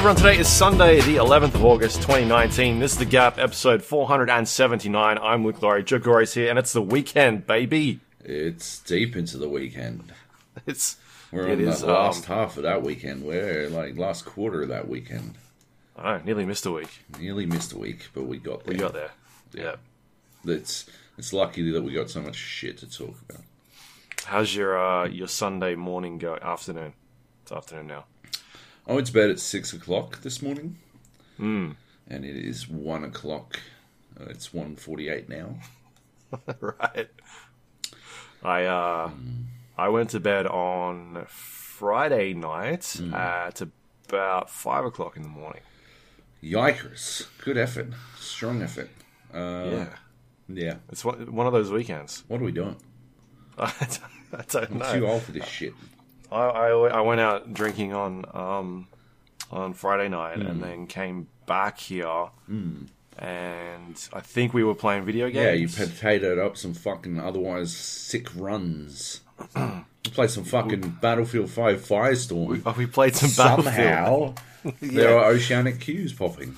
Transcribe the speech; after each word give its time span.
Everyone, 0.00 0.16
today 0.16 0.38
is 0.38 0.48
Sunday, 0.48 1.02
the 1.02 1.16
11th 1.16 1.56
of 1.56 1.62
August, 1.62 1.96
2019. 1.96 2.78
This 2.78 2.92
is 2.92 2.98
The 2.98 3.04
Gap, 3.04 3.36
episode 3.36 3.82
479. 3.82 5.18
I'm 5.18 5.44
Luke 5.44 5.60
Lawrie, 5.60 5.84
Joab 5.84 6.04
Gilroy's 6.04 6.32
here, 6.32 6.48
and 6.48 6.58
it's 6.58 6.72
the 6.72 6.80
weekend, 6.80 7.46
baby. 7.46 8.00
It's 8.24 8.78
deep 8.78 9.14
into 9.14 9.36
the 9.36 9.50
weekend. 9.50 10.14
It's 10.66 10.96
We're 11.30 11.48
it 11.48 11.60
on 11.60 11.60
is, 11.60 11.82
the 11.82 11.88
last 11.88 12.30
um, 12.30 12.38
half 12.38 12.56
of 12.56 12.62
that 12.62 12.82
weekend. 12.82 13.24
We're 13.24 13.68
like 13.68 13.98
last 13.98 14.24
quarter 14.24 14.62
of 14.62 14.70
that 14.70 14.88
weekend. 14.88 15.34
I 15.98 16.16
know, 16.16 16.24
nearly 16.24 16.46
missed 16.46 16.64
a 16.64 16.70
week. 16.72 17.04
Nearly 17.18 17.44
missed 17.44 17.74
a 17.74 17.78
week, 17.78 18.08
but 18.14 18.24
we 18.24 18.38
got 18.38 18.64
there. 18.64 18.72
We 18.72 18.80
got 18.80 18.94
there. 18.94 19.10
Yeah. 19.52 19.74
It's 20.46 20.86
it's 21.18 21.34
lucky 21.34 21.70
that 21.72 21.82
we 21.82 21.92
got 21.92 22.08
so 22.08 22.22
much 22.22 22.36
shit 22.36 22.78
to 22.78 22.90
talk 22.90 23.16
about. 23.28 23.42
How's 24.24 24.56
your 24.56 24.82
uh, 24.82 25.08
your 25.08 25.28
Sunday 25.28 25.74
morning 25.74 26.16
go? 26.16 26.38
Afternoon. 26.40 26.94
It's 27.42 27.52
afternoon 27.52 27.88
now. 27.88 28.04
I 28.86 28.92
went 28.94 29.06
to 29.06 29.12
bed 29.12 29.30
at 29.30 29.38
six 29.40 29.72
o'clock 29.72 30.22
this 30.22 30.42
morning, 30.42 30.78
Hmm. 31.36 31.72
and 32.08 32.24
it 32.24 32.36
is 32.36 32.68
one 32.68 33.04
o'clock. 33.04 33.60
Uh, 34.18 34.24
it's 34.30 34.52
one 34.52 34.76
forty-eight 34.76 35.28
now. 35.28 35.56
right. 36.60 37.08
I 38.42 38.64
uh, 38.64 39.10
I 39.78 39.88
went 39.88 40.10
to 40.10 40.20
bed 40.20 40.46
on 40.46 41.24
Friday 41.28 42.34
night 42.34 43.00
at 43.14 43.62
about 44.08 44.50
five 44.50 44.84
o'clock 44.84 45.16
in 45.16 45.22
the 45.22 45.28
morning. 45.28 45.62
Yikers! 46.42 47.26
Good 47.44 47.58
effort, 47.58 47.88
strong 48.18 48.62
effort. 48.62 48.88
Uh, 49.32 49.68
yeah, 49.70 49.86
yeah. 50.48 50.74
it's 50.90 51.04
one, 51.04 51.32
one 51.32 51.46
of 51.46 51.52
those 51.52 51.70
weekends. 51.70 52.24
What 52.28 52.40
are 52.40 52.44
we 52.44 52.52
doing? 52.52 52.76
I 53.58 53.72
don't 53.78 54.00
I 54.32 54.44
don't 54.48 54.70
I'm 54.72 54.78
know. 54.78 54.92
Too 54.98 55.06
old 55.06 55.22
for 55.22 55.32
this 55.32 55.46
shit. 55.46 55.74
I, 56.30 56.36
I, 56.36 56.68
I 56.88 57.00
went 57.00 57.20
out 57.20 57.52
drinking 57.52 57.92
on 57.92 58.24
um, 58.34 58.86
on 59.50 59.74
Friday 59.74 60.08
night 60.08 60.36
Hmm. 60.36 60.46
and 60.46 60.62
then 60.62 60.86
came 60.86 61.26
back 61.46 61.78
here, 61.78 62.26
and 63.18 64.08
I 64.12 64.20
think 64.20 64.54
we 64.54 64.62
were 64.64 64.74
playing 64.74 65.04
video 65.04 65.26
games. 65.30 65.36
Yeah, 65.36 65.52
you 65.52 65.68
potatoed 65.68 66.38
up 66.44 66.56
some 66.56 66.74
fucking 66.74 67.18
otherwise 67.20 67.76
sick 67.76 68.28
runs. 68.36 69.20
You 70.02 70.10
played 70.12 70.30
some 70.30 70.44
fucking 70.44 70.96
Battlefield 71.02 71.50
5 71.50 71.82
Firestorm. 71.86 72.62
Oh, 72.64 72.74
we 72.78 72.86
played 72.86 73.14
some 73.14 73.28
Battlefield. 73.36 74.40
Somehow, 74.62 74.78
there 74.80 75.18
are 75.18 75.26
oceanic 75.26 75.78
queues 75.78 76.14
popping. 76.14 76.56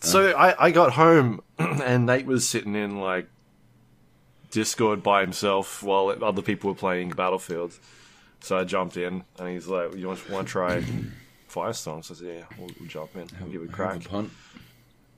So 0.00 0.32
I, 0.36 0.66
I 0.66 0.70
got 0.72 0.92
home 0.92 1.40
and 1.58 2.04
Nate 2.04 2.26
was 2.26 2.46
sitting 2.46 2.74
in 2.74 3.00
like 3.00 3.28
Discord 4.50 5.02
by 5.02 5.22
himself 5.22 5.82
while 5.82 6.14
other 6.22 6.42
people 6.42 6.68
were 6.70 6.76
playing 6.76 7.10
Battlefield. 7.10 7.78
So 8.42 8.58
I 8.58 8.64
jumped 8.64 8.96
in 8.96 9.24
and 9.38 9.48
he's 9.48 9.68
like, 9.68 9.94
"You 9.96 10.08
want, 10.08 10.28
want 10.30 10.46
to 10.48 10.52
try 10.52 10.84
Firestorm?" 11.48 12.04
So 12.04 12.14
I 12.14 12.16
said, 12.18 12.26
"Yeah, 12.26 12.44
we'll, 12.58 12.70
we'll 12.78 12.88
jump 12.88 13.14
in. 13.16 13.26
We'll 13.40 13.50
give 13.50 13.62
it 13.62 13.66
a 13.66 13.68
Have 13.68 13.76
crack." 13.76 14.06
a 14.06 14.08
punt. 14.08 14.30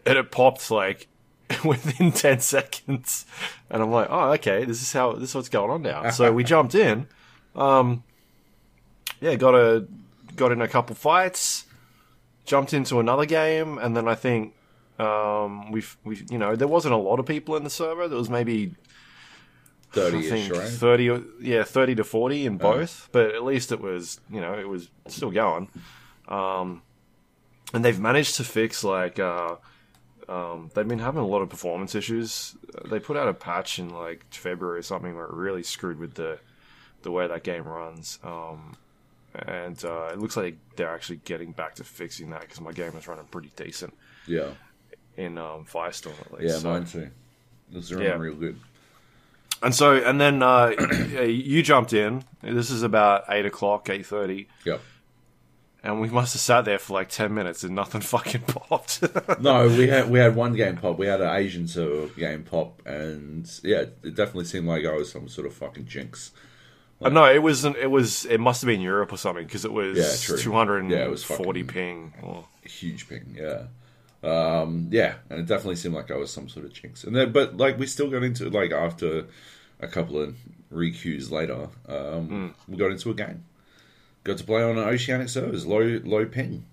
and 0.07 0.19
it 0.19 0.31
popped 0.31 0.71
like 0.71 1.09
within 1.65 2.11
10 2.11 2.41
seconds 2.41 3.27
and 3.69 3.83
i'm 3.83 3.91
like 3.91 4.09
oh 4.11 4.33
okay 4.33 4.65
this 4.65 4.81
is 4.81 4.91
how 4.95 5.13
this 5.13 5.29
is 5.31 5.35
what's 5.35 5.51
going 5.51 5.71
on 5.71 5.83
now 5.83 6.09
so 6.09 6.33
we 6.33 6.43
jumped 6.55 6.75
in 6.75 7.07
um 7.55 8.03
yeah 9.21 9.35
got 9.35 9.55
a 9.55 9.87
got 10.37 10.53
in 10.53 10.63
a 10.63 10.69
couple 10.69 10.97
fights 10.97 11.67
jumped 12.47 12.73
into 12.73 12.99
another 12.99 13.27
game 13.27 13.77
and 13.77 13.95
then 13.95 14.09
i 14.09 14.15
think 14.15 14.55
um 14.99 15.71
we've 15.71 15.99
we 16.03 16.23
you 16.31 16.39
know 16.39 16.57
there 16.57 16.67
wasn't 16.69 16.93
a 16.93 16.97
lot 16.97 17.21
of 17.21 17.27
people 17.27 17.57
in 17.57 17.63
the 17.65 17.71
server 17.71 18.09
there 18.09 18.19
was 18.19 18.31
maybe 18.31 18.75
30 19.95 20.19
ish, 20.19 20.29
think 20.29 20.53
right? 20.53 20.69
30 20.69 21.11
or- 21.11 21.23
yeah 21.41 21.65
30 21.65 21.95
to 21.97 22.05
40 22.05 22.47
in 22.47 22.59
both 22.59 23.09
but 23.13 23.35
at 23.35 23.45
least 23.45 23.73
it 23.73 23.81
was 23.81 24.21
you 24.31 24.41
know 24.41 24.55
it 24.55 24.69
was 24.69 24.89
still 25.09 25.31
going 25.31 25.69
um 26.29 26.83
and 27.73 27.85
they've 27.85 27.99
managed 28.01 28.37
to 28.37 28.45
fix 28.45 28.83
like 28.85 29.19
uh 29.19 29.57
um 30.29 30.71
they've 30.75 30.89
been 30.89 30.99
having 30.99 31.21
a 31.21 31.27
lot 31.27 31.43
of 31.43 31.49
performance 31.51 31.95
issues 31.95 32.57
they 32.87 32.99
put 32.99 33.17
out 33.17 33.29
a 33.29 33.35
patch 33.35 33.79
in 33.79 33.91
like 33.91 34.25
february 34.33 34.79
or 34.79 34.83
something 34.83 35.15
where 35.15 35.25
it 35.27 35.33
really 35.33 35.63
screwed 35.63 35.99
with 35.99 36.15
the 36.15 36.39
the 37.03 37.11
way 37.11 37.27
that 37.27 37.43
game 37.43 37.65
runs 37.65 38.19
um 38.25 38.77
and 39.47 39.85
uh, 39.85 40.11
it 40.13 40.19
looks 40.21 40.37
like 40.37 40.57
they're 40.77 40.95
actually 40.95 41.17
getting 41.25 41.51
back 41.51 41.75
to 41.75 41.83
fixing 41.83 42.31
that 42.31 42.43
because 42.43 42.61
my 42.61 42.71
game 42.71 42.93
is 42.97 43.09
running 43.09 43.25
pretty 43.25 43.51
decent 43.57 43.93
Yeah. 44.29 44.51
in 45.17 45.37
um, 45.39 45.65
Firestorm 45.65 46.15
at 46.21 46.33
least. 46.35 46.55
Yeah, 46.55 46.59
So- 46.61 46.71
mine 46.71 46.85
too. 46.85 47.11
Is 47.73 47.93
running 47.93 48.09
Yeah. 48.11 48.17
real 48.17 48.37
good. 48.37 48.61
And 49.65 49.75
so, 49.75 49.95
and 49.95 50.21
then 50.21 50.43
uh, 50.43 50.75
you 51.27 51.63
jumped 51.63 51.93
in. 51.95 52.23
This 52.43 52.71
is 52.71 52.83
about 52.83 53.25
eight 53.31 53.47
o'clock, 53.47 53.89
eight 53.89 54.05
thirty, 54.05 54.49
Yep. 54.67 54.81
and 55.83 56.01
we 56.01 56.09
must 56.11 56.35
have 56.35 56.41
sat 56.43 56.65
there 56.67 56.79
for 56.79 56.93
like 56.93 57.09
ten 57.09 57.33
minutes 57.35 57.65
and 57.65 57.75
nothing 57.75 58.01
fucking 58.15 58.43
popped. 58.43 59.03
No, 59.41 59.67
we 59.79 59.89
had 59.89 60.11
we 60.11 60.19
had 60.19 60.37
one 60.37 60.55
game 60.55 60.77
pop. 60.77 60.99
We 60.99 61.07
had 61.07 61.21
an 61.23 61.35
Asian 61.35 61.67
server 61.67 62.09
game 62.09 62.43
pop, 62.43 62.83
and 62.87 63.51
yeah, 63.65 63.87
it 64.03 64.15
definitely 64.15 64.45
seemed 64.45 64.67
like 64.67 64.85
I 64.85 64.93
was 64.93 65.11
some 65.11 65.29
sort 65.29 65.47
of 65.47 65.55
fucking 65.55 65.87
jinx. 65.87 66.33
Uh, 67.03 67.09
no, 67.09 67.25
it 67.25 67.43
wasn't. 67.43 67.77
It 67.77 67.91
was. 67.91 68.25
It 68.27 68.39
must 68.41 68.61
have 68.63 68.67
been 68.69 68.81
Europe 68.83 69.13
or 69.13 69.17
something 69.17 69.45
because 69.47 69.65
it 69.65 69.73
was 69.73 69.97
Yeah, 69.99 70.37
two 70.37 70.53
hundred 70.53 70.81
and 70.81 70.91
Yeah, 70.91 71.05
it 71.05 71.11
was 71.11 71.25
forty 71.25 71.63
ping. 71.63 72.13
Oh, 72.23 72.47
huge 72.63 73.09
ping, 73.09 73.37
yeah. 73.39 73.65
Um, 74.23 74.89
yeah, 74.91 75.17
and 75.29 75.41
it 75.41 75.47
definitely 75.47 75.77
seemed 75.77 75.95
like 75.95 76.11
I 76.11 76.17
was 76.17 76.33
some 76.33 76.49
sort 76.49 76.65
of 76.65 76.73
jinx. 76.73 77.05
And 77.05 77.15
then, 77.15 77.33
but 77.33 77.57
like 77.59 77.79
we 77.79 77.87
still 77.87 78.09
got 78.11 78.23
into 78.23 78.49
like 78.49 78.73
after 78.73 79.27
a 79.81 79.89
couple 79.89 80.21
of 80.21 80.37
recues 80.73 81.31
later, 81.31 81.69
um, 81.89 82.55
we 82.69 82.77
got 82.77 82.91
into 82.91 83.11
a 83.11 83.15
game. 83.15 83.45
Got 84.25 84.39
to 84.39 84.45
play 84.45 84.63
on 84.63 84.79
an 84.79 84.85
oceanic 84.89 85.29
servers, 85.29 85.67
low 85.67 86.01
low 86.05 86.25
ping, 86.27 86.65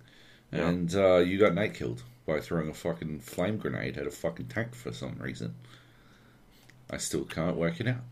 Yeah. 0.51 0.67
and 0.69 0.95
uh, 0.95 1.17
you 1.17 1.37
got 1.37 1.53
Nate 1.53 1.73
killed 1.73 2.03
by 2.25 2.39
throwing 2.39 2.69
a 2.69 2.73
fucking 2.73 3.19
flame 3.19 3.57
grenade 3.57 3.97
at 3.97 4.07
a 4.07 4.11
fucking 4.11 4.47
tank 4.47 4.73
for 4.75 4.93
some 4.93 5.17
reason. 5.19 5.55
I 6.89 6.97
still 6.97 7.25
can't 7.25 7.55
work 7.57 7.79
it 7.79 7.87
out. 7.87 8.03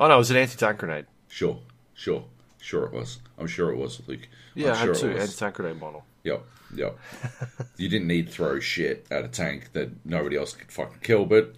oh 0.00 0.08
no, 0.08 0.14
it 0.14 0.18
was 0.18 0.30
an 0.30 0.36
anti-tank 0.36 0.78
grenade. 0.78 1.06
Sure, 1.28 1.58
sure, 1.94 2.24
sure 2.60 2.84
it 2.86 2.92
was. 2.92 3.18
I'm 3.38 3.46
sure 3.46 3.70
it 3.70 3.76
was, 3.76 4.00
Luke. 4.06 4.28
Yeah, 4.54 4.72
I'm 4.72 4.76
I 4.76 4.84
sure 4.84 4.94
had 4.94 4.96
two 5.00 5.10
anti-tank 5.20 5.54
grenade 5.56 5.80
model. 5.80 6.04
Yep, 6.24 6.44
yep. 6.74 6.98
you 7.76 7.88
didn't 7.88 8.08
need 8.08 8.26
to 8.26 8.32
throw 8.32 8.58
shit 8.60 9.06
at 9.10 9.24
a 9.24 9.28
tank 9.28 9.72
that 9.74 10.04
nobody 10.04 10.36
else 10.36 10.52
could 10.54 10.70
fucking 10.72 11.00
kill, 11.02 11.24
but 11.24 11.54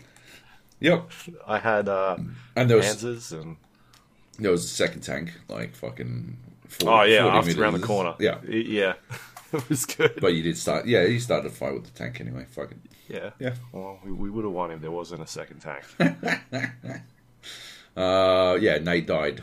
yep. 0.80 1.10
I 1.46 1.58
had 1.58 1.88
uh, 1.88 2.16
And 2.56 2.68
there 2.68 2.76
was 2.76 3.32
and 3.32 3.56
there 4.38 4.50
was 4.50 4.64
a 4.64 4.68
second 4.68 5.02
tank, 5.02 5.32
like 5.48 5.74
fucking. 5.74 6.36
40, 6.68 6.86
oh 6.86 7.02
yeah, 7.02 7.22
40 7.32 7.36
after 7.36 7.62
around 7.62 7.72
the 7.80 7.86
corner. 7.86 8.14
Yeah, 8.20 8.38
yeah, 8.48 8.94
it 9.52 9.68
was 9.68 9.84
good. 9.86 10.18
but 10.20 10.34
you 10.34 10.42
did 10.42 10.56
start. 10.56 10.86
Yeah, 10.86 11.02
you 11.04 11.18
started 11.18 11.50
a 11.50 11.54
fight 11.54 11.74
with 11.74 11.84
the 11.84 11.90
tank 11.90 12.20
anyway. 12.20 12.46
Fucking 12.48 12.80
yeah, 13.08 13.30
yeah. 13.40 13.54
Well, 13.72 13.98
we, 14.04 14.12
we 14.12 14.30
would 14.30 14.44
have 14.44 14.52
won 14.52 14.70
if 14.70 14.80
there 14.80 14.90
wasn't 14.90 15.22
a 15.22 15.26
second 15.26 15.60
tank. 15.60 15.84
Uh, 17.96 18.56
yeah, 18.60 18.78
Nate 18.78 19.06
died 19.06 19.42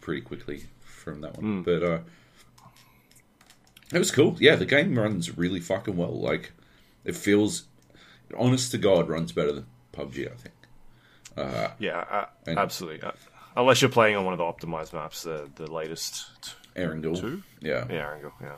pretty 0.00 0.20
quickly 0.20 0.64
from 0.80 1.20
that 1.22 1.36
one, 1.36 1.62
but 1.62 1.82
uh, 1.82 1.98
it 3.92 3.98
was 3.98 4.12
cool. 4.12 4.36
Yeah, 4.38 4.54
the 4.56 4.64
game 4.64 4.96
runs 4.96 5.36
really 5.36 5.60
fucking 5.60 5.96
well. 5.96 6.18
Like, 6.18 6.52
it 7.04 7.16
feels, 7.16 7.64
honest 8.38 8.70
to 8.70 8.78
God, 8.78 9.08
runs 9.08 9.32
better 9.32 9.52
than 9.52 9.66
PUBG. 9.92 10.30
I 10.32 10.36
think. 10.36 10.54
Yeah, 11.36 12.04
uh, 12.10 12.26
absolutely. 12.46 13.02
Uh, 13.02 13.12
unless 13.56 13.80
you're 13.82 13.90
playing 13.90 14.16
on 14.16 14.24
one 14.24 14.34
of 14.34 14.38
the 14.38 14.44
optimized 14.44 14.92
maps, 14.92 15.22
the 15.22 15.48
the 15.54 15.70
latest. 15.70 16.26
t- 16.42 16.52
Erangel. 16.76 17.18
Two? 17.18 17.42
Yeah. 17.60 17.86
Yeah, 17.90 18.12
angle. 18.14 18.32
Yeah. 18.40 18.56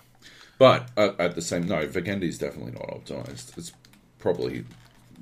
But 0.58 0.90
uh, 0.96 1.12
at 1.18 1.34
the 1.34 1.42
same, 1.42 1.66
no, 1.66 1.80
is 1.80 2.38
definitely 2.38 2.72
not 2.72 2.88
optimized. 2.88 3.56
It's 3.58 3.72
probably 4.18 4.64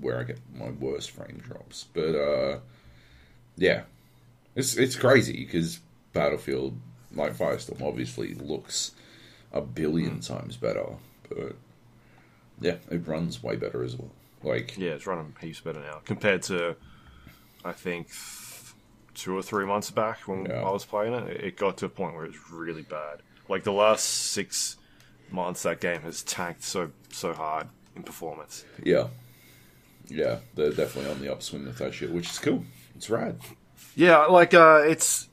where 0.01 0.19
I 0.19 0.25
get 0.25 0.39
my 0.55 0.71
worst 0.71 1.13
frame 1.13 1.41
drops. 1.43 1.87
But 1.95 2.15
uh, 2.15 2.59
yeah, 3.57 3.83
it's 4.55 4.77
it's 4.77 4.97
crazy 4.97 5.45
because 5.45 5.81
Battlefield, 6.13 6.79
like 7.15 7.37
Firestorm, 7.37 7.81
obviously 7.83 8.35
looks 8.35 8.93
a 9.53 9.61
billion 9.61 10.21
times 10.21 10.57
better. 10.57 10.87
But 11.29 11.57
yeah, 12.61 12.77
it 12.91 13.07
runs 13.07 13.43
way 13.43 13.57
better 13.57 13.83
as 13.83 13.97
well. 13.97 14.11
Like 14.43 14.77
Yeah, 14.77 14.91
it's 14.91 15.07
running 15.07 15.35
heaps 15.41 15.61
better 15.61 15.81
now 15.81 16.01
compared 16.05 16.43
to, 16.45 16.77
I 17.65 17.73
think, 17.73 18.09
two 19.15 19.37
or 19.37 19.43
three 19.43 19.67
months 19.67 19.91
back 19.91 20.21
when 20.29 20.47
Yeah. 20.47 20.63
I 20.63 20.71
was 20.71 20.85
playing 20.85 21.15
it. 21.15 21.45
It 21.45 21.57
got 21.57 21.77
to 21.79 21.87
a 21.87 21.89
point 21.89 22.15
where 22.15 22.25
it 22.25 22.29
was 22.33 22.51
really 22.51 22.83
bad. 22.83 23.21
Like 23.49 23.65
the 23.65 23.73
last 23.73 24.05
six 24.05 24.77
months, 25.31 25.63
that 25.65 25.81
game 25.81 26.01
has 26.03 26.23
tanked 26.23 26.63
so 26.63 26.91
so 27.11 27.33
hard 27.33 27.67
in 27.97 28.03
performance. 28.03 28.65
yeah, 28.85 29.09
yeah, 30.09 30.39
they're 30.55 30.71
definitely 30.73 31.11
on 31.11 31.21
the 31.21 31.31
upswing 31.33 31.67
with 31.67 31.79
that 31.79 31.93
shit, 31.95 32.11
which 32.13 32.31
is 32.31 32.39
cool. 32.39 32.65
It's 32.97 33.11
rad. 33.11 33.39
Yeah, 33.97 34.27
like 34.27 34.55
uh, 34.55 34.83
it's. 34.87 35.29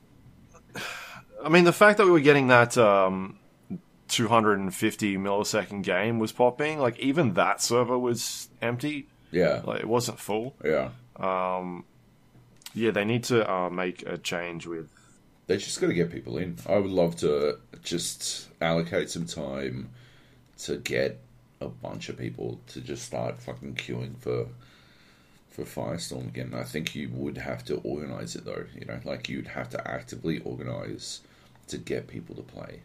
I 1.44 1.48
mean, 1.48 1.64
the 1.64 1.72
fact 1.72 1.98
that 1.98 2.04
we 2.04 2.10
were 2.10 2.20
getting 2.20 2.48
that 2.48 2.76
um, 2.76 3.38
250 4.08 5.16
millisecond 5.16 5.82
game 5.84 6.18
was 6.18 6.32
popping. 6.32 6.78
Like 6.80 6.98
even 6.98 7.34
that 7.34 7.62
server 7.62 7.98
was 7.98 8.48
empty. 8.60 9.08
Yeah, 9.30 9.60
Like 9.64 9.80
it 9.80 9.88
wasn't 9.88 10.18
full. 10.18 10.56
yeah. 10.64 10.90
Yeah, 12.78 12.92
they 12.92 13.04
need 13.04 13.24
to 13.24 13.50
uh, 13.50 13.68
make 13.70 14.04
a 14.06 14.18
change 14.18 14.66
with. 14.66 14.88
They 15.48 15.56
just 15.56 15.80
got 15.80 15.88
to 15.88 15.94
get 15.94 16.12
people 16.12 16.38
in. 16.38 16.56
I 16.68 16.78
would 16.78 16.90
love 16.90 17.16
to 17.16 17.58
just 17.82 18.48
allocate 18.60 19.10
some 19.10 19.26
time 19.26 19.90
to 20.58 20.76
get 20.76 21.18
a 21.60 21.66
bunch 21.66 22.08
of 22.08 22.16
people 22.16 22.60
to 22.68 22.80
just 22.80 23.04
start 23.04 23.40
fucking 23.40 23.74
queuing 23.74 24.16
for 24.18 24.46
for 25.50 25.64
Firestorm 25.64 26.28
again. 26.28 26.54
I 26.54 26.62
think 26.62 26.94
you 26.94 27.08
would 27.10 27.36
have 27.36 27.64
to 27.64 27.78
organize 27.78 28.36
it 28.36 28.44
though. 28.44 28.64
You 28.78 28.84
know, 28.86 29.00
like 29.04 29.28
you'd 29.28 29.48
have 29.48 29.68
to 29.70 29.90
actively 29.90 30.38
organize 30.40 31.22
to 31.66 31.78
get 31.78 32.06
people 32.06 32.36
to 32.36 32.42
play 32.42 32.80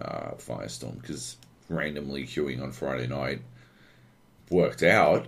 uh, 0.00 0.32
Firestorm 0.38 1.00
because 1.00 1.36
randomly 1.68 2.24
queuing 2.24 2.62
on 2.62 2.70
Friday 2.70 3.08
night 3.08 3.40
worked 4.50 4.84
out 4.84 5.26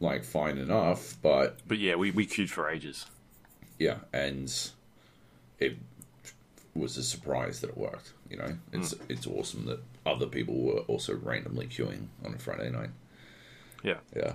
like 0.00 0.24
fine 0.24 0.58
enough, 0.58 1.16
but 1.22 1.58
But 1.66 1.78
yeah, 1.78 1.94
we, 1.96 2.10
we 2.10 2.26
queued 2.26 2.50
for 2.50 2.68
ages. 2.70 3.06
yeah, 3.78 3.98
and 4.12 4.52
it 5.58 5.76
was 6.74 6.96
a 6.96 7.02
surprise 7.02 7.60
that 7.60 7.70
it 7.70 7.76
worked. 7.78 8.12
You 8.30 8.36
know, 8.36 8.56
it's 8.72 8.94
mm. 8.94 9.00
it's 9.08 9.26
awesome 9.26 9.66
that 9.66 9.80
other 10.06 10.26
people 10.26 10.54
were 10.62 10.80
also 10.80 11.14
randomly 11.16 11.66
queuing 11.66 12.06
on 12.24 12.34
a 12.34 12.38
Friday 12.38 12.70
night. 12.70 12.90
Yeah. 13.82 13.98
Yeah, 14.14 14.32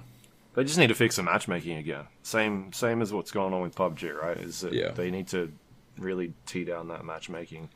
They 0.56 0.64
just 0.64 0.78
need 0.78 0.88
to 0.88 0.96
fix 0.96 1.18
the 1.18 1.24
matchmaking 1.24 1.78
again. 1.78 2.06
Same 2.24 2.72
same 2.74 3.02
as 3.02 3.12
what's 3.14 3.32
going 3.32 3.54
on 3.54 3.62
with 3.62 3.76
PUBG, 3.76 4.14
right? 4.14 4.38
Is 4.38 4.62
that 4.62 4.74
Yeah. 4.74 4.92
they 4.92 5.12
need 5.12 5.28
to 5.30 5.52
really 5.98 6.34
tee 6.46 6.64
down 6.64 6.88
that 6.88 7.06
matchmaking 7.06 7.70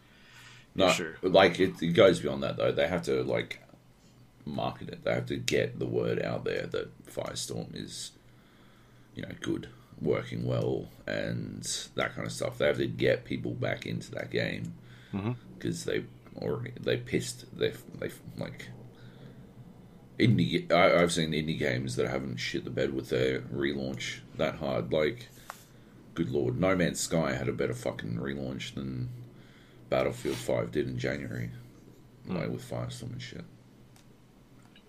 no, 0.76 0.88
issue. 0.88 1.14
like 1.22 1.60
it, 1.60 1.82
it 1.82 1.90
goes 1.94 2.20
beyond 2.20 2.44
that 2.44 2.58
though. 2.58 2.72
They 2.72 2.88
have 2.88 3.04
to 3.04 3.24
like 3.24 3.62
market 4.48 4.90
it. 4.90 5.04
They 5.04 5.14
have 5.14 5.26
to 5.28 5.38
get 5.38 5.80
the 5.80 5.86
word 5.86 6.22
out 6.22 6.44
there 6.44 6.66
that 6.68 7.06
Firestorm 7.06 7.76
is, 7.76 8.12
you 9.16 9.24
know, 9.24 9.32
good, 9.42 9.70
working 10.02 10.46
well, 10.46 10.90
and 11.06 11.64
that 11.96 12.16
kind 12.16 12.26
of 12.26 12.34
stuff. 12.34 12.58
They 12.58 12.68
have 12.68 12.78
to 12.78 12.88
get 12.88 13.26
people 13.26 13.52
back 13.52 13.86
into 13.86 14.12
that 14.12 14.32
game 14.32 14.74
mm-hmm. 15.14 15.34
because 15.58 15.86
they 15.86 16.06
already 16.42 16.74
they 16.80 16.98
pissed. 16.98 17.46
They 17.58 17.74
they 18.00 18.12
like 18.38 18.70
indie. 20.20 20.72
I, 20.72 21.02
I've 21.02 21.12
seen 21.12 21.32
indie 21.32 21.58
games 21.58 21.96
that 21.96 22.08
haven't 22.10 22.38
shit 22.38 22.64
the 22.64 22.70
bed 22.70 22.94
with 22.94 23.10
their 23.10 23.42
relaunch 23.42 24.20
that 24.38 24.56
hard. 24.56 24.92
Like, 24.92 25.28
good 26.14 26.30
lord, 26.30 26.60
No 26.60 26.76
Man's 26.76 27.00
Sky 27.00 27.34
had 27.34 27.48
a 27.48 27.54
better 27.54 27.74
fucking 27.74 28.16
relaunch 28.16 28.74
than 28.74 29.10
Battlefield 29.90 30.38
Five 30.38 30.72
did 30.72 30.88
in 30.88 30.98
January, 30.98 31.52
mm. 32.28 32.36
like 32.36 32.50
with 32.50 32.70
Firestorm 32.70 33.14
and 33.14 33.22
shit. 33.22 33.46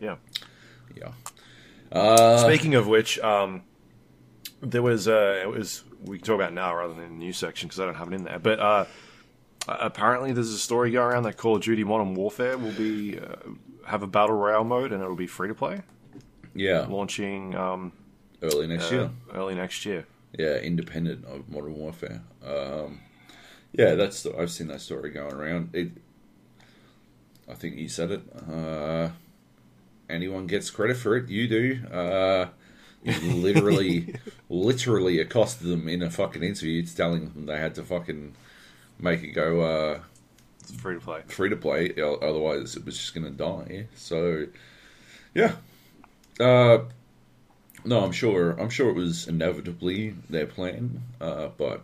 Yeah. 0.01 0.17
Yeah. 0.97 1.13
Uh, 1.91 2.39
Speaking 2.39 2.75
of 2.75 2.87
which, 2.87 3.19
um, 3.21 3.63
there 4.61 4.83
was 4.83 5.09
uh, 5.09 5.41
it 5.43 5.49
was 5.49 5.85
we 6.05 6.19
can 6.19 6.27
talk 6.27 6.35
about 6.37 6.53
it 6.53 6.55
now 6.55 6.75
rather 6.75 6.95
than 6.95 7.05
in 7.05 7.19
the 7.19 7.25
news 7.25 7.39
section 7.39 7.69
because 7.69 7.81
I 7.81 7.87
don't 7.87 7.95
have 7.95 8.13
it 8.13 8.15
in 8.15 8.25
there. 8.25 8.39
But 8.39 8.61
uh, 8.61 8.85
apparently, 9.67 10.33
there's 10.33 10.51
a 10.51 10.59
story 10.59 10.91
going 10.91 11.13
around 11.13 11.23
that 11.25 11.37
Call 11.37 11.57
of 11.57 11.63
Duty 11.63 11.85
Modern 11.85 12.15
Warfare 12.15 12.59
will 12.59 12.73
be 12.73 13.19
uh, 13.19 13.37
have 13.87 14.03
a 14.03 14.07
battle 14.07 14.37
royale 14.37 14.65
mode 14.65 14.93
and 14.93 15.03
it'll 15.03 15.17
be 15.17 15.27
free 15.27 15.49
to 15.49 15.55
play, 15.55 15.81
yeah, 16.55 16.87
launching 16.89 17.55
um, 17.55 17.93
early 18.43 18.67
next 18.67 18.93
uh, 18.93 18.95
year. 18.95 19.11
early 19.35 19.55
next 19.55 19.85
year. 19.87 20.07
Yeah, 20.39 20.57
independent 20.57 21.25
of 21.25 21.49
Modern 21.49 21.75
Warfare. 21.75 22.21
Um, 22.45 23.01
yeah, 23.73 23.95
that's 23.95 24.23
the, 24.23 24.37
I've 24.39 24.51
seen 24.51 24.69
that 24.69 24.81
story 24.81 25.11
going 25.11 25.33
around. 25.33 25.71
It, 25.73 25.93
I 27.49 27.55
think 27.55 27.77
you 27.77 27.89
said 27.89 28.11
it. 28.11 28.23
Uh, 28.51 29.09
anyone 30.09 30.47
gets 30.47 30.71
credit 30.71 30.97
for 30.97 31.17
it, 31.17 31.29
you 31.29 31.49
do. 31.49 31.87
Uh, 31.93 32.49
you 33.05 33.35
literally, 33.35 34.15
literally 34.49 35.21
accosted 35.21 35.69
them 35.69 35.89
in 35.89 36.03
a 36.03 36.11
fucking 36.11 36.43
interview, 36.43 36.85
telling 36.85 37.31
them 37.31 37.47
they 37.47 37.59
had 37.59 37.75
to 37.77 37.83
fucking 37.85 38.35
make 38.99 39.23
it 39.23 39.29
go 39.33 39.61
uh, 39.61 40.01
It's 40.61 40.73
free 40.73 40.95
to 40.95 41.01
play. 41.01 41.23
free 41.29 41.49
to 41.51 41.57
play. 41.57 41.95
Otherwise, 42.01 42.77
it 42.77 42.85
was 42.85 42.97
just 42.99 43.15
going 43.15 43.25
to 43.25 43.31
die. 43.31 43.87
So, 43.95 44.47
yeah. 45.35 45.53
Uh, 46.41 46.85
no, 47.85 48.05
I'm 48.05 48.13
sure. 48.13 48.53
I'm 48.61 48.71
sure 48.71 48.91
it 48.91 48.95
was 48.95 49.29
inevitably 49.29 50.15
their 50.29 50.47
plan, 50.47 51.03
uh, 51.21 51.49
but 51.57 51.83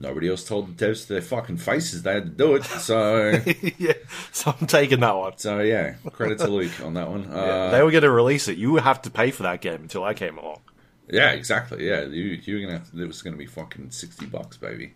nobody 0.00 0.28
else 0.28 0.42
told 0.42 0.76
the 0.76 0.84
devs 0.86 1.02
to 1.06 1.12
their 1.12 1.22
fucking 1.22 1.58
faces 1.58 2.02
they 2.02 2.14
had 2.14 2.24
to 2.24 2.30
do 2.30 2.54
it. 2.56 2.64
So, 2.64 3.40
yeah, 3.78 3.92
so 4.32 4.54
I'm 4.60 4.66
taking 4.66 5.00
that 5.00 5.14
one. 5.16 5.36
so 5.38 5.60
yeah, 5.60 5.94
credit 6.12 6.38
to 6.38 6.48
Luke 6.48 6.80
on 6.82 6.94
that 6.94 7.08
one. 7.08 7.24
Yeah, 7.30 7.36
Uh, 7.36 7.70
they 7.70 7.82
were 7.82 7.90
going 7.92 8.02
to 8.02 8.10
release 8.10 8.48
it. 8.48 8.58
You 8.58 8.72
would 8.72 8.82
have 8.82 9.02
to 9.02 9.10
pay 9.10 9.30
for 9.30 9.44
that 9.44 9.60
game 9.60 9.82
until 9.82 10.02
I 10.02 10.14
came 10.14 10.38
along. 10.38 10.60
Yeah, 11.08 11.30
exactly. 11.32 11.86
Yeah, 11.88 12.02
you 12.04 12.40
you 12.42 12.54
were 12.54 12.60
gonna. 12.62 12.78
Have 12.78 12.90
to, 12.92 13.02
it 13.02 13.06
was 13.06 13.20
gonna 13.22 13.36
be 13.36 13.46
fucking 13.46 13.90
sixty 13.90 14.26
bucks, 14.26 14.56
baby. 14.56 14.94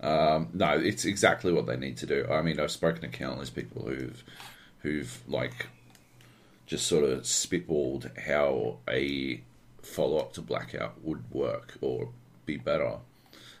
Um, 0.00 0.48
no, 0.54 0.70
it's 0.78 1.04
exactly 1.04 1.52
what 1.52 1.66
they 1.66 1.76
need 1.76 1.98
to 1.98 2.06
do. 2.06 2.26
I 2.30 2.40
mean, 2.42 2.58
I've 2.58 2.70
spoken 2.70 3.02
to 3.02 3.08
countless 3.08 3.50
people 3.50 3.82
who've 3.86 4.24
who've 4.78 5.20
like 5.28 5.66
just 6.66 6.86
sort 6.86 7.04
of 7.04 7.20
spitballed 7.24 8.18
how 8.18 8.78
a 8.88 9.42
follow 9.82 10.16
up 10.18 10.32
to 10.34 10.40
Blackout 10.40 10.94
would 11.02 11.30
work 11.30 11.74
or 11.82 12.08
be 12.46 12.56
better, 12.56 12.96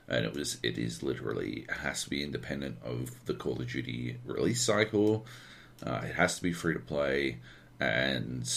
and 0.08 0.24
it 0.24 0.34
was 0.34 0.58
it 0.62 0.78
is 0.78 1.02
literally 1.02 1.66
it 1.68 1.70
has 1.70 2.04
to 2.04 2.10
be 2.10 2.22
independent 2.22 2.78
of 2.84 3.24
the 3.26 3.34
Call 3.34 3.60
of 3.60 3.70
Duty 3.70 4.18
release 4.24 4.62
cycle. 4.62 5.26
Uh, 5.84 6.02
it 6.04 6.14
has 6.14 6.36
to 6.36 6.42
be 6.42 6.52
free 6.52 6.74
to 6.74 6.80
play, 6.80 7.38
and 7.80 8.48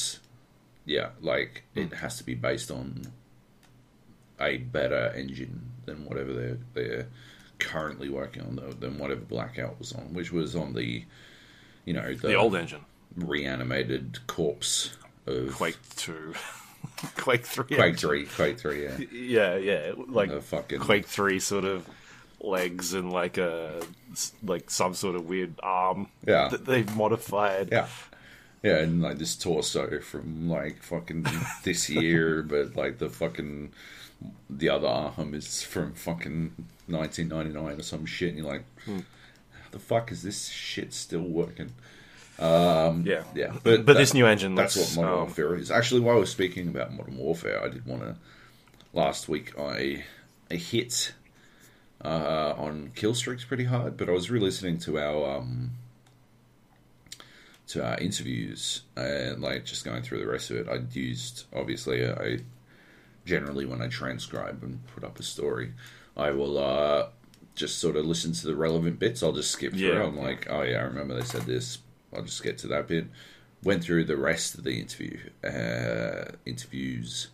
yeah, 0.86 1.10
like 1.22 1.64
it 1.74 1.94
has 1.94 2.18
to 2.18 2.24
be 2.24 2.36
based 2.36 2.70
on 2.70 3.12
a 4.40 4.58
better 4.58 5.14
engine 5.16 5.72
than 5.86 6.06
whatever 6.06 6.34
they're 6.34 6.58
they're 6.74 7.08
currently 7.60 8.10
working 8.10 8.44
on, 8.44 8.58
though, 8.58 8.74
than 8.74 8.98
whatever 8.98 9.22
Blackout 9.22 9.80
was 9.80 9.94
on, 9.94 10.14
which 10.14 10.32
was 10.32 10.56
on 10.56 10.74
the 10.74 11.04
you 11.86 11.94
know 11.94 12.14
the, 12.14 12.28
The 12.28 12.36
old 12.36 12.56
engine, 12.56 12.86
reanimated 13.16 14.20
corpse 14.28 14.96
of 15.26 15.54
Quake 15.54 15.78
Two, 15.96 16.34
Quake 17.18 17.46
Three, 17.46 17.76
Quake 17.76 17.98
three, 17.98 18.26
Quake 18.26 18.60
three, 18.60 18.84
yeah, 18.84 18.98
Yeah, 19.12 19.56
yeah, 19.58 19.92
like 20.08 20.30
The 20.30 20.42
fucking- 20.42 20.80
Quake 20.80 21.06
Three 21.06 21.40
sort 21.40 21.66
of 21.66 21.88
legs 22.42 22.94
and 22.94 23.12
like 23.12 23.38
a 23.38 23.82
like 24.44 24.70
some 24.70 24.94
sort 24.94 25.16
of 25.16 25.26
weird 25.26 25.56
arm 25.64 26.08
Yeah. 26.26 26.48
that 26.50 26.66
they've 26.66 26.96
modified. 26.96 27.70
yeah. 27.72 27.88
Yeah, 28.64 28.78
and 28.78 29.00
like 29.02 29.20
this 29.20 29.36
torso 29.36 30.00
from 30.00 30.50
like 30.50 30.82
fucking 30.82 31.28
this 31.64 31.88
year, 31.90 32.42
but 32.48 32.76
like 32.76 32.98
the 32.98 33.10
fucking 33.10 33.72
the 34.50 34.70
other 34.70 34.88
arm 34.88 35.34
is 35.36 35.62
from 35.62 35.94
fucking 35.94 36.52
1999 36.88 37.80
or 37.80 37.84
some 37.84 38.06
shit, 38.08 38.30
and 38.30 38.38
you're 38.40 38.48
like, 38.48 38.64
Hmm. 38.86 39.00
how 39.52 39.70
the 39.72 39.78
fuck 39.80 40.12
is 40.12 40.24
this 40.24 40.48
shit 40.48 40.94
still 40.94 41.22
working? 41.22 41.74
Yeah, 42.40 43.24
Yeah, 43.34 43.54
But, 43.64 43.86
that- 43.86 43.94
this 43.98 44.14
new 44.14 44.26
engine 44.26 44.56
That's 44.56 44.76
looks 44.76 44.96
what 44.96 45.04
Modern 45.06 45.20
um, 45.20 45.26
Warfare 45.26 45.56
is. 45.56 45.72
Actually, 45.72 46.02
while 46.02 46.18
we're 46.18 46.26
speaking 46.26 46.68
about 46.68 46.94
Modern 46.94 47.18
Warfare, 47.18 47.64
I 47.64 47.70
did 47.70 47.86
want 47.86 48.02
to. 48.02 48.16
Last 48.94 49.28
week, 49.28 49.58
I 49.60 50.04
I 50.50 50.56
hit 50.56 51.14
uh, 52.04 52.54
on 52.58 52.92
kill 52.96 53.14
streaks 53.14 53.44
pretty 53.44 53.66
hard, 53.66 53.98
but 53.98 54.08
I 54.08 54.12
was 54.12 54.30
re-listening 54.30 54.78
to 54.80 54.98
our 55.00 55.38
um, 55.38 55.72
to 57.68 57.84
our 57.86 57.98
interviews 57.98 58.82
and 58.96 59.42
like 59.42 59.66
just 59.66 59.84
going 59.84 60.04
through 60.04 60.20
the 60.20 60.28
rest 60.28 60.52
of 60.52 60.58
it. 60.58 60.68
I 60.70 60.82
used 60.94 61.46
obviously 61.54 62.08
I 62.08 62.40
generally 63.26 63.66
when 63.66 63.82
I 63.82 63.88
transcribe 63.88 64.62
and 64.64 64.86
put 64.94 65.04
up 65.04 65.20
a 65.20 65.24
story, 65.24 65.74
I 66.16 66.32
will 66.32 66.58
uh, 66.58 67.08
just 67.56 67.80
sort 67.80 67.96
of 67.96 68.06
listen 68.06 68.34
to 68.34 68.48
the 68.48 68.56
relevant 68.56 69.00
bits. 69.00 69.24
I'll 69.24 69.34
just 69.34 69.52
skip 69.52 69.74
through. 69.74 69.94
Yeah. 69.94 70.04
I'm 70.04 70.18
like, 70.18 70.48
oh 70.50 70.62
yeah, 70.62 70.78
I 70.78 70.84
remember 70.84 71.16
they 71.16 71.26
said 71.26 71.44
this. 71.44 71.80
I'll 72.16 72.24
just 72.24 72.44
get 72.44 72.58
to 72.60 72.68
that 72.68 72.88
bit. 72.88 73.06
Went 73.64 73.84
through 73.84 74.06
the 74.06 74.18
rest 74.18 74.56
of 74.56 74.64
the 74.64 74.80
interview 74.80 75.18
uh, 75.44 76.32
interviews, 76.46 77.30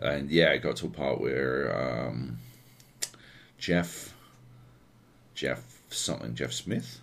and 0.00 0.30
yeah, 0.30 0.50
I 0.50 0.58
got 0.58 0.76
to 0.76 0.86
a 0.86 0.90
part 0.90 1.20
where 1.20 2.06
um, 2.08 2.38
Jeff 3.58 4.12
Jeff 5.34 5.62
something 5.88 6.34
Jeff 6.34 6.52
Smith, 6.52 7.00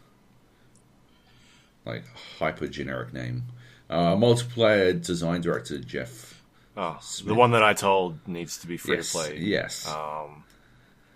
like 1.85 2.03
hyper 2.37 2.67
generic 2.67 3.13
name, 3.13 3.45
uh, 3.89 4.15
multiplayer 4.15 5.03
design 5.03 5.41
director 5.41 5.79
Jeff. 5.79 6.41
oh, 6.77 6.99
the 7.25 7.33
one 7.33 7.51
that 7.51 7.63
I 7.63 7.73
told 7.73 8.27
needs 8.27 8.57
to 8.59 8.67
be 8.67 8.77
free 8.77 8.97
yes, 8.97 9.11
to 9.11 9.17
play. 9.17 9.37
yes, 9.39 9.87
Um, 9.87 10.43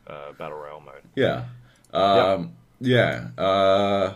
uh, 0.08 0.32
battle 0.34 0.58
royale 0.58 0.82
mode. 0.82 1.04
Yeah. 1.16 1.46
Um, 1.94 2.54
yeah. 2.80 3.28
Uh, 3.38 4.14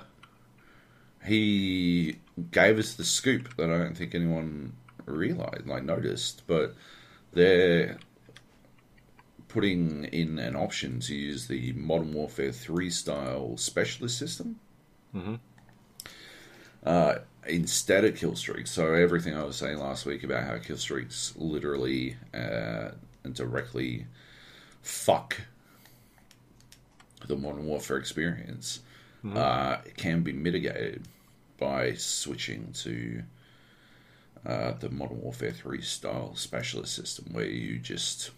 he 1.29 2.17
gave 2.51 2.79
us 2.79 2.95
the 2.95 3.05
scoop 3.05 3.55
that 3.57 3.69
I 3.69 3.77
don't 3.77 3.95
think 3.95 4.15
anyone 4.15 4.73
realized, 5.05 5.67
like 5.67 5.83
noticed, 5.83 6.43
but 6.47 6.75
they're 7.31 7.97
putting 9.47 10.05
in 10.05 10.39
an 10.39 10.55
option 10.55 10.99
to 11.01 11.15
use 11.15 11.47
the 11.47 11.73
Modern 11.73 12.13
Warfare 12.13 12.51
3 12.51 12.89
style 12.89 13.57
specialist 13.57 14.17
system. 14.17 14.59
Uh, 16.83 17.15
instead 17.47 18.05
of 18.05 18.15
kill 18.15 18.35
streaks. 18.35 18.71
So 18.71 18.93
everything 18.93 19.35
I 19.35 19.43
was 19.43 19.57
saying 19.57 19.77
last 19.77 20.05
week 20.05 20.23
about 20.23 20.43
how 20.43 20.57
kill 20.57 20.77
streaks 20.77 21.33
literally 21.35 22.15
uh, 22.33 22.91
and 23.23 23.33
directly 23.33 24.05
fuck 24.81 25.41
the 27.27 27.35
Modern 27.35 27.65
Warfare 27.65 27.97
experience 27.97 28.79
uh, 29.35 29.77
can 29.97 30.21
be 30.21 30.31
mitigated 30.31 31.05
by 31.59 31.93
switching 31.93 32.71
to 32.73 33.23
uh, 34.45 34.71
the 34.79 34.89
Modern 34.89 35.21
Warfare 35.21 35.51
3 35.51 35.81
style 35.81 36.35
specialist 36.35 36.95
system 36.95 37.25
where 37.31 37.45
you 37.45 37.77
just 37.77 38.31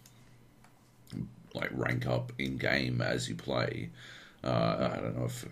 like 1.54 1.70
rank 1.74 2.08
up 2.08 2.32
in 2.40 2.58
game 2.58 3.02
as 3.02 3.30
you 3.30 3.36
play. 3.36 3.90
Uh, 4.44 4.90
I 4.94 5.00
don't 5.00 5.18
know 5.18 5.26
if 5.26 5.46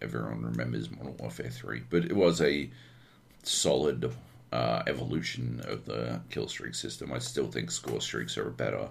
everyone 0.00 0.44
remembers 0.44 0.90
Modern 0.90 1.16
Warfare 1.16 1.50
3, 1.50 1.82
but 1.90 2.04
it 2.04 2.14
was 2.14 2.40
a 2.40 2.70
solid 3.42 4.12
uh, 4.52 4.82
evolution 4.86 5.62
of 5.66 5.84
the 5.86 6.20
kill 6.30 6.48
streak 6.48 6.74
system. 6.74 7.12
I 7.12 7.18
still 7.18 7.48
think 7.48 7.70
score 7.70 8.00
streaks 8.00 8.36
are 8.38 8.48
a 8.48 8.52
better 8.52 8.88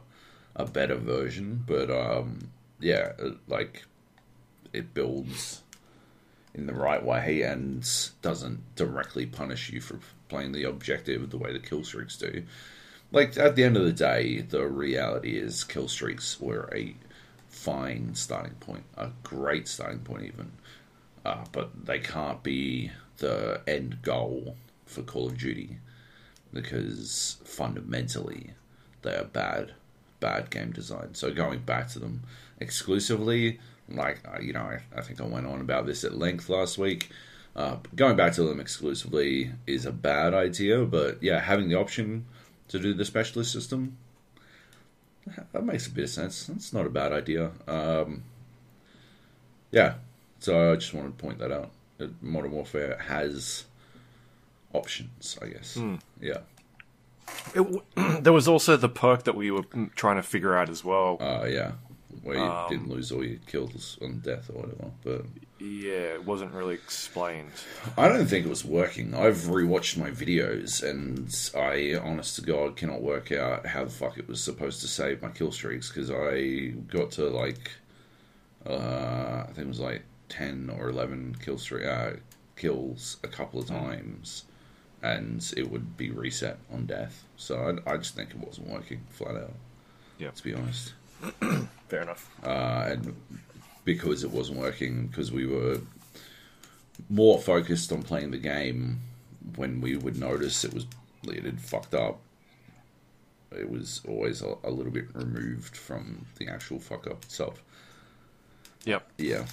a 0.56 0.66
better 0.66 0.96
version, 0.96 1.64
but 1.68 1.92
um, 1.92 2.50
yeah, 2.80 3.12
like 3.48 3.86
it 4.74 4.94
builds 4.94 5.62
in 6.58 6.66
the 6.66 6.74
right 6.74 7.04
way 7.04 7.44
and 7.44 7.88
doesn't 8.22 8.76
directly 8.76 9.26
punish 9.26 9.70
you 9.70 9.80
for 9.80 10.00
playing 10.28 10.52
the 10.52 10.64
objective 10.64 11.30
the 11.30 11.38
way 11.38 11.54
the 11.54 11.60
kill 11.60 11.84
streaks 11.84 12.18
do. 12.18 12.44
Like 13.12 13.38
at 13.38 13.56
the 13.56 13.64
end 13.64 13.78
of 13.78 13.86
the 13.86 13.94
day, 13.94 14.42
the 14.42 14.68
reality 14.68 15.38
is 15.38 15.64
kill 15.64 15.88
streaks 15.88 16.42
were 16.42 16.70
a 16.74 16.96
fine 17.48 18.16
starting 18.16 18.56
point, 18.56 18.84
a 18.98 19.12
great 19.24 19.68
starting 19.68 20.00
point 20.00 20.24
even, 20.24 20.52
uh, 21.24 21.46
but 21.52 21.86
they 21.86 22.00
can't 22.00 22.44
be 22.44 22.92
the 23.18 23.62
end 23.68 24.02
goal 24.02 24.56
for 24.86 25.04
Call 25.04 25.28
of 25.28 25.38
Duty 25.38 25.78
because 26.54 27.38
fundamentally 27.44 28.52
they 29.04 29.16
are 29.16 29.26
bad, 29.26 29.74
bad 30.20 30.50
game 30.50 30.72
design. 30.72 31.14
So 31.14 31.32
going 31.32 31.60
back 31.60 31.88
to 31.90 32.00
them 32.00 32.24
exclusively, 32.60 33.60
like 33.90 34.20
uh, 34.28 34.40
you 34.40 34.54
know, 34.54 34.62
I, 34.62 34.80
I 34.96 35.02
think 35.02 35.22
I 35.22 35.26
went 35.26 35.48
on 35.48 35.62
about 35.62 35.86
this 35.86 36.04
at 36.04 36.18
length 36.18 36.50
last 36.50 36.78
week. 36.78 37.10
Uh, 37.56 37.78
going 37.96 38.16
back 38.16 38.34
to 38.34 38.44
them 38.44 38.60
exclusively 38.60 39.52
is 39.66 39.86
a 39.86 39.92
bad 39.92 40.34
idea, 40.34 40.86
but 40.86 41.22
yeah, 41.24 41.40
having 41.40 41.70
the 41.70 41.76
option 41.76 42.26
to 42.68 42.78
do 42.80 42.94
the 42.94 43.06
specialist 43.06 43.52
system 43.52 43.98
that 45.52 45.64
makes 45.66 45.88
a 45.88 45.90
bit 45.90 46.06
of 46.06 46.10
sense. 46.10 46.46
That's 46.46 46.72
not 46.72 46.86
a 46.86 46.90
bad 46.90 47.12
idea. 47.12 47.52
Um, 47.68 48.24
yeah, 49.72 49.96
so 50.40 50.72
I 50.72 50.76
just 50.76 50.94
wanted 50.94 51.18
to 51.18 51.24
point 51.24 51.40
that 51.40 51.52
out. 51.52 51.72
That 51.98 52.22
Modern 52.24 52.52
Warfare 52.52 52.98
has 53.08 53.66
options, 54.74 55.38
I 55.42 55.48
guess. 55.48 55.78
Yeah. 56.22 56.38
It 57.54 57.58
w- 57.58 57.82
there 58.22 58.32
was 58.34 58.48
also 58.48 58.78
the 58.78 58.88
perk 58.90 59.24
that 59.24 59.36
we 59.36 59.52
were 59.52 59.64
trying 59.96 60.16
to 60.18 60.24
figure 60.24 60.56
out 60.56 60.70
as 60.70 60.84
well. 60.86 61.18
Uh, 61.20 61.46
yeah. 61.46 61.72
Where 62.24 62.38
you 62.38 62.66
didn't 62.70 62.90
lose 62.90 63.12
all 63.12 63.24
your 63.24 63.40
kills 63.48 63.98
on 64.02 64.20
death 64.20 64.50
or 64.50 64.62
whatever. 64.62 64.92
But 65.04 65.26
yeah, 65.60 66.14
it 66.14 66.26
wasn't 66.26 66.54
really 66.54 66.76
explained. 66.76 67.52
I 67.98 68.08
don't 68.08 68.28
think 68.28 68.46
it 68.46 68.50
was 68.50 68.64
working. 68.64 69.14
I've 69.14 69.38
rewatched 69.38 69.98
my 69.98 70.12
videos 70.12 70.84
and 70.84 71.34
I, 71.56 71.98
honest 71.98 72.36
to 72.36 72.42
God, 72.42 72.76
cannot 72.76 73.02
work 73.02 73.32
out 73.32 73.66
how 73.66 73.86
the 73.86 73.90
fuck 73.90 74.18
it 74.18 74.28
was 74.28 74.44
supposed 74.44 74.82
to 74.82 74.88
save 74.88 75.22
my 75.22 75.30
kill 75.30 75.52
streaks 75.52 75.90
because 75.90 76.12
I 76.12 76.74
got 76.90 77.12
to 77.12 77.30
like, 77.30 77.72
uh, 78.66 79.46
I 79.48 79.52
think 79.54 79.66
it 79.66 79.68
was 79.68 79.80
like 79.80 80.04
10 80.30 80.76
or 80.78 80.90
11 80.90 81.38
kill 81.44 81.58
streak, 81.58 81.86
uh, 81.86 82.12
kills 82.56 83.18
a 83.24 83.28
couple 83.28 83.60
of 83.60 83.68
times 83.68 84.46
and 85.02 85.54
it 85.56 85.70
would 85.70 85.98
be 85.98 86.10
reset 86.10 86.58
on 86.72 86.86
death. 86.86 87.24
So 87.36 87.82
I, 87.88 87.94
I 87.94 87.98
just 87.98 88.16
think 88.16 88.32
it 88.32 88.38
wasn't 88.38 88.70
working 88.70 89.02
flat 89.10 89.36
out. 89.36 89.54
Yeah. 90.18 90.32
To 90.32 90.44
be 90.44 90.54
honest. 90.54 90.94
Fair 91.88 92.02
enough. 92.02 92.30
uh, 92.44 92.88
and 92.90 93.16
because 93.86 94.24
it 94.24 94.32
wasn't 94.32 94.60
working, 94.60 95.08
because 95.08 95.32
we 95.32 95.46
were 95.46 95.80
more 97.10 97.40
focused 97.40 97.92
on 97.92 98.04
playing 98.04 98.32
the 98.32 98.38
game, 98.38 99.00
when 99.56 99.80
we 99.82 99.96
would 99.96 100.20
notice 100.20 100.64
it 100.64 100.74
was 100.74 100.86
it 101.24 101.44
had 101.44 101.60
fucked 101.60 101.94
up, 101.94 102.20
it 103.52 103.70
was 103.70 104.02
always 104.08 104.42
a, 104.42 104.56
a 104.64 104.70
little 104.70 104.92
bit 104.92 105.06
removed 105.14 105.76
from 105.76 106.26
the 106.38 106.48
actual 106.48 106.80
fuck 106.80 107.08
up 107.08 107.24
itself. 107.24 107.62
Yep. 108.86 109.10
Yeah. 109.18 109.46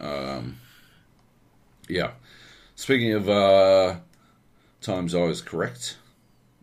Um, 0.00 0.56
yeah. 1.88 2.12
Speaking 2.74 3.12
of 3.12 3.28
uh, 3.28 3.96
times 4.80 5.14
I 5.14 5.22
was 5.22 5.40
correct 5.40 5.96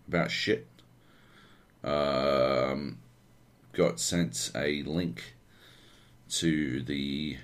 about 0.08 0.32
shit, 0.32 0.68
um, 1.84 2.98
got 3.76 4.00
sent 4.00 4.52
a 4.56 4.82
link 4.84 5.36
to 6.30 6.82
the 6.82 7.38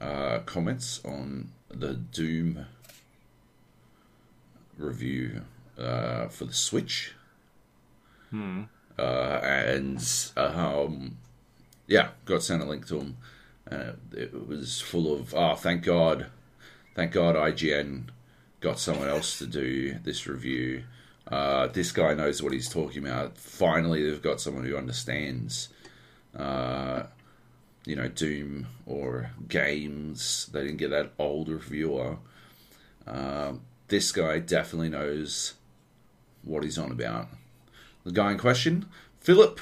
uh, 0.00 0.40
comments 0.40 1.00
on 1.04 1.52
the 1.68 1.94
Doom 1.94 2.66
review 4.76 5.42
uh, 5.78 6.26
for 6.28 6.44
the 6.44 6.52
Switch. 6.52 7.12
Uh, 8.98 9.40
and 9.42 10.04
um, 10.36 11.16
yeah, 11.86 12.08
got 12.24 12.42
sent 12.42 12.62
a 12.62 12.66
link 12.66 12.86
to 12.88 12.96
them. 12.96 13.16
Uh, 13.70 13.92
it 14.12 14.46
was 14.48 14.80
full 14.80 15.14
of, 15.14 15.34
oh, 15.34 15.54
thank 15.54 15.82
God, 15.84 16.26
thank 16.94 17.12
God 17.12 17.36
IGN 17.36 18.08
got 18.60 18.78
someone 18.78 19.08
else 19.08 19.38
to 19.38 19.46
do 19.46 19.98
this 20.04 20.26
review. 20.26 20.84
Uh, 21.28 21.68
this 21.68 21.92
guy 21.92 22.14
knows 22.14 22.42
what 22.42 22.52
he's 22.52 22.68
talking 22.68 23.06
about. 23.06 23.38
Finally, 23.38 24.08
they've 24.08 24.22
got 24.22 24.40
someone 24.40 24.64
who 24.64 24.76
understands, 24.76 25.68
uh, 26.36 27.04
you 27.86 27.96
know, 27.96 28.08
Doom 28.08 28.66
or 28.86 29.30
games. 29.48 30.50
They 30.52 30.62
didn't 30.62 30.78
get 30.78 30.90
that 30.90 31.12
old 31.18 31.48
reviewer. 31.48 32.16
Um, 33.06 33.62
this 33.88 34.12
guy 34.12 34.38
definitely 34.40 34.88
knows 34.88 35.54
what 36.42 36.64
he's 36.64 36.78
on 36.78 36.90
about. 36.90 37.28
The 38.04 38.12
guy 38.12 38.32
in 38.32 38.38
question, 38.38 38.86
Filip 39.20 39.60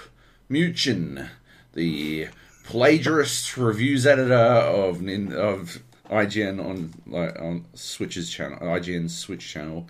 Miucin, 0.51 1.29
the 1.75 2.29
plagiarist 2.65 3.57
reviews 3.57 4.07
editor 4.07 4.35
of 4.35 5.07
of 5.07 5.83
IGN 6.11 6.65
on 6.65 6.95
like 7.07 7.39
on 7.39 7.67
Switch's 7.75 8.31
channel, 8.31 8.59
IGN's 8.61 9.17
Switch 9.17 9.47
channel. 9.47 9.87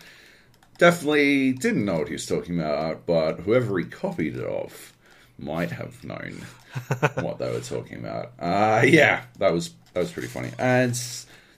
Definitely 0.81 1.53
didn't 1.53 1.85
know 1.85 1.99
what 1.99 2.07
he 2.09 2.15
was 2.15 2.25
talking 2.25 2.59
about, 2.59 3.05
but 3.05 3.41
whoever 3.41 3.79
he 3.79 3.85
copied 3.85 4.35
it 4.37 4.47
off 4.47 4.97
might 5.39 5.71
have 5.73 6.03
known 6.03 6.41
what 7.17 7.39
they 7.39 7.53
were 7.53 7.61
talking 7.61 7.99
about. 7.99 8.33
Uh, 8.39 8.83
yeah, 8.87 9.25
that 9.39 9.53
was 9.53 9.75
that 9.93 10.01
was 10.01 10.11
pretty 10.11 10.29
funny. 10.29 10.53
And 10.59 10.99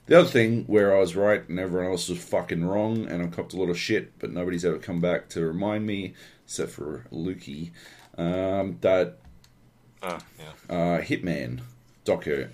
the 0.07 0.19
other 0.19 0.27
thing 0.27 0.65
where 0.65 0.93
I 0.93 0.99
was 0.99 1.15
right 1.15 1.47
and 1.47 1.57
everyone 1.57 1.89
else 1.89 2.09
was 2.09 2.21
fucking 2.21 2.65
wrong, 2.65 3.05
and 3.07 3.23
I 3.23 3.27
copped 3.27 3.53
a 3.53 3.57
lot 3.57 3.69
of 3.69 3.79
shit, 3.79 4.19
but 4.19 4.33
nobody's 4.33 4.65
ever 4.65 4.77
come 4.77 4.99
back 4.99 5.29
to 5.29 5.39
remind 5.45 5.85
me, 5.85 6.15
except 6.43 6.71
for 6.71 7.05
Lukey, 7.09 7.71
um, 8.17 8.77
that 8.81 9.19
Ah, 10.01 10.19
yeah. 10.37 10.75
uh, 10.75 11.01
Hitman 11.01 11.61
doco 12.05 12.49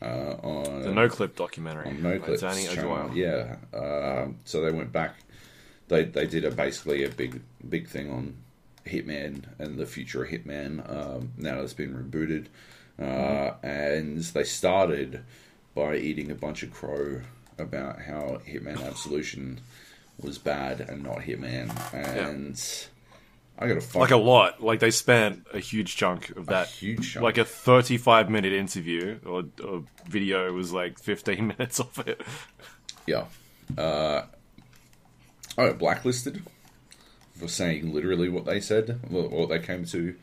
uh, 0.00 0.04
on 0.06 0.80
The 0.84 0.88
Noclip 0.88 1.36
documentary. 1.36 1.88
on 1.88 2.02
No 2.02 2.18
by 2.18 2.24
Clips 2.24 2.40
channel. 2.40 3.10
Yeah. 3.14 3.56
Um, 3.74 4.38
so 4.46 4.62
they 4.62 4.72
went 4.72 4.90
back. 4.90 5.16
They 5.88 6.04
they 6.04 6.26
did 6.26 6.44
a 6.44 6.50
basically 6.50 7.04
a 7.04 7.08
big 7.08 7.42
big 7.68 7.88
thing 7.88 8.10
on 8.10 8.36
Hitman 8.86 9.44
and 9.58 9.78
the 9.78 9.86
future 9.86 10.24
of 10.24 10.30
Hitman. 10.30 10.88
Um, 10.90 11.32
now 11.36 11.60
it's 11.60 11.74
been 11.74 11.94
rebooted, 11.94 12.46
uh, 12.98 13.54
and 13.62 14.18
they 14.18 14.44
started 14.44 15.24
by 15.74 15.96
eating 15.96 16.30
a 16.30 16.34
bunch 16.34 16.62
of 16.62 16.72
crow 16.72 17.20
about 17.58 18.02
how 18.02 18.40
Hitman 18.46 18.84
Absolution 18.84 19.60
was 20.20 20.38
bad 20.38 20.80
and 20.80 21.02
not 21.02 21.18
Hitman, 21.18 21.70
and 21.92 22.88
I 23.58 23.68
got 23.68 23.82
fuck 23.82 24.00
Like 24.02 24.10
a 24.10 24.16
lot. 24.16 24.62
Like 24.62 24.80
they 24.80 24.90
spent 24.90 25.46
a 25.52 25.58
huge 25.58 25.96
chunk 25.96 26.30
of 26.30 26.46
that. 26.46 26.68
huge 26.68 27.12
chunk. 27.14 27.22
Like 27.22 27.38
a 27.38 27.44
35 27.44 28.30
minute 28.30 28.52
interview 28.52 29.18
or, 29.24 29.44
or 29.64 29.84
video 30.08 30.52
was 30.52 30.72
like 30.72 30.98
15 30.98 31.46
minutes 31.58 31.78
of 31.80 31.98
it. 32.06 32.20
Yeah. 33.06 33.24
Uh, 33.78 34.22
I 35.56 35.68
got 35.68 35.78
blacklisted 35.78 36.42
for 37.34 37.48
saying 37.48 37.92
literally 37.92 38.28
what 38.28 38.44
they 38.44 38.60
said, 38.60 39.00
or 39.12 39.28
what 39.28 39.48
they 39.48 39.58
came 39.58 39.84
to, 39.86 40.14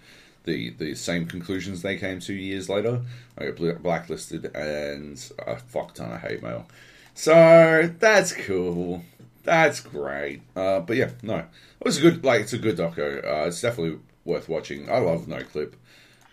the 0.43 0.71
the 0.71 0.95
same 0.95 1.25
conclusions 1.25 1.81
they 1.81 1.97
came 1.97 2.19
to 2.21 2.33
years 2.33 2.69
later. 2.69 3.01
I 3.37 3.49
got 3.49 3.83
blacklisted 3.83 4.45
and 4.55 5.31
a 5.45 5.57
fuck 5.57 5.93
ton 5.93 6.11
of 6.11 6.21
hate 6.21 6.41
mail. 6.41 6.67
So 7.13 7.91
that's 7.99 8.33
cool. 8.33 9.03
That's 9.43 9.79
great. 9.79 10.41
Uh, 10.55 10.81
but 10.81 10.97
yeah, 10.97 11.11
no, 11.21 11.37
it 11.37 11.85
was 11.85 11.97
a 11.97 12.01
good. 12.01 12.23
Like 12.23 12.41
it's 12.41 12.53
a 12.53 12.57
good 12.57 12.77
doco. 12.77 13.23
Uh, 13.25 13.47
it's 13.47 13.61
definitely 13.61 13.99
worth 14.25 14.49
watching. 14.49 14.89
I 14.89 14.99
love 14.99 15.25
Noclip. 15.25 15.73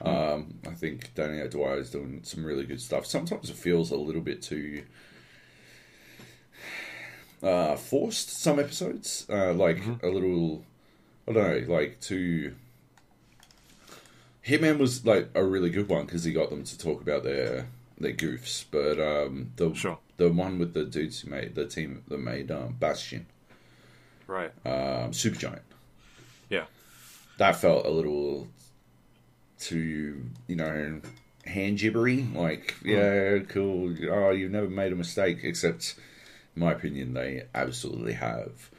Um, 0.00 0.54
I 0.66 0.74
think 0.74 1.12
Danny 1.14 1.40
O'Dwyer 1.40 1.78
is 1.78 1.90
doing 1.90 2.20
some 2.22 2.44
really 2.44 2.64
good 2.64 2.80
stuff. 2.80 3.04
Sometimes 3.04 3.50
it 3.50 3.56
feels 3.56 3.90
a 3.90 3.96
little 3.96 4.20
bit 4.20 4.42
too 4.42 4.84
uh, 7.42 7.76
forced 7.76 8.30
some 8.30 8.58
episodes, 8.58 9.26
uh, 9.30 9.52
like 9.54 9.80
a 10.02 10.08
little, 10.08 10.64
I 11.28 11.32
don't 11.32 11.68
know, 11.68 11.72
like 11.74 12.00
to. 12.02 12.54
Hitman 14.46 14.78
was 14.78 15.04
like 15.04 15.28
a 15.34 15.44
really 15.44 15.70
good 15.70 15.88
one 15.88 16.06
because 16.06 16.24
he 16.24 16.32
got 16.32 16.50
them 16.50 16.64
to 16.64 16.78
talk 16.78 17.02
about 17.02 17.22
their 17.22 17.66
they're 17.98 18.12
goofs, 18.12 18.64
but 18.70 18.98
um, 19.00 19.52
the 19.56 19.74
Sure. 19.74 19.98
the 20.16 20.30
one 20.30 20.58
with 20.58 20.72
the 20.74 20.84
dudes 20.84 21.20
who 21.20 21.30
made 21.30 21.54
the 21.54 21.66
team 21.66 22.02
that 22.08 22.18
made 22.18 22.50
um, 22.50 22.76
Bastion, 22.78 23.26
Right. 24.26 24.52
um, 24.64 25.10
Supergiant, 25.12 25.60
Yeah. 26.48 26.66
that 27.38 27.56
felt 27.56 27.84
a 27.86 27.90
little 27.90 28.48
too 29.58 30.30
you 30.46 30.56
know 30.56 31.00
hand 31.44 31.78
gibbery. 31.78 32.22
Like, 32.34 32.76
yeah, 32.84 33.38
cool. 33.48 33.94
Oh, 34.10 34.30
you've 34.30 34.52
never 34.52 34.68
made 34.68 34.92
a 34.92 34.96
mistake, 34.96 35.40
except 35.42 35.96
my 36.58 36.72
opinion, 36.72 37.14
they 37.14 37.44
absolutely 37.54 38.14
have. 38.14 38.70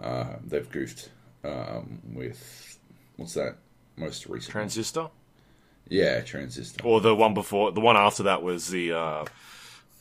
Uh, 0.00 0.36
they've 0.44 0.70
goofed 0.70 1.10
um, 1.44 2.00
with 2.12 2.78
what's 3.16 3.34
that 3.34 3.56
most 3.96 4.26
recent? 4.26 4.52
Transistor. 4.52 5.08
yeah, 5.88 6.20
Transistor. 6.20 6.84
Or 6.84 7.00
the 7.00 7.14
one 7.14 7.32
before, 7.34 7.72
the 7.72 7.80
one 7.80 7.96
after 7.96 8.24
that 8.24 8.42
was 8.42 8.68
the 8.68 8.92
uh, 8.92 9.24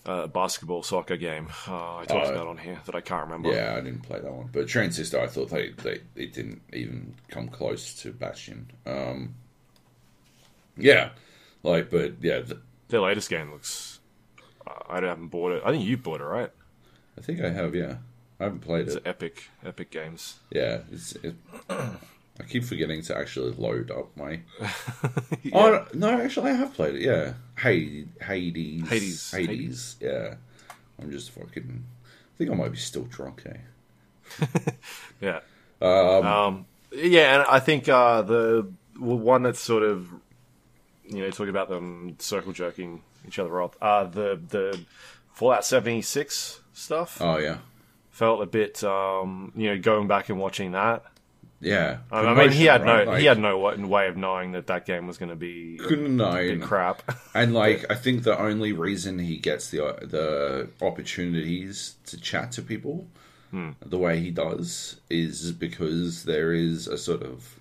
uh, 0.05 0.27
basketball 0.27 0.83
soccer 0.83 1.15
game 1.17 1.47
uh, 1.67 1.97
I 1.99 2.05
talked 2.05 2.27
Oh. 2.27 2.31
about 2.33 2.47
on 2.47 2.57
here 2.57 2.79
that 2.85 2.93
I 2.95 3.01
can't 3.01 3.23
remember. 3.23 3.51
Yeah, 3.53 3.75
I 3.77 3.81
didn't 3.81 4.01
play 4.03 4.19
that 4.19 4.31
one, 4.31 4.49
but 4.51 4.67
Transistor, 4.67 5.19
I 5.21 5.27
thought 5.27 5.49
they, 5.49 5.69
they 5.69 6.01
it 6.15 6.33
didn't 6.33 6.61
even 6.73 7.15
come 7.29 7.47
close 7.47 7.93
to 8.01 8.11
Bastion. 8.11 8.69
Um, 8.85 9.35
yeah, 10.77 11.09
like, 11.63 11.89
but 11.89 12.15
yeah, 12.21 12.41
th- 12.41 12.59
Their 12.89 13.01
latest 13.01 13.29
game 13.29 13.51
looks. 13.51 13.99
I 14.89 14.95
haven't 14.99 15.27
bought 15.29 15.53
it. 15.53 15.63
I 15.65 15.71
think 15.71 15.85
you 15.85 15.95
bought 15.97 16.21
it, 16.21 16.25
right? 16.25 16.51
I 17.17 17.21
think 17.21 17.41
I 17.41 17.49
have. 17.49 17.73
Yeah, 17.75 17.97
I 18.39 18.43
haven't 18.45 18.59
played 18.59 18.87
It's 18.87 18.95
it. 18.95 19.03
Epic, 19.05 19.49
Epic 19.65 19.89
Games. 19.91 20.35
Yeah, 20.51 20.79
it's. 20.91 21.13
It, 21.13 21.35
I 21.69 22.43
keep 22.49 22.65
forgetting 22.65 23.01
to 23.03 23.17
actually 23.17 23.51
load 23.53 23.91
up 23.91 24.15
my. 24.17 24.39
Yeah. 25.43 25.51
Oh 25.53 25.85
no, 25.93 26.09
actually, 26.21 26.51
I 26.51 26.55
have 26.55 26.73
played 26.73 26.95
it. 26.95 27.01
Yeah, 27.01 27.33
hey, 27.59 28.05
Hades, 28.21 28.89
Hades. 28.89 29.31
Hades. 29.31 29.95
Yeah, 30.01 30.35
I'm 31.01 31.11
just 31.11 31.31
fucking. 31.31 31.83
I 32.03 32.37
think 32.37 32.49
I 32.51 32.55
might 32.55 32.71
be 32.71 32.77
still 32.77 33.03
drunk. 33.03 33.43
Eh? 33.45 34.45
Yeah. 35.21 35.39
Um, 35.81 36.25
Um, 36.25 36.65
yeah, 36.91 37.35
and 37.35 37.43
I 37.49 37.59
think 37.59 37.87
uh, 37.87 38.21
the 38.23 38.67
one 38.97 39.43
that's 39.43 39.59
sort 39.59 39.83
of 39.83 40.09
you 41.07 41.19
know 41.19 41.29
talking 41.29 41.49
about 41.49 41.69
them 41.69 42.15
circle 42.19 42.51
jerking 42.53 43.01
each 43.27 43.37
other 43.39 43.61
off. 43.61 43.77
Uh, 43.81 44.05
the 44.05 44.39
the 44.49 44.79
Fallout 45.33 45.63
seventy 45.63 46.01
six 46.01 46.59
stuff 46.75 47.21
oh 47.21 47.37
yeah, 47.37 47.57
felt 48.11 48.41
a 48.41 48.45
bit 48.45 48.83
um, 48.83 49.51
you 49.55 49.69
know 49.69 49.79
going 49.79 50.07
back 50.07 50.29
and 50.29 50.39
watching 50.39 50.73
that. 50.73 51.03
yeah. 51.61 51.99
I 52.11 52.19
I 52.19 52.33
mean, 52.33 52.51
he 52.51 52.65
had 52.65 52.85
no? 52.85 53.03
Like, 53.03 53.19
he 53.19 53.25
had 53.25 53.39
no 53.39 53.57
way 53.57 54.07
of 54.07 54.17
knowing 54.17 54.51
that 54.51 54.67
that 54.67 54.85
game 54.85 55.07
was 55.07 55.17
going 55.17 55.29
to 55.29 55.35
be 55.35 55.77
couldn't 55.77 56.15
know. 56.15 56.57
crap. 56.61 57.01
And 57.33 57.53
like, 57.53 57.85
I 57.89 57.95
think 57.95 58.23
the 58.23 58.39
only 58.39 58.71
reason 58.71 59.19
he 59.19 59.37
gets 59.37 59.69
the 59.69 59.79
the 60.01 60.69
opportunities 60.85 61.95
to 62.05 62.19
chat 62.19 62.51
to 62.53 62.61
people 62.61 63.07
the 63.85 63.97
way 63.97 64.19
he 64.19 64.31
does 64.31 64.97
is 65.09 65.51
because 65.51 66.25
there 66.25 66.53
is 66.53 66.87
a 66.87 66.97
sort 66.97 67.23
of 67.23 67.59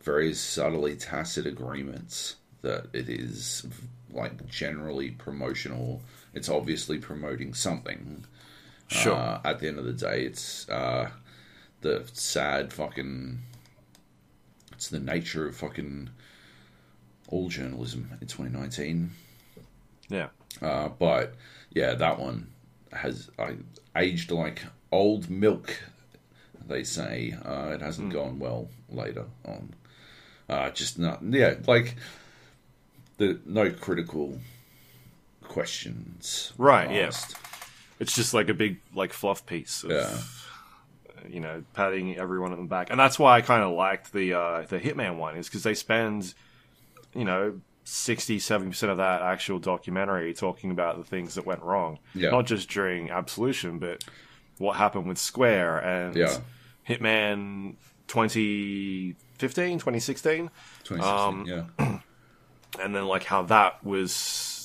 very 0.00 0.32
subtly 0.32 0.96
tacit 0.96 1.46
agreement 1.46 2.36
that 2.62 2.86
it 2.94 3.08
is 3.08 3.66
like 4.10 4.46
generally 4.46 5.10
promotional. 5.10 6.00
It's 6.32 6.48
obviously 6.48 6.98
promoting 6.98 7.52
something. 7.54 8.24
Sure. 8.90 9.14
Uh, 9.14 9.40
at 9.44 9.58
the 9.60 9.68
end 9.68 9.78
of 9.78 9.84
the 9.84 9.92
day, 9.92 10.24
it's 10.24 10.68
uh, 10.68 11.10
the 11.80 12.04
sad 12.12 12.72
fucking. 12.72 13.40
It's 14.72 14.88
the 14.88 15.00
nature 15.00 15.46
of 15.46 15.56
fucking 15.56 16.10
all 17.28 17.48
journalism 17.48 18.10
in 18.20 18.26
2019. 18.26 19.10
yeah. 20.08 20.28
Uh, 20.60 20.88
but 20.88 21.34
yeah, 21.70 21.94
that 21.94 22.18
one 22.18 22.48
has 22.92 23.30
I, 23.38 23.56
aged 23.96 24.30
like 24.30 24.62
old 24.90 25.30
milk. 25.30 25.76
They 26.66 26.82
say 26.84 27.34
uh, 27.44 27.70
it 27.74 27.80
hasn't 27.80 28.12
gone 28.12 28.38
well 28.38 28.68
later 28.90 29.26
on. 29.44 29.74
Uh, 30.48 30.70
just 30.70 30.98
not 30.98 31.20
yeah, 31.22 31.54
like 31.66 31.96
the 33.18 33.38
no 33.46 33.70
critical 33.70 34.40
questions. 35.42 36.52
Right, 36.58 36.90
yeah. 36.90 37.10
It's 38.00 38.14
just 38.14 38.34
like 38.34 38.48
a 38.48 38.54
big 38.54 38.80
like 38.94 39.12
fluff 39.12 39.46
piece. 39.46 39.84
Of, 39.84 39.90
Yeah. 39.92 40.18
You 41.28 41.40
know, 41.40 41.62
patting 41.74 42.16
everyone 42.16 42.52
on 42.52 42.58
the 42.58 42.64
back, 42.66 42.88
and 42.90 42.98
that's 42.98 43.18
why 43.18 43.36
I 43.36 43.42
kind 43.42 43.62
of 43.62 43.72
liked 43.72 44.12
the 44.12 44.32
uh, 44.34 44.62
the 44.62 44.80
Hitman 44.80 45.16
one, 45.18 45.36
is 45.36 45.46
because 45.48 45.62
they 45.62 45.74
spend, 45.74 46.32
you 47.14 47.26
know, 47.26 47.60
60 47.84 48.38
70 48.38 48.70
percent 48.70 48.90
of 48.90 48.98
that 48.98 49.20
actual 49.20 49.58
documentary 49.58 50.32
talking 50.32 50.70
about 50.70 50.96
the 50.96 51.04
things 51.04 51.34
that 51.34 51.44
went 51.44 51.62
wrong, 51.62 51.98
Yeah. 52.14 52.30
not 52.30 52.46
just 52.46 52.70
during 52.70 53.10
Absolution, 53.10 53.78
but 53.78 54.02
what 54.56 54.76
happened 54.76 55.06
with 55.08 55.18
Square 55.18 55.78
and 55.80 56.16
Yeah. 56.16 56.38
Hitman 56.88 57.74
2015, 58.06 59.78
2016. 59.78 60.50
2016, 60.84 61.02
Um, 61.02 61.44
yeah. 61.46 61.98
and 62.80 62.94
then 62.94 63.06
like 63.06 63.24
how 63.24 63.42
that 63.42 63.84
was 63.84 64.59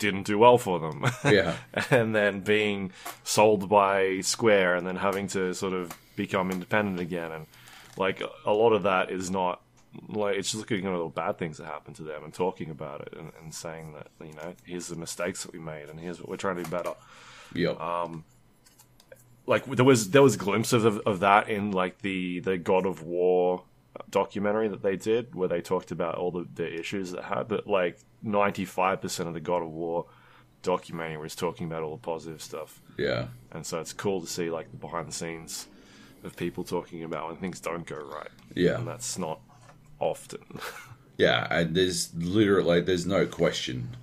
didn't 0.00 0.24
do 0.24 0.36
well 0.38 0.58
for 0.58 0.80
them. 0.80 1.04
Yeah. 1.24 1.56
and 1.90 2.14
then 2.14 2.40
being 2.40 2.90
sold 3.22 3.68
by 3.68 4.20
Square 4.22 4.74
and 4.76 4.84
then 4.86 4.96
having 4.96 5.28
to 5.28 5.54
sort 5.54 5.72
of 5.74 5.96
become 6.16 6.50
independent 6.50 6.98
again 6.98 7.30
and 7.32 7.46
like 7.96 8.20
a 8.44 8.52
lot 8.52 8.72
of 8.72 8.82
that 8.82 9.10
is 9.10 9.30
not 9.30 9.60
like 10.08 10.36
it's 10.36 10.50
just 10.52 10.60
looking 10.60 10.86
at 10.86 10.92
all 10.92 11.04
the 11.08 11.14
bad 11.14 11.38
things 11.38 11.58
that 11.58 11.66
happened 11.66 11.96
to 11.96 12.02
them 12.02 12.22
and 12.24 12.32
talking 12.34 12.70
about 12.70 13.00
it 13.02 13.14
and, 13.18 13.32
and 13.40 13.54
saying 13.54 13.92
that 13.94 14.06
you 14.26 14.32
know 14.34 14.54
here's 14.64 14.88
the 14.88 14.96
mistakes 14.96 15.42
that 15.44 15.52
we 15.52 15.58
made 15.58 15.88
and 15.88 15.98
here's 16.00 16.18
what 16.20 16.28
we're 16.28 16.36
trying 16.36 16.56
to 16.56 16.62
do 16.62 16.70
better 16.70 16.94
Yeah. 17.54 17.70
Um, 17.70 18.24
like 19.46 19.64
there 19.66 19.84
was 19.84 20.10
there 20.10 20.22
was 20.22 20.36
glimpses 20.36 20.84
of, 20.84 20.98
of 21.06 21.20
that 21.20 21.48
in 21.48 21.72
like 21.72 22.02
the 22.02 22.40
the 22.40 22.56
God 22.58 22.86
of 22.86 23.02
War 23.02 23.62
documentary 24.10 24.68
that 24.68 24.82
they 24.82 24.96
did 24.96 25.34
where 25.34 25.48
they 25.48 25.60
talked 25.60 25.90
about 25.90 26.14
all 26.16 26.30
the, 26.30 26.46
the 26.54 26.72
issues 26.78 27.12
that 27.12 27.24
had 27.24 27.48
but 27.48 27.66
like 27.66 27.98
95% 28.24 29.26
of 29.26 29.34
the 29.34 29.40
God 29.40 29.62
of 29.62 29.70
War 29.70 30.06
documentary 30.62 31.16
was 31.18 31.34
talking 31.34 31.66
about 31.66 31.82
all 31.82 31.96
the 31.96 32.02
positive 32.02 32.42
stuff 32.42 32.80
yeah. 32.98 33.26
and 33.52 33.64
so 33.66 33.80
it's 33.80 33.92
cool 33.92 34.20
to 34.20 34.26
see 34.26 34.50
like 34.50 34.70
the 34.70 34.76
behind 34.76 35.08
the 35.08 35.12
scenes 35.12 35.66
of 36.22 36.36
people 36.36 36.64
talking 36.64 37.02
about 37.02 37.28
when 37.28 37.36
things 37.36 37.60
don't 37.60 37.86
go 37.86 37.96
right 37.96 38.28
Yeah. 38.54 38.76
and 38.78 38.86
that's 38.86 39.18
not 39.18 39.40
often 39.98 40.40
Yeah, 41.18 41.46
and 41.50 41.74
there's 41.76 42.14
literally 42.14 42.80
there's 42.80 43.04
no 43.04 43.26
question 43.26 43.94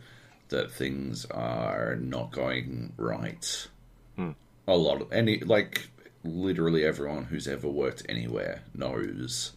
that 0.50 0.72
things 0.72 1.26
are 1.26 1.96
not 2.00 2.32
going 2.32 2.94
right. 2.96 3.68
Hmm. 4.16 4.32
A 4.68 4.78
lot 4.78 5.02
of 5.02 5.12
any 5.12 5.40
like 5.40 5.90
literally 6.24 6.86
everyone 6.86 7.24
who's 7.24 7.48
ever 7.48 7.68
worked 7.68 8.04
anywhere 8.08 8.62
knows 8.76 9.54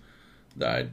that 0.61 0.89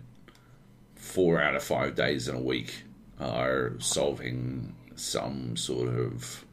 four 0.96 1.42
out 1.42 1.56
of 1.56 1.64
five 1.64 1.96
days 1.96 2.28
in 2.28 2.36
a 2.36 2.42
week 2.42 2.84
are 3.20 3.74
solving 3.80 4.76
some 4.96 5.56
sort 5.56 5.90
of 5.90 6.44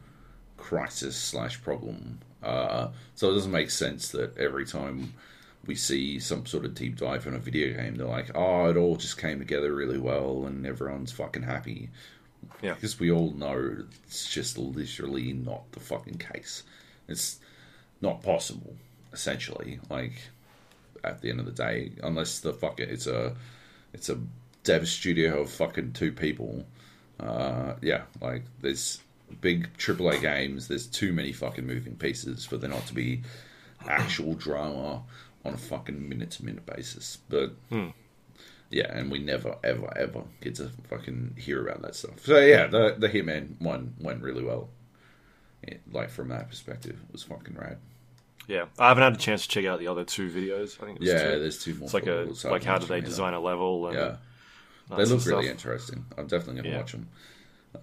crisis 0.56 1.16
slash 1.16 1.62
problem. 1.62 2.20
Uh, 2.42 2.88
so 3.14 3.30
it 3.30 3.34
doesn't 3.34 3.50
make 3.50 3.70
sense 3.70 4.08
that 4.10 4.36
every 4.36 4.66
time 4.66 5.14
we 5.66 5.74
see 5.74 6.18
some 6.18 6.44
sort 6.44 6.64
of 6.64 6.74
deep 6.74 6.96
dive 6.96 7.26
in 7.26 7.34
a 7.34 7.38
video 7.38 7.74
game, 7.74 7.96
they're 7.96 8.06
like, 8.06 8.30
"Oh, 8.34 8.68
it 8.68 8.76
all 8.76 8.96
just 8.96 9.18
came 9.18 9.38
together 9.38 9.74
really 9.74 9.98
well, 9.98 10.44
and 10.46 10.66
everyone's 10.66 11.12
fucking 11.12 11.42
happy." 11.42 11.90
Yeah. 12.62 12.74
because 12.74 13.00
we 13.00 13.10
all 13.10 13.30
know 13.32 13.84
it's 14.06 14.30
just 14.30 14.58
literally 14.58 15.32
not 15.32 15.72
the 15.72 15.80
fucking 15.80 16.18
case. 16.18 16.62
It's 17.08 17.40
not 18.02 18.22
possible, 18.22 18.76
essentially. 19.12 19.80
Like 19.88 20.12
at 21.04 21.20
the 21.20 21.30
end 21.30 21.40
of 21.40 21.46
the 21.46 21.52
day, 21.52 21.92
unless 22.02 22.40
the 22.40 22.52
fuck 22.52 22.80
it's 22.80 23.06
a 23.06 23.34
it's 23.92 24.08
a 24.08 24.18
dev 24.64 24.88
studio 24.88 25.42
of 25.42 25.50
fucking 25.50 25.92
two 25.92 26.12
people. 26.12 26.64
Uh, 27.20 27.74
yeah, 27.80 28.02
like 28.20 28.42
there's 28.60 29.00
big 29.40 29.68
AAA 29.78 30.20
games. 30.20 30.68
There's 30.68 30.86
too 30.86 31.12
many 31.12 31.32
fucking 31.32 31.66
moving 31.66 31.96
pieces 31.96 32.44
for 32.44 32.56
there 32.56 32.70
not 32.70 32.86
to 32.86 32.94
be 32.94 33.22
actual 33.86 34.34
drama 34.46 35.02
on 35.44 35.54
a 35.54 35.58
fucking 35.58 36.08
minute 36.08 36.32
to 36.32 36.44
minute 36.44 36.66
basis. 36.66 37.18
But 37.28 37.52
yeah, 38.70 38.90
and 38.90 39.10
we 39.10 39.18
never 39.18 39.56
ever 39.62 39.92
ever 39.96 40.22
get 40.40 40.56
to 40.56 40.70
fucking 40.88 41.36
hear 41.38 41.62
about 41.66 41.82
that 41.82 41.94
stuff. 41.94 42.24
So 42.24 42.38
yeah, 42.40 42.66
the 42.66 42.96
the 42.98 43.08
Hitman 43.08 43.60
one 43.60 43.94
went 44.00 44.22
really 44.22 44.42
well. 44.42 44.68
It, 45.62 45.80
like 45.92 46.10
from 46.10 46.28
that 46.28 46.48
perspective, 46.48 47.00
it 47.08 47.12
was 47.12 47.22
fucking 47.22 47.54
rad. 47.56 47.78
Yeah 48.48 48.66
I 48.78 48.88
haven't 48.88 49.02
had 49.04 49.14
a 49.14 49.16
chance 49.18 49.42
to 49.42 49.48
check 49.48 49.64
out 49.64 49.78
the 49.78 49.88
other 49.88 50.04
two 50.04 50.30
videos 50.30 50.80
I 50.82 50.86
think 50.86 50.98
Yeah, 51.00 51.18
two. 51.32 51.40
there's 51.40 51.62
two 51.62 51.74
more. 51.74 51.84
it's 51.84 51.94
like 51.94 52.06
a 52.06 52.28
like 52.50 52.64
how 52.64 52.78
do 52.78 52.86
they 52.86 53.00
design 53.00 53.34
a 53.34 53.40
level 53.40 53.86
and 53.88 53.96
Yeah, 53.96 54.16
they 54.96 55.04
look 55.04 55.24
really 55.26 55.48
interesting. 55.48 56.04
I'm 56.18 56.26
definitely 56.26 56.62
gonna 56.62 56.74
Yeah. 56.74 56.78
watch 56.80 56.92
them. 56.92 57.08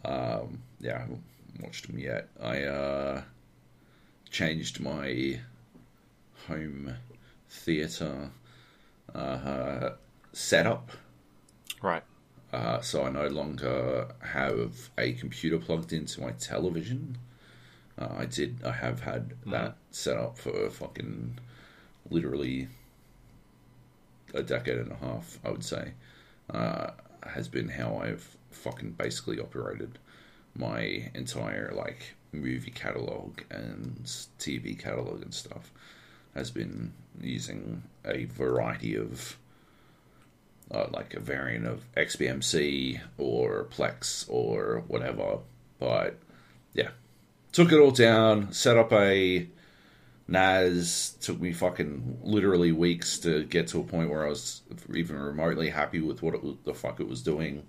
Um, 0.06 0.62
yeah, 0.80 0.96
I 0.96 1.00
haven't 1.00 1.24
watched 1.62 1.88
them 1.88 2.00
yet. 2.00 2.30
I 2.42 2.64
uh, 2.64 3.22
changed 4.30 4.80
my 4.80 5.40
home 6.48 6.96
theater 7.50 8.32
uh, 9.14 9.92
setup. 10.34 10.92
right 11.82 12.04
Uh, 12.54 12.82
so 12.82 13.04
I 13.04 13.10
no 13.10 13.28
longer 13.28 14.08
have 14.20 14.90
a 14.98 15.14
computer 15.14 15.58
plugged 15.58 15.94
into 15.94 16.22
my 16.22 16.32
television. 16.32 17.18
Uh, 17.98 18.10
I 18.20 18.26
did. 18.26 18.64
I 18.64 18.72
have 18.72 19.02
had 19.02 19.34
that 19.48 19.76
set 19.92 20.18
up 20.18 20.38
for 20.38 20.70
fucking 20.70 21.40
literally 22.10 22.68
a 24.34 24.42
decade 24.42 24.78
and 24.78 24.92
a 24.92 24.96
half. 24.96 25.40
I 25.44 25.50
would 25.52 25.64
say 25.64 25.94
uh, 26.50 26.92
has 27.24 27.48
been 27.48 27.70
how 27.70 27.98
I've 27.98 28.38
fucking 28.52 28.92
basically 28.92 29.40
operated 29.40 30.00
my 30.56 31.10
entire 31.14 31.72
like 31.76 32.16
movie 32.32 32.72
catalog 32.72 33.42
and 33.50 34.04
TV 34.40 34.78
catalog 34.78 35.22
and 35.22 35.34
stuff. 35.34 35.72
Has 36.34 36.50
been 36.50 36.94
using 37.20 37.84
a 38.06 38.26
variety 38.26 38.96
of 38.96 39.38
uh, 40.74 40.88
like 40.92 41.14
a 41.14 41.20
variant 41.20 41.68
of 41.68 41.84
XBMC 41.96 43.02
or 43.18 43.68
Plex 43.70 44.26
or 44.30 44.84
whatever. 44.88 45.40
But 45.80 46.18
yeah, 46.74 46.92
took 47.52 47.72
it 47.72 47.80
all 47.80 47.92
down, 47.92 48.52
set 48.52 48.78
up 48.78 48.92
a 48.94 49.48
NAS. 50.28 51.16
Took 51.22 51.42
me 51.42 51.52
fucking 51.52 52.20
literally 52.24 52.72
weeks 52.72 53.20
to 53.20 53.44
get 53.44 53.68
to 53.70 53.80
a 53.80 53.84
point 53.84 54.10
where 54.10 54.26
I 54.26 54.30
was 54.30 54.62
even 54.94 55.18
remotely 55.18 55.70
happy 55.70 56.02
with 56.02 56.22
what 56.22 56.36
it, 56.36 56.66
the 56.66 56.74
fuck 56.74 57.00
it 57.00 57.08
was 57.08 57.22
doing. 57.22 57.64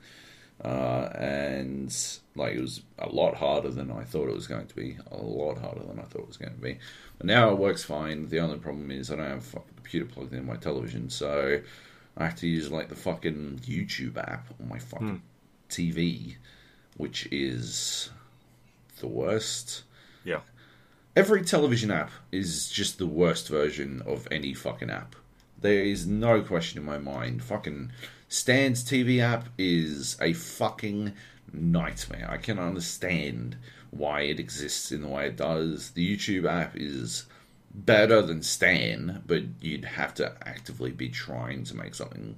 Uh, 0.64 1.10
and 1.16 1.96
like 2.36 2.54
it 2.54 2.60
was 2.60 2.82
a 2.98 3.08
lot 3.08 3.34
harder 3.34 3.68
than 3.68 3.90
I 3.90 4.04
thought 4.04 4.28
it 4.28 4.34
was 4.34 4.46
going 4.46 4.66
to 4.66 4.76
be. 4.76 4.96
A 5.10 5.16
lot 5.16 5.58
harder 5.58 5.82
than 5.82 5.98
I 5.98 6.02
thought 6.02 6.22
it 6.22 6.28
was 6.28 6.36
going 6.36 6.54
to 6.54 6.60
be. 6.60 6.78
But 7.18 7.26
now 7.26 7.50
it 7.50 7.58
works 7.58 7.82
fine. 7.82 8.28
The 8.28 8.38
only 8.38 8.58
problem 8.58 8.90
is 8.90 9.10
I 9.10 9.16
don't 9.16 9.26
have 9.26 9.38
a 9.38 9.40
fucking 9.40 9.74
computer 9.74 10.06
plugged 10.06 10.32
in 10.32 10.46
my 10.46 10.56
television, 10.56 11.10
so 11.10 11.60
I 12.16 12.24
have 12.24 12.36
to 12.36 12.46
use 12.46 12.70
like 12.70 12.88
the 12.88 12.94
fucking 12.94 13.60
YouTube 13.64 14.16
app 14.18 14.48
on 14.60 14.68
my 14.68 14.78
fucking 14.78 15.22
TV, 15.68 16.36
which 16.96 17.26
is 17.32 18.10
the 19.02 19.06
worst. 19.06 19.82
Yeah. 20.24 20.40
Every 21.14 21.42
television 21.42 21.90
app 21.90 22.10
is 22.30 22.70
just 22.70 22.96
the 22.96 23.06
worst 23.06 23.48
version 23.48 24.00
of 24.06 24.26
any 24.30 24.54
fucking 24.54 24.88
app. 24.88 25.14
There 25.60 25.84
is 25.84 26.06
no 26.06 26.40
question 26.40 26.78
in 26.80 26.86
my 26.86 26.96
mind. 26.96 27.44
Fucking 27.44 27.92
Stan's 28.28 28.82
TV 28.82 29.20
app 29.20 29.48
is 29.58 30.16
a 30.22 30.32
fucking 30.32 31.12
nightmare. 31.52 32.26
I 32.30 32.38
can 32.38 32.58
understand 32.58 33.56
why 33.90 34.22
it 34.22 34.40
exists 34.40 34.90
in 34.90 35.02
the 35.02 35.08
way 35.08 35.26
it 35.26 35.36
does. 35.36 35.90
The 35.90 36.16
YouTube 36.16 36.50
app 36.50 36.74
is 36.74 37.26
better 37.74 38.22
than 38.22 38.42
Stan, 38.42 39.22
but 39.26 39.42
you'd 39.60 39.84
have 39.84 40.14
to 40.14 40.34
actively 40.46 40.92
be 40.92 41.10
trying 41.10 41.64
to 41.64 41.76
make 41.76 41.94
something 41.94 42.36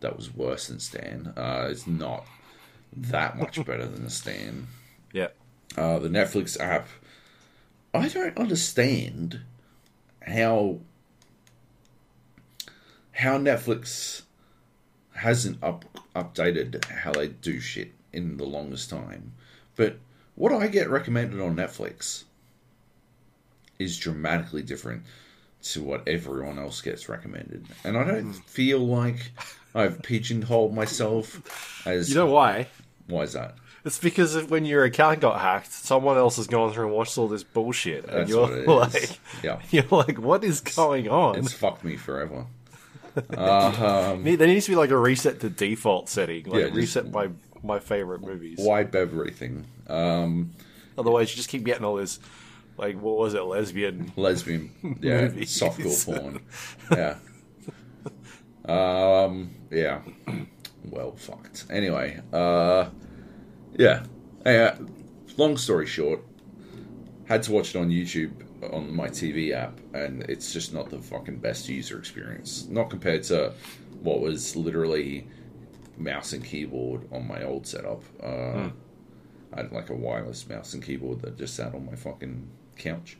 that 0.00 0.16
was 0.16 0.34
worse 0.34 0.68
than 0.68 0.80
Stan. 0.80 1.34
Uh, 1.36 1.68
it's 1.70 1.86
not 1.86 2.26
that 2.96 3.38
much 3.38 3.64
better 3.66 3.86
than 3.86 4.08
Stan. 4.08 4.66
Yeah. 5.12 5.28
Uh, 5.76 5.98
the 5.98 6.08
Netflix 6.08 6.58
app, 6.60 6.88
I 7.94 8.08
don't 8.08 8.36
understand 8.36 9.40
how 10.26 10.78
how 13.12 13.38
Netflix 13.38 14.22
hasn't 15.14 15.62
up 15.62 15.84
updated 16.14 16.84
how 16.86 17.12
they 17.12 17.28
do 17.28 17.60
shit 17.60 17.92
in 18.12 18.36
the 18.36 18.44
longest 18.44 18.90
time. 18.90 19.32
But 19.76 19.98
what 20.34 20.52
I 20.52 20.66
get 20.68 20.88
recommended 20.90 21.40
on 21.40 21.56
Netflix 21.56 22.24
is 23.78 23.98
dramatically 23.98 24.62
different 24.62 25.02
to 25.62 25.82
what 25.82 26.06
everyone 26.08 26.58
else 26.58 26.80
gets 26.80 27.08
recommended. 27.08 27.66
And 27.84 27.96
I 27.96 28.04
don't 28.04 28.32
feel 28.32 28.78
like 28.78 29.30
I've 29.74 30.02
pigeonholed 30.02 30.74
myself 30.74 31.86
as 31.86 32.08
You 32.08 32.16
know 32.16 32.26
why? 32.26 32.68
why 33.06 33.22
is 33.22 33.34
that? 33.34 33.54
It's 33.84 33.98
because 33.98 34.34
of 34.34 34.50
when 34.50 34.64
your 34.66 34.84
account 34.84 35.20
got 35.20 35.40
hacked, 35.40 35.72
someone 35.72 36.18
else 36.18 36.36
has 36.36 36.46
gone 36.46 36.72
through 36.72 36.86
and 36.86 36.94
watched 36.94 37.16
all 37.16 37.28
this 37.28 37.42
bullshit, 37.42 38.04
and 38.04 38.12
That's 38.18 38.30
you're 38.30 38.42
what 38.42 38.52
it 38.52 38.60
is. 38.94 39.10
like, 39.10 39.18
Yeah. 39.42 39.60
you're 39.70 39.84
like, 39.90 40.18
what 40.18 40.44
is 40.44 40.60
going 40.60 41.08
on? 41.08 41.38
It's 41.38 41.52
fucked 41.54 41.82
me 41.84 41.96
forever. 41.96 42.46
Me- 43.16 44.36
there 44.36 44.46
needs 44.46 44.66
to 44.66 44.72
be 44.72 44.76
like 44.76 44.90
a 44.90 44.96
reset 44.96 45.40
to 45.40 45.48
default 45.50 46.08
setting, 46.08 46.44
like 46.46 46.60
Yeah, 46.66 46.70
reset 46.74 47.10
my 47.10 47.30
my 47.62 47.78
favorite 47.78 48.20
movies. 48.22 48.58
Wide 48.60 48.94
everything. 48.94 49.66
Um, 49.88 50.52
Otherwise, 50.96 51.30
you 51.30 51.36
just 51.36 51.48
keep 51.48 51.64
getting 51.64 51.84
all 51.84 51.96
this, 51.96 52.20
like, 52.76 53.00
what 53.00 53.16
was 53.16 53.34
it, 53.34 53.42
lesbian? 53.42 54.12
lesbian, 54.16 54.70
yeah, 55.02 55.28
softcore 55.28 56.04
porn, 56.06 56.40
yeah, 56.92 57.16
um, 58.66 59.50
yeah. 59.70 60.00
Well, 60.82 61.12
fucked. 61.14 61.66
Anyway, 61.70 62.20
uh, 62.32 62.86
yeah. 63.80 64.04
Uh, 64.44 64.76
long 65.36 65.56
story 65.56 65.86
short, 65.86 66.20
had 67.26 67.42
to 67.44 67.52
watch 67.52 67.74
it 67.74 67.78
on 67.78 67.88
YouTube 67.88 68.32
on 68.72 68.94
my 68.94 69.08
TV 69.08 69.52
app, 69.52 69.80
and 69.94 70.22
it's 70.24 70.52
just 70.52 70.74
not 70.74 70.90
the 70.90 70.98
fucking 70.98 71.38
best 71.38 71.68
user 71.68 71.98
experience. 71.98 72.66
Not 72.68 72.90
compared 72.90 73.22
to 73.24 73.54
what 74.02 74.20
was 74.20 74.54
literally 74.54 75.26
mouse 75.96 76.32
and 76.32 76.44
keyboard 76.44 77.08
on 77.10 77.26
my 77.26 77.42
old 77.42 77.66
setup. 77.66 78.02
Uh, 78.22 78.68
I 79.52 79.62
had 79.62 79.72
like 79.72 79.90
a 79.90 79.94
wireless 79.94 80.48
mouse 80.48 80.74
and 80.74 80.82
keyboard 80.82 81.22
that 81.22 81.38
just 81.38 81.54
sat 81.54 81.74
on 81.74 81.86
my 81.86 81.96
fucking 81.96 82.48
couch. 82.76 83.16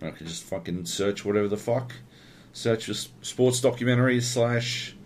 And 0.00 0.08
I 0.08 0.12
could 0.12 0.26
just 0.26 0.44
fucking 0.44 0.86
search 0.86 1.24
whatever 1.24 1.48
the 1.48 1.56
fuck. 1.56 1.92
Search 2.52 2.86
for 2.86 2.94
sports 2.94 3.60
documentaries 3.60 4.22
slash 4.22 4.96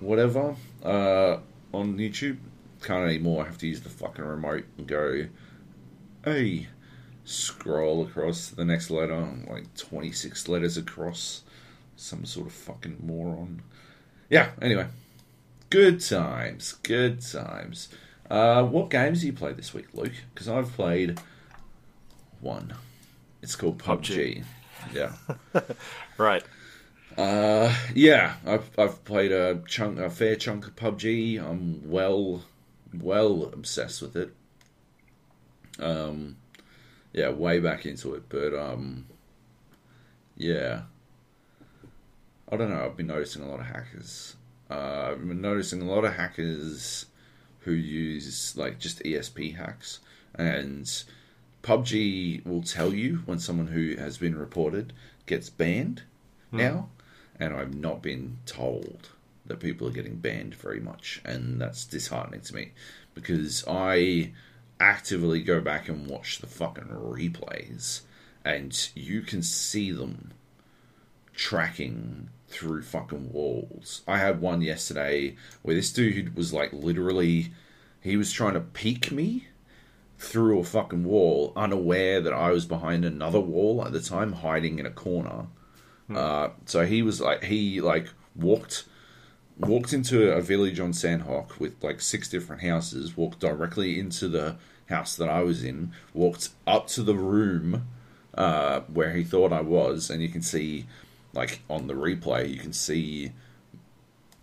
whatever 0.00 0.54
uh, 0.84 1.38
on 1.72 1.98
YouTube. 1.98 2.38
Can't 2.88 3.06
anymore. 3.06 3.42
I 3.42 3.46
have 3.48 3.58
to 3.58 3.66
use 3.66 3.82
the 3.82 3.90
fucking 3.90 4.24
remote 4.24 4.64
and 4.78 4.86
go, 4.86 5.26
hey, 6.24 6.68
scroll 7.22 8.02
across 8.06 8.48
to 8.48 8.56
the 8.56 8.64
next 8.64 8.88
letter, 8.88 9.28
like 9.46 9.74
26 9.76 10.48
letters 10.48 10.78
across. 10.78 11.42
Some 11.96 12.24
sort 12.24 12.46
of 12.46 12.54
fucking 12.54 12.96
moron. 13.04 13.60
Yeah, 14.30 14.52
anyway. 14.62 14.86
Good 15.68 16.00
times. 16.00 16.76
Good 16.82 17.20
times. 17.20 17.90
Uh, 18.30 18.62
what 18.62 18.88
games 18.88 19.20
do 19.20 19.26
you 19.26 19.34
play 19.34 19.52
this 19.52 19.74
week, 19.74 19.88
Luke? 19.92 20.14
Because 20.32 20.48
I've 20.48 20.72
played 20.72 21.20
one. 22.40 22.72
It's 23.42 23.54
called 23.54 23.76
PUBG. 23.76 24.44
Yeah. 24.94 25.12
Right. 26.16 26.42
Uh, 27.16 27.72
yeah, 27.94 28.36
I've 28.44 28.70
I've 28.76 29.04
played 29.04 29.30
a 29.30 29.62
chunk, 29.68 30.00
a 30.00 30.10
fair 30.10 30.34
chunk 30.34 30.66
of 30.66 30.74
PUBG. 30.74 31.38
I'm 31.40 31.88
well, 31.88 32.42
well 32.94 33.50
obsessed 33.52 34.02
with 34.02 34.16
it. 34.16 34.34
Um, 35.78 36.36
yeah, 37.12 37.30
way 37.30 37.60
back 37.60 37.86
into 37.86 38.14
it, 38.14 38.24
but 38.28 38.54
um, 38.54 39.06
yeah, 40.36 40.82
I 42.50 42.56
don't 42.56 42.70
know. 42.70 42.84
I've 42.84 42.96
been 42.96 43.06
noticing 43.06 43.42
a 43.42 43.48
lot 43.48 43.60
of 43.60 43.66
hackers. 43.66 44.36
Uh, 44.70 45.10
I've 45.12 45.26
been 45.26 45.40
noticing 45.40 45.82
a 45.82 45.90
lot 45.90 46.04
of 46.04 46.14
hackers 46.14 47.06
who 47.60 47.72
use 47.72 48.56
like 48.56 48.78
just 48.78 49.02
ESP 49.02 49.56
hacks, 49.56 50.00
and 50.34 50.84
PUBG 51.62 52.44
will 52.46 52.62
tell 52.62 52.92
you 52.92 53.22
when 53.26 53.38
someone 53.38 53.68
who 53.68 53.96
has 53.96 54.18
been 54.18 54.36
reported 54.36 54.92
gets 55.26 55.50
banned 55.50 56.02
now, 56.50 56.88
and 57.38 57.54
I've 57.54 57.74
not 57.74 58.02
been 58.02 58.38
told 58.46 59.10
that 59.48 59.60
people 59.60 59.88
are 59.88 59.92
getting 59.92 60.16
banned 60.16 60.54
very 60.54 60.80
much, 60.80 61.20
and 61.24 61.60
that's 61.60 61.84
disheartening 61.84 62.40
to 62.42 62.54
me 62.54 62.72
because 63.14 63.64
I 63.66 64.32
actively 64.80 65.42
go 65.42 65.60
back 65.60 65.88
and 65.88 66.06
watch 66.08 66.38
the 66.38 66.46
fucking 66.46 66.84
replays, 66.84 68.02
and 68.44 68.88
you 68.94 69.22
can 69.22 69.42
see 69.42 69.90
them 69.90 70.32
tracking 71.34 72.28
through 72.48 72.82
fucking 72.82 73.32
walls. 73.32 74.02
I 74.06 74.18
had 74.18 74.40
one 74.40 74.62
yesterday 74.62 75.36
where 75.62 75.74
this 75.74 75.92
dude 75.92 76.36
was 76.36 76.52
like 76.52 76.72
literally, 76.72 77.52
he 78.00 78.16
was 78.16 78.32
trying 78.32 78.54
to 78.54 78.60
peek 78.60 79.10
me 79.12 79.48
through 80.18 80.58
a 80.58 80.64
fucking 80.64 81.04
wall, 81.04 81.52
unaware 81.54 82.20
that 82.20 82.32
I 82.32 82.50
was 82.50 82.66
behind 82.66 83.04
another 83.04 83.40
wall 83.40 83.84
at 83.84 83.92
the 83.92 84.00
time, 84.00 84.32
hiding 84.32 84.78
in 84.78 84.86
a 84.86 84.90
corner. 84.90 85.46
Uh, 86.12 86.48
so 86.64 86.86
he 86.86 87.02
was 87.02 87.20
like, 87.20 87.44
he 87.44 87.80
like 87.80 88.08
walked 88.34 88.84
walked 89.58 89.92
into 89.92 90.30
a 90.32 90.40
village 90.40 90.78
on 90.80 90.92
Sanhok 90.92 91.58
with 91.58 91.82
like 91.82 92.00
six 92.00 92.28
different 92.28 92.62
houses, 92.62 93.16
walked 93.16 93.40
directly 93.40 93.98
into 93.98 94.28
the 94.28 94.56
house 94.88 95.16
that 95.16 95.28
I 95.28 95.42
was 95.42 95.64
in, 95.64 95.92
walked 96.14 96.50
up 96.66 96.86
to 96.88 97.02
the 97.02 97.14
room 97.14 97.86
uh, 98.34 98.80
where 98.92 99.12
he 99.12 99.24
thought 99.24 99.52
I 99.52 99.60
was, 99.60 100.10
and 100.10 100.22
you 100.22 100.28
can 100.28 100.42
see, 100.42 100.86
like 101.32 101.60
on 101.68 101.86
the 101.86 101.94
replay, 101.94 102.48
you 102.48 102.58
can 102.58 102.72
see 102.72 103.32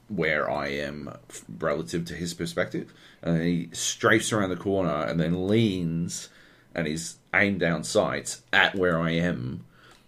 where 0.08 0.50
I 0.50 0.68
am 0.68 1.18
relative 1.60 2.06
to 2.06 2.14
his 2.14 2.34
perspective, 2.34 2.94
and 3.22 3.38
then 3.38 3.46
he 3.46 3.68
strafes 3.68 4.32
around 4.32 4.50
the 4.50 4.56
corner 4.56 5.06
and 5.06 5.20
then 5.20 5.48
leans, 5.48 6.30
and 6.76 6.88
he's 6.88 7.18
aimed 7.34 7.62
down 7.62 7.84
sights 7.84 8.42
at 8.52 8.76
where 8.76 9.00
I 9.00 9.12
am, 9.12 9.66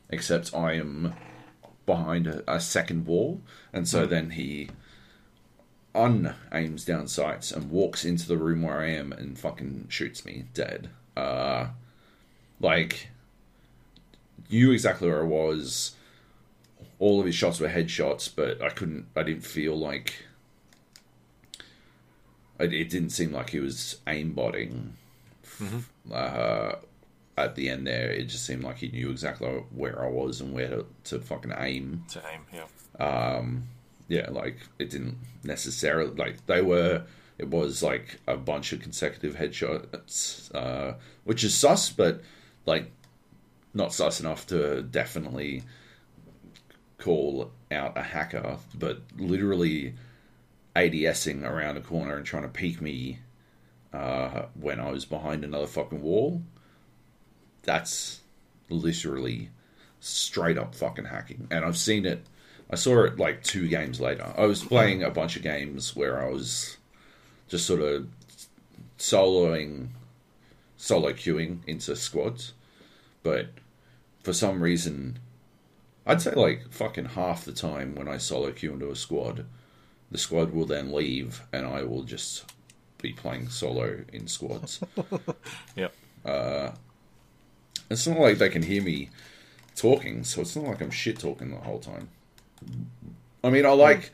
except 0.09 0.53
I 0.53 0.73
am 0.73 1.13
behind 1.85 2.27
a, 2.27 2.43
a 2.53 2.59
second 2.59 3.07
wall, 3.07 3.41
and 3.71 3.87
so 3.87 4.05
then 4.05 4.31
he 4.31 4.69
unaims 5.95 6.85
down 6.85 7.07
sights 7.07 7.51
and 7.51 7.71
walks 7.71 8.05
into 8.05 8.27
the 8.27 8.37
room 8.37 8.61
where 8.61 8.79
I 8.79 8.91
am 8.91 9.11
and 9.11 9.37
fucking 9.37 9.87
shoots 9.89 10.25
me 10.25 10.45
dead. 10.53 10.89
Uh, 11.15 11.67
like 12.59 13.09
knew 14.49 14.71
exactly 14.71 15.07
where 15.09 15.21
I 15.21 15.25
was. 15.25 15.95
All 16.99 17.19
of 17.19 17.25
his 17.25 17.35
shots 17.35 17.59
were 17.59 17.69
headshots, 17.69 18.29
but 18.33 18.61
I 18.61 18.69
couldn't. 18.69 19.07
I 19.15 19.23
didn't 19.23 19.45
feel 19.45 19.77
like. 19.77 20.23
It, 22.59 22.73
it 22.73 22.89
didn't 22.89 23.11
seem 23.11 23.31
like 23.31 23.51
he 23.51 23.59
was 23.59 23.97
aimbotting. 24.07 24.91
Uh, 26.11 26.75
at 27.37 27.55
the 27.55 27.69
end 27.69 27.85
there, 27.85 28.09
it 28.11 28.25
just 28.25 28.45
seemed 28.45 28.63
like 28.63 28.77
he 28.77 28.87
knew 28.89 29.11
exactly 29.11 29.47
where 29.75 30.03
I 30.03 30.09
was 30.09 30.41
and 30.41 30.53
where 30.53 30.69
to, 30.69 30.85
to 31.05 31.19
fucking 31.19 31.53
aim 31.57 32.03
To 32.09 32.21
aim, 32.33 32.41
yeah. 32.51 33.53
Yeah, 34.07 34.29
like 34.29 34.57
it 34.79 34.89
didn't 34.89 35.17
necessarily 35.43 36.13
like 36.15 36.45
they 36.45 36.61
were. 36.61 37.03
It 37.37 37.49
was 37.49 37.83
like 37.83 38.19
a 38.27 38.35
bunch 38.35 38.73
of 38.73 38.79
consecutive 38.79 39.35
headshots, 39.35 40.53
uh, 40.55 40.95
which 41.23 41.43
is 41.43 41.53
sus, 41.53 41.91
but 41.91 42.21
like 42.65 42.91
not 43.73 43.93
sus 43.93 44.19
enough 44.19 44.47
to 44.47 44.81
definitely 44.81 45.63
call 46.97 47.51
out 47.71 47.97
a 47.97 48.01
hacker. 48.01 48.57
But 48.73 49.01
literally 49.17 49.93
ADSing 50.75 51.43
around 51.43 51.77
a 51.77 51.81
corner 51.81 52.15
and 52.15 52.25
trying 52.25 52.43
to 52.43 52.49
peek 52.49 52.81
me 52.81 53.19
uh, 53.93 54.45
when 54.53 54.79
I 54.79 54.91
was 54.91 55.05
behind 55.05 55.43
another 55.43 55.67
fucking 55.67 56.01
wall. 56.01 56.41
That's 57.63 58.21
literally 58.69 59.49
straight 59.99 60.57
up 60.57 60.75
fucking 60.75 61.05
hacking, 61.05 61.47
and 61.51 61.65
I've 61.65 61.77
seen 61.77 62.05
it. 62.05 62.25
I 62.69 62.75
saw 62.75 63.03
it 63.03 63.17
like 63.17 63.43
two 63.43 63.67
games 63.67 64.01
later. 64.01 64.33
I 64.37 64.45
was 64.45 64.63
playing 64.63 65.03
a 65.03 65.09
bunch 65.09 65.35
of 65.35 65.43
games 65.43 65.95
where 65.95 66.21
I 66.21 66.29
was 66.29 66.77
just 67.47 67.65
sort 67.65 67.81
of 67.81 68.07
soloing, 68.99 69.89
solo 70.75 71.13
queuing 71.13 71.59
into 71.65 71.95
squads, 71.95 72.53
but 73.23 73.47
for 74.21 74.33
some 74.33 74.61
reason, 74.61 75.19
I'd 76.05 76.21
say 76.21 76.31
like 76.31 76.71
fucking 76.71 77.05
half 77.05 77.45
the 77.45 77.53
time 77.53 77.95
when 77.95 78.07
I 78.07 78.17
solo 78.17 78.51
queue 78.51 78.73
into 78.73 78.91
a 78.91 78.95
squad, 78.95 79.45
the 80.11 80.17
squad 80.17 80.53
will 80.53 80.65
then 80.65 80.91
leave, 80.91 81.43
and 81.53 81.65
I 81.65 81.83
will 81.83 82.03
just 82.03 82.51
be 83.01 83.13
playing 83.13 83.49
solo 83.49 84.03
in 84.11 84.27
squads. 84.27 84.81
Yep. 85.75 85.93
Uh, 86.25 86.71
it's 87.89 88.07
not 88.07 88.19
like 88.19 88.37
they 88.37 88.49
can 88.49 88.63
hear 88.63 88.81
me 88.81 89.09
talking, 89.75 90.23
so 90.23 90.41
it's 90.41 90.55
not 90.55 90.65
like 90.65 90.81
I'm 90.81 90.91
shit 90.91 91.19
talking 91.19 91.51
the 91.51 91.57
whole 91.57 91.79
time. 91.79 92.09
I 93.43 93.49
mean, 93.49 93.65
I 93.65 93.71
like. 93.71 94.11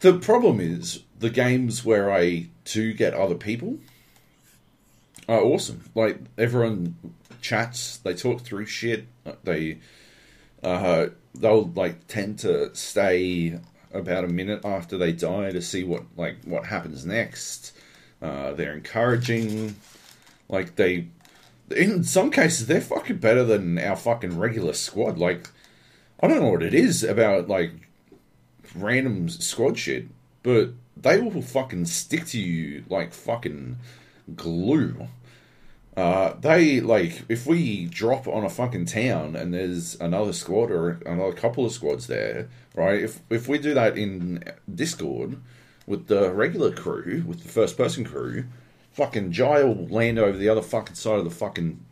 The 0.00 0.18
problem 0.18 0.60
is 0.60 1.02
the 1.18 1.30
games 1.30 1.84
where 1.84 2.12
I 2.12 2.48
do 2.64 2.92
get 2.92 3.14
other 3.14 3.34
people 3.34 3.78
are 5.28 5.40
awesome. 5.40 5.84
Like 5.94 6.18
everyone 6.36 6.96
chats, 7.40 7.98
they 7.98 8.14
talk 8.14 8.42
through 8.42 8.66
shit. 8.66 9.06
They 9.44 9.78
uh, 10.62 11.08
they'll 11.34 11.70
like 11.74 12.06
tend 12.06 12.38
to 12.40 12.74
stay 12.74 13.58
about 13.92 14.24
a 14.24 14.28
minute 14.28 14.64
after 14.64 14.98
they 14.98 15.12
die 15.12 15.52
to 15.52 15.62
see 15.62 15.84
what 15.84 16.04
like 16.16 16.36
what 16.44 16.66
happens 16.66 17.06
next. 17.06 17.72
Uh, 18.20 18.52
they're 18.52 18.74
encouraging. 18.74 19.76
Like 20.48 20.76
they, 20.76 21.08
in 21.70 22.04
some 22.04 22.30
cases, 22.30 22.66
they're 22.66 22.80
fucking 22.80 23.18
better 23.18 23.44
than 23.44 23.78
our 23.78 23.96
fucking 23.96 24.38
regular 24.38 24.72
squad. 24.72 25.18
Like 25.18 25.48
I 26.24 26.26
don't 26.26 26.40
know 26.40 26.52
what 26.52 26.62
it 26.62 26.72
is 26.72 27.04
about 27.04 27.48
like 27.48 27.70
random 28.74 29.28
squad 29.28 29.76
shit, 29.76 30.06
but 30.42 30.70
they 30.96 31.20
will 31.20 31.42
fucking 31.42 31.84
stick 31.84 32.24
to 32.28 32.40
you 32.40 32.82
like 32.88 33.12
fucking 33.12 33.76
glue. 34.34 35.08
Uh, 35.94 36.32
they 36.40 36.80
like 36.80 37.24
if 37.28 37.46
we 37.46 37.84
drop 37.84 38.26
on 38.26 38.42
a 38.42 38.48
fucking 38.48 38.86
town 38.86 39.36
and 39.36 39.52
there's 39.52 40.00
another 40.00 40.32
squad 40.32 40.70
or 40.70 40.98
another 41.04 41.34
couple 41.34 41.66
of 41.66 41.72
squads 41.72 42.06
there, 42.06 42.48
right? 42.74 43.02
If 43.02 43.20
if 43.28 43.46
we 43.46 43.58
do 43.58 43.74
that 43.74 43.98
in 43.98 44.44
Discord 44.74 45.36
with 45.86 46.06
the 46.06 46.32
regular 46.32 46.72
crew, 46.72 47.22
with 47.26 47.42
the 47.42 47.50
first 47.50 47.76
person 47.76 48.02
crew, 48.02 48.46
fucking 48.92 49.30
Jai 49.30 49.62
will 49.62 49.88
land 49.88 50.18
over 50.18 50.38
the 50.38 50.48
other 50.48 50.62
fucking 50.62 50.94
side 50.94 51.18
of 51.18 51.24
the 51.24 51.30
fucking 51.30 51.84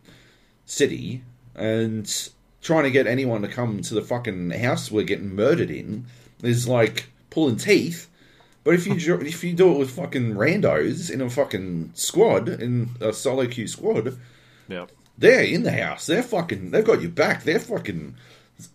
city 0.65 1.23
and 1.55 2.31
trying 2.63 2.85
to 2.85 2.91
get 2.91 3.07
anyone 3.07 3.43
to 3.43 3.49
come 3.49 3.83
to 3.83 3.95
the 3.95 4.03
fucking 4.03 4.51
house 4.51 4.91
we're 4.91 5.05
getting 5.05 5.35
murdered 5.35 5.71
in 5.71 6.07
is 6.43 6.67
like 6.67 7.11
pulling 7.31 7.57
teeth. 7.57 8.09
But 8.65 8.75
if 8.75 8.87
you 8.87 8.95
if 9.21 9.45
you 9.45 9.53
do 9.53 9.73
it 9.73 9.79
with 9.79 9.91
fucking 9.91 10.35
randos 10.35 11.11
in 11.11 11.21
a 11.21 11.29
fucking 11.29 11.91
squad 11.95 12.49
in 12.49 12.91
a 13.01 13.13
solo 13.13 13.47
queue 13.47 13.67
squad, 13.69 14.17
Yep. 14.69 14.91
they're 15.19 15.43
in 15.45 15.65
the 15.65 15.73
house. 15.73 16.07
They're 16.07 16.23
fucking. 16.23 16.71
They've 16.71 16.85
got 16.85 17.03
your 17.03 17.11
back. 17.11 17.43
They're 17.43 17.59
fucking 17.59 18.15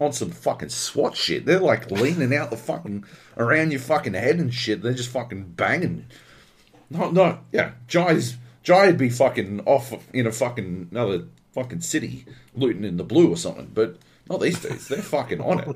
on 0.01 0.11
some 0.11 0.31
fucking 0.31 0.67
SWAT 0.69 1.15
shit. 1.15 1.45
They're 1.45 1.59
like 1.61 1.89
leaning 1.91 2.35
out 2.35 2.49
the 2.51 2.57
fucking 2.57 3.05
around 3.37 3.71
your 3.71 3.79
fucking 3.79 4.13
head 4.13 4.35
and 4.37 4.53
shit. 4.53 4.81
They're 4.81 4.93
just 4.93 5.09
fucking 5.11 5.53
banging. 5.55 6.05
No, 6.89 7.09
no, 7.11 7.39
yeah. 7.53 7.71
Jai's 7.87 8.35
Jai'd 8.63 8.97
be 8.97 9.09
fucking 9.09 9.61
off 9.65 9.93
in 10.13 10.27
a 10.27 10.31
fucking 10.31 10.89
another 10.91 11.23
fucking 11.57 11.81
city 11.81 12.25
looting 12.55 12.83
in 12.83 12.97
the 12.97 13.03
blue 13.03 13.31
or 13.31 13.37
something. 13.37 13.71
But 13.73 13.97
not 14.29 14.41
these 14.41 14.61
days. 14.61 14.87
They're 14.87 15.01
fucking 15.01 15.41
on 15.41 15.59
it. 15.59 15.67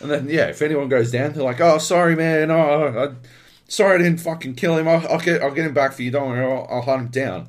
And 0.00 0.10
then 0.10 0.28
yeah, 0.28 0.46
if 0.46 0.62
anyone 0.62 0.88
goes 0.88 1.12
down, 1.12 1.32
they're 1.32 1.44
like, 1.44 1.60
oh 1.60 1.78
sorry 1.78 2.16
man, 2.16 2.50
oh 2.50 3.12
I, 3.12 3.28
sorry 3.68 3.96
I 3.96 3.98
didn't 3.98 4.20
fucking 4.20 4.54
kill 4.54 4.76
him. 4.76 4.88
I'll, 4.88 5.06
I'll 5.08 5.20
get 5.20 5.42
I'll 5.42 5.54
get 5.54 5.66
him 5.66 5.74
back 5.74 5.92
for 5.92 6.02
you. 6.02 6.10
Don't 6.10 6.28
worry, 6.28 6.44
I'll, 6.44 6.66
I'll 6.70 6.82
hunt 6.82 7.02
him 7.02 7.08
down. 7.08 7.48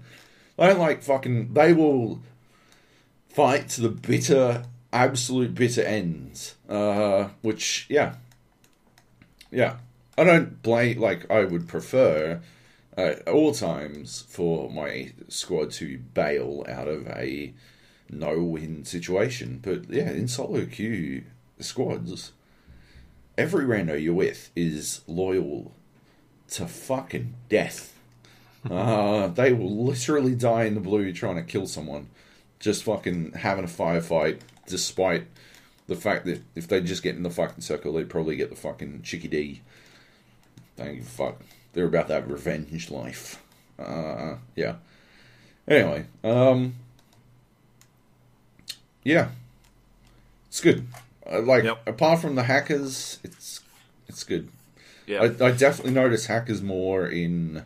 I 0.60 0.67
don't 0.67 0.80
like 0.80 1.02
fucking. 1.02 1.54
They 1.54 1.74
will 1.74 2.22
fight 3.30 3.70
to 3.70 3.82
the 3.82 3.89
bitter, 3.89 4.63
absolute 4.94 5.56
bitter 5.56 5.82
ends. 5.82 6.56
Uh, 6.70 7.30
which, 7.41 7.88
yeah, 7.89 8.15
yeah. 9.50 9.78
I 10.17 10.24
don't 10.24 10.62
blame. 10.62 11.00
Like, 11.00 11.30
I 11.32 11.46
would 11.46 11.67
prefer 11.67 12.41
uh, 12.98 13.02
at 13.02 13.28
all 13.28 13.54
times 13.54 14.26
for 14.28 14.70
my 14.70 15.13
squad 15.30 15.72
to 15.72 15.98
bail 16.13 16.63
out 16.67 16.88
of 16.88 17.08
a 17.08 17.54
no-win 18.12 18.86
situation. 18.86 19.60
But 19.62 19.89
yeah, 19.89 20.12
in 20.12 20.28
solo 20.28 20.65
queue 20.65 21.24
squads, 21.60 22.32
every 23.38 23.65
rando 23.65 24.02
you're 24.02 24.13
with 24.13 24.52
is 24.56 25.02
loyal 25.08 25.71
to 26.52 26.67
fucking 26.67 27.36
death. 27.50 27.89
Uh, 28.69 29.26
they 29.26 29.52
will 29.52 29.86
literally 29.86 30.36
die 30.36 30.65
in 30.65 30.76
the 30.76 30.80
blue 30.80 31.12
trying 31.12 31.36
to 31.36 31.41
kill 31.41 31.65
someone, 31.65 32.08
just 32.60 32.84
fucking 32.84 33.32
having 33.32 33.63
a 33.63 33.67
firefight, 33.67 34.39
despite 34.67 35.26
the 35.88 35.95
fact 35.95 36.26
that 36.26 36.43
if 36.54 36.67
they 36.67 36.80
just 36.80 37.02
get 37.02 37.15
in 37.15 37.24
the 37.24 37.30
fucking 37.32 37.62
circle, 37.62 37.93
they'd 37.93 38.08
probably 38.08 38.36
get 38.36 38.52
the 38.52 38.56
fucking 38.56 39.02
chicky 39.02 39.28
D. 39.28 39.62
Thank 40.78 40.97
you, 40.97 41.04
fuck. 41.04 41.41
They're 41.74 41.86
about 41.86 42.08
that 42.10 42.30
revenge 42.30 42.91
life. 42.91 43.41
Uh, 43.80 44.36
yeah. 44.56 44.76
Anyway, 45.67 46.06
um, 46.24 46.76
yeah, 49.03 49.29
it's 50.47 50.61
good. 50.61 50.87
Uh, 51.29 51.41
like 51.41 51.63
Yep. 51.63 51.87
apart 51.87 52.19
from 52.19 52.35
the 52.35 52.43
hackers, 52.43 53.19
it's 53.23 53.61
it's 54.07 54.23
good. 54.23 54.49
Yeah. 55.07 55.21
I, 55.21 55.45
I 55.47 55.51
definitely 55.51 55.93
notice 55.93 56.27
hackers 56.27 56.61
more 56.61 57.07
in 57.07 57.63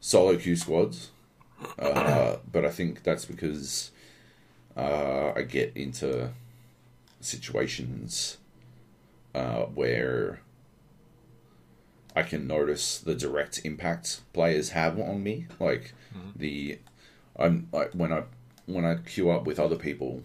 solo 0.00 0.36
queue 0.36 0.56
squads, 0.56 1.10
uh, 1.78 2.36
but 2.52 2.64
I 2.64 2.70
think 2.70 3.02
that's 3.02 3.24
because 3.24 3.90
uh, 4.76 5.32
I 5.36 5.42
get 5.42 5.72
into 5.76 6.30
situations 7.20 8.38
uh, 9.34 9.62
where 9.64 10.40
I 12.16 12.22
can 12.22 12.46
notice 12.46 12.98
the 12.98 13.14
direct 13.14 13.60
impact 13.64 14.20
players 14.32 14.70
have 14.70 14.98
on 14.98 15.22
me. 15.22 15.46
Like 15.58 15.92
the 16.34 16.78
I'm 17.38 17.68
like 17.72 17.92
when 17.92 18.12
I 18.12 18.24
when 18.72 18.84
I 18.84 18.96
queue 18.96 19.30
up 19.30 19.44
with 19.46 19.58
other 19.60 19.76
people, 19.76 20.22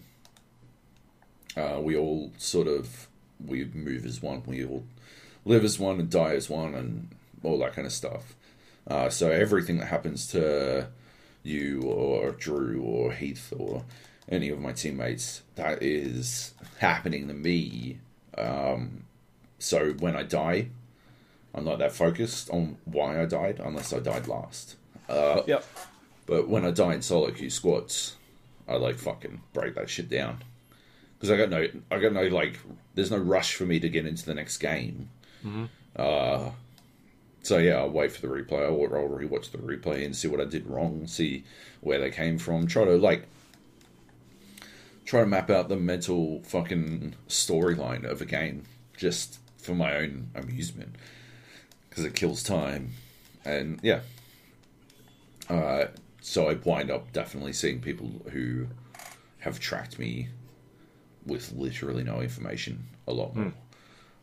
uh, 1.56 1.80
we 1.82 1.96
all 1.96 2.32
sort 2.38 2.68
of 2.68 3.08
we 3.44 3.64
move 3.66 4.04
as 4.06 4.22
one. 4.22 4.42
We 4.46 4.64
all 4.64 4.84
live 5.44 5.64
as 5.64 5.78
one 5.78 5.98
and 6.00 6.10
die 6.10 6.34
as 6.34 6.48
one, 6.50 6.74
and 6.74 7.08
all 7.42 7.58
that 7.58 7.74
kind 7.74 7.86
of 7.86 7.92
stuff. 7.92 8.34
Uh, 8.86 9.08
so 9.10 9.30
everything 9.30 9.78
that 9.78 9.86
happens 9.86 10.26
to 10.28 10.88
you 11.42 11.82
or 11.82 12.32
Drew 12.32 12.82
or 12.82 13.12
Heath 13.12 13.52
or 13.56 13.84
any 14.28 14.48
of 14.48 14.58
my 14.60 14.72
teammates 14.72 15.42
that 15.54 15.82
is 15.82 16.54
happening 16.78 17.28
to 17.28 17.34
me. 17.34 17.98
Um, 18.36 19.04
so 19.58 19.92
when 19.92 20.16
I 20.16 20.22
die, 20.24 20.68
I'm 21.54 21.64
not 21.64 21.78
that 21.78 21.92
focused 21.92 22.50
on 22.50 22.76
why 22.84 23.20
I 23.22 23.26
died 23.26 23.60
unless 23.64 23.92
I 23.92 24.00
died 24.00 24.28
last. 24.28 24.76
Uh, 25.08 25.42
Yep. 25.46 25.64
but 26.26 26.48
when 26.48 26.64
I 26.64 26.70
die 26.72 26.94
in 26.94 27.02
solo 27.02 27.30
queue 27.30 27.50
squads, 27.50 28.16
I 28.68 28.76
like 28.76 28.98
fucking 28.98 29.40
break 29.52 29.74
that 29.76 29.88
shit 29.90 30.08
down 30.08 30.42
because 31.16 31.30
I 31.30 31.36
got 31.36 31.50
no, 31.50 31.66
I 31.90 31.98
got 31.98 32.12
no 32.12 32.22
like, 32.28 32.58
there's 32.94 33.10
no 33.10 33.18
rush 33.18 33.54
for 33.54 33.64
me 33.64 33.78
to 33.80 33.88
get 33.88 34.06
into 34.06 34.24
the 34.26 34.34
next 34.34 34.58
game. 34.58 35.08
Uh, 35.94 36.50
So 37.42 37.58
yeah, 37.58 37.76
I'll 37.76 37.90
wait 37.90 38.10
for 38.12 38.20
the 38.20 38.26
replay. 38.26 38.64
I'll, 38.64 38.96
I'll 38.96 39.08
rewatch 39.08 39.52
the 39.52 39.58
replay 39.58 40.04
and 40.04 40.16
see 40.16 40.26
what 40.28 40.40
I 40.40 40.44
did 40.46 40.66
wrong, 40.66 41.06
see 41.06 41.44
where 41.80 42.00
they 42.00 42.10
came 42.10 42.38
from. 42.38 42.66
Try 42.66 42.84
to 42.84 42.96
like 42.96 43.26
try 45.04 45.20
to 45.20 45.26
map 45.26 45.48
out 45.50 45.68
the 45.68 45.76
mental 45.76 46.42
fucking 46.42 47.14
storyline 47.28 48.04
of 48.04 48.20
a 48.20 48.24
game 48.24 48.64
just 48.96 49.38
for 49.58 49.74
my 49.74 49.94
own 49.96 50.30
amusement 50.34 50.96
because 51.88 52.04
it 52.04 52.14
kills 52.16 52.42
time. 52.42 52.90
And 53.44 53.78
yeah, 53.82 54.00
uh, 55.48 55.86
so 56.26 56.50
I 56.50 56.54
wind 56.54 56.90
up 56.90 57.12
definitely 57.12 57.52
seeing 57.52 57.80
people 57.80 58.10
who 58.32 58.66
have 59.38 59.60
tracked 59.60 59.96
me 59.96 60.26
with 61.24 61.52
literally 61.52 62.02
no 62.02 62.20
information 62.20 62.88
a 63.06 63.12
lot 63.12 63.36
more. 63.36 63.52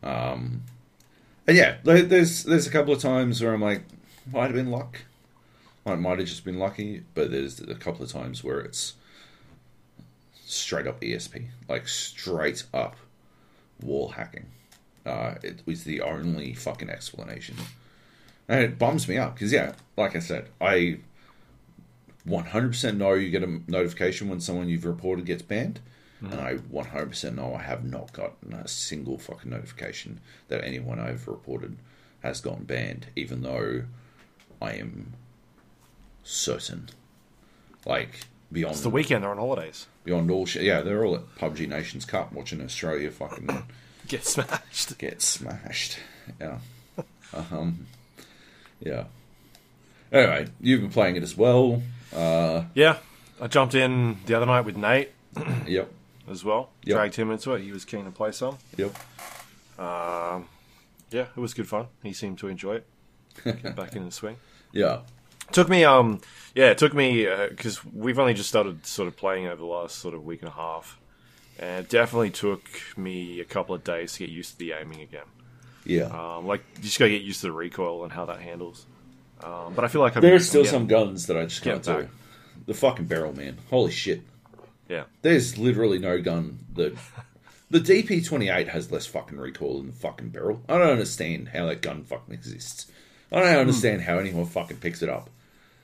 Um, 0.02 0.64
and 1.46 1.56
yeah, 1.56 1.78
there's 1.82 2.44
there's 2.44 2.66
a 2.66 2.70
couple 2.70 2.92
of 2.92 3.00
times 3.00 3.40
where 3.42 3.54
I'm 3.54 3.62
like, 3.62 3.84
might 4.30 4.44
have 4.44 4.52
been 4.52 4.70
luck, 4.70 4.98
might 5.86 5.98
might 5.98 6.18
have 6.18 6.28
just 6.28 6.44
been 6.44 6.58
lucky, 6.58 7.04
but 7.14 7.30
there's 7.30 7.58
a 7.60 7.74
couple 7.74 8.04
of 8.04 8.12
times 8.12 8.44
where 8.44 8.60
it's 8.60 8.94
straight 10.44 10.86
up 10.86 11.00
ESP, 11.00 11.46
like 11.70 11.88
straight 11.88 12.64
up 12.74 12.96
wall 13.80 14.08
hacking. 14.08 14.48
Uh, 15.06 15.36
it 15.42 15.62
was 15.64 15.84
the 15.84 16.02
only 16.02 16.52
fucking 16.52 16.90
explanation, 16.90 17.56
and 18.46 18.62
it 18.62 18.78
bums 18.78 19.08
me 19.08 19.16
up 19.16 19.34
because 19.34 19.52
yeah, 19.52 19.72
like 19.96 20.14
I 20.14 20.18
said, 20.18 20.50
I 20.60 20.98
100% 22.26 22.96
know 22.96 23.14
you 23.14 23.30
get 23.30 23.42
a 23.42 23.60
notification 23.68 24.28
when 24.28 24.40
someone 24.40 24.68
you've 24.68 24.84
reported 24.86 25.26
gets 25.26 25.42
banned. 25.42 25.80
And 26.22 26.40
I 26.40 26.54
100% 26.54 27.34
know 27.34 27.54
I 27.54 27.60
have 27.62 27.84
not 27.84 28.14
gotten 28.14 28.54
a 28.54 28.66
single 28.66 29.18
fucking 29.18 29.50
notification 29.50 30.20
that 30.48 30.64
anyone 30.64 30.98
I've 30.98 31.28
reported 31.28 31.76
has 32.22 32.40
gotten 32.40 32.64
banned, 32.64 33.08
even 33.14 33.42
though 33.42 33.82
I 34.62 34.72
am 34.72 35.12
certain. 36.22 36.88
Like, 37.84 38.20
beyond 38.50 38.72
It's 38.72 38.80
the 38.82 38.88
weekend. 38.88 39.22
They're 39.22 39.30
on 39.32 39.36
holidays. 39.36 39.86
beyond 40.04 40.30
all 40.30 40.46
shit. 40.46 40.62
Yeah, 40.62 40.80
they're 40.80 41.04
all 41.04 41.14
at 41.16 41.34
PUBG 41.36 41.68
Nations 41.68 42.06
Cup 42.06 42.32
watching 42.32 42.62
Australia 42.62 43.10
fucking 43.10 43.46
Get 44.08 44.24
smashed. 44.24 44.96
get 44.98 45.20
smashed. 45.20 45.98
Yeah. 46.40 46.58
Um, 47.50 47.86
yeah. 48.78 49.04
Anyway, 50.12 50.46
you've 50.60 50.80
been 50.82 50.90
playing 50.90 51.16
it 51.16 51.24
as 51.24 51.36
well. 51.36 51.82
Uh, 52.14 52.64
Yeah, 52.74 52.98
I 53.40 53.46
jumped 53.48 53.74
in 53.74 54.18
the 54.26 54.34
other 54.34 54.46
night 54.46 54.62
with 54.62 54.76
Nate 54.76 55.10
yep. 55.66 55.90
as 56.30 56.44
well. 56.44 56.70
Yep. 56.84 56.96
Dragged 56.96 57.16
him 57.16 57.30
into 57.30 57.52
it. 57.54 57.62
He 57.62 57.72
was 57.72 57.84
keen 57.84 58.04
to 58.04 58.10
play 58.10 58.32
some. 58.32 58.58
Yep. 58.76 58.94
Um, 59.78 60.48
yeah, 61.10 61.26
it 61.36 61.40
was 61.40 61.54
good 61.54 61.68
fun. 61.68 61.86
He 62.02 62.12
seemed 62.12 62.38
to 62.38 62.48
enjoy 62.48 62.76
it. 62.76 62.86
Get 63.44 63.74
back 63.76 63.96
in 63.96 64.04
the 64.04 64.12
swing. 64.12 64.36
Yeah. 64.72 65.02
Took 65.52 65.68
me, 65.68 65.84
um, 65.84 66.20
yeah, 66.56 66.70
it 66.70 66.78
took 66.78 66.94
me 66.94 67.28
because 67.48 67.84
we've 67.84 68.18
only 68.18 68.34
just 68.34 68.48
started 68.48 68.84
sort 68.84 69.06
of 69.06 69.16
playing 69.16 69.46
over 69.46 69.56
the 69.56 69.64
last 69.66 69.98
sort 69.98 70.14
of 70.14 70.24
week 70.24 70.40
and 70.40 70.48
a 70.48 70.52
half, 70.52 70.98
and 71.60 71.84
it 71.84 71.88
definitely 71.88 72.30
took 72.30 72.64
me 72.96 73.38
a 73.38 73.44
couple 73.44 73.72
of 73.72 73.84
days 73.84 74.14
to 74.14 74.18
get 74.20 74.30
used 74.30 74.52
to 74.54 74.58
the 74.58 74.72
aiming 74.72 75.02
again. 75.02 75.26
Yeah. 75.84 76.06
Um, 76.06 76.48
like 76.48 76.64
you 76.76 76.82
just 76.82 76.98
gotta 76.98 77.12
get 77.12 77.22
used 77.22 77.40
to 77.42 77.46
the 77.46 77.52
recoil 77.52 78.02
and 78.02 78.12
how 78.12 78.24
that 78.24 78.40
handles. 78.40 78.86
Um, 79.44 79.74
but 79.74 79.84
I 79.84 79.88
feel 79.88 80.00
like 80.00 80.16
I'm, 80.16 80.22
There's 80.22 80.48
still 80.48 80.62
I'm 80.62 80.68
some 80.68 80.86
guns 80.86 81.26
that 81.26 81.36
I 81.36 81.44
just 81.44 81.62
can't 81.62 81.82
do. 81.82 82.08
The 82.66 82.74
fucking 82.74 83.04
barrel, 83.06 83.36
man. 83.36 83.58
Holy 83.68 83.92
shit. 83.92 84.22
yeah, 84.88 85.04
There's 85.22 85.58
literally 85.58 85.98
no 85.98 86.20
gun 86.20 86.58
that. 86.74 86.96
The 87.70 87.80
DP28 87.80 88.68
has 88.68 88.92
less 88.92 89.06
fucking 89.06 89.38
recoil 89.38 89.78
than 89.78 89.88
the 89.88 89.94
fucking 89.94 90.28
barrel. 90.28 90.62
I 90.68 90.78
don't 90.78 90.90
understand 90.90 91.48
how 91.48 91.66
that 91.66 91.82
gun 91.82 92.04
fucking 92.04 92.32
exists. 92.32 92.86
I 93.32 93.40
don't 93.40 93.56
understand 93.56 94.02
how 94.02 94.18
anyone 94.18 94.44
fucking 94.44 94.76
picks 94.76 95.02
it 95.02 95.08
up. 95.08 95.28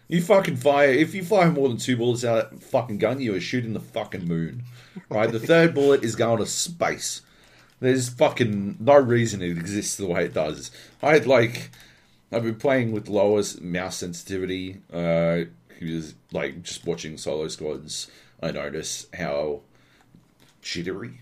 You 0.06 0.22
fucking 0.22 0.56
fire. 0.56 0.90
If 0.90 1.14
you 1.14 1.24
fire 1.24 1.50
more 1.50 1.68
than 1.68 1.78
two 1.78 1.96
bullets 1.96 2.24
out 2.24 2.38
of 2.38 2.50
that 2.50 2.62
fucking 2.62 2.98
gun, 2.98 3.20
you 3.20 3.34
are 3.34 3.40
shooting 3.40 3.72
the 3.72 3.80
fucking 3.80 4.28
moon. 4.28 4.62
Right? 5.08 5.32
The 5.32 5.40
third 5.40 5.74
bullet 5.74 6.04
is 6.04 6.14
going 6.14 6.38
to 6.38 6.46
space. 6.46 7.22
There's 7.80 8.08
fucking 8.08 8.76
no 8.78 8.96
reason 8.96 9.42
it 9.42 9.50
exists 9.50 9.96
the 9.96 10.06
way 10.06 10.26
it 10.26 10.34
does. 10.34 10.70
I 11.02 11.14
had 11.14 11.26
like. 11.26 11.70
I've 12.32 12.44
been 12.44 12.56
playing 12.56 12.92
with 12.92 13.08
lower 13.08 13.42
mouse 13.60 13.96
sensitivity. 13.96 14.80
Uh, 14.92 15.44
because 15.80 16.14
like 16.32 16.62
just 16.62 16.84
watching 16.86 17.16
solo 17.16 17.48
squads, 17.48 18.10
I 18.42 18.50
notice 18.50 19.06
how 19.14 19.62
jittery. 20.62 21.20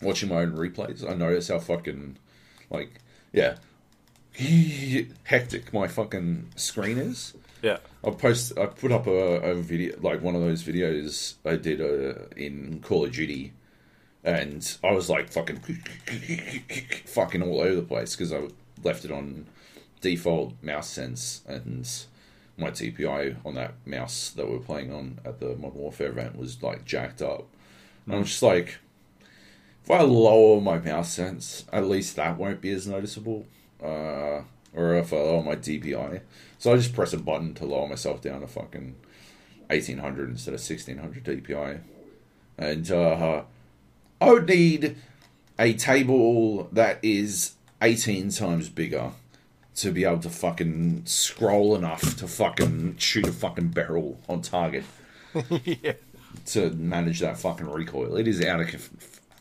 Watching 0.00 0.28
my 0.28 0.36
own 0.36 0.56
replays, 0.56 1.08
I 1.08 1.14
notice 1.14 1.48
how 1.48 1.58
fucking 1.58 2.18
like 2.70 3.00
yeah 3.32 3.56
hectic 5.24 5.72
my 5.72 5.88
fucking 5.88 6.52
screen 6.56 6.98
is. 6.98 7.34
yeah, 7.62 7.78
I 8.04 8.10
post 8.10 8.56
I 8.58 8.66
put 8.66 8.92
up 8.92 9.06
a, 9.06 9.10
a 9.10 9.54
video 9.54 9.98
like 10.00 10.22
one 10.22 10.34
of 10.34 10.40
those 10.40 10.62
videos 10.62 11.34
I 11.44 11.56
did 11.56 11.80
uh, 11.80 12.26
in 12.36 12.80
Call 12.80 13.04
of 13.04 13.12
Duty, 13.12 13.52
and 14.22 14.76
I 14.84 14.92
was 14.92 15.08
like 15.08 15.30
fucking 15.30 15.60
fucking 17.06 17.42
all 17.42 17.60
over 17.60 17.76
the 17.76 17.82
place 17.82 18.14
because 18.14 18.32
I 18.32 18.48
left 18.82 19.04
it 19.04 19.10
on 19.10 19.46
default 20.04 20.52
mouse 20.62 20.90
sense 20.90 21.40
and 21.46 21.88
my 22.58 22.70
DPI 22.70 23.36
on 23.42 23.54
that 23.54 23.72
mouse 23.86 24.28
that 24.36 24.46
we 24.46 24.56
are 24.56 24.60
playing 24.60 24.92
on 24.92 25.18
at 25.24 25.40
the 25.40 25.56
Modern 25.56 25.80
Warfare 25.80 26.10
event 26.10 26.36
was 26.36 26.62
like 26.62 26.84
jacked 26.84 27.22
up. 27.22 27.46
And 28.04 28.14
I'm 28.14 28.24
just 28.24 28.42
like, 28.42 28.80
if 29.82 29.90
I 29.90 30.02
lower 30.02 30.60
my 30.60 30.78
mouse 30.78 31.10
sense, 31.10 31.64
at 31.72 31.86
least 31.86 32.16
that 32.16 32.36
won't 32.36 32.60
be 32.60 32.70
as 32.70 32.86
noticeable. 32.86 33.46
Uh, 33.82 34.42
or 34.74 34.94
if 34.96 35.10
I 35.12 35.16
lower 35.16 35.42
my 35.42 35.56
DPI. 35.56 36.20
So 36.58 36.72
I 36.72 36.76
just 36.76 36.94
press 36.94 37.14
a 37.14 37.18
button 37.18 37.54
to 37.54 37.64
lower 37.64 37.88
myself 37.88 38.20
down 38.20 38.42
to 38.42 38.46
fucking 38.46 38.96
1800 39.68 40.28
instead 40.28 40.52
of 40.52 40.60
1600 40.60 41.24
DPI. 41.24 41.80
And 42.58 42.90
uh, 42.90 43.42
I 44.20 44.30
would 44.30 44.48
need 44.48 44.96
a 45.58 45.72
table 45.72 46.68
that 46.72 46.98
is 47.02 47.54
18 47.80 48.30
times 48.30 48.68
bigger 48.68 49.12
to 49.76 49.90
be 49.90 50.04
able 50.04 50.20
to 50.20 50.30
fucking 50.30 51.02
scroll 51.04 51.74
enough 51.74 52.16
to 52.16 52.28
fucking 52.28 52.96
shoot 52.98 53.26
a 53.26 53.32
fucking 53.32 53.68
barrel 53.68 54.20
on 54.28 54.40
target 54.40 54.84
yeah. 55.64 55.94
to 56.46 56.70
manage 56.70 57.20
that 57.20 57.38
fucking 57.38 57.68
recoil. 57.68 58.16
It 58.16 58.28
is 58.28 58.44
out 58.44 58.60
of 58.60 58.90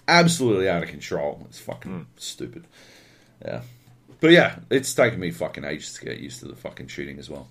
absolutely 0.07 0.69
out 0.69 0.83
of 0.83 0.89
control. 0.89 1.45
It's 1.49 1.59
fucking 1.59 1.91
hmm. 1.91 2.03
stupid. 2.17 2.65
Yeah. 3.43 3.61
But 4.19 4.31
yeah, 4.31 4.59
it's 4.69 4.93
taken 4.93 5.19
me 5.19 5.31
fucking 5.31 5.65
ages 5.65 5.93
to 5.93 6.05
get 6.05 6.19
used 6.19 6.39
to 6.39 6.45
the 6.45 6.55
fucking 6.55 6.87
shooting 6.87 7.19
as 7.19 7.29
well. 7.29 7.49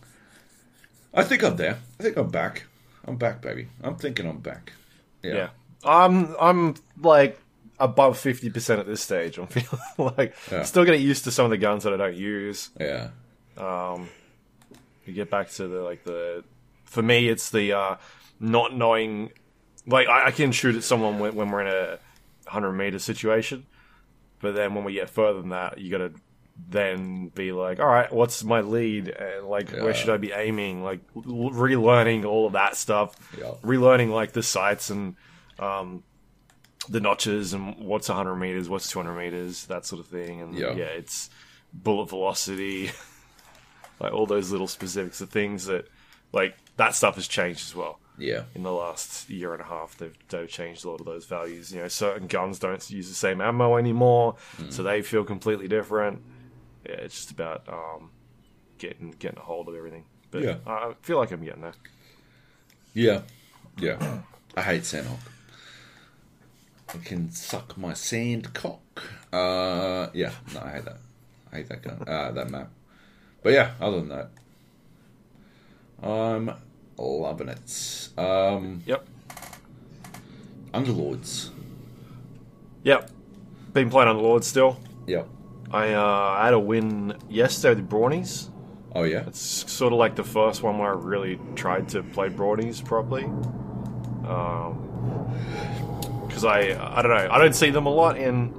I 1.14 1.22
think 1.22 1.44
I'm 1.44 1.56
there. 1.56 1.78
I 2.00 2.02
think 2.02 2.16
I'm 2.16 2.30
back. 2.30 2.64
I'm 3.04 3.16
back, 3.16 3.42
baby. 3.42 3.68
I'm 3.82 3.96
thinking 3.96 4.26
I'm 4.26 4.38
back. 4.38 4.72
Yeah. 5.22 5.34
Yeah. 5.34 5.48
I'm 5.84 6.34
I'm 6.40 6.74
like 7.00 7.38
above 7.82 8.18
fifty 8.18 8.48
percent 8.50 8.80
at 8.80 8.86
this 8.86 9.00
stage. 9.02 9.38
I'm 9.38 9.46
feeling 9.48 10.14
like 10.16 10.34
Yeah. 10.50 10.62
still 10.62 10.84
getting 10.84 11.02
used 11.02 11.24
to 11.24 11.30
some 11.30 11.44
of 11.44 11.50
the 11.50 11.58
guns 11.58 11.84
that 11.84 11.92
I 11.92 11.96
don't 11.96 12.14
use. 12.16 12.70
Yeah. 12.80 13.08
You 15.04 15.12
get 15.12 15.30
back 15.30 15.50
to 15.52 15.66
the 15.66 15.82
like 15.82 16.04
the 16.04 16.44
for 16.84 17.02
me 17.02 17.28
it's 17.28 17.50
the 17.50 17.72
uh 17.72 17.96
not 18.38 18.76
knowing 18.76 19.32
like 19.86 20.06
I, 20.08 20.26
I 20.26 20.30
can 20.30 20.52
shoot 20.52 20.76
at 20.76 20.84
someone 20.84 21.18
when, 21.18 21.34
when 21.34 21.50
we're 21.50 21.62
in 21.62 21.66
a 21.74 21.98
hundred 22.48 22.72
meter 22.72 22.98
situation, 23.00 23.66
but 24.40 24.54
then 24.54 24.74
when 24.74 24.84
we 24.84 24.92
get 24.92 25.10
further 25.10 25.40
than 25.40 25.50
that, 25.50 25.78
you 25.78 25.90
gotta 25.90 26.12
then 26.68 27.28
be 27.28 27.50
like, 27.50 27.80
all 27.80 27.86
right, 27.86 28.12
what's 28.12 28.44
my 28.44 28.60
lead? 28.60 29.08
And 29.08 29.46
like, 29.48 29.72
Yeah. 29.72 29.82
where 29.82 29.94
should 29.94 30.10
I 30.10 30.18
be 30.18 30.30
aiming? 30.32 30.84
Like, 30.84 31.00
l- 31.16 31.22
relearning 31.50 32.24
all 32.26 32.46
of 32.46 32.52
that 32.52 32.76
stuff, 32.76 33.16
Yeah. 33.36 33.52
relearning 33.62 34.10
like 34.10 34.32
the 34.32 34.42
sights 34.42 34.90
and 34.90 35.16
um, 35.58 36.04
the 36.88 37.00
notches 37.00 37.52
and 37.52 37.76
what's 37.78 38.08
100 38.08 38.34
meters, 38.36 38.68
what's 38.68 38.90
200 38.90 39.14
meters, 39.16 39.66
that 39.66 39.84
sort 39.86 40.00
of 40.00 40.06
thing. 40.06 40.40
And 40.40 40.54
Yeah. 40.54 40.72
yeah, 40.74 40.84
it's 40.84 41.30
bullet 41.72 42.08
velocity, 42.08 42.90
like 44.00 44.12
all 44.12 44.26
those 44.26 44.50
little 44.50 44.68
specifics 44.68 45.20
of 45.20 45.30
things 45.30 45.66
that, 45.66 45.86
like, 46.32 46.56
that 46.76 46.94
stuff 46.94 47.14
has 47.16 47.28
changed 47.28 47.60
as 47.68 47.74
well 47.76 48.00
Yeah. 48.18 48.44
in 48.54 48.62
the 48.62 48.72
last 48.72 49.28
year 49.30 49.52
and 49.52 49.60
a 49.62 49.64
half. 49.66 49.96
They've, 49.96 50.14
they've 50.28 50.48
changed 50.48 50.84
a 50.84 50.90
lot 50.90 51.00
of 51.00 51.06
those 51.06 51.26
values. 51.26 51.72
You 51.72 51.82
know, 51.82 51.88
certain 51.88 52.26
guns 52.26 52.58
don't 52.58 52.90
use 52.90 53.08
the 53.08 53.14
same 53.14 53.40
ammo 53.40 53.76
anymore, 53.76 54.36
so 54.70 54.82
they 54.82 55.02
feel 55.02 55.24
completely 55.24 55.68
different. 55.68 56.22
Yeah, 56.84 56.92
it's 56.96 57.14
just 57.14 57.30
about 57.30 57.68
um, 57.68 58.10
getting 58.78 59.12
getting 59.12 59.38
a 59.38 59.42
hold 59.42 59.68
of 59.68 59.76
everything. 59.76 60.04
But 60.32 60.42
Yeah. 60.42 60.56
I 60.66 60.70
I 60.88 60.94
feel 61.02 61.18
like 61.18 61.30
I'm 61.30 61.44
getting 61.44 61.62
there. 61.62 61.74
Yeah. 62.94 63.20
Yeah. 63.78 64.20
I 64.56 64.62
hate 64.62 64.82
Sanhok. 64.82 65.18
I 66.94 66.98
can 66.98 67.30
suck 67.30 67.76
my 67.78 67.94
sand 67.94 68.52
cock. 68.54 69.02
Uh, 69.32 70.08
yeah, 70.12 70.32
no, 70.54 70.60
I 70.60 70.70
hate 70.72 70.84
that. 70.84 70.98
I 71.52 71.56
hate 71.56 71.68
that 71.68 71.82
gun. 71.82 72.04
Uh, 72.06 72.32
that 72.32 72.50
map. 72.50 72.70
But 73.42 73.52
yeah, 73.54 73.72
other 73.80 74.00
than 74.00 74.08
that, 74.10 74.30
I'm 76.02 76.52
loving 76.98 77.48
it. 77.48 78.08
Um, 78.18 78.82
Yep. 78.86 79.06
Underlords. 80.74 81.50
Yep. 82.84 83.10
Been 83.72 83.90
playing 83.90 84.08
Underlords 84.08 84.44
still. 84.44 84.78
Yep. 85.06 85.28
I 85.70 85.92
uh, 85.92 86.42
had 86.44 86.54
a 86.54 86.58
win 86.58 87.16
yesterday 87.30 87.80
with 87.80 87.90
Brawnies. 87.90 88.48
Oh 88.94 89.04
yeah, 89.04 89.24
It's 89.26 89.40
sort 89.72 89.94
of 89.94 89.98
like 89.98 90.16
the 90.16 90.24
first 90.24 90.62
one 90.62 90.78
where 90.78 90.90
I 90.90 90.94
really 90.94 91.40
tried 91.54 91.88
to 91.90 92.02
play 92.02 92.28
Brawnies 92.28 92.84
properly. 92.84 93.24
Because 96.32 96.44
I, 96.46 96.60
I 96.98 97.02
don't 97.02 97.10
know, 97.14 97.28
I 97.30 97.38
don't 97.38 97.54
see 97.54 97.68
them 97.70 97.84
a 97.86 97.90
lot 97.92 98.16
in 98.16 98.54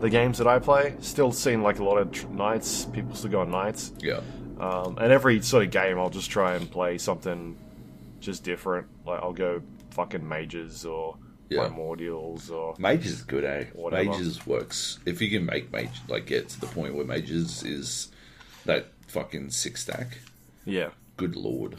the 0.00 0.08
games 0.08 0.38
that 0.38 0.46
I 0.46 0.58
play. 0.58 0.94
Still 1.00 1.32
seeing 1.32 1.62
like 1.62 1.78
a 1.78 1.84
lot 1.84 1.98
of 1.98 2.10
tr- 2.12 2.26
knights. 2.28 2.86
People 2.86 3.14
still 3.14 3.30
go 3.30 3.40
on 3.42 3.50
knights. 3.50 3.92
yeah, 4.00 4.20
Um, 4.58 4.96
and 4.98 5.12
every 5.12 5.42
sort 5.42 5.64
of 5.64 5.70
game, 5.70 5.98
I'll 5.98 6.08
just 6.10 6.30
try 6.30 6.54
and 6.54 6.70
play 6.70 6.96
something 6.96 7.56
just 8.20 8.42
different. 8.42 8.86
Like 9.06 9.20
I'll 9.22 9.34
go 9.34 9.60
fucking 9.90 10.26
mages 10.26 10.86
or 10.86 11.16
Yeah. 11.50 11.68
primordials 11.68 12.50
or 12.50 12.74
mages 12.78 13.12
is 13.12 13.22
good, 13.22 13.44
eh? 13.44 13.64
Whatever. 13.74 14.10
Mages 14.10 14.46
works 14.46 14.98
if 15.04 15.20
you 15.20 15.28
can 15.28 15.44
make 15.44 15.70
mage 15.72 16.00
like 16.08 16.24
get 16.26 16.48
to 16.50 16.60
the 16.60 16.66
point 16.68 16.94
where 16.94 17.04
mages 17.04 17.62
is 17.64 18.08
that 18.64 18.86
fucking 19.08 19.50
six 19.50 19.82
stack. 19.82 20.18
yeah. 20.64 20.88
Good 21.18 21.36
lord, 21.36 21.76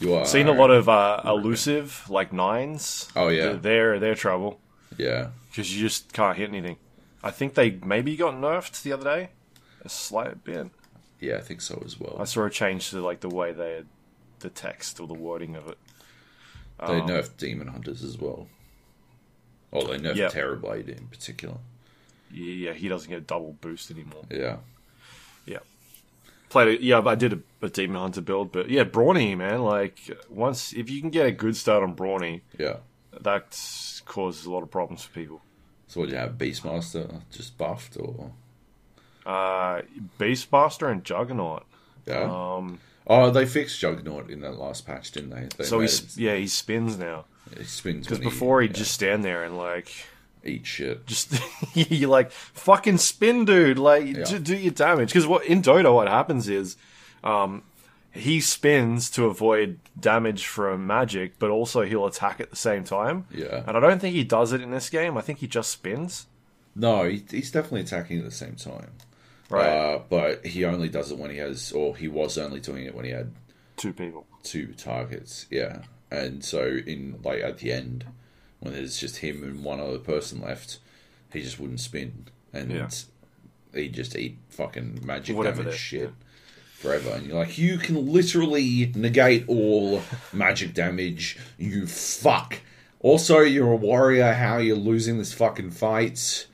you 0.00 0.14
are 0.14 0.24
Seen 0.26 0.48
a 0.48 0.52
lot 0.52 0.70
of 0.70 0.88
uh, 0.88 1.22
elusive 1.24 2.08
like 2.08 2.32
nines. 2.32 3.08
Oh, 3.16 3.28
yeah. 3.28 3.52
they're 3.52 3.98
they're 3.98 4.14
trouble 4.14 4.60
yeah. 4.96 5.28
because 5.50 5.74
you 5.74 5.80
just 5.80 6.12
can't 6.12 6.36
hit 6.36 6.48
anything. 6.48 6.76
I 7.22 7.30
think 7.30 7.54
they 7.54 7.72
maybe 7.84 8.16
got 8.16 8.34
nerfed 8.34 8.82
the 8.82 8.92
other 8.92 9.04
day, 9.04 9.30
a 9.84 9.88
slight 9.88 10.44
bit. 10.44 10.68
Yeah, 11.20 11.36
I 11.36 11.40
think 11.40 11.60
so 11.60 11.82
as 11.84 11.98
well. 11.98 12.16
I 12.20 12.24
saw 12.24 12.44
a 12.44 12.50
change 12.50 12.90
to 12.90 13.00
like 13.00 13.20
the 13.20 13.28
way 13.30 13.52
they 13.52 13.72
had 13.74 13.86
the 14.40 14.50
text 14.50 15.00
or 15.00 15.06
the 15.06 15.14
wording 15.14 15.56
of 15.56 15.66
it. 15.68 15.78
They 16.78 17.00
Um, 17.00 17.08
nerfed 17.08 17.38
demon 17.38 17.68
hunters 17.68 18.04
as 18.04 18.18
well. 18.18 18.48
Oh, 19.72 19.86
they 19.86 19.98
nerfed 19.98 20.16
Yeah. 20.16 20.28
Terrorblade 20.28 20.88
in 20.88 21.06
particular. 21.08 21.56
Yeah, 22.30 22.72
he 22.74 22.88
doesn't 22.88 23.08
get 23.08 23.18
a 23.18 23.22
double 23.22 23.56
boost 23.60 23.90
anymore. 23.90 24.24
Yeah. 24.30 24.58
Played 26.56 26.68
it. 26.68 26.80
Yeah, 26.80 27.02
I 27.04 27.14
did 27.16 27.34
a, 27.34 27.66
a 27.66 27.68
demon 27.68 27.98
hunter 28.00 28.22
build, 28.22 28.50
but 28.50 28.70
yeah, 28.70 28.82
Brawny, 28.84 29.36
man. 29.36 29.60
Like 29.60 29.98
once 30.30 30.72
if 30.72 30.88
you 30.88 31.02
can 31.02 31.10
get 31.10 31.26
a 31.26 31.30
good 31.30 31.54
start 31.54 31.82
on 31.82 31.94
Brawny, 31.94 32.40
yeah. 32.56 32.76
that 33.20 33.60
causes 34.06 34.46
a 34.46 34.50
lot 34.50 34.62
of 34.62 34.70
problems 34.70 35.04
for 35.04 35.12
people. 35.12 35.42
So 35.86 36.00
what 36.00 36.08
do 36.08 36.14
you 36.14 36.18
have? 36.18 36.38
Beastmaster 36.38 37.20
just 37.30 37.58
buffed 37.58 37.98
or 37.98 38.32
Uh, 39.26 39.82
Beastmaster 40.18 40.90
and 40.90 41.04
Juggernaut. 41.04 41.64
yeah? 42.06 42.22
Um, 42.22 42.78
oh, 43.06 43.30
they 43.30 43.44
fixed 43.44 43.78
Juggernaut 43.78 44.30
in 44.30 44.40
that 44.40 44.58
last 44.58 44.86
patch, 44.86 45.12
didn't 45.12 45.30
they? 45.30 45.48
they 45.58 45.64
so 45.64 45.80
he's 45.80 46.16
yeah 46.16 46.36
he 46.36 46.46
spins 46.46 46.96
now 46.96 47.26
it, 47.52 47.58
he 47.58 47.64
spins 47.64 48.06
because 48.06 48.18
before 48.18 48.62
he'd 48.62 48.70
yeah, 48.70 48.78
just 48.78 48.92
stand 48.92 49.22
there 49.22 49.44
and 49.44 49.58
like 49.58 49.92
eat 50.46 50.66
shit. 50.66 51.06
just 51.06 51.32
you 51.74 52.08
like 52.08 52.30
fucking 52.30 52.98
spin, 52.98 53.44
dude. 53.44 53.78
Like 53.78 54.04
do, 54.24 54.38
do 54.38 54.56
your 54.56 54.72
damage 54.72 55.08
because 55.10 55.26
what 55.26 55.44
in 55.46 55.62
Dota 55.62 55.92
what 55.94 56.08
happens 56.08 56.48
is, 56.48 56.76
um, 57.24 57.62
he 58.12 58.40
spins 58.40 59.10
to 59.10 59.26
avoid 59.26 59.78
damage 59.98 60.46
from 60.46 60.86
magic, 60.86 61.38
but 61.38 61.50
also 61.50 61.82
he'll 61.82 62.06
attack 62.06 62.40
at 62.40 62.50
the 62.50 62.56
same 62.56 62.82
time. 62.84 63.26
Yeah. 63.30 63.62
And 63.66 63.76
I 63.76 63.80
don't 63.80 64.00
think 64.00 64.14
he 64.14 64.24
does 64.24 64.52
it 64.52 64.60
in 64.62 64.70
this 64.70 64.88
game. 64.88 65.16
I 65.18 65.20
think 65.20 65.40
he 65.40 65.46
just 65.46 65.70
spins. 65.70 66.26
No, 66.74 67.04
he, 67.08 67.22
he's 67.30 67.50
definitely 67.50 67.82
attacking 67.82 68.18
at 68.18 68.24
the 68.24 68.30
same 68.30 68.54
time. 68.56 68.92
Right. 69.50 69.66
Uh, 69.68 70.00
but 70.08 70.44
he 70.46 70.64
only 70.64 70.88
does 70.88 71.10
it 71.12 71.18
when 71.18 71.30
he 71.30 71.36
has, 71.38 71.72
or 71.72 71.94
he 71.96 72.08
was 72.08 72.36
only 72.38 72.58
doing 72.60 72.84
it 72.84 72.94
when 72.94 73.04
he 73.04 73.10
had 73.12 73.32
Two 73.76 73.92
people. 73.92 74.26
two 74.42 74.72
targets. 74.74 75.46
Yeah, 75.50 75.82
and 76.10 76.44
so 76.44 76.64
in 76.66 77.20
like 77.22 77.42
at 77.42 77.58
the 77.58 77.70
end, 77.72 78.04
when 78.66 78.74
there's 78.74 78.98
just 78.98 79.18
him 79.18 79.42
and 79.42 79.64
one 79.64 79.80
other 79.80 79.98
person 79.98 80.40
left, 80.40 80.78
he 81.32 81.40
just 81.42 81.58
wouldn't 81.58 81.80
spin, 81.80 82.26
and 82.52 82.70
Yeah. 82.70 82.88
he'd 83.74 83.94
just 83.94 84.16
eat 84.16 84.38
fucking 84.50 85.00
magic 85.04 85.36
Whatever 85.36 85.62
damage 85.64 85.78
shit 85.78 86.10
forever. 86.74 87.10
And 87.10 87.26
you're 87.26 87.36
like, 87.36 87.58
you 87.58 87.78
can 87.78 88.12
literally 88.12 88.92
negate 88.94 89.44
all 89.48 90.02
magic 90.32 90.74
damage. 90.74 91.38
You 91.58 91.86
fuck. 91.86 92.60
Also, 93.00 93.40
you're 93.40 93.72
a 93.72 93.76
warrior. 93.76 94.32
How 94.32 94.58
you're 94.58 94.76
you 94.76 94.82
losing 94.82 95.18
this 95.18 95.32
fucking 95.32 95.70
fight 95.72 96.46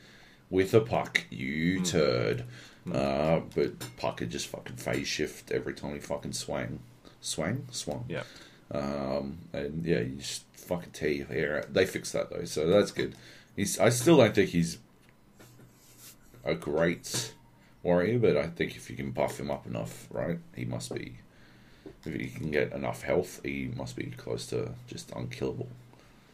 with 0.50 0.74
a 0.74 0.80
puck? 0.80 1.24
You 1.30 1.78
Hmm. 1.78 1.84
turd. 1.84 2.44
Uh, 2.92 3.40
but 3.54 3.74
Puck 3.96 4.16
could 4.16 4.30
just 4.30 4.48
fucking 4.48 4.74
phase 4.76 5.06
shift 5.06 5.52
every 5.52 5.72
time 5.72 5.94
he 5.94 6.00
fucking 6.00 6.32
swang. 6.32 6.80
Swang? 7.20 7.66
Swung. 7.70 8.04
Yeah. 8.08 8.24
Um, 8.72 9.38
and 9.52 9.84
yeah, 9.86 10.00
you 10.00 10.16
just 10.16 10.42
fucking 10.64 10.92
tear 10.92 11.10
your 11.10 11.26
hair 11.26 11.58
out. 11.58 11.74
They 11.74 11.86
fixed 11.86 12.12
that 12.12 12.30
though, 12.30 12.44
so 12.44 12.66
that's 12.66 12.90
good. 12.90 13.14
He's, 13.56 13.78
I 13.78 13.90
still 13.90 14.16
don't 14.16 14.34
think 14.34 14.50
he's 14.50 14.78
a 16.44 16.54
great 16.54 17.32
warrior, 17.82 18.18
but 18.18 18.36
I 18.36 18.46
think 18.46 18.76
if 18.76 18.90
you 18.90 18.96
can 18.96 19.10
buff 19.10 19.38
him 19.38 19.50
up 19.50 19.66
enough, 19.66 20.06
right, 20.10 20.38
he 20.54 20.64
must 20.64 20.94
be. 20.94 21.18
If 22.04 22.14
he 22.14 22.28
can 22.28 22.50
get 22.50 22.72
enough 22.72 23.02
health, 23.02 23.40
he 23.44 23.70
must 23.76 23.96
be 23.96 24.04
close 24.16 24.46
to 24.48 24.70
just 24.86 25.12
unkillable. 25.12 25.68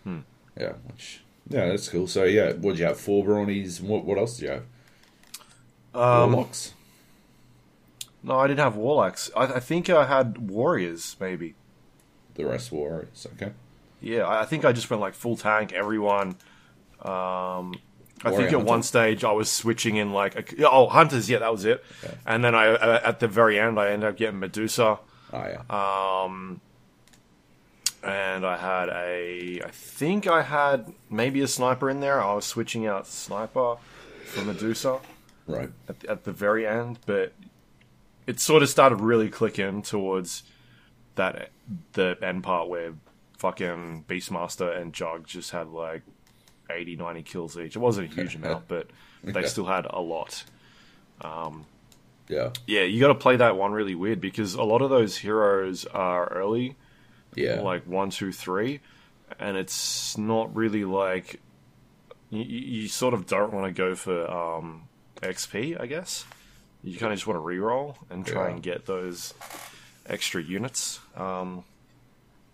Hmm. 0.04 0.20
Yeah, 0.58 0.72
which 0.86 1.20
yeah, 1.48 1.66
that's 1.68 1.88
cool. 1.88 2.06
So 2.06 2.24
yeah, 2.24 2.52
what 2.52 2.72
did 2.72 2.78
you 2.80 2.84
have? 2.86 2.98
Four 3.00 3.24
Brawnies. 3.24 3.80
What 3.80 4.04
what 4.04 4.18
else 4.18 4.38
do 4.38 4.44
you 4.46 4.50
have? 4.52 4.64
Um, 5.94 6.32
Warlocks. 6.32 6.74
no, 8.22 8.38
I 8.38 8.46
didn't 8.46 8.60
have 8.60 8.76
warlocks. 8.76 9.30
I, 9.36 9.44
I 9.44 9.60
think 9.60 9.88
I 9.90 10.06
had 10.06 10.50
warriors, 10.50 11.16
maybe. 11.18 11.54
The 12.34 12.46
rest 12.46 12.70
warriors. 12.70 13.26
Okay. 13.34 13.52
Yeah, 14.00 14.28
I 14.28 14.44
think 14.44 14.64
I 14.64 14.72
just 14.72 14.88
went 14.90 15.00
like 15.00 15.14
full 15.14 15.36
tank, 15.36 15.72
everyone. 15.72 16.36
Um, 17.00 17.74
I 18.24 18.30
think 18.30 18.48
at 18.48 18.52
hunter. 18.52 18.58
one 18.58 18.82
stage 18.82 19.24
I 19.24 19.32
was 19.32 19.50
switching 19.50 19.96
in 19.96 20.12
like 20.12 20.34
a, 20.58 20.68
oh 20.70 20.88
hunters, 20.88 21.30
yeah, 21.30 21.38
that 21.38 21.52
was 21.52 21.64
it. 21.64 21.84
Yeah. 22.02 22.10
And 22.26 22.44
then 22.44 22.54
I 22.54 22.68
uh, 22.68 23.00
at 23.04 23.20
the 23.20 23.28
very 23.28 23.58
end 23.58 23.78
I 23.78 23.90
ended 23.90 24.08
up 24.08 24.16
getting 24.16 24.38
Medusa, 24.40 24.98
Oh 25.32 25.46
yeah. 25.46 26.24
um, 26.24 26.60
and 28.02 28.44
I 28.44 28.56
had 28.56 28.88
a 28.88 29.62
I 29.64 29.70
think 29.70 30.26
I 30.26 30.42
had 30.42 30.92
maybe 31.10 31.40
a 31.42 31.48
sniper 31.48 31.88
in 31.90 32.00
there. 32.00 32.20
I 32.22 32.34
was 32.34 32.44
switching 32.44 32.86
out 32.86 33.06
sniper 33.06 33.76
for 34.24 34.44
Medusa 34.44 34.98
right. 35.46 35.70
at 35.88 36.00
the, 36.00 36.10
at 36.10 36.24
the 36.24 36.32
very 36.32 36.66
end, 36.66 36.98
but 37.06 37.32
it 38.26 38.40
sort 38.40 38.62
of 38.62 38.68
started 38.68 39.00
really 39.00 39.28
clicking 39.28 39.82
towards 39.82 40.42
that 41.14 41.50
the 41.92 42.16
end 42.22 42.42
part 42.42 42.68
where 42.68 42.94
fucking 43.38 44.04
Beastmaster 44.08 44.76
and 44.80 44.92
Jug 44.92 45.26
just 45.26 45.50
had 45.52 45.68
like 45.68 46.02
80, 46.70 46.96
90 46.96 47.22
kills 47.22 47.58
each. 47.58 47.76
It 47.76 47.78
wasn't 47.78 48.12
a 48.12 48.14
huge 48.14 48.34
amount, 48.36 48.68
but 48.68 48.88
they 49.24 49.44
still 49.46 49.64
had 49.66 49.86
a 49.88 50.00
lot. 50.00 50.44
Yeah. 52.28 52.50
Yeah, 52.66 52.82
you 52.82 53.00
got 53.00 53.08
to 53.08 53.14
play 53.14 53.36
that 53.36 53.56
one 53.56 53.72
really 53.72 53.94
weird 53.94 54.20
because 54.20 54.54
a 54.54 54.62
lot 54.62 54.82
of 54.82 54.90
those 54.90 55.16
heroes 55.16 55.86
are 55.86 56.26
early, 56.26 56.76
Yeah. 57.34 57.60
like 57.60 57.84
one, 57.86 58.10
two, 58.10 58.32
three, 58.32 58.80
and 59.38 59.56
it's 59.56 60.18
not 60.18 60.54
really 60.54 60.84
like 60.84 61.40
you, 62.30 62.42
you 62.42 62.58
you 62.82 62.88
sort 62.88 63.14
of 63.14 63.26
don't 63.26 63.52
want 63.54 63.66
to 63.66 63.72
go 63.72 63.94
for 63.94 64.30
um, 64.30 64.88
XP, 65.22 65.80
I 65.80 65.86
guess. 65.86 66.26
You 66.84 66.98
kind 66.98 67.12
of 67.12 67.18
just 67.18 67.26
want 67.26 67.38
to 67.38 67.42
reroll 67.42 67.96
and 68.10 68.26
try 68.26 68.48
Yeah. 68.48 68.52
and 68.54 68.62
get 68.62 68.84
those 68.84 69.32
extra 70.06 70.42
units. 70.42 71.00
Um, 71.16 71.64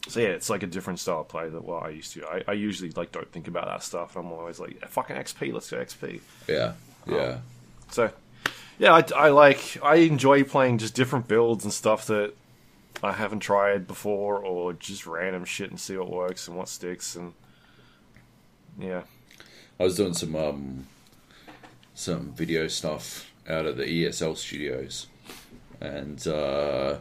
so 0.09 0.21
yeah, 0.21 0.29
it's 0.29 0.51
like 0.51 0.63
a 0.63 0.67
different 0.67 1.01
style 1.01 1.21
of 1.21 1.29
play 1.29 1.49
that 1.49 1.65
what 1.65 1.83
I 1.83 1.89
used 1.91 2.13
to. 2.15 2.27
I, 2.27 2.43
I 2.49 2.53
usually 2.53 2.91
like 2.91 3.13
don't 3.13 3.31
think 3.33 3.49
about 3.49 3.67
that 3.67 3.83
stuff. 3.83 4.17
I'm 4.17 4.31
always 4.33 4.61
like, 4.61 4.87
fucking 4.89 5.17
XP, 5.17 5.53
let's 5.53 5.71
go 5.71 5.79
XP. 5.79 6.21
yeah. 6.49 6.73
Yeah. 7.07 7.39
So, 7.91 8.11
yeah, 8.79 8.95
I, 8.95 9.05
I 9.15 9.29
like 9.29 9.79
I 9.83 9.97
enjoy 9.97 10.45
playing 10.45 10.79
just 10.79 10.95
different 10.95 11.29
builds 11.29 11.65
and 11.65 11.73
stuff 11.73 12.07
that 12.07 12.35
I 13.03 13.13
haven't 13.13 13.41
tried 13.41 13.87
before, 13.87 14.39
or 14.39 14.73
just 14.73 15.07
random 15.07 15.45
shit 15.45 15.71
and 15.71 15.79
see 15.79 15.97
what 15.97 16.11
works 16.11 16.49
and 16.49 16.57
what 16.57 16.69
sticks, 16.69 17.17
and 17.17 17.35
yeah, 18.79 19.03
I 19.79 19.85
was 19.85 19.97
doing 19.97 20.15
some 20.15 20.35
um, 20.35 20.87
some 21.95 22.33
video 22.33 22.69
stuff 22.69 23.31
out 23.49 23.67
at 23.67 23.77
the 23.77 23.85
ESL 23.85 24.37
studios, 24.37 25.07
and 25.81 26.27
uh, 26.27 26.99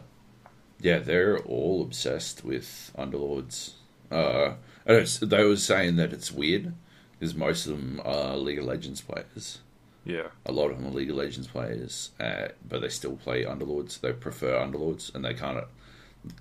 yeah, 0.84 0.98
they're 1.00 1.38
all 1.38 1.82
obsessed 1.82 2.44
with 2.44 2.92
Underlords. 2.96 3.72
Uh, 4.10 4.54
they 4.86 5.44
were 5.44 5.56
saying 5.56 5.96
that 5.96 6.12
it's 6.12 6.30
weird 6.30 6.74
because 7.18 7.34
most 7.34 7.66
of 7.66 7.72
them 7.72 8.00
are 8.04 8.36
League 8.36 8.58
of 8.58 8.66
Legends 8.66 9.00
players. 9.00 9.60
yeah, 10.04 10.28
A 10.46 10.52
lot 10.52 10.70
of 10.70 10.76
them 10.76 10.86
are 10.86 10.90
League 10.98 11.10
of 11.10 11.16
Legends 11.16 11.48
players, 11.48 12.10
uh, 12.20 12.48
but 12.68 12.80
they 12.82 12.90
still 12.90 13.16
play 13.16 13.44
Underlords. 13.44 13.98
They 14.00 14.12
prefer 14.12 14.52
Underlords, 14.64 15.12
and 15.14 15.24
they 15.24 15.34
can't. 15.34 15.64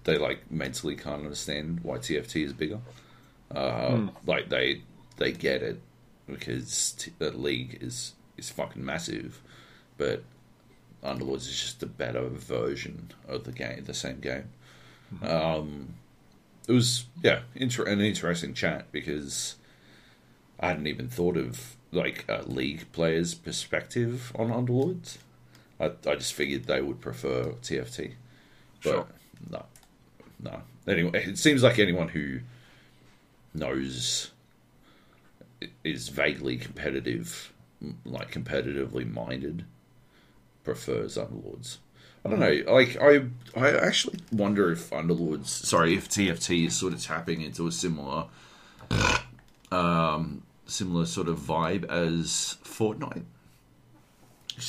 They 0.04 0.18
like 0.18 0.52
mentally 0.52 0.96
can't 0.96 1.24
understand 1.24 1.80
why 1.84 1.98
TFT 1.98 2.44
is 2.46 2.54
bigger. 2.54 2.80
Uh, 3.54 4.10
Like 4.28 4.50
they 4.50 4.82
they 5.18 5.32
get 5.32 5.62
it 5.64 5.80
because 6.28 6.94
t- 7.00 7.14
the 7.20 7.32
league 7.32 7.78
is 7.82 8.14
is 8.38 8.50
fucking 8.50 8.84
massive, 8.84 9.42
but 9.98 10.24
Underlords 11.04 11.42
is 11.48 11.60
just 11.60 11.84
a 11.84 11.88
better 11.88 12.28
version 12.30 13.12
of 13.28 13.44
the 13.44 13.52
game, 13.52 13.84
the 13.84 13.94
same 13.94 14.20
game. 14.20 14.50
Um, 15.22 15.96
it 16.68 16.72
was 16.72 17.06
yeah, 17.22 17.42
inter- 17.56 17.84
an 17.86 18.00
interesting 18.02 18.54
chat 18.54 18.92
because 18.92 19.56
I 20.60 20.70
hadn't 20.70 20.88
even 20.88 21.10
thought 21.10 21.38
of 21.38 21.76
like 21.92 22.26
a 22.28 22.42
league 22.44 22.92
player's 22.94 23.34
perspective 23.36 24.32
on 24.36 24.48
Underlords. 24.50 25.18
I, 25.80 25.92
I 26.10 26.16
just 26.16 26.34
figured 26.34 26.64
they 26.66 26.82
would 26.82 27.02
prefer 27.02 27.52
TFT, 27.62 28.14
but 28.84 28.92
Sure. 28.92 29.08
no, 29.52 29.66
no. 30.42 30.62
Anyway, 30.88 31.12
it 31.14 31.38
seems 31.38 31.64
like 31.64 31.80
anyone 31.80 32.10
who 32.10 32.40
knows 33.54 34.32
is 35.84 36.10
vaguely 36.10 36.58
competitive, 36.58 37.54
like 38.06 38.32
competitively 38.32 39.10
minded, 39.10 39.66
prefers 40.64 41.18
Underlords. 41.18 41.78
I 42.26 42.30
don't 42.30 42.40
know. 42.40 42.64
Like 42.74 42.98
I, 43.02 43.26
I 43.56 43.72
actually 43.72 44.20
wonder 44.32 44.72
if 44.72 44.90
Underlords, 44.92 45.48
sorry, 45.48 45.94
if 45.96 46.08
TFT 46.10 46.68
is 46.68 46.76
sort 46.76 46.94
of 46.94 47.04
tapping 47.04 47.42
into 47.42 47.68
a 47.68 47.72
similar, 47.72 48.26
um, 49.72 50.44
similar 50.66 51.06
sort 51.06 51.28
of 51.28 51.40
vibe 51.40 51.86
as 51.90 52.58
Fortnite. 52.64 53.24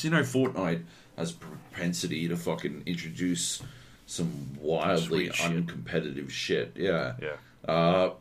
you 0.02 0.10
know, 0.10 0.22
Fortnite 0.22 0.82
has 1.16 1.32
propensity 1.32 2.26
to 2.28 2.36
fucking 2.36 2.82
introduce 2.86 3.62
some 4.06 4.58
wildly 4.60 5.26
Sweet 5.30 5.34
shit. 5.36 5.66
uncompetitive 5.66 6.30
shit. 6.30 6.72
Yeah. 6.76 7.14
Yeah. 7.22 7.72
Uh, 7.72 8.12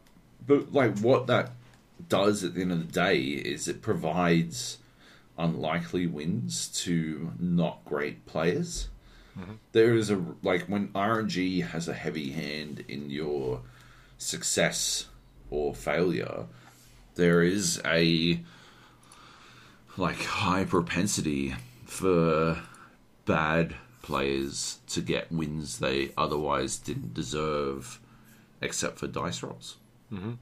but 0.45 0.73
like 0.73 0.99
what 0.99 1.27
that 1.27 1.51
does 2.09 2.43
at 2.43 2.53
the 2.53 2.61
end 2.61 2.71
of 2.71 2.85
the 2.85 2.93
day 2.93 3.19
is 3.19 3.67
it 3.67 3.81
provides 3.81 4.77
unlikely 5.37 6.07
wins 6.07 6.67
to 6.83 7.31
not 7.39 7.83
great 7.85 8.25
players. 8.25 8.89
There 9.71 9.95
is 9.95 10.11
a 10.11 10.23
like 10.43 10.65
when 10.65 10.89
RNG 10.89 11.65
has 11.67 11.87
a 11.87 11.93
heavy 11.93 12.31
hand 12.31 12.83
in 12.87 13.09
your 13.09 13.61
success 14.17 15.07
or 15.49 15.73
failure, 15.73 16.45
there 17.15 17.41
is 17.41 17.81
a 17.83 18.41
like 19.97 20.23
high 20.23 20.65
propensity 20.65 21.55
for 21.85 22.61
bad 23.25 23.75
players 24.03 24.79
to 24.87 25.01
get 25.01 25.31
wins 25.31 25.79
they 25.79 26.11
otherwise 26.17 26.77
didn't 26.77 27.13
deserve 27.13 27.99
except 28.61 28.99
for 28.99 29.07
dice 29.07 29.41
rolls. 29.41 29.77
Mm-hmm. 30.11 30.33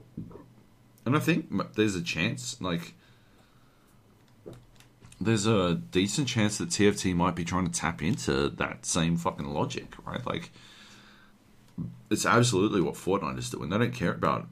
And 1.05 1.15
I 1.15 1.19
think 1.19 1.73
there's 1.75 1.95
a 1.95 2.01
chance, 2.01 2.59
like, 2.61 2.93
there's 5.25 5.45
a 5.45 5.75
decent 5.75 6.27
chance 6.27 6.57
that 6.57 6.69
TFT 6.69 7.15
might 7.15 7.35
be 7.35 7.45
trying 7.45 7.67
to 7.67 7.71
tap 7.71 8.01
into 8.01 8.49
that 8.49 8.85
same 8.85 9.17
fucking 9.17 9.45
logic, 9.45 9.93
right? 10.05 10.25
Like, 10.25 10.51
it's 12.09 12.25
absolutely 12.25 12.81
what 12.81 12.95
Fortnite 12.95 13.37
is 13.37 13.49
doing. 13.49 13.69
They 13.69 13.77
don't 13.77 13.93
care 13.93 14.13
about 14.13 14.47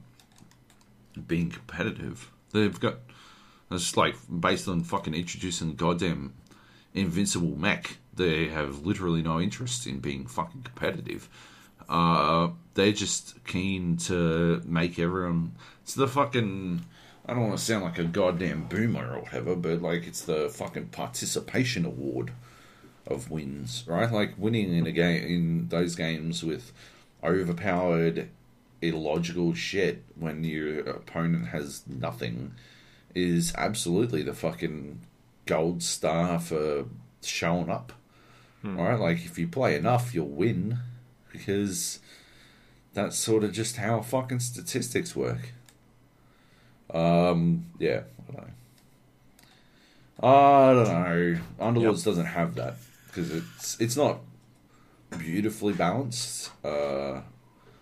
being 1.28 1.50
competitive. 1.50 2.32
They've 2.52 2.80
got 2.80 2.96
it's 3.72 3.96
like 3.96 4.16
based 4.40 4.68
on 4.68 4.84
fucking 4.84 5.14
introducing 5.14 5.76
goddamn 5.76 6.34
invincible 6.94 7.56
mech. 7.58 7.98
They 8.14 8.48
have 8.48 8.86
literally 8.86 9.22
no 9.22 9.40
interest 9.40 9.86
in 9.86 10.00
being 10.00 10.26
fucking 10.26 10.64
competitive. 10.64 11.30
Uh, 11.88 12.50
they're 12.74 12.92
just 12.92 13.44
keen 13.46 13.98
to 13.98 14.62
make 14.66 15.00
everyone. 15.00 15.54
It's 15.84 15.96
the 15.96 16.08
fucking. 16.08 16.86
I 17.30 17.34
don't 17.34 17.44
want 17.44 17.60
to 17.60 17.64
sound 17.64 17.84
like 17.84 18.00
a 18.00 18.06
goddamn 18.06 18.66
boomer 18.66 19.14
or 19.14 19.20
whatever, 19.20 19.56
but 19.56 19.84
like 19.84 20.08
it's 20.08 20.22
the 20.22 20.50
fucking 20.50 20.88
participation 20.88 21.86
award 21.86 22.32
of 23.06 23.30
wins, 23.30 23.84
right? 23.86 24.12
Like 24.12 24.34
winning 24.36 24.76
in 24.76 24.88
a 24.88 24.92
game 24.92 25.24
in 25.24 25.68
those 25.68 25.96
games 25.96 26.44
with 26.44 26.72
overpowered, 27.24 28.30
illogical 28.82 29.54
shit 29.54 30.04
when 30.16 30.44
your 30.44 30.80
opponent 30.80 31.50
has 31.50 31.84
nothing 31.86 32.56
is 33.14 33.54
absolutely 33.56 34.24
the 34.24 34.34
fucking 34.34 35.00
gold 35.46 35.84
star 35.84 36.40
for 36.40 36.86
showing 37.22 37.70
up. 37.70 37.94
Hmm. 38.64 38.80
Right? 38.80 39.00
Like 39.00 39.24
if 39.24 39.38
you 39.38 39.48
play 39.48 39.76
enough, 39.76 40.16
you'll 40.16 40.26
win 40.26 40.80
because 41.32 42.00
that's 42.96 43.20
sort 43.20 43.44
of 43.44 43.54
just 43.54 43.76
how 43.76 44.02
fucking 44.02 44.40
statistics 44.40 45.16
work. 45.16 45.54
Um, 46.94 47.66
yeah, 47.80 48.02
I 48.28 48.32
don't 48.32 48.38
know. 48.38 48.52
I 50.22 50.74
don't 50.74 50.84
know. 50.84 51.40
Underlords 51.60 52.04
doesn't 52.04 52.26
have 52.26 52.56
that 52.56 52.76
because 53.08 53.32
it's 53.32 53.80
it's 53.80 53.96
not 53.98 54.20
beautifully 55.18 55.74
balanced. 55.74 56.52
Uh, 56.64 57.22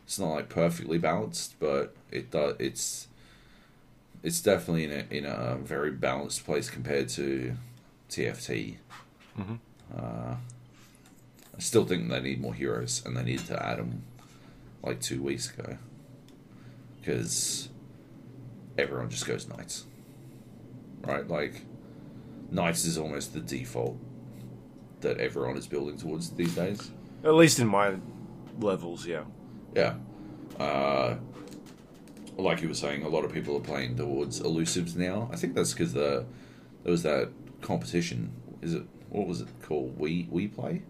it's 0.05 0.20
not 0.20 0.30
like 0.30 0.49
perfectly 0.49 0.97
balanced, 0.97 1.55
but 1.60 1.95
it 2.12 2.32
does. 2.32 2.55
It's 2.60 3.08
it's 4.24 4.41
definitely 4.41 4.84
in 4.86 4.91
a 4.91 5.05
in 5.10 5.26
a 5.26 5.58
very 5.62 5.91
balanced 5.91 6.45
place 6.45 6.70
compared 6.70 7.10
to 7.10 7.55
TFT. 8.10 8.78
Uh, 9.95 10.36
I 11.55 11.60
still 11.60 11.86
think 11.86 12.10
they 12.10 12.20
need 12.20 12.41
more 12.41 12.53
heroes, 12.53 13.01
and 13.05 13.18
they 13.18 13.24
needed 13.24 13.47
to 13.47 13.66
add 13.66 13.80
them 13.80 14.03
like 14.84 15.01
two 15.01 15.22
weeks 15.22 15.49
ago 15.51 15.78
because 16.99 17.70
everyone 18.78 19.09
just 19.09 19.25
goes 19.25 19.47
knights, 19.47 19.86
right? 21.01 21.28
Like 21.28 21.61
knights 22.51 22.86
is 22.86 22.97
almost 22.97 23.34
the 23.34 23.39
default 23.39 23.97
that 25.01 25.19
everyone 25.19 25.57
is 25.57 25.67
building 25.67 25.97
towards 25.97 26.32
these 26.32 26.55
days. 26.55 26.91
At 27.23 27.34
least 27.34 27.59
in 27.59 27.67
my 27.67 27.95
levels, 28.59 29.05
yeah. 29.05 29.23
Yeah. 29.75 29.95
Uh, 30.59 31.17
like 32.38 32.61
you 32.61 32.67
were 32.67 32.73
saying, 32.73 33.03
a 33.03 33.09
lot 33.09 33.25
of 33.25 33.34
people 33.34 33.57
are 33.57 33.61
playing 33.61 33.97
towards 33.97 34.39
elusives 34.39 34.95
now. 34.95 35.30
I 35.32 35.36
think 35.36 35.55
that's 35.55 35.73
because 35.73 35.93
the 35.93 36.25
there 36.84 36.91
was 36.91 37.03
that 37.03 37.30
competition. 37.61 38.32
Is 38.61 38.73
it 38.73 38.84
what 39.09 39.28
was 39.28 39.41
it 39.41 39.47
called? 39.61 39.97
We 39.99 40.28
we 40.30 40.47
play. 40.47 40.84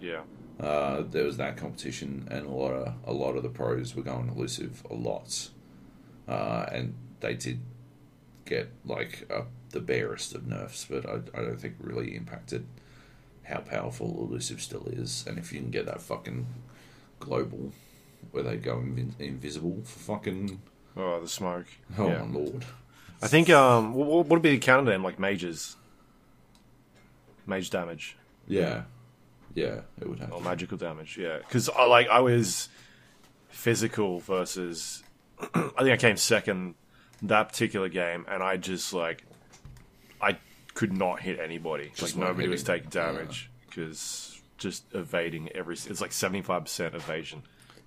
Yeah. 0.00 0.20
Uh, 0.60 1.02
there 1.10 1.24
was 1.24 1.38
that 1.38 1.56
competition, 1.56 2.28
and 2.30 2.46
a 2.46 2.50
lot 2.50 2.72
of 2.72 2.94
a 3.04 3.12
lot 3.12 3.36
of 3.36 3.42
the 3.42 3.48
pros 3.48 3.94
were 3.94 4.02
going 4.02 4.28
elusive 4.28 4.82
a 4.90 4.94
lot, 4.94 5.50
uh, 6.28 6.66
and 6.70 6.94
they 7.22 7.34
did 7.34 7.60
get 8.44 8.68
like 8.84 9.26
uh, 9.34 9.42
the 9.70 9.80
barest 9.80 10.34
of 10.34 10.46
nerfs, 10.46 10.84
but 10.88 11.08
I, 11.08 11.14
I 11.38 11.42
don't 11.42 11.58
think 11.58 11.76
really 11.80 12.14
impacted 12.14 12.66
how 13.44 13.58
powerful 13.60 14.06
elusive 14.28 14.60
still 14.60 14.84
is, 14.88 15.24
and 15.26 15.38
if 15.38 15.52
you 15.52 15.60
can 15.60 15.70
get 15.70 15.86
that 15.86 16.02
fucking 16.02 16.46
global 17.18 17.72
where 18.30 18.42
they 18.42 18.56
go 18.56 18.76
invi- 18.76 19.18
invisible 19.18 19.80
for 19.84 19.98
fucking 20.16 20.60
Oh, 20.96 21.20
the 21.20 21.28
smoke. 21.28 21.66
oh 21.98 22.06
yeah. 22.08 22.22
my 22.22 22.38
lord, 22.38 22.64
I 23.22 23.26
think 23.28 23.48
um, 23.50 23.94
what 23.94 24.06
what 24.08 24.28
would 24.28 24.42
be 24.42 24.50
the 24.50 24.58
counter 24.58 24.90
then? 24.90 25.02
Like 25.02 25.18
mages, 25.18 25.76
mage 27.46 27.70
damage 27.70 28.16
yeah, 28.46 28.82
yeah, 29.54 29.80
it 30.00 30.08
would 30.08 30.18
have. 30.20 30.32
or 30.32 30.40
magical 30.40 30.76
damage. 30.76 31.16
Yeah, 31.16 31.38
because 31.38 31.68
I 31.70 31.84
like 31.86 32.08
I 32.08 32.20
was 32.20 32.68
physical 33.48 34.18
versus. 34.20 35.02
I 35.54 35.60
think 35.78 35.90
I 35.90 35.96
came 35.96 36.16
second 36.16 36.74
that 37.22 37.48
particular 37.50 37.88
game, 37.88 38.24
and 38.28 38.42
I 38.42 38.56
just 38.56 38.92
like 38.92 39.24
I 40.20 40.38
could 40.74 40.96
not 40.96 41.20
hit 41.20 41.38
anybody. 41.40 41.92
Just 41.94 42.16
like 42.16 42.28
nobody 42.28 42.48
was 42.48 42.62
taking 42.62 42.90
damage 42.90 43.50
because 43.68 44.40
just 44.58 44.84
evading 44.94 45.50
every. 45.54 45.74
It's 45.74 46.00
like 46.00 46.12
seventy 46.12 46.42
five 46.42 46.62
percent 46.64 46.94
evasion. 46.94 47.42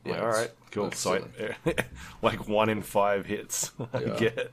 Yeah, 0.06 0.14
Yeah, 0.14 0.22
all 0.22 0.28
right, 0.28 0.52
cool. 0.72 0.92
So 0.92 1.26
like 2.22 2.48
one 2.48 2.70
in 2.70 2.82
five 2.82 3.26
hits. 3.26 3.72
I 3.94 4.02
Yeah. 4.02 4.16
get. 4.18 4.52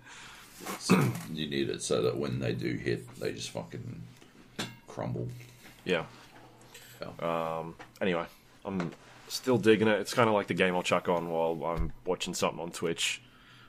So 0.78 0.94
you 1.32 1.48
need 1.48 1.68
it 1.70 1.82
so 1.82 2.02
that 2.02 2.16
when 2.16 2.38
they 2.38 2.52
do 2.52 2.74
hit, 2.74 3.12
they 3.18 3.32
just 3.32 3.50
fucking 3.50 4.02
crumble. 4.86 5.28
Yeah. 5.84 6.04
Yeah. 7.00 7.58
Um, 7.58 7.74
anyway, 8.00 8.26
I'm 8.64 8.92
still 9.26 9.58
digging 9.58 9.88
it. 9.88 9.98
It's 10.00 10.14
kind 10.14 10.28
of 10.28 10.34
like 10.34 10.46
the 10.46 10.54
game 10.54 10.76
I'll 10.76 10.84
chuck 10.84 11.08
on 11.08 11.28
while 11.30 11.64
I'm 11.64 11.92
watching 12.06 12.32
something 12.32 12.60
on 12.60 12.70
Twitch. 12.70 13.20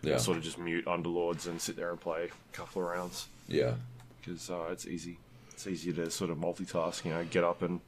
Yeah, 0.03 0.17
Sort 0.17 0.37
of 0.37 0.43
just 0.43 0.57
mute 0.59 0.85
Underlords 0.85 1.47
and 1.47 1.59
sit 1.61 1.75
there 1.77 1.89
and 1.89 1.99
play 1.99 2.25
a 2.25 2.55
couple 2.55 2.81
of 2.81 2.89
rounds 2.89 3.27
yeah, 3.47 3.75
because 4.19 4.49
uh, 4.49 4.67
it's 4.69 4.85
easy. 4.85 5.17
It's 5.51 5.65
easy 5.65 5.93
to 5.93 6.11
sort 6.11 6.29
of 6.29 6.37
multitask. 6.37 7.05
You 7.05 7.11
know, 7.11 7.23
get 7.23 7.43
up 7.43 7.61
and 7.61 7.79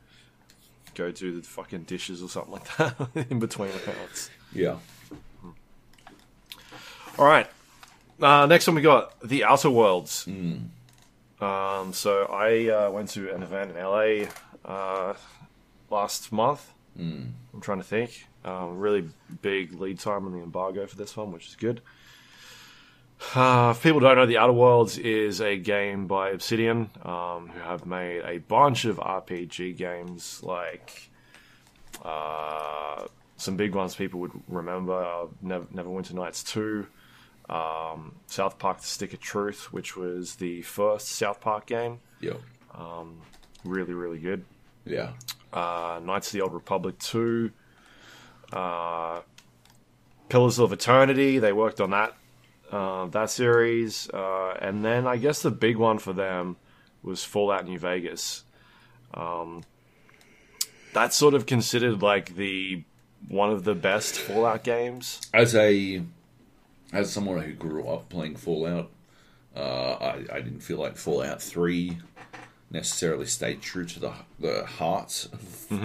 go 0.93 1.11
do 1.11 1.36
the 1.39 1.45
fucking 1.45 1.84
dishes 1.84 2.24
or 2.24 2.30
something 2.30 2.53
like 2.53 2.78
that 2.78 2.95
in 3.30 3.39
between 3.39 3.72
rounds. 3.86 4.30
yeah. 4.53 4.78
All 7.18 7.26
right. 7.26 7.47
Uh, 8.22 8.45
next 8.45 8.68
one 8.68 8.76
we 8.76 8.82
got 8.82 9.20
the 9.22 9.43
Outer 9.43 9.70
Worlds. 9.70 10.26
Um, 10.28 11.93
so 11.93 12.24
I 12.26 12.70
uh, 12.70 12.91
went 12.91 13.09
to 13.09 13.34
an 13.34 13.43
event 13.43 13.72
in 13.72 13.78
LA 13.78 14.30
uh, 14.63 15.13
last 15.89 16.32
month. 16.32 16.72
Mm. 16.97 17.32
I'm 17.53 17.61
trying 17.61 17.80
to 17.80 17.84
think. 17.84 18.26
Um, 18.45 18.78
really 18.78 19.09
big 19.41 19.80
lead 19.80 19.99
time 19.99 20.26
on 20.26 20.32
the 20.32 20.39
embargo 20.39 20.86
for 20.88 20.95
this 20.95 21.16
one, 21.18 21.32
which 21.32 21.47
is 21.47 21.55
good. 21.55 21.82
Uh, 23.34 23.74
if 23.76 23.82
people 23.82 23.99
don't 23.99 24.16
know, 24.18 24.26
The 24.26 24.38
Outer 24.38 24.53
Worlds 24.53 24.97
is 24.97 25.41
a 25.41 25.57
game 25.57 26.05
by 26.07 26.30
Obsidian, 26.30 26.89
um, 27.03 27.49
who 27.49 27.59
have 27.61 27.86
made 27.86 28.22
a 28.24 28.38
bunch 28.39 28.86
of 28.86 28.97
RPG 28.97 29.78
games, 29.78 30.41
like 30.43 31.09
uh, 32.03 33.05
some 33.38 33.55
big 33.57 33.74
ones 33.74 33.95
people 33.95 34.20
would 34.22 34.32
remember: 34.47 34.93
uh, 35.03 35.28
Never, 35.41 35.66
Neverwinter 35.66 36.13
Nights 36.13 36.43
Two, 36.43 36.88
um, 37.49 38.16
South 38.28 38.59
Park: 38.59 38.82
The 38.82 38.88
Stick 38.88 39.13
of 39.13 39.20
Truth, 39.22 39.72
which 39.74 39.95
was 39.97 40.36
the 40.36 40.61
first 40.61 41.09
South 41.09 41.39
Park 41.41 41.66
game. 41.66 41.99
Yep. 42.22 42.41
Really, 43.63 43.93
really 43.93 44.20
good. 44.20 44.45
Yeah. 44.86 45.13
uh, 45.51 45.99
Knights 46.03 46.28
of 46.28 46.34
the 46.34 46.41
Old 46.41 46.53
Republic 46.53 46.99
2, 46.99 47.49
uh, 48.53 49.22
Pillars 50.30 50.59
of 50.59 50.72
Eternity. 50.72 51.39
They 51.39 51.51
worked 51.51 51.82
on 51.82 51.89
that 51.89 52.13
uh, 52.72 53.05
that 53.07 53.30
series, 53.30 54.09
uh, 54.09 54.57
and 54.59 54.84
then 54.84 55.07
I 55.07 55.18
guess 55.18 55.41
the 55.41 55.51
big 55.51 55.78
one 55.78 55.99
for 55.99 56.13
them 56.13 56.57
was 57.03 57.24
Fallout 57.24 57.66
New 57.66 57.80
Vegas. 57.80 58.43
Um, 59.13 59.63
that's 60.93 61.16
sort 61.16 61.34
of 61.34 61.45
considered 61.45 62.01
like 62.01 62.36
the 62.36 62.84
one 63.28 63.51
of 63.51 63.63
the 63.63 63.76
best 63.76 64.16
Fallout 64.16 64.63
games. 64.63 65.22
As 65.34 65.55
a 65.55 66.01
as 66.91 67.11
someone 67.11 67.41
who 67.41 67.53
grew 67.53 67.88
up 67.88 68.09
playing 68.09 68.36
Fallout, 68.36 68.89
uh, 69.55 69.93
I, 69.93 70.26
I 70.32 70.41
didn't 70.41 70.61
feel 70.61 70.78
like 70.78 70.97
Fallout 70.97 71.41
Three 71.41 71.97
necessarily 72.72 73.26
stayed 73.26 73.61
true 73.61 73.86
to 73.86 73.99
the 73.99 74.13
the 74.39 74.66
heart 74.66 75.28
of 75.32 75.39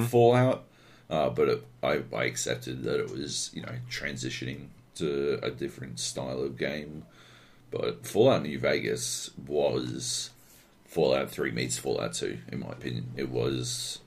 Fallout, 0.09 0.65
uh, 1.09 1.31
but 1.31 1.49
it, 1.49 1.67
I, 1.83 2.03
I 2.15 2.25
accepted 2.25 2.83
that 2.85 3.01
it 3.01 3.11
was 3.11 3.51
you 3.53 3.63
know 3.63 3.75
transitioning 3.91 4.69
a 5.03 5.51
different 5.51 5.99
style 5.99 6.43
of 6.43 6.57
game. 6.59 7.05
But 7.71 8.07
Fallout 8.07 8.43
New 8.43 8.59
Vegas 8.59 9.31
was 9.47 10.31
Fallout 10.87 11.31
Three 11.31 11.51
meets 11.53 11.79
Fallout 11.79 12.15
Two, 12.15 12.39
in 12.51 12.61
my 12.61 12.69
opinion. 12.71 13.13
It 13.17 13.29
was 13.31 14.01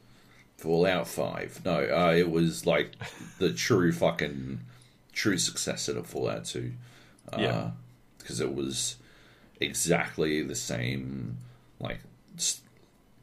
Fallout 0.57 1.07
Five. 1.07 1.61
No, 1.63 1.75
uh, 1.85 2.13
it 2.13 2.29
was 2.29 2.65
like 2.65 2.93
the 3.39 3.53
true 3.53 3.91
fucking 3.93 4.59
true 5.13 5.37
successor 5.37 5.93
to 5.93 6.03
Fallout 6.03 6.45
Two. 6.45 6.73
Uh, 7.31 7.37
Yeah. 7.39 7.71
because 8.17 8.41
it 8.41 8.53
was 8.53 8.97
exactly 9.61 10.41
the 10.41 10.55
same 10.55 11.37
like 11.79 11.99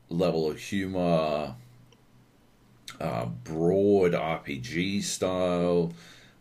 level 0.08 0.50
of 0.50 0.58
humor, 0.58 1.54
uh, 2.98 3.26
broad 3.44 4.12
RPG 4.12 5.02
style, 5.02 5.92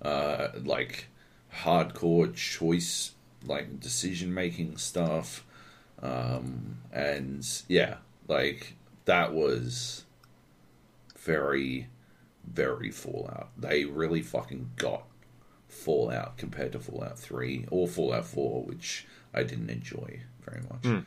uh, 0.01 0.49
like 0.63 1.07
hardcore 1.53 2.33
choice, 2.35 3.11
like 3.45 3.79
decision 3.79 4.33
making 4.33 4.77
stuff, 4.77 5.45
um, 6.01 6.77
and 6.93 7.45
yeah, 7.67 7.97
like 8.27 8.75
that 9.05 9.33
was 9.33 10.05
very, 11.17 11.87
very 12.45 12.91
Fallout. 12.91 13.49
They 13.57 13.85
really 13.85 14.21
fucking 14.21 14.71
got 14.77 15.03
Fallout 15.67 16.37
compared 16.37 16.71
to 16.73 16.79
Fallout 16.79 17.19
Three 17.19 17.65
or 17.71 17.87
Fallout 17.87 18.25
Four, 18.25 18.63
which 18.63 19.05
I 19.33 19.43
didn't 19.43 19.69
enjoy 19.69 20.21
very 20.45 20.61
much. 20.69 21.03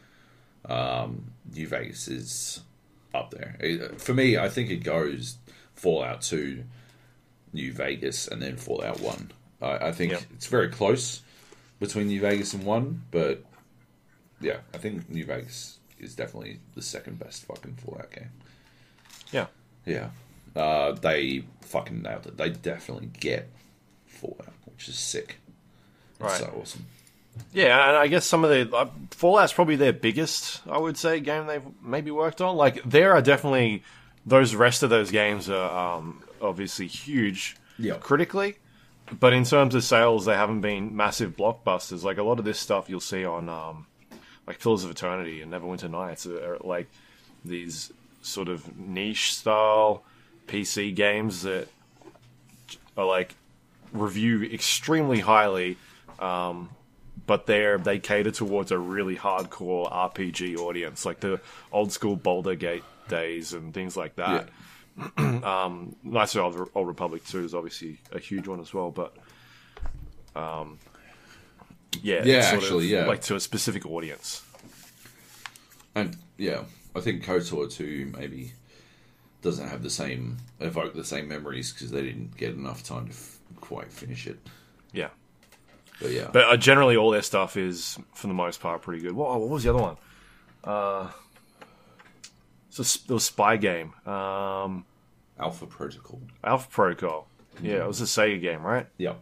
Um, 0.64 1.32
New 1.52 1.66
Vegas 1.66 2.06
is 2.08 2.60
up 3.14 3.30
there 3.32 3.56
It- 3.60 4.00
for 4.00 4.14
me. 4.14 4.38
I 4.38 4.48
think 4.48 4.70
it 4.70 4.84
goes 4.84 5.38
Fallout 5.74 6.22
Two, 6.22 6.64
New 7.52 7.72
Vegas, 7.72 8.28
and 8.28 8.40
then 8.42 8.56
Fallout 8.56 9.00
One. 9.00 9.30
I, 9.62 9.88
I 9.88 9.92
think 9.92 10.12
Yeah. 10.12 10.20
it's 10.34 10.46
very 10.46 10.68
close 10.68 11.22
between 11.80 12.08
New 12.08 12.20
Vegas 12.20 12.52
and 12.54 12.64
One, 12.64 13.02
but 13.10 13.44
yeah, 14.40 14.58
I 14.74 14.78
think 14.78 15.08
New 15.08 15.24
Vegas 15.24 15.78
is 15.98 16.14
definitely 16.14 16.58
the 16.74 16.82
second 16.82 17.18
best 17.18 17.44
fucking 17.46 17.74
Fallout 17.76 18.10
game. 18.10 18.30
Yeah. 19.32 19.46
Yeah. 19.86 20.10
Uh, 20.54 20.92
they 20.92 21.44
fucking 21.62 22.02
nailed 22.02 22.26
it. 22.26 22.36
They 22.36 22.50
definitely 22.50 23.06
get 23.20 23.48
Fallout, 24.06 24.52
which 24.66 24.88
is 24.88 24.98
sick. 24.98 25.36
It's 26.14 26.20
Right. 26.20 26.38
so 26.40 26.58
awesome. 26.60 26.86
Yeah, 27.52 27.88
and 27.88 27.96
I 27.96 28.08
guess 28.08 28.26
some 28.26 28.44
of 28.44 28.50
the 28.50 28.76
uh, 28.76 28.88
Fallout's 29.12 29.54
probably 29.54 29.76
their 29.76 29.94
biggest, 29.94 30.60
I 30.68 30.76
would 30.76 30.98
say, 30.98 31.18
game 31.20 31.46
they've 31.46 31.62
maybe 31.82 32.10
worked 32.10 32.42
on. 32.42 32.56
Like 32.56 32.82
there 32.84 33.14
are 33.14 33.22
definitely 33.22 33.82
those 34.26 34.54
rest 34.54 34.82
of 34.82 34.90
those 34.90 35.10
games 35.10 35.48
are 35.48 35.96
um, 35.96 36.22
obviously 36.42 36.86
huge 36.88 37.56
Yeah. 37.78 37.94
critically, 37.94 38.56
but 39.18 39.32
in 39.32 39.44
terms 39.44 39.74
of 39.74 39.84
sales, 39.84 40.24
they 40.24 40.34
haven't 40.34 40.60
been 40.60 40.96
massive 40.96 41.36
blockbusters. 41.36 42.02
Like 42.02 42.18
a 42.18 42.22
lot 42.22 42.38
of 42.38 42.44
this 42.44 42.58
stuff 42.58 42.88
you'll 42.88 43.00
see 43.00 43.24
on 43.24 43.48
um, 43.48 43.86
like 44.46 44.60
Pillars 44.60 44.84
of 44.84 44.90
Eternity 44.90 45.42
and 45.42 45.52
Neverwinter 45.52 45.90
Nights 45.90 46.26
are, 46.26 46.58
like 46.62 46.88
these 47.44 47.92
sort 48.22 48.48
of 48.48 48.78
niche 48.78 49.34
style 49.34 50.02
PC 50.46 50.94
games 50.94 51.42
that 51.42 51.68
are 52.96 53.06
like 53.06 53.34
review 53.92 54.42
extremely 54.44 55.20
highly, 55.20 55.76
um, 56.18 56.70
but 57.26 57.46
they're 57.46 57.78
they 57.78 57.98
cater 57.98 58.30
towards 58.30 58.70
a 58.70 58.78
really 58.78 59.16
hardcore 59.16 59.90
RPG 59.92 60.56
audience, 60.58 61.04
like 61.04 61.20
the 61.20 61.40
old 61.72 61.92
school 61.92 62.16
Baldur's 62.16 62.58
Gate 62.58 62.84
days 63.08 63.52
and 63.52 63.74
things 63.74 63.96
like 63.96 64.16
that. 64.16 64.48
um, 65.16 65.96
Knights 66.02 66.34
of 66.36 66.54
the 66.54 66.66
Old, 66.74 66.86
Republic 66.88 67.24
Two 67.26 67.44
is 67.44 67.54
obviously 67.54 67.98
a 68.12 68.18
huge 68.18 68.46
one 68.48 68.60
as 68.60 68.72
well, 68.74 68.90
but 68.90 69.16
um, 70.36 70.78
yeah, 72.02 72.22
Yeah, 72.24 72.42
sort 72.42 72.62
actually, 72.62 72.84
of 72.86 72.90
yeah. 72.90 73.04
like 73.06 73.22
to 73.22 73.36
a 73.36 73.40
specific 73.40 73.86
audience. 73.86 74.42
And 75.94 76.16
yeah, 76.38 76.64
I 76.96 77.00
think 77.00 77.22
KOTOR 77.24 77.70
2 77.70 78.12
maybe 78.16 78.52
doesn't 79.42 79.68
have 79.68 79.82
the 79.82 79.90
same, 79.90 80.38
evoke 80.60 80.94
the 80.94 81.04
same 81.04 81.28
memories 81.28 81.72
because 81.72 81.90
they 81.90 82.02
didn't 82.02 82.36
get 82.36 82.54
enough 82.54 82.82
time 82.82 83.06
to 83.06 83.12
f- 83.12 83.38
quite 83.60 83.92
finish 83.92 84.26
it. 84.26 84.38
Yeah, 84.92 85.08
But 86.00 86.10
yeah. 86.12 86.28
but 86.32 86.44
uh, 86.44 86.56
generally 86.56 86.96
all 86.96 87.10
their 87.10 87.22
stuff 87.22 87.56
is 87.56 87.98
for 88.14 88.26
the 88.26 88.34
most 88.34 88.60
part 88.60 88.82
pretty 88.82 89.02
good. 89.02 89.12
What, 89.12 89.38
what 89.40 89.48
was 89.50 89.64
the 89.64 89.70
other 89.74 89.82
one? 89.82 89.96
Uh, 90.64 91.10
so 92.72 92.82
it 92.82 93.12
was 93.12 93.24
Spy 93.24 93.56
Game. 93.56 93.92
Um, 94.06 94.84
Alpha 95.38 95.66
Protocol. 95.66 96.20
Alpha 96.42 96.68
Protocol. 96.70 97.26
Yeah, 97.62 97.84
it 97.84 97.86
was 97.86 98.00
a 98.00 98.04
Sega 98.04 98.40
game, 98.40 98.62
right? 98.62 98.86
Yeah. 98.98 99.14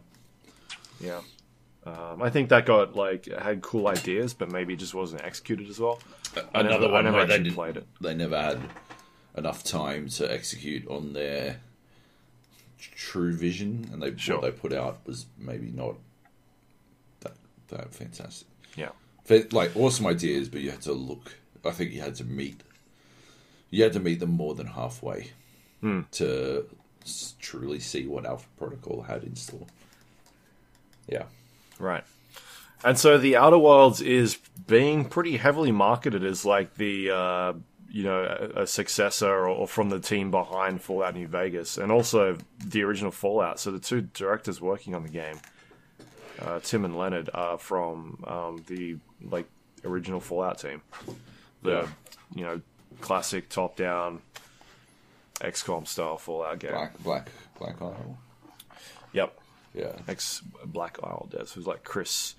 Yeah. 0.99 1.21
Um, 1.85 2.21
I 2.21 2.29
think 2.29 2.49
that 2.49 2.65
got 2.65 2.95
like 2.95 3.25
had 3.25 3.61
cool 3.61 3.87
ideas, 3.87 4.33
but 4.33 4.51
maybe 4.51 4.75
just 4.75 4.93
wasn't 4.93 5.23
executed 5.23 5.69
as 5.69 5.79
well. 5.79 5.99
I 6.53 6.61
Another 6.61 6.81
never, 6.81 6.93
one 6.93 7.07
I 7.07 7.09
never 7.09 7.17
they 7.17 7.33
actually 7.33 7.43
didn't- 7.43 7.55
played 7.55 7.77
it. 7.77 7.87
They 7.99 8.13
never 8.13 8.39
had 8.41 8.61
enough 9.35 9.63
time 9.63 10.07
to 10.09 10.31
execute 10.31 10.87
on 10.87 11.13
their 11.13 11.59
true 12.77 13.33
vision, 13.33 13.89
and 13.91 14.01
they 14.01 14.15
Sure. 14.17 14.37
what 14.39 14.43
they 14.43 14.51
put 14.51 14.73
out 14.73 14.99
was 15.05 15.25
maybe 15.37 15.71
not 15.71 15.95
that 17.21 17.33
that 17.69 17.93
fantastic. 17.93 18.47
Yeah, 18.75 18.89
like 19.51 19.75
awesome 19.75 20.07
ideas, 20.07 20.49
but 20.49 20.61
you 20.61 20.71
had 20.71 20.81
to 20.83 20.93
look. 20.93 21.35
I 21.65 21.71
think 21.71 21.91
you 21.91 22.01
had 22.01 22.15
to 22.15 22.23
meet. 22.23 22.61
You 23.71 23.81
had 23.83 23.93
to 23.93 23.99
meet 23.99 24.19
them 24.19 24.31
more 24.31 24.53
than 24.53 24.67
halfway 24.67 25.31
to 26.11 26.67
truly 27.39 27.79
see 27.79 28.05
what 28.05 28.25
Alpha 28.27 28.47
Protocol 28.57 29.01
had 29.01 29.23
in 29.23 29.35
store. 29.35 29.65
Yeah, 31.07 31.23
right. 31.79 32.03
And 32.83 32.97
so 32.99 33.17
the 33.17 33.35
Outer 33.35 33.57
Worlds 33.57 33.99
is 34.01 34.37
being 34.67 35.05
pretty 35.05 35.37
heavily 35.37 35.71
marketed 35.71 36.23
as 36.23 36.45
like 36.45 36.75
the 36.75 37.09
uh, 37.11 37.53
you 37.89 38.03
know 38.03 38.23
a, 38.55 38.61
a 38.63 38.67
successor 38.67 39.27
or, 39.31 39.47
or 39.47 39.67
from 39.67 39.89
the 39.89 39.99
team 39.99 40.29
behind 40.31 40.81
Fallout 40.81 41.15
New 41.15 41.27
Vegas, 41.27 41.77
and 41.77 41.91
also 41.91 42.37
the 42.63 42.83
original 42.83 43.11
Fallout. 43.11 43.59
So 43.59 43.71
the 43.71 43.79
two 43.79 44.01
directors 44.01 44.61
working 44.61 44.93
on 44.95 45.03
the 45.03 45.09
game, 45.09 45.39
uh, 46.39 46.59
Tim 46.59 46.85
and 46.85 46.97
Leonard, 46.97 47.29
are 47.33 47.57
from 47.57 48.23
um, 48.27 48.63
the 48.67 48.97
like 49.23 49.47
original 49.83 50.19
Fallout 50.19 50.59
team. 50.59 50.81
The 51.63 51.71
Yeah. 51.71 51.87
you 52.35 52.43
know 52.43 52.61
classic 53.01 53.49
top 53.49 53.75
down 53.75 54.21
XCOM 55.39 55.87
style 55.87 56.17
Fallout 56.17 56.59
game. 56.59 56.71
Black 56.71 56.97
Black 56.99 57.31
Black 57.59 57.81
Isle. 57.81 58.17
Yep. 59.13 59.37
Yeah, 59.73 59.93
Ex 60.07 60.41
Black 60.65 60.97
Isle 61.03 61.27
devs. 61.31 61.51
It 61.51 61.55
was 61.57 61.67
like 61.67 61.83
Chris 61.83 62.35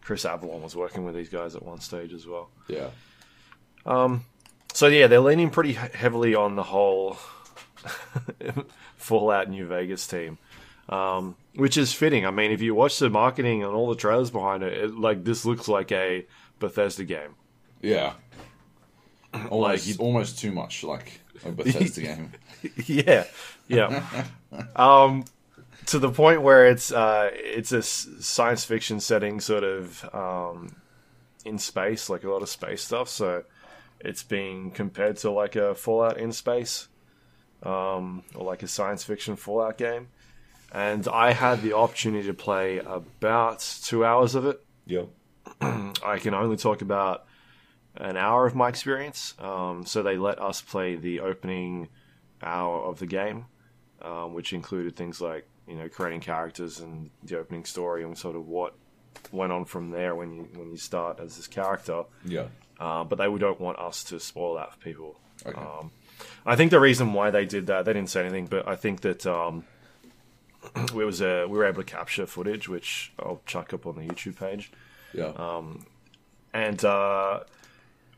Chris 0.00 0.24
Avellone 0.24 0.62
was 0.62 0.76
working 0.76 1.04
with 1.04 1.14
these 1.14 1.28
guys 1.28 1.54
at 1.56 1.62
one 1.62 1.80
stage 1.80 2.12
as 2.12 2.26
well. 2.26 2.50
yeah, 2.68 2.88
Um. 3.84 4.24
So 4.74 4.86
yeah, 4.86 5.06
they're 5.08 5.20
leaning 5.20 5.50
pretty 5.50 5.72
heavily 5.72 6.34
on 6.34 6.54
the 6.56 6.62
whole 6.62 7.16
Fallout 8.96 9.48
New 9.48 9.66
Vegas 9.66 10.06
team, 10.06 10.38
um, 10.88 11.36
which 11.54 11.76
is 11.76 11.92
fitting. 11.92 12.26
I 12.26 12.30
mean, 12.30 12.52
if 12.52 12.60
you 12.60 12.74
watch 12.74 12.98
the 12.98 13.10
marketing 13.10 13.64
and 13.64 13.72
all 13.72 13.88
the 13.88 13.96
trailers 13.96 14.30
behind 14.30 14.62
it, 14.62 14.72
it 14.72 14.94
like 14.96 15.24
this 15.24 15.44
looks 15.44 15.68
like 15.68 15.90
a 15.92 16.26
Bethesda 16.60 17.04
game. 17.04 17.34
yeah. 17.82 18.12
Almost, 19.50 19.86
you- 19.86 19.96
almost 19.98 20.38
too 20.38 20.52
much 20.52 20.82
like 20.84 21.20
a 21.44 21.52
Bethesda 21.52 22.00
game. 22.08 22.32
yeah, 22.86 23.24
yeah. 23.68 24.24
um, 24.76 25.24
to 25.86 25.98
the 25.98 26.10
point 26.10 26.42
where 26.42 26.66
it's 26.66 26.90
uh, 26.92 27.30
it's 27.32 27.72
a 27.72 27.82
science 27.82 28.64
fiction 28.64 29.00
setting, 29.00 29.40
sort 29.40 29.64
of 29.64 30.04
um, 30.14 30.74
in 31.44 31.58
space, 31.58 32.08
like 32.10 32.24
a 32.24 32.30
lot 32.30 32.42
of 32.42 32.48
space 32.48 32.82
stuff. 32.82 33.08
So 33.08 33.44
it's 34.00 34.22
being 34.22 34.70
compared 34.70 35.16
to 35.18 35.30
like 35.30 35.56
a 35.56 35.74
Fallout 35.74 36.18
in 36.18 36.32
space, 36.32 36.88
um, 37.62 38.22
or 38.34 38.44
like 38.46 38.62
a 38.62 38.68
science 38.68 39.04
fiction 39.04 39.36
Fallout 39.36 39.76
game. 39.78 40.08
and 40.72 41.06
I 41.08 41.32
had 41.32 41.62
the 41.62 41.74
opportunity 41.74 42.26
to 42.26 42.34
play 42.34 42.78
about 42.78 43.60
two 43.84 44.04
hours 44.04 44.34
of 44.34 44.46
it. 44.46 44.64
Yep. 44.86 45.08
I 45.60 46.18
can 46.18 46.34
only 46.34 46.56
talk 46.56 46.82
about 46.82 47.24
an 47.98 48.16
hour 48.16 48.46
of 48.46 48.54
my 48.54 48.68
experience. 48.68 49.34
Um, 49.38 49.84
so 49.84 50.02
they 50.02 50.16
let 50.16 50.40
us 50.40 50.60
play 50.60 50.96
the 50.96 51.20
opening 51.20 51.88
hour 52.42 52.82
of 52.84 52.98
the 52.98 53.06
game, 53.06 53.46
um, 54.02 54.34
which 54.34 54.52
included 54.52 54.96
things 54.96 55.20
like 55.20 55.46
you 55.66 55.74
know 55.76 55.88
creating 55.88 56.20
characters 56.20 56.80
and 56.80 57.10
the 57.22 57.38
opening 57.38 57.64
story 57.64 58.02
and 58.04 58.16
sort 58.16 58.36
of 58.36 58.46
what 58.48 58.74
went 59.32 59.52
on 59.52 59.64
from 59.64 59.90
there 59.90 60.14
when 60.14 60.32
you 60.32 60.48
when 60.54 60.70
you 60.70 60.76
start 60.76 61.20
as 61.20 61.36
this 61.36 61.46
character. 61.46 62.04
Yeah. 62.24 62.46
Uh, 62.80 63.02
but 63.04 63.18
they 63.18 63.24
don't 63.26 63.60
want 63.60 63.78
us 63.78 64.04
to 64.04 64.20
spoil 64.20 64.54
that 64.54 64.72
for 64.72 64.78
people. 64.78 65.18
Okay. 65.44 65.58
Um, 65.58 65.90
I 66.46 66.54
think 66.56 66.70
the 66.70 66.80
reason 66.80 67.12
why 67.12 67.30
they 67.30 67.44
did 67.44 67.66
that, 67.66 67.84
they 67.84 67.92
didn't 67.92 68.10
say 68.10 68.20
anything, 68.20 68.46
but 68.46 68.68
I 68.68 68.76
think 68.76 69.00
that 69.00 69.26
um, 69.26 69.64
we 70.94 71.04
was 71.04 71.20
a, 71.20 71.46
we 71.46 71.58
were 71.58 71.64
able 71.64 71.82
to 71.82 71.90
capture 71.90 72.26
footage, 72.26 72.68
which 72.68 73.12
I'll 73.18 73.40
chuck 73.46 73.72
up 73.72 73.86
on 73.86 73.96
the 73.96 74.02
YouTube 74.02 74.38
page. 74.38 74.70
Yeah. 75.12 75.32
Um, 75.36 75.86
And 76.54 76.82
uh, 76.84 77.40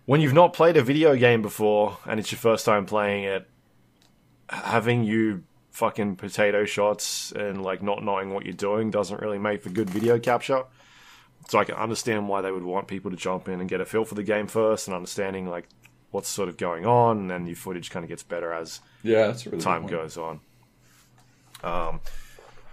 when 0.06 0.20
you've 0.20 0.32
not 0.32 0.52
played 0.52 0.76
a 0.76 0.82
video 0.82 1.16
game 1.16 1.42
before 1.42 1.98
and 2.06 2.18
it's 2.18 2.32
your 2.32 2.38
first 2.38 2.64
time 2.64 2.86
playing 2.86 3.24
it, 3.24 3.48
having 4.48 5.04
you 5.04 5.44
fucking 5.70 6.16
potato 6.16 6.64
shots 6.64 7.32
and 7.32 7.62
like 7.62 7.82
not 7.82 8.02
knowing 8.02 8.34
what 8.34 8.44
you're 8.44 8.52
doing 8.52 8.90
doesn't 8.90 9.20
really 9.20 9.38
make 9.38 9.62
for 9.62 9.70
good 9.70 9.88
video 9.88 10.18
capture. 10.18 10.64
So 11.48 11.58
I 11.58 11.64
can 11.64 11.76
understand 11.76 12.28
why 12.28 12.42
they 12.42 12.52
would 12.52 12.64
want 12.64 12.86
people 12.86 13.10
to 13.10 13.16
jump 13.16 13.48
in 13.48 13.60
and 13.60 13.68
get 13.68 13.80
a 13.80 13.84
feel 13.84 14.04
for 14.04 14.14
the 14.14 14.22
game 14.22 14.46
first 14.46 14.88
and 14.88 14.94
understanding 14.94 15.48
like 15.48 15.68
what's 16.10 16.28
sort 16.28 16.48
of 16.48 16.56
going 16.56 16.86
on, 16.86 17.18
and 17.18 17.30
then 17.30 17.46
your 17.46 17.56
footage 17.56 17.90
kind 17.90 18.04
of 18.04 18.08
gets 18.08 18.22
better 18.22 18.52
as 18.52 18.80
yeah, 19.02 19.34
really 19.46 19.58
time 19.58 19.86
goes 19.86 20.18
on. 20.18 20.40
Um, 21.62 22.00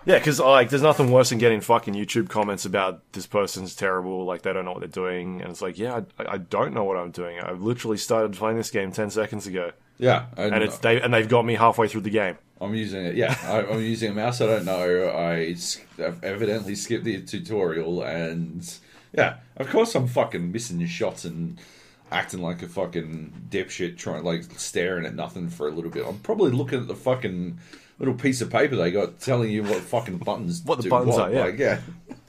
yeah, 0.08 0.20
because 0.20 0.40
like, 0.40 0.70
there's 0.70 0.82
nothing 0.82 1.12
worse 1.12 1.30
than 1.30 1.38
getting 1.38 1.60
fucking 1.60 1.94
YouTube 1.94 2.30
comments 2.30 2.64
about 2.64 3.12
this 3.12 3.28
person's 3.28 3.76
terrible, 3.76 4.24
like 4.24 4.42
they 4.42 4.54
don't 4.54 4.64
know 4.64 4.72
what 4.72 4.80
they're 4.80 4.88
doing, 4.88 5.42
and 5.42 5.52
it's 5.52 5.62
like, 5.62 5.78
yeah, 5.78 6.00
I, 6.18 6.36
I 6.36 6.38
don't 6.38 6.74
know 6.74 6.86
what 6.86 6.96
I'm 6.96 7.12
doing. 7.12 7.42
I've 7.42 7.62
literally 7.62 7.98
started 7.98 8.32
playing 8.32 8.56
this 8.56 8.72
game 8.72 8.94
ten 8.94 9.10
seconds 9.10 9.48
ago, 9.48 9.74
Yeah, 9.98 10.28
and, 10.38 10.56
and 10.56 10.64
it's 10.64 10.78
they 10.78 11.02
and 11.02 11.14
they've 11.14 11.28
got 11.28 11.44
me 11.44 11.56
halfway 11.56 11.90
through 11.90 12.02
the 12.02 12.10
game. 12.10 12.38
I'm 12.62 12.74
using 12.74 13.06
it. 13.06 13.16
Yeah, 13.16 13.38
I, 13.44 13.70
I'm 13.70 13.82
using 13.82 14.12
a 14.12 14.14
mouse. 14.14 14.40
I 14.40 14.46
don't 14.46 14.64
know. 14.64 15.10
I 15.10 15.56
have 16.02 16.24
evidently 16.24 16.76
skipped 16.76 17.04
the 17.04 17.22
tutorial, 17.22 18.02
and 18.02 18.74
yeah, 19.12 19.40
of 19.58 19.70
course 19.70 19.94
I'm 19.94 20.08
fucking 20.08 20.54
missing 20.54 20.86
shots 20.88 21.26
and 21.26 21.60
acting 22.14 22.42
like 22.42 22.62
a 22.64 22.70
fucking 22.70 23.50
dipshit, 23.50 23.98
trying 23.98 24.24
like 24.24 24.44
staring 24.58 25.06
at 25.06 25.16
nothing 25.16 25.50
for 25.50 25.68
a 25.68 25.72
little 25.72 25.92
bit. 25.92 26.06
I'm 26.08 26.20
probably 26.20 26.52
looking 26.52 26.80
at 26.80 26.88
the 26.88 26.96
fucking 26.96 27.60
little 28.00 28.14
piece 28.14 28.42
of 28.42 28.50
paper 28.52 28.76
they 28.76 28.92
got 28.92 29.20
telling 29.20 29.50
you 29.50 29.64
what 29.64 29.82
fucking 29.82 30.18
buttons 30.20 30.62
What 30.64 30.78
the 30.78 30.84
do 30.84 30.90
buttons 30.90 31.16
what. 31.16 31.32
are, 31.32 31.34
yeah. 31.34 31.44
Like, 31.46 31.58
yeah, 31.60 31.80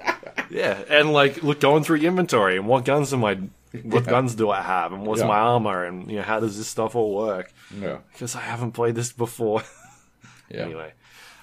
Yeah, 0.51 0.83
and 0.89 1.13
like 1.13 1.43
look 1.43 1.61
going 1.61 1.83
through 1.85 1.99
inventory 1.99 2.57
and 2.57 2.67
what 2.67 2.85
guns 2.85 3.13
am 3.13 3.25
I, 3.25 3.35
what 3.35 4.05
Yeah. 4.05 4.11
guns 4.11 4.35
do 4.35 4.49
I 4.51 4.63
have, 4.63 4.93
and 4.93 5.05
what's 5.07 5.21
Yeah. 5.21 5.27
my 5.27 5.39
armor, 5.39 5.85
and 5.85 6.11
you 6.11 6.17
know 6.17 6.23
how 6.23 6.41
does 6.41 6.57
this 6.57 6.69
stuff 6.69 6.95
all 6.97 7.15
work? 7.15 7.53
yeah, 7.79 7.99
Because 8.13 8.35
I 8.35 8.41
haven't 8.41 8.73
played 8.73 8.95
this 8.95 9.13
before. 9.13 9.63
yeah. 10.51 10.63
anyway. 10.63 10.93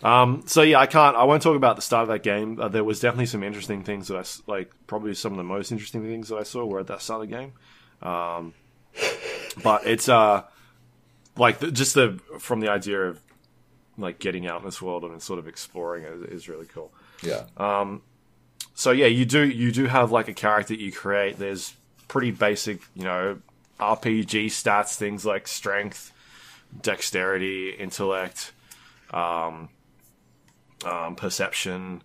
Um, 0.03 0.43
so 0.45 0.61
yeah, 0.61 0.80
I 0.80 0.88
can't. 0.88 1.15
I 1.15 1.23
won't 1.23 1.41
talk 1.43 1.55
about 1.55 1.76
the 1.78 1.82
start 1.82 2.03
of 2.03 2.07
that 2.09 2.21
game. 2.23 2.59
Uh, 2.59 2.67
there 2.67 2.84
was 2.84 2.99
definitely 2.99 3.26
some 3.28 3.43
interesting 3.43 3.84
things 3.84 4.07
that 4.09 4.17
I 4.17 4.51
like. 4.51 4.71
Probably 4.88 5.13
some 5.15 5.32
of 5.34 5.38
the 5.38 5.43
most 5.43 5.71
interesting 5.71 6.03
things 6.03 6.30
that 6.30 6.36
I 6.38 6.43
saw 6.43 6.65
were 6.65 6.80
at 6.80 6.88
that 6.88 7.01
start 7.01 7.23
of 7.23 7.30
the 7.30 7.36
game. 7.36 7.53
Um, 8.01 8.53
but 9.63 9.86
it's 9.88 10.09
uh, 10.09 10.43
like 11.38 11.59
the, 11.59 11.71
just 11.71 11.93
the 11.95 12.19
from 12.39 12.59
the 12.59 12.69
idea 12.69 13.01
of 13.03 13.19
like 13.97 14.19
getting 14.19 14.47
out 14.47 14.59
in 14.59 14.65
this 14.65 14.81
world 14.81 15.03
and 15.03 15.21
sort 15.21 15.39
of 15.39 15.47
exploring 15.47 16.03
it 16.03 16.29
is 16.31 16.47
really 16.49 16.65
cool. 16.65 16.91
yeah. 17.23 17.45
Um, 17.57 18.01
So 18.73 18.91
yeah, 18.91 19.05
you 19.07 19.25
do 19.25 19.43
you 19.47 19.71
do 19.71 19.85
have 19.85 20.11
like 20.11 20.27
a 20.27 20.33
character 20.33 20.73
you 20.73 20.91
create. 20.91 21.37
There's 21.37 21.73
pretty 22.07 22.31
basic, 22.31 22.81
you 22.93 23.03
know, 23.03 23.39
RPG 23.79 24.47
stats, 24.47 24.95
things 24.95 25.25
like 25.25 25.47
strength, 25.47 26.11
dexterity, 26.81 27.69
intellect, 27.71 28.51
um, 29.11 29.69
um, 30.85 31.15
perception. 31.15 32.01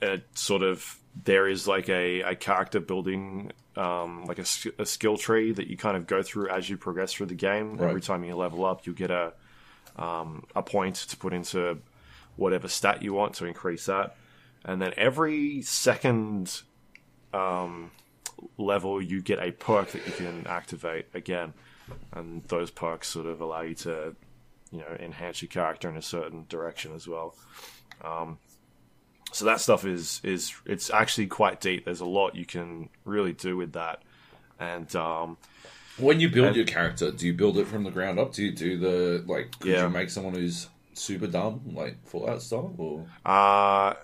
It 0.00 0.24
sort 0.34 0.62
of 0.62 0.98
there 1.24 1.46
is 1.46 1.68
like 1.68 1.88
a, 1.90 2.20
a 2.22 2.34
character 2.34 2.80
building, 2.80 3.52
um, 3.76 4.24
like 4.24 4.38
a, 4.38 4.46
a 4.78 4.86
skill 4.86 5.16
tree 5.18 5.52
that 5.52 5.66
you 5.68 5.76
kind 5.76 5.96
of 5.96 6.06
go 6.06 6.22
through 6.22 6.48
as 6.48 6.68
you 6.70 6.76
progress 6.78 7.12
through 7.12 7.26
the 7.26 7.34
game. 7.34 7.76
Right. 7.76 7.88
Every 7.90 8.00
time 8.00 8.24
you 8.24 8.34
level 8.34 8.64
up, 8.64 8.86
you 8.86 8.94
get 8.94 9.10
a 9.10 9.34
um, 9.96 10.44
a 10.54 10.62
point 10.62 10.96
to 10.96 11.16
put 11.16 11.32
into 11.32 11.78
whatever 12.36 12.68
stat 12.68 13.02
you 13.02 13.12
want 13.12 13.34
to 13.34 13.46
increase 13.46 13.86
that. 13.86 14.16
And 14.64 14.80
then 14.80 14.94
every 14.96 15.62
second 15.62 16.62
um, 17.34 17.90
level, 18.58 19.02
you 19.02 19.20
get 19.20 19.38
a 19.38 19.50
perk 19.50 19.90
that 19.90 20.06
you 20.06 20.12
can 20.12 20.46
activate 20.46 21.06
again, 21.14 21.52
and 22.12 22.42
those 22.44 22.70
perks 22.70 23.08
sort 23.08 23.26
of 23.26 23.40
allow 23.40 23.62
you 23.62 23.74
to, 23.74 24.14
you 24.70 24.78
know, 24.78 24.96
enhance 25.00 25.42
your 25.42 25.48
character 25.48 25.88
in 25.88 25.96
a 25.96 26.02
certain 26.02 26.46
direction 26.48 26.94
as 26.94 27.08
well. 27.08 27.34
Um, 28.02 28.38
so 29.32 29.46
that 29.46 29.60
stuff 29.60 29.84
is 29.84 30.20
is 30.22 30.54
it's 30.66 30.90
actually 30.90 31.26
quite 31.26 31.60
deep. 31.60 31.84
There's 31.84 32.00
a 32.00 32.06
lot 32.06 32.36
you 32.36 32.44
can 32.44 32.88
really 33.04 33.32
do 33.32 33.56
with 33.56 33.72
that, 33.72 34.02
and 34.60 34.94
um, 34.94 35.38
When 35.98 36.20
you 36.20 36.28
build 36.30 36.48
And- 36.48 36.56
your 36.56 36.64
character, 36.64 37.10
do 37.10 37.26
you 37.26 37.34
build 37.34 37.58
it 37.58 37.66
from 37.66 37.84
the 37.84 37.90
ground 37.90 38.18
up? 38.18 38.32
Do 38.32 38.42
you 38.44 38.52
do 38.52 38.78
the 38.78 39.24
like? 39.26 39.58
Could 39.60 39.70
Yeah. 39.72 39.82
you 39.84 39.90
make 39.90 40.10
someone 40.10 40.34
who's 40.34 40.68
super 40.94 41.26
dumb, 41.26 41.60
like 41.74 41.96
Fallout 42.06 42.42
style, 42.42 42.74
or? 42.78 43.06
uh, 43.24 43.94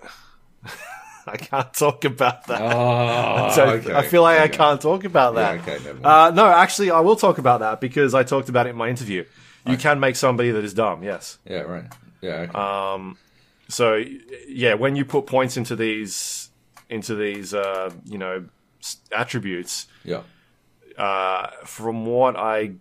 I 1.27 1.37
can't 1.37 1.71
talk 1.73 2.05
about 2.05 2.47
that. 2.47 2.61
Oh, 2.75 3.51
So 3.53 3.63
okay. 3.65 3.93
I 3.93 4.01
feel 4.07 4.21
like 4.23 4.39
I 4.39 4.47
can't 4.47 4.81
talk 4.81 5.03
about 5.03 5.35
Yeah, 5.35 5.55
that. 5.55 5.61
okay, 5.61 5.83
never 5.83 5.93
mind. 5.99 6.05
Uh, 6.05 6.31
no, 6.31 6.45
actually, 6.47 6.89
I 6.91 6.99
will 7.01 7.15
talk 7.15 7.37
about 7.37 7.59
that 7.59 7.79
because 7.81 8.13
I 8.15 8.23
talked 8.23 8.49
about 8.49 8.65
it 8.67 8.71
in 8.71 8.75
my 8.75 8.89
interview. 8.89 9.25
You 9.65 9.77
can 9.77 9.99
make 9.99 10.15
somebody 10.15 10.49
that 10.51 10.63
is 10.63 10.73
dumb, 10.73 11.03
yes. 11.03 11.37
yeah, 11.45 11.59
right. 11.61 11.85
Yeah, 12.21 12.47
okay. 12.49 12.57
Um, 12.57 13.17
so 13.67 14.03
yeah, 14.47 14.73
when 14.73 14.95
you 14.95 15.05
put 15.05 15.27
points 15.27 15.57
into 15.57 15.75
these 15.75 16.49
into 16.89 17.13
these 17.13 17.53
uh, 17.53 17.91
you 18.05 18.17
know 18.17 18.45
attributes, 19.11 19.87
yeah. 20.03 20.21
Uh, 20.99 21.47
from 21.63 22.05
what 22.05 22.35
I 22.35 22.73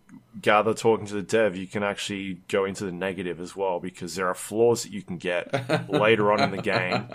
gather 0.42 0.74
talking 0.74 1.06
to 1.06 1.14
the 1.14 1.22
dev, 1.22 1.56
you 1.56 1.66
can 1.66 1.82
actually 1.82 2.40
go 2.48 2.64
into 2.64 2.84
the 2.84 2.92
negative 2.92 3.40
as 3.40 3.54
well 3.54 3.78
because 3.78 4.16
there 4.16 4.26
are 4.26 4.34
flaws 4.34 4.82
that 4.82 4.92
you 4.92 5.02
can 5.02 5.18
get 5.18 5.88
later 5.88 6.32
on 6.32 6.40
in 6.40 6.50
the 6.50 6.62
game 6.62 7.06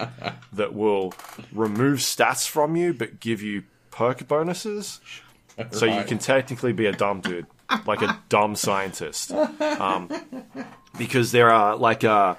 that 0.54 0.74
will 0.74 1.14
remove 1.52 2.00
stats 2.00 2.48
from 2.48 2.76
you 2.76 2.94
but 2.94 3.20
give 3.20 3.42
you 3.42 3.64
perk 3.92 4.28
bonuses. 4.28 5.02
So 5.72 5.86
you 5.86 6.04
can 6.04 6.18
technically 6.18 6.74
be 6.74 6.88
a 6.88 6.94
dumb 6.94 7.22
dude, 7.22 7.46
like 7.86 8.02
a 8.02 8.20
dumb 8.30 8.56
scientist, 8.56 9.32
um, 9.32 10.10
because 10.98 11.32
there 11.32 11.52
are 11.52 11.76
like 11.76 12.04
uh, 12.04 12.34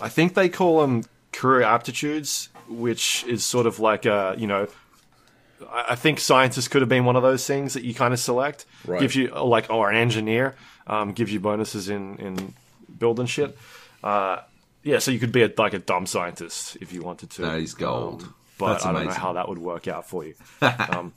I 0.00 0.08
think 0.08 0.34
they 0.34 0.48
call 0.48 0.80
them 0.80 1.04
career 1.30 1.62
aptitudes, 1.62 2.48
which 2.68 3.22
is 3.28 3.44
sort 3.44 3.66
of 3.66 3.78
like 3.78 4.04
a 4.04 4.34
you 4.36 4.48
know 4.48 4.66
I 5.68 5.94
think 5.94 6.20
scientist 6.20 6.70
could 6.70 6.82
have 6.82 6.88
been 6.88 7.04
one 7.04 7.16
of 7.16 7.22
those 7.22 7.46
things 7.46 7.74
that 7.74 7.84
you 7.84 7.94
kind 7.94 8.14
of 8.14 8.20
select. 8.20 8.64
Right. 8.86 9.00
Gives 9.00 9.14
you 9.14 9.28
like, 9.28 9.70
or 9.70 9.90
an 9.90 9.96
engineer 9.96 10.56
um, 10.86 11.12
gives 11.12 11.32
you 11.32 11.40
bonuses 11.40 11.88
in 11.88 12.16
in 12.16 12.54
building 12.98 13.26
shit. 13.26 13.56
Uh, 14.02 14.38
yeah, 14.82 14.98
so 14.98 15.10
you 15.10 15.18
could 15.18 15.32
be 15.32 15.42
a, 15.42 15.52
like 15.56 15.74
a 15.74 15.78
dumb 15.78 16.06
scientist 16.06 16.76
if 16.80 16.92
you 16.92 17.02
wanted 17.02 17.30
to. 17.30 17.42
That 17.42 17.58
is 17.60 17.74
gold. 17.74 18.22
Um, 18.22 18.34
but 18.58 18.72
That's 18.72 18.86
I 18.86 18.92
don't 18.92 19.06
know 19.06 19.12
how 19.12 19.34
that 19.34 19.48
would 19.48 19.58
work 19.58 19.88
out 19.88 20.06
for 20.06 20.24
you. 20.24 20.34
um, 20.62 21.14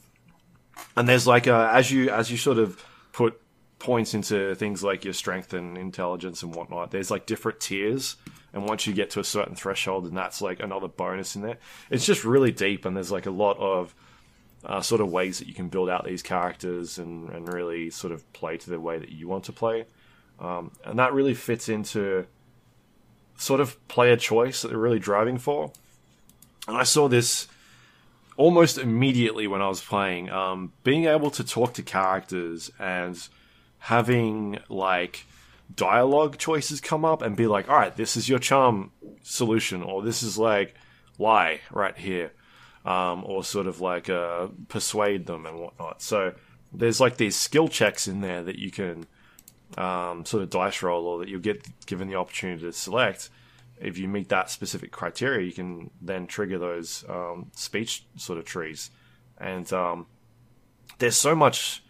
and 0.96 1.08
there's 1.08 1.26
like 1.26 1.46
uh, 1.46 1.70
as 1.72 1.90
you 1.90 2.10
as 2.10 2.30
you 2.30 2.36
sort 2.36 2.58
of 2.58 2.82
put 3.12 3.40
points 3.78 4.14
into 4.14 4.54
things 4.54 4.82
like 4.82 5.04
your 5.04 5.12
strength 5.12 5.52
and 5.52 5.76
intelligence 5.76 6.42
and 6.42 6.54
whatnot. 6.54 6.90
There's 6.90 7.10
like 7.10 7.26
different 7.26 7.60
tiers, 7.60 8.16
and 8.52 8.66
once 8.66 8.86
you 8.86 8.94
get 8.94 9.10
to 9.10 9.20
a 9.20 9.24
certain 9.24 9.54
threshold, 9.56 10.06
and 10.06 10.16
that's 10.16 10.40
like 10.40 10.60
another 10.60 10.88
bonus 10.88 11.36
in 11.36 11.42
there. 11.42 11.58
It's 11.90 12.06
just 12.06 12.24
really 12.24 12.52
deep, 12.52 12.84
and 12.84 12.96
there's 12.96 13.12
like 13.12 13.26
a 13.26 13.30
lot 13.30 13.58
of 13.58 13.94
uh, 14.64 14.80
sort 14.80 15.00
of 15.00 15.10
ways 15.10 15.38
that 15.38 15.48
you 15.48 15.54
can 15.54 15.68
build 15.68 15.88
out 15.88 16.04
these 16.04 16.22
characters 16.22 16.98
and, 16.98 17.28
and 17.30 17.52
really 17.52 17.90
sort 17.90 18.12
of 18.12 18.30
play 18.32 18.56
to 18.56 18.70
the 18.70 18.80
way 18.80 18.98
that 18.98 19.10
you 19.10 19.28
want 19.28 19.44
to 19.44 19.52
play. 19.52 19.84
Um, 20.40 20.72
and 20.84 20.98
that 20.98 21.12
really 21.12 21.34
fits 21.34 21.68
into 21.68 22.26
sort 23.36 23.60
of 23.60 23.86
player 23.88 24.16
choice 24.16 24.62
that 24.62 24.68
they're 24.68 24.78
really 24.78 24.98
driving 24.98 25.38
for. 25.38 25.72
And 26.66 26.76
I 26.76 26.84
saw 26.84 27.08
this 27.08 27.46
almost 28.36 28.78
immediately 28.78 29.46
when 29.46 29.60
I 29.60 29.68
was 29.68 29.80
playing. 29.80 30.30
Um, 30.30 30.72
being 30.82 31.04
able 31.04 31.30
to 31.32 31.44
talk 31.44 31.74
to 31.74 31.82
characters 31.82 32.70
and 32.78 33.16
having 33.78 34.58
like 34.68 35.26
dialogue 35.74 36.38
choices 36.38 36.80
come 36.80 37.04
up 37.04 37.22
and 37.22 37.36
be 37.36 37.46
like, 37.46 37.68
all 37.68 37.76
right, 37.76 37.94
this 37.94 38.16
is 38.16 38.28
your 38.28 38.38
charm 38.38 38.92
solution, 39.22 39.82
or 39.82 40.02
this 40.02 40.22
is 40.22 40.38
like 40.38 40.74
lie 41.18 41.60
right 41.70 41.96
here 41.96 42.32
um, 42.84 43.24
or 43.26 43.44
sort 43.44 43.66
of 43.66 43.80
like 43.80 44.08
uh, 44.10 44.48
persuade 44.68 45.26
them 45.26 45.46
and 45.46 45.58
whatnot. 45.58 46.02
So 46.02 46.34
there's 46.72 47.00
like 47.00 47.16
these 47.16 47.36
skill 47.36 47.68
checks 47.68 48.08
in 48.08 48.20
there 48.20 48.42
that 48.42 48.58
you 48.58 48.70
can 48.70 49.06
um, 49.78 50.24
sort 50.24 50.42
of 50.42 50.50
dice 50.50 50.82
roll 50.82 51.06
or 51.06 51.18
that 51.20 51.28
you'll 51.28 51.40
get 51.40 51.66
given 51.86 52.08
the 52.08 52.16
opportunity 52.16 52.62
to 52.62 52.72
select 52.72 53.30
if 53.80 53.98
you 53.98 54.08
meet 54.08 54.28
that 54.28 54.50
specific 54.50 54.90
criteria, 54.90 55.44
you 55.44 55.52
can 55.52 55.90
then 56.00 56.26
trigger 56.26 56.58
those 56.58 57.04
um, 57.08 57.50
speech 57.54 58.04
sort 58.16 58.38
of 58.38 58.44
trees. 58.44 58.90
And 59.38 59.70
um, 59.72 60.06
there's 60.98 61.16
so 61.16 61.34
much, 61.34 61.82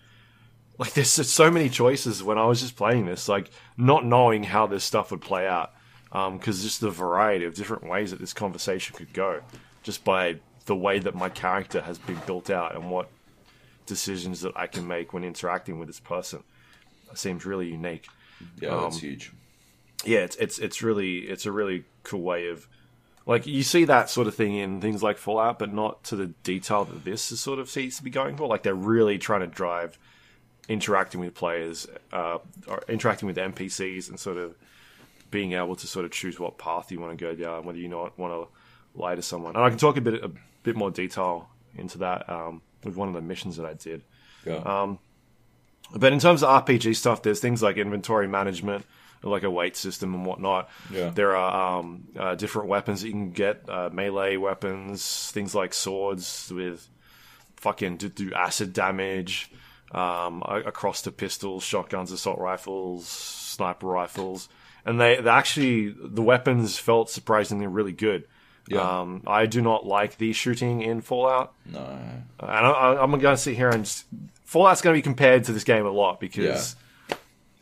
like 0.78 0.94
there's 0.94 1.10
so 1.10 1.50
many 1.50 1.68
choices 1.68 2.22
when 2.22 2.38
I 2.38 2.46
was 2.46 2.60
just 2.60 2.76
playing 2.76 3.06
this, 3.06 3.28
like 3.28 3.50
not 3.76 4.04
knowing 4.04 4.44
how 4.44 4.66
this 4.66 4.84
stuff 4.84 5.10
would 5.10 5.20
play 5.20 5.46
out, 5.46 5.72
because 6.10 6.62
just 6.62 6.80
the 6.80 6.90
variety 6.90 7.44
of 7.44 7.54
different 7.54 7.88
ways 7.88 8.10
that 8.10 8.20
this 8.20 8.32
conversation 8.32 8.96
could 8.96 9.12
go, 9.12 9.40
just 9.82 10.04
by 10.04 10.36
the 10.66 10.76
way 10.76 10.98
that 10.98 11.14
my 11.14 11.28
character 11.28 11.80
has 11.82 11.98
been 11.98 12.20
built 12.26 12.48
out 12.50 12.74
and 12.74 12.90
what 12.90 13.08
decisions 13.86 14.40
that 14.40 14.52
I 14.56 14.66
can 14.66 14.86
make 14.86 15.12
when 15.12 15.24
interacting 15.24 15.78
with 15.78 15.88
this 15.88 16.00
person 16.00 16.42
seems 17.14 17.44
really 17.46 17.68
unique 17.68 18.06
Yeah, 18.60 18.70
that's 18.80 18.96
Um, 18.96 19.00
huge. 19.00 19.32
yeah, 20.04 20.20
it's 20.20 20.36
it's 20.36 20.58
it's 20.58 20.82
really 20.82 21.18
it's 21.18 21.46
a 21.46 21.52
really 21.52 21.84
cool 22.02 22.22
way 22.22 22.48
of 22.48 22.66
like 23.26 23.46
you 23.46 23.62
see 23.62 23.84
that 23.84 24.10
sort 24.10 24.26
of 24.26 24.34
thing 24.34 24.54
in 24.56 24.80
things 24.80 25.02
like 25.02 25.16
Fallout, 25.18 25.58
but 25.58 25.72
not 25.72 26.02
to 26.04 26.16
the 26.16 26.26
detail 26.42 26.84
that 26.86 27.04
this 27.04 27.30
is 27.32 27.40
sort 27.40 27.58
of 27.58 27.70
seems 27.70 27.96
to 27.98 28.02
be 28.02 28.10
going 28.10 28.36
for. 28.36 28.46
Like 28.48 28.62
they're 28.64 28.74
really 28.74 29.16
trying 29.18 29.40
to 29.40 29.46
drive 29.46 29.96
interacting 30.68 31.20
with 31.20 31.34
players, 31.34 31.86
uh, 32.12 32.38
or 32.66 32.82
interacting 32.88 33.26
with 33.26 33.36
NPCs, 33.36 34.08
and 34.08 34.18
sort 34.18 34.36
of 34.38 34.54
being 35.30 35.52
able 35.52 35.76
to 35.76 35.86
sort 35.86 36.04
of 36.04 36.10
choose 36.10 36.38
what 36.40 36.58
path 36.58 36.90
you 36.92 37.00
want 37.00 37.16
to 37.18 37.22
go 37.24 37.34
down, 37.34 37.64
whether 37.64 37.78
you 37.78 37.88
not 37.88 38.18
want 38.18 38.32
to 38.32 38.98
lie 39.00 39.14
to 39.14 39.22
someone. 39.22 39.54
And 39.56 39.64
I 39.64 39.68
can 39.70 39.78
talk 39.78 39.96
a 39.96 40.00
bit 40.00 40.22
bit 40.64 40.74
more 40.74 40.90
detail 40.90 41.48
into 41.76 41.98
that 41.98 42.28
um, 42.28 42.62
with 42.82 42.96
one 42.96 43.06
of 43.06 43.14
the 43.14 43.20
missions 43.20 43.56
that 43.56 43.66
I 43.66 43.74
did. 43.74 44.02
Yeah. 44.44 44.56
um, 44.56 44.98
But 45.94 46.12
in 46.12 46.18
terms 46.18 46.42
of 46.42 46.64
RPG 46.64 46.96
stuff, 46.96 47.22
there's 47.22 47.40
things 47.40 47.62
like 47.62 47.76
inventory 47.76 48.26
management, 48.26 48.84
like 49.22 49.42
a 49.44 49.50
weight 49.50 49.76
system 49.76 50.14
and 50.14 50.26
whatnot. 50.26 50.68
Yeah. 50.92 51.10
There 51.10 51.36
are 51.36 51.78
um, 51.78 52.08
uh, 52.18 52.34
different 52.34 52.68
weapons 52.68 53.02
that 53.02 53.08
you 53.08 53.12
can 53.12 53.30
get, 53.30 53.68
uh, 53.68 53.90
melee 53.92 54.36
weapons, 54.36 55.30
things 55.30 55.54
like 55.54 55.72
swords 55.72 56.50
with 56.54 56.88
fucking 57.56 57.96
do, 57.96 58.08
do 58.08 58.32
acid 58.34 58.72
damage 58.72 59.50
um, 59.92 60.42
across 60.46 61.02
to 61.02 61.12
pistols, 61.12 61.62
shotguns, 61.62 62.12
assault 62.12 62.38
rifles, 62.38 63.06
sniper 63.06 63.86
rifles, 63.86 64.48
and 64.84 65.00
they, 65.00 65.20
they 65.20 65.30
actually 65.30 65.94
the 65.98 66.22
weapons 66.22 66.78
felt 66.78 67.08
surprisingly 67.08 67.66
really 67.66 67.92
good. 67.92 68.24
Yeah. 68.68 69.00
Um, 69.00 69.22
I 69.26 69.46
do 69.46 69.60
not 69.60 69.86
like 69.86 70.16
the 70.18 70.32
shooting 70.32 70.80
in 70.82 71.00
Fallout. 71.02 71.52
no. 71.66 71.80
And 72.40 72.50
I, 72.50 72.70
I, 72.70 73.02
I'm 73.02 73.10
going 73.10 73.20
to 73.22 73.36
sit 73.36 73.56
here 73.56 73.68
and 73.70 73.84
just, 73.84 74.06
Fallout's 74.44 74.80
going 74.80 74.94
to 74.94 74.98
be 74.98 75.02
compared 75.02 75.44
to 75.44 75.52
this 75.52 75.64
game 75.64 75.84
a 75.86 75.90
lot 75.90 76.18
because 76.20 76.74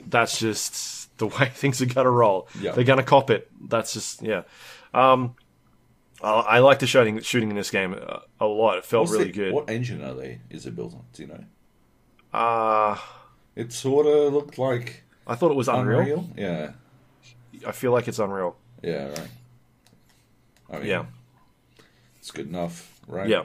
that's 0.06 0.38
just 0.38 1.16
the 1.18 1.26
way 1.26 1.48
things 1.54 1.82
are 1.82 1.86
going 1.86 2.04
to 2.04 2.10
roll. 2.10 2.48
Yeah. 2.60 2.72
They're 2.72 2.84
going 2.84 2.98
to 2.98 3.04
cop 3.04 3.30
it. 3.30 3.50
That's 3.68 3.92
just 3.92 4.22
yeah. 4.22 4.42
Um, 4.94 5.34
I, 6.22 6.30
I 6.30 6.58
like 6.60 6.78
the 6.78 6.86
shooting 6.86 7.18
shooting 7.20 7.50
in 7.50 7.56
this 7.56 7.70
game 7.70 7.94
a, 7.94 8.22
a 8.40 8.46
lot. 8.46 8.78
It 8.78 8.84
felt 8.84 9.02
What's 9.08 9.12
really 9.12 9.24
the- 9.26 9.32
good. 9.32 9.54
What 9.54 9.70
engine 9.70 10.04
are 10.04 10.14
they? 10.14 10.40
Is 10.50 10.66
it 10.66 10.76
built 10.76 10.94
on? 10.94 11.02
Do 11.14 11.22
you 11.22 11.28
know? 11.28 11.44
Uh, 12.38 12.96
It 13.56 13.72
sort 13.72 14.06
of 14.06 14.32
looked 14.32 14.56
like 14.58 15.02
I 15.26 15.34
thought 15.34 15.50
it 15.50 15.56
was 15.56 15.68
Unreal. 15.68 15.98
Unreal. 16.00 16.30
Yeah. 16.36 16.72
I 17.66 17.72
feel 17.72 17.92
like 17.92 18.08
it's 18.08 18.18
Unreal. 18.18 18.56
Yeah. 18.82 19.08
Right. 19.08 19.28
I 20.72 20.78
mean, 20.78 20.86
Yeah. 20.86 21.04
it's 22.18 22.30
good 22.30 22.48
enough, 22.48 22.98
right? 23.06 23.28
Yeah. 23.28 23.44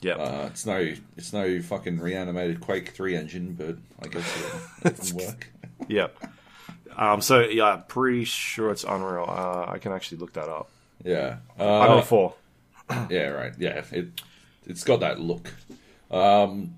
Yeah. 0.00 0.14
Uh, 0.14 0.46
it's 0.52 0.64
no, 0.64 0.94
it's 1.16 1.32
no 1.32 1.60
fucking 1.60 1.98
reanimated 1.98 2.60
Quake 2.60 2.90
Three 2.90 3.16
engine, 3.16 3.54
but 3.58 3.76
I 4.02 4.08
guess 4.08 4.44
it, 4.84 4.86
it 5.08 5.12
work. 5.12 5.48
yeah. 5.88 6.06
Um, 6.96 7.20
so 7.20 7.40
yeah, 7.40 7.64
I'm 7.74 7.82
pretty 7.84 8.24
sure 8.24 8.70
it's 8.70 8.84
Unreal. 8.84 9.24
Uh, 9.28 9.66
I 9.68 9.78
can 9.78 9.92
actually 9.92 10.18
look 10.18 10.34
that 10.34 10.48
up. 10.48 10.70
Yeah. 11.04 11.38
Uh, 11.58 12.00
Four. 12.02 12.34
yeah. 13.10 13.28
Right. 13.28 13.52
Yeah. 13.58 13.82
It, 13.90 14.08
it's 14.66 14.84
got 14.84 15.00
that 15.00 15.18
look. 15.20 15.52
Um, 16.10 16.76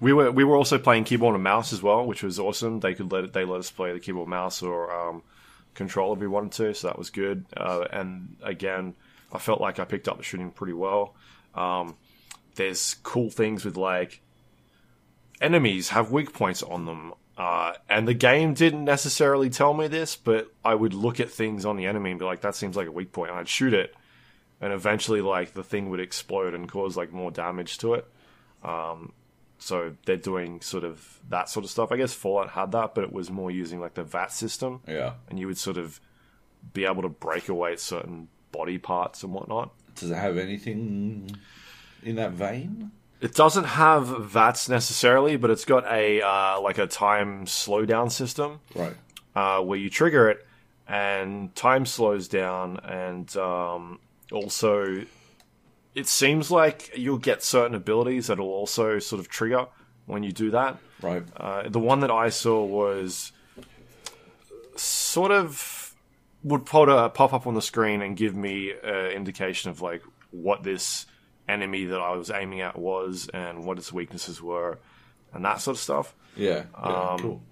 We 0.00 0.12
were 0.12 0.30
we 0.30 0.44
were 0.44 0.56
also 0.56 0.76
playing 0.78 1.04
keyboard 1.04 1.34
and 1.34 1.42
mouse 1.44 1.72
as 1.72 1.82
well, 1.82 2.04
which 2.06 2.22
was 2.22 2.38
awesome. 2.38 2.80
They 2.80 2.94
could 2.94 3.10
let 3.10 3.32
they 3.32 3.46
let 3.46 3.60
us 3.60 3.70
play 3.70 3.92
the 3.94 4.00
keyboard, 4.00 4.28
mouse, 4.28 4.62
or 4.62 4.92
um, 4.92 5.22
control 5.76 6.12
if 6.12 6.18
we 6.18 6.26
wanted 6.26 6.52
to, 6.52 6.74
so 6.74 6.88
that 6.88 6.98
was 6.98 7.10
good. 7.10 7.46
Uh, 7.56 7.84
and 7.92 8.36
again, 8.42 8.94
I 9.32 9.38
felt 9.38 9.60
like 9.60 9.78
I 9.78 9.84
picked 9.84 10.08
up 10.08 10.16
the 10.16 10.24
shooting 10.24 10.50
pretty 10.50 10.72
well. 10.72 11.14
Um, 11.54 11.96
there's 12.56 12.96
cool 13.02 13.30
things 13.30 13.64
with 13.64 13.76
like 13.76 14.20
enemies 15.40 15.90
have 15.90 16.10
weak 16.10 16.32
points 16.32 16.62
on 16.62 16.86
them, 16.86 17.14
uh, 17.38 17.74
and 17.88 18.08
the 18.08 18.14
game 18.14 18.54
didn't 18.54 18.84
necessarily 18.84 19.50
tell 19.50 19.74
me 19.74 19.88
this, 19.88 20.16
but 20.16 20.50
I 20.64 20.74
would 20.74 20.94
look 20.94 21.20
at 21.20 21.30
things 21.30 21.64
on 21.64 21.76
the 21.76 21.86
enemy 21.86 22.10
and 22.10 22.18
be 22.18 22.24
like, 22.24 22.40
"That 22.40 22.54
seems 22.56 22.76
like 22.76 22.88
a 22.88 22.92
weak 22.92 23.12
point," 23.12 23.30
and 23.30 23.38
I'd 23.38 23.48
shoot 23.48 23.74
it, 23.74 23.94
and 24.60 24.72
eventually, 24.72 25.20
like 25.20 25.52
the 25.52 25.62
thing 25.62 25.90
would 25.90 26.00
explode 26.00 26.54
and 26.54 26.68
cause 26.68 26.96
like 26.96 27.12
more 27.12 27.30
damage 27.30 27.78
to 27.78 27.94
it 27.94 28.08
so 29.58 29.94
they're 30.04 30.16
doing 30.16 30.60
sort 30.60 30.84
of 30.84 31.20
that 31.28 31.48
sort 31.48 31.64
of 31.64 31.70
stuff. 31.70 31.90
I 31.92 31.96
guess 31.96 32.12
Fallout 32.12 32.50
had 32.50 32.72
that, 32.72 32.94
but 32.94 33.04
it 33.04 33.12
was 33.12 33.30
more 33.30 33.50
using 33.50 33.80
like 33.80 33.94
the 33.94 34.04
VAT 34.04 34.32
system, 34.32 34.80
yeah. 34.86 35.12
and 35.28 35.38
you 35.38 35.46
would 35.46 35.58
sort 35.58 35.76
of 35.76 36.00
be 36.72 36.84
able 36.84 37.02
to 37.02 37.08
break 37.08 37.48
away 37.48 37.76
certain 37.76 38.28
body 38.52 38.78
parts 38.78 39.22
and 39.22 39.32
whatnot. 39.32 39.72
Does 39.94 40.10
it 40.10 40.16
have 40.16 40.36
anything 40.36 41.30
in 42.02 42.16
that 42.16 42.32
vein? 42.32 42.90
It 43.20 43.34
doesn't 43.34 43.64
have 43.64 44.08
VATs 44.08 44.68
necessarily, 44.68 45.36
but 45.36 45.50
it's 45.50 45.64
got 45.64 45.84
a 45.90 46.20
uh, 46.20 46.60
like 46.60 46.76
a 46.78 46.86
time 46.86 47.46
slowdown 47.46 48.12
system 48.12 48.60
Right. 48.74 48.94
uh, 49.34 49.62
where 49.62 49.78
you 49.78 49.88
trigger 49.88 50.28
it 50.28 50.46
and 50.86 51.54
time 51.56 51.86
slows 51.86 52.28
down, 52.28 52.78
and 52.84 53.34
um, 53.38 53.98
also 54.30 55.04
it 55.96 56.06
seems 56.06 56.50
like 56.50 56.92
you'll 56.94 57.16
get 57.16 57.42
certain 57.42 57.74
abilities 57.74 58.26
that'll 58.26 58.46
also 58.46 58.98
sort 58.98 59.18
of 59.18 59.28
trigger 59.28 59.66
when 60.04 60.22
you 60.22 60.30
do 60.30 60.50
that. 60.50 60.76
Right. 61.00 61.24
Uh, 61.34 61.68
the 61.70 61.80
one 61.80 62.00
that 62.00 62.10
I 62.10 62.28
saw 62.28 62.62
was 62.62 63.32
sort 64.76 65.32
of 65.32 65.94
would 66.44 66.66
pop 66.66 67.32
up 67.32 67.46
on 67.46 67.54
the 67.54 67.62
screen 67.62 68.02
and 68.02 68.14
give 68.14 68.36
me 68.36 68.72
an 68.84 69.12
indication 69.12 69.70
of 69.70 69.80
like 69.80 70.02
what 70.30 70.62
this 70.62 71.06
enemy 71.48 71.86
that 71.86 72.00
I 72.00 72.14
was 72.14 72.30
aiming 72.30 72.60
at 72.60 72.78
was 72.78 73.30
and 73.32 73.64
what 73.64 73.78
its 73.78 73.90
weaknesses 73.90 74.42
were 74.42 74.78
and 75.32 75.44
that 75.46 75.62
sort 75.62 75.78
of 75.78 75.80
stuff. 75.80 76.14
Yeah. 76.36 76.64
yeah 76.74 76.84
Um, 76.84 77.18
cool. 77.18 77.42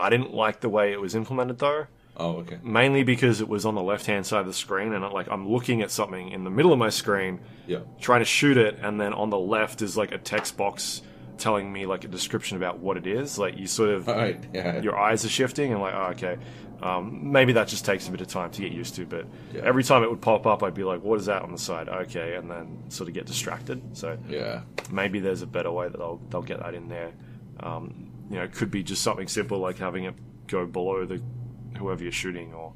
I 0.00 0.08
didn't 0.08 0.32
like 0.32 0.60
the 0.60 0.70
way 0.70 0.92
it 0.92 1.00
was 1.00 1.14
implemented 1.14 1.58
though, 1.58 1.86
Oh, 2.16 2.36
okay. 2.38 2.58
mainly 2.62 3.04
because 3.04 3.40
it 3.40 3.48
was 3.48 3.64
on 3.64 3.74
the 3.74 3.82
left 3.82 4.04
hand 4.06 4.26
side 4.26 4.40
of 4.40 4.46
the 4.46 4.52
screen 4.52 4.92
and 4.92 5.02
like 5.12 5.28
I'm 5.30 5.48
looking 5.48 5.80
at 5.80 5.90
something 5.90 6.28
in 6.30 6.44
the 6.44 6.50
middle 6.50 6.72
of 6.72 6.78
my 6.78 6.90
screen 6.90 7.40
Yeah. 7.66 7.78
trying 8.00 8.20
to 8.20 8.26
shoot 8.26 8.56
it, 8.58 8.78
and 8.82 9.00
then 9.00 9.12
on 9.14 9.30
the 9.30 9.38
left 9.38 9.80
is 9.82 9.96
like 9.96 10.12
a 10.12 10.18
text 10.18 10.56
box 10.56 11.00
telling 11.38 11.72
me 11.72 11.86
like 11.86 12.04
a 12.04 12.08
description 12.08 12.56
about 12.58 12.78
what 12.80 12.96
it 12.98 13.06
is. 13.06 13.38
Like 13.38 13.56
you 13.58 13.66
sort 13.66 13.90
of 13.90 14.06
Right. 14.06 14.38
Yeah. 14.52 14.80
your 14.82 14.98
eyes 14.98 15.24
are 15.24 15.30
shifting, 15.30 15.72
and 15.72 15.80
like, 15.80 15.94
oh, 15.94 16.08
okay, 16.12 16.36
um, 16.82 17.32
maybe 17.32 17.54
that 17.54 17.68
just 17.68 17.84
takes 17.86 18.06
a 18.08 18.10
bit 18.10 18.20
of 18.20 18.26
time 18.26 18.50
to 18.50 18.60
get 18.60 18.72
used 18.72 18.94
to. 18.96 19.06
But 19.06 19.24
Yeah. 19.54 19.62
every 19.64 19.82
time 19.82 20.02
it 20.02 20.10
would 20.10 20.20
pop 20.20 20.46
up, 20.46 20.62
I'd 20.62 20.74
be 20.74 20.84
like, 20.84 21.02
what 21.02 21.18
is 21.18 21.26
that 21.26 21.42
on 21.42 21.50
the 21.50 21.58
side? 21.58 21.88
Okay, 21.88 22.34
and 22.34 22.50
then 22.50 22.78
sort 22.90 23.08
of 23.08 23.14
get 23.14 23.24
distracted. 23.24 23.80
So 23.96 24.18
yeah. 24.28 24.60
maybe 24.90 25.18
there's 25.18 25.40
a 25.42 25.46
better 25.46 25.72
way 25.72 25.88
that 25.88 25.96
they'll 25.96 26.20
they'll 26.28 26.42
get 26.42 26.60
that 26.60 26.74
in 26.74 26.88
there. 26.88 27.12
Um, 27.60 28.10
you 28.28 28.36
know, 28.36 28.42
it 28.44 28.52
could 28.52 28.70
be 28.70 28.82
just 28.82 29.02
something 29.02 29.28
simple 29.28 29.58
like 29.58 29.78
having 29.78 30.04
it 30.04 30.14
go 30.48 30.66
below 30.66 31.06
the 31.06 31.22
whoever 31.76 32.02
you're 32.02 32.12
shooting, 32.12 32.52
or 32.54 32.72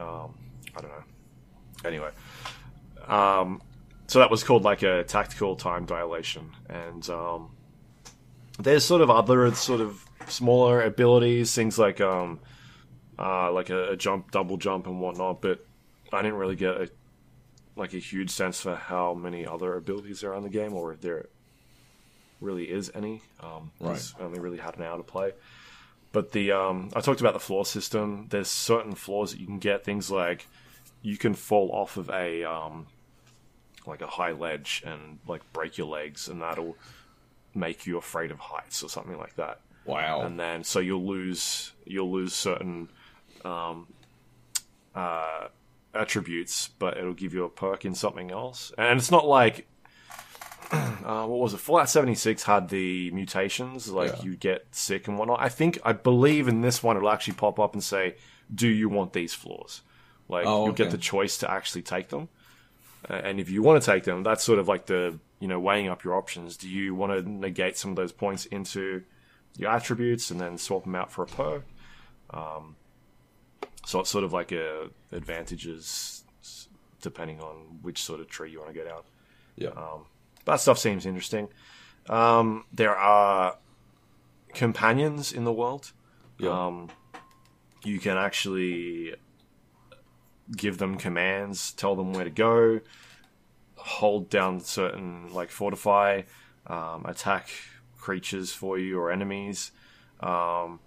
um, 0.00 0.34
I 0.76 0.80
don't 0.80 0.90
know. 0.90 1.04
Anyway, 1.84 2.10
um, 3.06 3.62
so 4.06 4.18
that 4.18 4.30
was 4.30 4.42
called 4.44 4.64
like 4.64 4.82
a 4.82 5.04
tactical 5.04 5.56
time 5.56 5.86
dilation, 5.86 6.50
and 6.68 7.08
um, 7.10 7.50
there's 8.58 8.84
sort 8.84 9.00
of 9.00 9.10
other 9.10 9.52
sort 9.54 9.80
of 9.80 10.04
smaller 10.28 10.82
abilities, 10.82 11.54
things 11.54 11.78
like 11.78 12.00
um, 12.00 12.40
uh, 13.18 13.50
like 13.52 13.70
a, 13.70 13.90
a 13.92 13.96
jump, 13.96 14.30
double 14.30 14.56
jump, 14.56 14.86
and 14.86 15.00
whatnot. 15.00 15.40
But 15.40 15.64
I 16.12 16.22
didn't 16.22 16.38
really 16.38 16.56
get 16.56 16.70
a 16.74 16.90
like 17.76 17.94
a 17.94 17.98
huge 17.98 18.30
sense 18.30 18.60
for 18.60 18.74
how 18.74 19.14
many 19.14 19.46
other 19.46 19.76
abilities 19.76 20.20
there 20.20 20.32
are 20.32 20.36
in 20.36 20.42
the 20.42 20.48
game, 20.48 20.72
or 20.74 20.92
if 20.92 21.00
there 21.00 21.26
really 22.40 22.64
is 22.64 22.90
any. 22.94 23.22
Um, 23.40 23.70
'cause 23.78 24.14
I 24.18 24.22
only 24.24 24.40
really 24.40 24.58
had 24.58 24.76
an 24.76 24.82
hour 24.82 24.96
to 24.96 25.02
play. 25.04 25.32
But 26.12 26.32
the 26.32 26.52
um, 26.52 26.90
I 26.96 27.00
talked 27.00 27.20
about 27.20 27.34
the 27.34 27.40
flaw 27.40 27.64
system. 27.64 28.26
There's 28.30 28.48
certain 28.48 28.94
flaws 28.94 29.32
that 29.32 29.40
you 29.40 29.46
can 29.46 29.58
get. 29.58 29.84
Things 29.84 30.10
like 30.10 30.46
you 31.02 31.16
can 31.16 31.34
fall 31.34 31.70
off 31.72 31.96
of 31.96 32.08
a 32.10 32.44
um, 32.44 32.86
like 33.86 34.00
a 34.02 34.06
high 34.06 34.32
ledge 34.32 34.82
and 34.86 35.18
like 35.26 35.42
break 35.52 35.78
your 35.78 35.86
legs, 35.88 36.28
and 36.28 36.40
that'll 36.42 36.76
make 37.54 37.86
you 37.86 37.98
afraid 37.98 38.30
of 38.30 38.38
heights 38.38 38.82
or 38.82 38.88
something 38.88 39.16
like 39.18 39.34
that 39.36 39.58
Wow. 39.84 40.20
and 40.20 40.38
then 40.38 40.62
so 40.62 40.78
you'll 40.80 41.06
lose 41.06 41.72
you'll 41.86 42.12
lose 42.12 42.34
certain 42.34 42.88
um, 43.44 43.86
uh, 44.94 45.48
attributes, 45.94 46.68
but 46.78 46.96
it'll 46.98 47.14
give 47.14 47.32
you 47.32 47.44
a 47.44 47.48
perk 47.48 47.84
in 47.84 47.94
something 47.94 48.30
else. 48.30 48.72
And 48.76 48.98
it's 48.98 49.10
not 49.10 49.26
like 49.26 49.66
uh, 50.72 51.24
what 51.26 51.38
was 51.40 51.54
it? 51.54 51.58
Fallout 51.60 51.88
seventy 51.88 52.14
six 52.14 52.42
had 52.42 52.68
the 52.68 53.10
mutations, 53.12 53.88
like 53.90 54.12
Yeah. 54.18 54.22
you 54.22 54.36
get 54.36 54.66
sick 54.70 55.08
and 55.08 55.18
whatnot. 55.18 55.40
I 55.40 55.48
think 55.48 55.78
I 55.84 55.92
believe 55.92 56.48
in 56.48 56.60
this 56.60 56.82
one 56.82 56.96
it'll 56.96 57.10
actually 57.10 57.34
pop 57.34 57.58
up 57.58 57.72
and 57.74 57.82
say 57.82 58.16
do 58.54 58.66
you 58.68 58.88
want 58.88 59.12
these 59.12 59.34
flaws? 59.34 59.82
Like 60.28 60.46
Oh, 60.46 60.64
you'll 60.66 60.74
get 60.74 60.90
the 60.90 60.98
choice 60.98 61.38
to 61.38 61.50
actually 61.50 61.82
take 61.82 62.08
them, 62.08 62.28
Uh, 63.08 63.14
and 63.14 63.40
if 63.40 63.48
you 63.50 63.62
want 63.62 63.82
to 63.82 63.90
take 63.90 64.04
them, 64.04 64.22
that's 64.22 64.44
sort 64.44 64.58
of 64.58 64.68
like 64.68 64.86
the 64.86 65.18
you 65.40 65.48
know 65.48 65.58
weighing 65.60 65.88
up 65.88 66.04
your 66.04 66.14
options. 66.16 66.56
Do 66.56 66.68
you 66.68 66.94
want 66.94 67.12
to 67.12 67.22
negate 67.30 67.76
some 67.78 67.90
of 67.90 67.96
those 67.96 68.12
points 68.12 68.44
into 68.46 69.04
your 69.56 69.70
attributes 69.70 70.30
and 70.30 70.40
then 70.40 70.58
swap 70.58 70.84
them 70.84 70.94
out 70.94 71.10
for 71.10 71.22
a 71.22 71.26
perk? 71.26 71.64
Um, 72.30 72.76
so 73.86 74.00
it's 74.00 74.10
sort 74.10 74.24
of 74.24 74.32
like 74.34 74.52
a 74.52 74.90
advantages 75.12 76.24
depending 77.00 77.40
on 77.40 77.78
which 77.82 78.02
sort 78.02 78.20
of 78.20 78.28
tree 78.28 78.50
you 78.50 78.58
want 78.58 78.70
to 78.72 78.78
get 78.78 78.86
out. 78.90 79.06
Yeah. 79.56 79.68
Um, 79.70 80.04
that 80.48 80.60
stuff 80.60 80.78
seems 80.78 81.06
interesting. 81.06 81.48
Um, 82.08 82.64
there 82.72 82.96
are 82.96 83.58
companions 84.54 85.32
in 85.32 85.44
the 85.44 85.52
world. 85.52 85.92
Yeah. 86.38 86.66
Um, 86.66 86.88
you 87.84 87.98
can 87.98 88.16
actually 88.16 89.14
give 90.56 90.78
them 90.78 90.96
commands, 90.96 91.72
tell 91.72 91.94
them 91.94 92.12
where 92.12 92.24
to 92.24 92.30
go, 92.30 92.80
hold 93.76 94.30
down 94.30 94.60
certain 94.60 95.32
like 95.32 95.50
fortify, 95.50 96.22
um, 96.66 97.04
attack 97.06 97.50
creatures 97.98 98.52
for 98.52 98.78
you 98.78 98.98
or 98.98 99.12
enemies. 99.12 99.70
Um, 100.20 100.80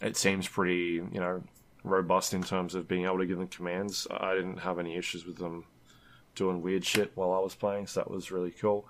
it 0.00 0.16
seems 0.16 0.46
pretty, 0.46 1.02
you 1.12 1.20
know, 1.20 1.42
robust 1.82 2.32
in 2.32 2.42
terms 2.42 2.74
of 2.74 2.86
being 2.86 3.04
able 3.04 3.18
to 3.18 3.26
give 3.26 3.38
them 3.38 3.48
commands. 3.48 4.06
I 4.10 4.34
didn't 4.34 4.58
have 4.58 4.78
any 4.78 4.96
issues 4.96 5.26
with 5.26 5.38
them 5.38 5.64
doing 6.38 6.62
weird 6.62 6.84
shit 6.84 7.12
while 7.14 7.32
I 7.32 7.40
was 7.40 7.54
playing, 7.54 7.88
so 7.88 8.00
that 8.00 8.10
was 8.10 8.30
really 8.30 8.52
cool. 8.52 8.88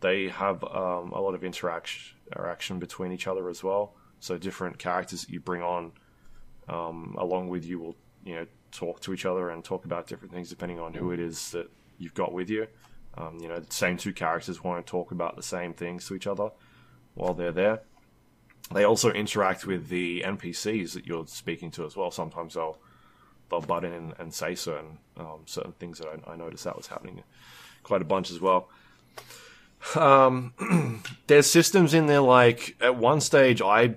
They 0.00 0.28
have 0.28 0.62
um, 0.64 1.12
a 1.12 1.20
lot 1.20 1.34
of 1.34 1.44
interaction 1.44 2.16
interaction 2.32 2.78
between 2.78 3.10
each 3.10 3.26
other 3.26 3.48
as 3.48 3.64
well. 3.64 3.94
So 4.20 4.38
different 4.38 4.78
characters 4.78 5.22
that 5.22 5.30
you 5.30 5.40
bring 5.40 5.62
on 5.62 5.92
um, 6.68 7.16
along 7.18 7.48
with 7.48 7.64
you 7.64 7.80
will, 7.80 7.96
you 8.24 8.36
know, 8.36 8.46
talk 8.70 9.00
to 9.00 9.12
each 9.12 9.26
other 9.26 9.50
and 9.50 9.64
talk 9.64 9.84
about 9.84 10.06
different 10.06 10.32
things 10.32 10.48
depending 10.48 10.78
on 10.78 10.94
who 10.94 11.10
it 11.10 11.18
is 11.18 11.50
that 11.50 11.68
you've 11.98 12.14
got 12.14 12.32
with 12.32 12.48
you. 12.48 12.68
Um, 13.16 13.38
you 13.40 13.48
know, 13.48 13.58
the 13.58 13.74
same 13.74 13.96
two 13.96 14.12
characters 14.12 14.62
want 14.62 14.84
to 14.84 14.88
talk 14.88 15.10
about 15.10 15.34
the 15.34 15.42
same 15.42 15.72
things 15.72 16.06
to 16.06 16.14
each 16.14 16.28
other 16.28 16.50
while 17.14 17.34
they're 17.34 17.50
there. 17.50 17.80
They 18.72 18.84
also 18.84 19.10
interact 19.10 19.66
with 19.66 19.88
the 19.88 20.22
NPCs 20.24 20.92
that 20.92 21.06
you're 21.06 21.26
speaking 21.26 21.72
to 21.72 21.84
as 21.84 21.96
well. 21.96 22.12
Sometimes 22.12 22.54
they'll 22.54 22.78
they'll 23.50 23.60
butt 23.60 23.84
in 23.84 23.92
and, 23.92 24.14
and 24.18 24.32
say 24.32 24.54
certain 24.54 24.98
um, 25.16 25.40
certain 25.46 25.72
things 25.72 25.98
that 25.98 26.08
I, 26.08 26.32
I 26.32 26.36
noticed 26.36 26.64
that 26.64 26.76
was 26.76 26.86
happening 26.86 27.22
quite 27.82 28.02
a 28.02 28.04
bunch 28.06 28.30
as 28.30 28.40
well. 28.40 28.68
Um, 29.96 31.02
there's 31.26 31.46
systems 31.46 31.94
in 31.94 32.06
there 32.06 32.20
like 32.20 32.76
at 32.80 32.96
one 32.96 33.20
stage 33.20 33.62
I 33.62 33.96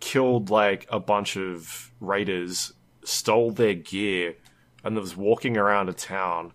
killed 0.00 0.50
like 0.50 0.86
a 0.90 1.00
bunch 1.00 1.36
of 1.36 1.90
raiders, 2.00 2.72
stole 3.04 3.50
their 3.50 3.74
gear, 3.74 4.36
and 4.84 4.96
was 4.96 5.16
walking 5.16 5.56
around 5.56 5.88
a 5.88 5.92
town. 5.92 6.52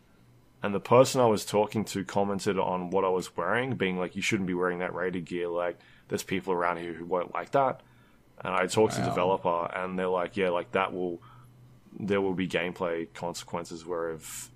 And 0.64 0.76
the 0.76 0.80
person 0.80 1.20
I 1.20 1.26
was 1.26 1.44
talking 1.44 1.84
to 1.86 2.06
commented 2.06 2.60
on 2.60 2.92
what 2.92 3.04
I 3.04 3.10
was 3.10 3.36
wearing, 3.36 3.76
being 3.76 3.98
like, 3.98 4.16
"You 4.16 4.22
shouldn't 4.22 4.48
be 4.48 4.54
wearing 4.54 4.80
that 4.80 4.94
raider 4.94 5.20
gear. 5.20 5.48
Like, 5.48 5.80
there's 6.08 6.24
people 6.24 6.54
around 6.54 6.78
here 6.78 6.94
who 6.94 7.06
won't 7.06 7.34
like 7.34 7.52
that." 7.52 7.82
And 8.44 8.54
I 8.54 8.68
talked 8.68 8.94
to 8.94 9.02
the 9.02 9.08
developer, 9.08 9.72
and 9.74 9.98
they're 9.98 10.08
like, 10.08 10.38
"Yeah, 10.38 10.50
like 10.50 10.72
that 10.74 10.94
will, 10.94 11.22
there 12.00 12.22
will 12.22 12.34
be 12.34 12.48
gameplay 12.48 13.14
consequences 13.14 13.86
where 13.86 14.12
if 14.12 14.52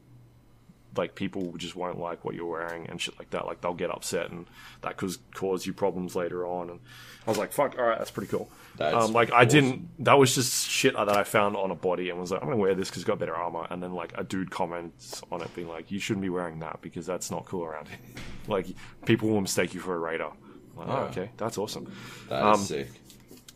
like 0.97 1.15
people 1.15 1.53
just 1.57 1.75
won't 1.75 1.99
like 1.99 2.23
what 2.23 2.35
you're 2.35 2.45
wearing 2.45 2.87
and 2.87 3.01
shit 3.01 3.17
like 3.17 3.29
that. 3.31 3.45
Like 3.45 3.61
they'll 3.61 3.73
get 3.73 3.91
upset 3.91 4.29
and 4.31 4.45
that 4.81 4.97
could 4.97 5.15
cause 5.33 5.65
you 5.65 5.73
problems 5.73 6.15
later 6.15 6.45
on. 6.45 6.69
And 6.69 6.79
I 7.25 7.29
was 7.29 7.37
like, 7.37 7.51
fuck, 7.51 7.77
all 7.77 7.85
right, 7.85 7.97
that's 7.97 8.11
pretty 8.11 8.29
cool. 8.29 8.49
That's 8.77 9.05
um, 9.05 9.13
like 9.13 9.31
I 9.31 9.45
didn't. 9.45 9.89
That 10.03 10.17
was 10.17 10.35
just 10.35 10.67
shit 10.67 10.95
that 10.95 11.09
I 11.09 11.23
found 11.23 11.55
on 11.55 11.71
a 11.71 11.75
body 11.75 12.09
and 12.09 12.19
was 12.19 12.31
like, 12.31 12.41
I'm 12.41 12.47
gonna 12.47 12.59
wear 12.59 12.75
this 12.75 12.89
because 12.89 13.03
it's 13.03 13.07
got 13.07 13.19
better 13.19 13.35
armor. 13.35 13.67
And 13.69 13.81
then 13.81 13.93
like 13.93 14.13
a 14.17 14.23
dude 14.23 14.51
comments 14.51 15.21
on 15.31 15.41
it 15.41 15.53
being 15.55 15.67
like, 15.67 15.91
you 15.91 15.99
shouldn't 15.99 16.23
be 16.23 16.29
wearing 16.29 16.59
that 16.59 16.81
because 16.81 17.05
that's 17.05 17.31
not 17.31 17.45
cool 17.45 17.63
around 17.63 17.87
here. 17.87 17.99
like 18.47 18.67
people 19.05 19.29
will 19.29 19.41
mistake 19.41 19.73
you 19.73 19.79
for 19.79 19.95
a 19.95 19.99
raider. 19.99 20.29
Like, 20.75 20.87
oh, 20.89 20.97
okay, 21.09 21.31
that's 21.37 21.57
awesome. 21.57 21.91
That 22.29 22.39
is 22.39 22.59
um, 22.59 22.65
sick. 22.65 22.89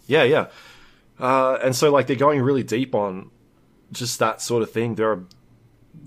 Yeah, 0.08 0.24
yeah. 0.24 0.48
Uh, 1.20 1.58
and 1.62 1.76
so 1.76 1.92
like 1.92 2.08
they're 2.08 2.16
going 2.16 2.42
really 2.42 2.64
deep 2.64 2.96
on 2.96 3.30
just 3.92 4.20
that 4.20 4.42
sort 4.42 4.64
of 4.64 4.72
thing. 4.72 4.96
They're 4.96 5.24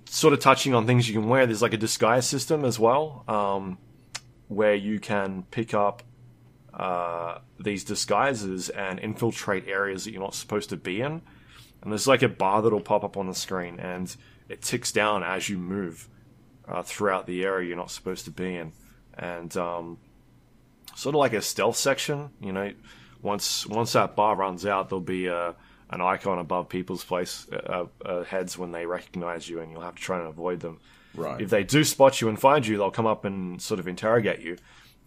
sort 0.07 0.35
of 0.35 0.41
touching 0.41 0.75
on 0.75 0.87
things 0.87 1.09
you 1.09 1.19
can 1.19 1.29
wear. 1.29 1.47
There's 1.47 1.63
like 1.63 1.73
a 1.73 1.79
disguise 1.79 2.27
system 2.27 2.65
as 2.65 2.79
well, 2.79 3.25
um, 3.29 3.79
where 4.49 4.75
you 4.75 5.01
can 5.01 5.45
pick 5.51 5.75
up 5.75 6.03
uh, 6.75 7.39
these 7.59 7.85
disguises 7.85 8.69
and 8.71 8.99
infiltrate 8.99 9.69
areas 9.69 10.05
that 10.05 10.13
you're 10.13 10.23
not 10.23 10.35
supposed 10.35 10.71
to 10.71 10.77
be 10.77 11.01
in. 11.01 11.23
And 11.83 11.91
there's 11.91 12.07
like 12.07 12.23
a 12.23 12.29
bar 12.29 12.63
that'll 12.63 12.81
pop 12.81 13.05
up 13.05 13.17
on 13.17 13.27
the 13.27 13.35
screen, 13.35 13.81
and 13.81 14.15
it 14.49 14.63
ticks 14.63 14.93
down 14.93 15.23
as 15.25 15.49
you 15.49 15.59
move 15.59 16.09
uh, 16.69 16.83
throughout 16.83 17.27
the 17.27 17.45
area 17.45 17.69
you're 17.69 17.77
not 17.77 17.91
supposed 17.91 18.25
to 18.27 18.31
be 18.31 18.55
in, 18.57 18.73
and 19.19 19.57
um, 19.57 19.99
sort 20.95 21.15
of 21.15 21.19
like 21.19 21.33
a 21.33 21.43
stealth 21.43 21.77
section. 21.77 22.31
You 22.41 22.53
know, 22.53 22.73
once 23.21 23.67
once 23.67 23.95
that 23.95 24.15
bar 24.15 24.37
runs 24.37 24.65
out, 24.65 24.89
there'll 24.89 25.01
be 25.01 25.27
a 25.27 25.57
an 25.93 26.01
icon 26.01 26.39
above 26.39 26.69
people's 26.69 27.05
place 27.05 27.47
uh, 27.53 27.85
uh, 28.05 28.25
heads 28.25 28.59
when 28.59 28.73
they 28.73 28.87
recognize 28.87 29.49
you, 29.49 29.61
and 29.61 29.71
you'll 29.71 29.83
have 29.83 29.95
to 29.95 30.03
try 30.03 30.19
and 30.19 30.27
avoid 30.27 30.59
them. 30.61 30.81
Right. 31.15 31.41
If 31.41 31.51
they 31.51 31.63
do 31.63 31.85
spot 31.85 32.21
you 32.21 32.29
and 32.29 32.41
find 32.41 32.67
you, 32.67 32.79
they'll 32.79 32.91
come 32.91 33.07
up 33.07 33.25
and 33.25 33.61
sort 33.63 33.79
of 33.79 33.87
interrogate 33.87 34.41
you, 34.41 34.57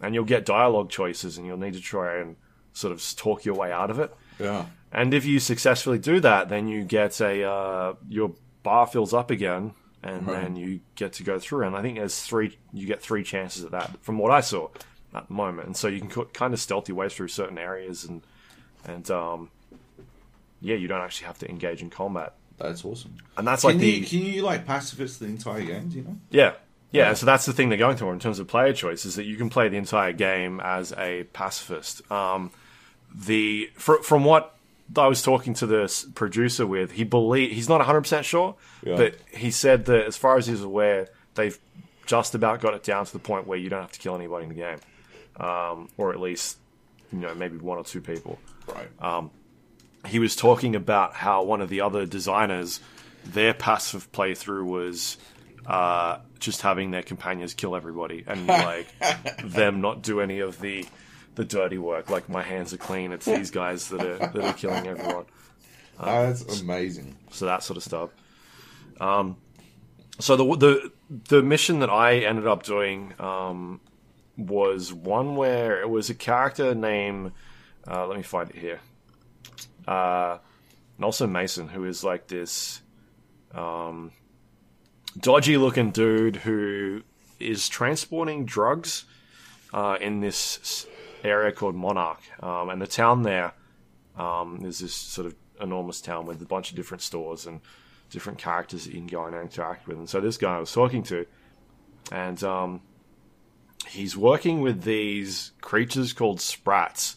and 0.00 0.14
you'll 0.14 0.24
get 0.24 0.44
dialogue 0.46 0.88
choices, 0.90 1.36
and 1.36 1.46
you'll 1.46 1.56
need 1.58 1.74
to 1.74 1.80
try 1.80 2.18
and 2.20 2.36
sort 2.72 2.92
of 2.92 3.02
talk 3.16 3.44
your 3.44 3.56
way 3.56 3.72
out 3.72 3.90
of 3.90 3.98
it. 3.98 4.14
yeah. 4.38 4.66
And 4.92 5.12
if 5.12 5.26
you 5.26 5.40
successfully 5.40 5.98
do 5.98 6.20
that, 6.20 6.48
then 6.48 6.68
you 6.68 6.84
get 6.84 7.20
a 7.20 7.42
uh, 7.44 7.94
your 8.08 8.32
bar 8.62 8.86
fills 8.86 9.12
up 9.12 9.30
again, 9.30 9.74
and 10.02 10.26
Right. 10.26 10.42
then 10.42 10.56
you 10.56 10.80
get 10.94 11.14
to 11.14 11.24
go 11.24 11.38
through. 11.40 11.66
And 11.66 11.76
I 11.76 11.82
think 11.82 11.98
there's 11.98 12.20
three. 12.22 12.56
You 12.72 12.86
get 12.86 13.02
three 13.02 13.24
chances 13.24 13.64
at 13.64 13.72
that, 13.72 13.90
from 14.02 14.16
what 14.18 14.30
I 14.30 14.40
saw 14.40 14.68
at 15.12 15.26
the 15.26 15.34
moment. 15.34 15.66
And 15.66 15.76
so 15.76 15.88
you 15.88 15.98
can 16.00 16.08
co- 16.08 16.26
kind 16.26 16.54
of 16.54 16.60
stealthy 16.60 16.92
way 16.92 17.08
through 17.08 17.28
certain 17.28 17.58
areas, 17.58 18.04
and 18.04 18.22
and 18.86 19.10
um, 19.10 19.50
yeah, 20.66 20.76
you 20.76 20.88
don't 20.88 21.00
actually 21.00 21.26
have 21.28 21.38
to 21.38 21.48
engage 21.48 21.80
in 21.82 21.90
combat. 21.90 22.34
That's 22.58 22.84
awesome. 22.84 23.14
And 23.36 23.46
that's 23.46 23.62
Can 23.62 23.72
like 23.78 23.80
you 23.86 24.00
the 24.00 24.06
can 24.06 24.18
you 24.20 24.42
like 24.42 24.66
pacifist 24.66 25.20
the 25.20 25.26
entire 25.26 25.62
game? 25.62 25.88
Do 25.88 25.96
you 25.98 26.04
know? 26.04 26.16
yeah. 26.30 26.52
Yeah, 26.92 27.08
Yeah. 27.08 27.14
so 27.14 27.26
that's 27.26 27.44
the 27.46 27.52
thing 27.52 27.68
they're 27.68 27.76
going 27.78 27.96
for 27.96 28.12
in 28.12 28.20
terms 28.20 28.38
of 28.38 28.46
player 28.48 28.72
choice 28.72 29.04
is 29.04 29.16
that 29.16 29.24
you 29.24 29.36
can 29.36 29.50
play 29.50 29.68
the 29.68 29.76
entire 29.76 30.12
game 30.12 30.60
as 30.60 30.92
a 30.96 31.24
pacifist. 31.32 32.08
Um, 32.10 32.50
the 33.14 33.70
fr- 33.74 34.02
from 34.02 34.24
what 34.24 34.54
I 34.96 35.06
was 35.08 35.20
talking 35.22 35.52
to 35.54 35.66
the 35.66 35.82
s- 35.82 36.06
producer 36.14 36.66
with, 36.66 36.92
he 36.92 37.04
believe 37.04 37.50
he's 37.52 37.68
not 37.68 37.78
100 37.80 38.02
percent 38.02 38.24
sure, 38.24 38.54
Yeah. 38.84 38.96
but 38.96 39.16
he 39.32 39.50
said 39.50 39.84
that 39.86 40.06
as 40.06 40.16
far 40.16 40.36
as 40.38 40.46
he's 40.46 40.62
aware, 40.62 41.08
they've 41.34 41.58
just 42.06 42.34
about 42.34 42.60
got 42.60 42.72
it 42.74 42.84
down 42.84 43.04
to 43.04 43.12
the 43.12 43.18
point 43.18 43.46
where 43.46 43.58
you 43.58 43.68
don't 43.68 43.82
have 43.82 43.92
to 43.92 43.98
kill 43.98 44.14
anybody 44.14 44.44
in 44.44 44.48
the 44.48 44.54
game, 44.54 44.78
um, 45.44 45.88
or 45.98 46.12
at 46.12 46.20
least 46.20 46.56
you 47.12 47.18
know 47.18 47.34
maybe 47.34 47.56
one 47.58 47.78
or 47.78 47.84
two 47.84 48.00
people 48.00 48.38
Right. 48.68 48.88
He 50.06 50.18
was 50.18 50.36
talking 50.36 50.74
about 50.74 51.14
how 51.14 51.42
one 51.42 51.60
of 51.60 51.68
the 51.68 51.80
other 51.80 52.06
designers, 52.06 52.80
their 53.24 53.54
passive 53.54 54.10
playthrough 54.12 54.64
was 54.64 55.16
uh, 55.66 56.18
just 56.38 56.62
having 56.62 56.90
their 56.90 57.02
companions 57.02 57.54
kill 57.54 57.74
everybody 57.76 58.24
and 58.26 58.46
like 58.48 58.86
them 59.44 59.80
not 59.80 60.02
do 60.02 60.20
any 60.20 60.40
of 60.40 60.60
the 60.60 60.86
the 61.34 61.44
dirty 61.44 61.78
work. 61.78 62.10
Like 62.10 62.28
my 62.28 62.42
hands 62.42 62.72
are 62.72 62.78
clean. 62.78 63.12
It's 63.12 63.26
these 63.26 63.50
guys 63.50 63.88
that 63.90 64.00
are 64.00 64.18
that 64.18 64.36
are 64.38 64.52
killing 64.54 64.86
everyone. 64.86 65.26
That's 66.02 66.60
amazing. 66.60 67.16
So 67.30 67.46
that 67.46 67.62
sort 67.62 67.76
of 67.76 67.82
stuff. 67.82 68.10
Um, 69.00 69.36
so 70.18 70.36
the 70.36 70.56
the 70.56 70.92
the 71.28 71.42
mission 71.42 71.80
that 71.80 71.90
I 71.90 72.18
ended 72.18 72.46
up 72.46 72.62
doing 72.62 73.12
um, 73.18 73.80
was 74.36 74.92
one 74.92 75.36
where 75.36 75.80
it 75.80 75.88
was 75.88 76.10
a 76.10 76.14
character 76.14 76.74
named. 76.74 77.32
Uh, 77.88 78.06
let 78.06 78.16
me 78.16 78.22
find 78.22 78.50
it 78.50 78.56
here. 78.56 78.80
Uh, 79.86 80.38
Nelson 80.98 81.30
Mason, 81.32 81.68
who 81.68 81.84
is 81.84 82.02
like 82.02 82.26
this 82.26 82.80
um, 83.54 84.12
dodgy 85.18 85.56
looking 85.56 85.90
dude 85.90 86.36
who 86.36 87.02
is 87.38 87.68
transporting 87.68 88.44
drugs 88.44 89.04
uh, 89.72 89.98
in 90.00 90.20
this 90.20 90.86
area 91.22 91.52
called 91.52 91.74
Monarch. 91.74 92.20
Um, 92.42 92.70
and 92.70 92.80
the 92.80 92.86
town 92.86 93.22
there 93.22 93.52
um, 94.16 94.60
is 94.64 94.78
this 94.78 94.94
sort 94.94 95.26
of 95.26 95.34
enormous 95.60 96.00
town 96.00 96.26
with 96.26 96.40
a 96.42 96.46
bunch 96.46 96.70
of 96.70 96.76
different 96.76 97.02
stores 97.02 97.46
and 97.46 97.60
different 98.10 98.38
characters 98.38 98.84
that 98.84 98.92
you 98.92 99.00
can 99.00 99.06
go 99.06 99.26
and 99.26 99.34
interact 99.34 99.86
with. 99.86 99.98
And 99.98 100.08
so 100.08 100.20
this 100.20 100.36
guy 100.36 100.56
I 100.56 100.60
was 100.60 100.72
talking 100.72 101.02
to, 101.04 101.26
and 102.12 102.42
um, 102.44 102.80
he's 103.88 104.16
working 104.16 104.60
with 104.60 104.82
these 104.82 105.52
creatures 105.60 106.12
called 106.12 106.40
sprats. 106.40 107.16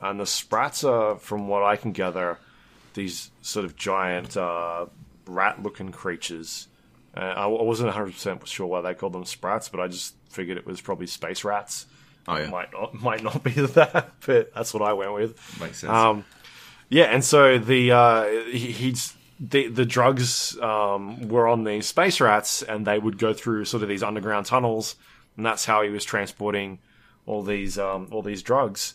And 0.00 0.20
the 0.20 0.26
sprats 0.26 0.84
are, 0.84 1.16
from 1.16 1.48
what 1.48 1.62
I 1.62 1.76
can 1.76 1.92
gather, 1.92 2.38
these 2.94 3.30
sort 3.42 3.64
of 3.64 3.76
giant 3.76 4.36
uh, 4.36 4.86
rat-looking 5.26 5.90
creatures. 5.92 6.68
Uh, 7.16 7.20
I 7.20 7.46
wasn't 7.46 7.92
100% 7.92 8.46
sure 8.46 8.66
why 8.66 8.80
they 8.80 8.94
called 8.94 9.12
them 9.12 9.24
sprats, 9.24 9.68
but 9.68 9.80
I 9.80 9.88
just 9.88 10.14
figured 10.30 10.56
it 10.56 10.66
was 10.66 10.80
probably 10.80 11.06
space 11.06 11.42
rats. 11.44 11.86
Oh 12.28 12.36
yeah, 12.36 12.50
Might 12.50 12.72
not, 12.72 12.94
might 13.02 13.22
not 13.22 13.42
be 13.42 13.50
that, 13.52 14.12
but 14.26 14.54
that's 14.54 14.72
what 14.74 14.82
I 14.82 14.92
went 14.92 15.14
with. 15.14 15.60
makes 15.60 15.78
sense. 15.78 15.92
Um, 15.92 16.24
Yeah, 16.90 17.04
and 17.04 17.24
so 17.24 17.58
the 17.58 17.92
uh, 17.92 18.24
he, 18.50 18.72
he's 18.72 19.14
the 19.40 19.68
the 19.68 19.84
drugs 19.84 20.58
um, 20.60 21.28
were 21.28 21.48
on 21.48 21.64
these 21.64 21.86
space 21.86 22.20
rats, 22.20 22.62
and 22.62 22.86
they 22.86 22.98
would 22.98 23.18
go 23.18 23.32
through 23.32 23.64
sort 23.64 23.82
of 23.82 23.88
these 23.88 24.02
underground 24.02 24.46
tunnels, 24.46 24.96
and 25.36 25.44
that's 25.44 25.64
how 25.64 25.82
he 25.82 25.90
was 25.90 26.04
transporting 26.04 26.78
all 27.26 27.42
these 27.42 27.78
um, 27.78 28.08
all 28.10 28.22
these 28.22 28.42
drugs. 28.42 28.94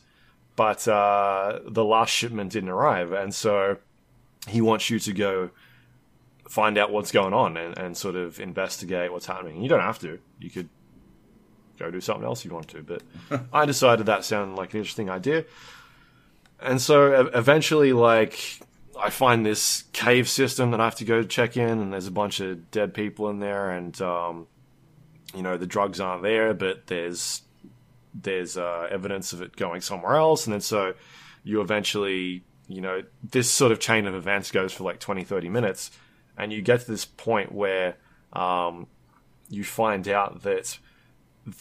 But 0.56 0.88
uh, 0.88 1.60
the 1.68 1.84
last 1.84 2.10
shipment 2.10 2.52
didn't 2.52 2.70
arrive, 2.70 3.12
and 3.12 3.34
so 3.34 3.78
he 4.48 4.62
wants 4.62 4.90
you 4.90 5.00
to 5.00 5.14
go 5.14 5.50
find 6.48 6.78
out 6.78 6.92
what's 6.92 7.12
going 7.12 7.34
on 7.34 7.58
and, 7.58 7.78
and 7.78 7.98
sort 7.98 8.16
of 8.16 8.40
investigate 8.40 9.12
what's 9.12 9.26
happening. 9.26 9.62
You 9.64 9.70
don't 9.70 9.82
have 9.82 10.00
to; 10.00 10.20
you 10.40 10.52
could 10.52 10.70
go 11.80 11.90
do 11.90 12.00
something 12.00 12.26
else 12.26 12.42
if 12.42 12.46
you 12.46 12.56
want 12.56 12.68
to. 12.70 12.84
But 12.84 13.02
I 13.54 13.66
decided 13.66 14.06
that 14.06 14.26
sounded 14.26 14.56
like 14.56 14.74
an 14.74 14.82
interesting 14.82 15.10
idea, 15.10 15.46
and 16.60 16.80
so 16.80 17.30
eventually, 17.34 17.94
like 17.94 18.60
I 19.00 19.10
find 19.10 19.44
this 19.44 19.86
cave 19.92 20.30
system 20.30 20.72
that 20.72 20.80
I 20.80 20.86
have 20.86 20.96
to 20.96 21.06
go 21.06 21.24
check 21.24 21.58
in, 21.58 21.80
and 21.80 21.92
there's 21.92 22.08
a 22.08 22.12
bunch 22.12 22.40
of 22.40 22.70
dead 22.70 22.94
people 22.94 23.30
in 23.30 23.40
there, 23.40 23.72
and 23.72 24.00
um, 24.02 24.48
you 25.34 25.42
know 25.42 25.58
the 25.58 25.66
drugs 25.66 26.00
aren't 26.00 26.22
there, 26.22 26.54
but 26.54 26.88
there's 26.88 27.42
there's 28.14 28.58
uh, 28.58 28.88
evidence 28.92 29.34
of 29.34 29.42
it 29.42 29.56
going 29.56 29.82
somewhere 29.82 30.16
else, 30.16 30.46
and 30.46 30.54
then 30.54 30.62
so 30.62 30.94
you 31.44 31.62
eventually, 31.62 32.44
you 32.68 32.82
know, 32.82 33.04
this 33.24 33.50
sort 33.50 33.72
of 33.72 33.80
chain 33.80 34.06
of 34.08 34.16
events 34.16 34.52
goes 34.52 34.74
for 34.74 34.84
like 34.84 35.00
20, 35.00 35.24
30 35.24 35.50
minutes, 35.50 35.92
and 36.38 36.54
you 36.54 36.62
get 36.62 36.82
to 36.82 36.92
this 36.92 37.06
point 37.06 37.52
where 37.52 37.96
um, 38.34 38.88
you 39.50 39.64
find 39.64 40.08
out 40.08 40.44
that 40.44 40.78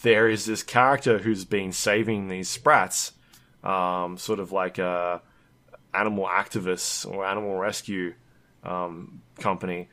there 0.01 0.29
is 0.29 0.45
this 0.45 0.63
character 0.63 1.19
who's 1.19 1.45
been 1.45 1.71
saving 1.71 2.27
these 2.27 2.49
sprats, 2.49 3.13
um, 3.63 4.17
sort 4.17 4.39
of 4.39 4.51
like 4.51 4.77
a 4.77 5.21
animal 5.93 6.25
activist 6.25 7.09
or 7.09 7.25
animal 7.25 7.57
rescue 7.57 8.13
um, 8.63 9.21
company, 9.39 9.89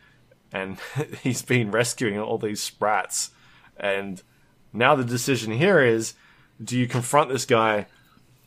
and 0.52 0.78
he's 1.22 1.42
been 1.42 1.70
rescuing 1.70 2.18
all 2.18 2.38
these 2.38 2.60
sprats. 2.60 3.30
And 3.76 4.22
now 4.72 4.94
the 4.94 5.04
decision 5.04 5.52
here 5.52 5.80
is: 5.80 6.14
do 6.62 6.78
you 6.78 6.86
confront 6.86 7.30
this 7.30 7.44
guy 7.46 7.86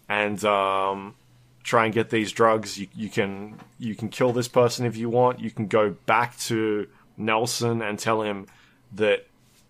and 0.09 0.43
um, 0.45 1.15
try 1.63 1.85
and 1.85 1.93
get 1.93 2.09
these 2.09 2.31
drugs? 2.31 2.77
You, 2.77 2.87
you 2.95 3.09
can 3.09 3.59
you 3.79 3.95
can 3.95 4.09
kill 4.09 4.31
this 4.33 4.47
person 4.47 4.85
if 4.85 4.95
you 4.97 5.09
want. 5.09 5.39
You 5.39 5.51
can 5.51 5.67
go 5.67 5.91
back 6.05 6.37
to 6.39 6.87
Nelson 7.17 7.81
and 7.81 7.97
tell 7.97 8.21
him 8.21 8.47
that 8.93 9.25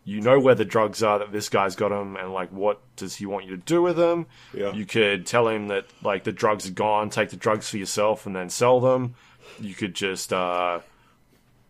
you 0.06 0.20
know 0.20 0.38
where 0.40 0.56
the 0.56 0.66
drugs 0.66 1.02
are 1.02 1.20
that 1.20 1.32
this 1.32 1.48
guy's 1.48 1.78
got 1.78 1.90
them 1.90 2.18
and 2.18 2.34
like 2.34 2.50
what 2.52 2.82
does 2.98 3.16
he 3.16 3.26
want 3.26 3.46
you 3.46 3.52
to 3.52 3.58
do 3.64 3.82
with 3.82 3.96
them 3.96 4.26
Yeah. 4.54 4.74
you 4.74 4.86
could 4.86 5.26
tell 5.26 5.48
him 5.48 5.70
that 5.70 5.86
like 6.04 6.26
the 6.26 6.34
drugs 6.34 6.68
are 6.68 6.72
gone 6.74 7.10
take 7.10 7.30
the 7.30 7.38
drugs 7.38 7.70
for 7.70 7.78
yourself 7.78 8.26
and 8.26 8.36
then 8.36 8.50
sell 8.50 8.82
them 8.82 9.16
you 9.62 9.74
could 9.74 9.94
just 9.94 10.34
uh 10.34 10.82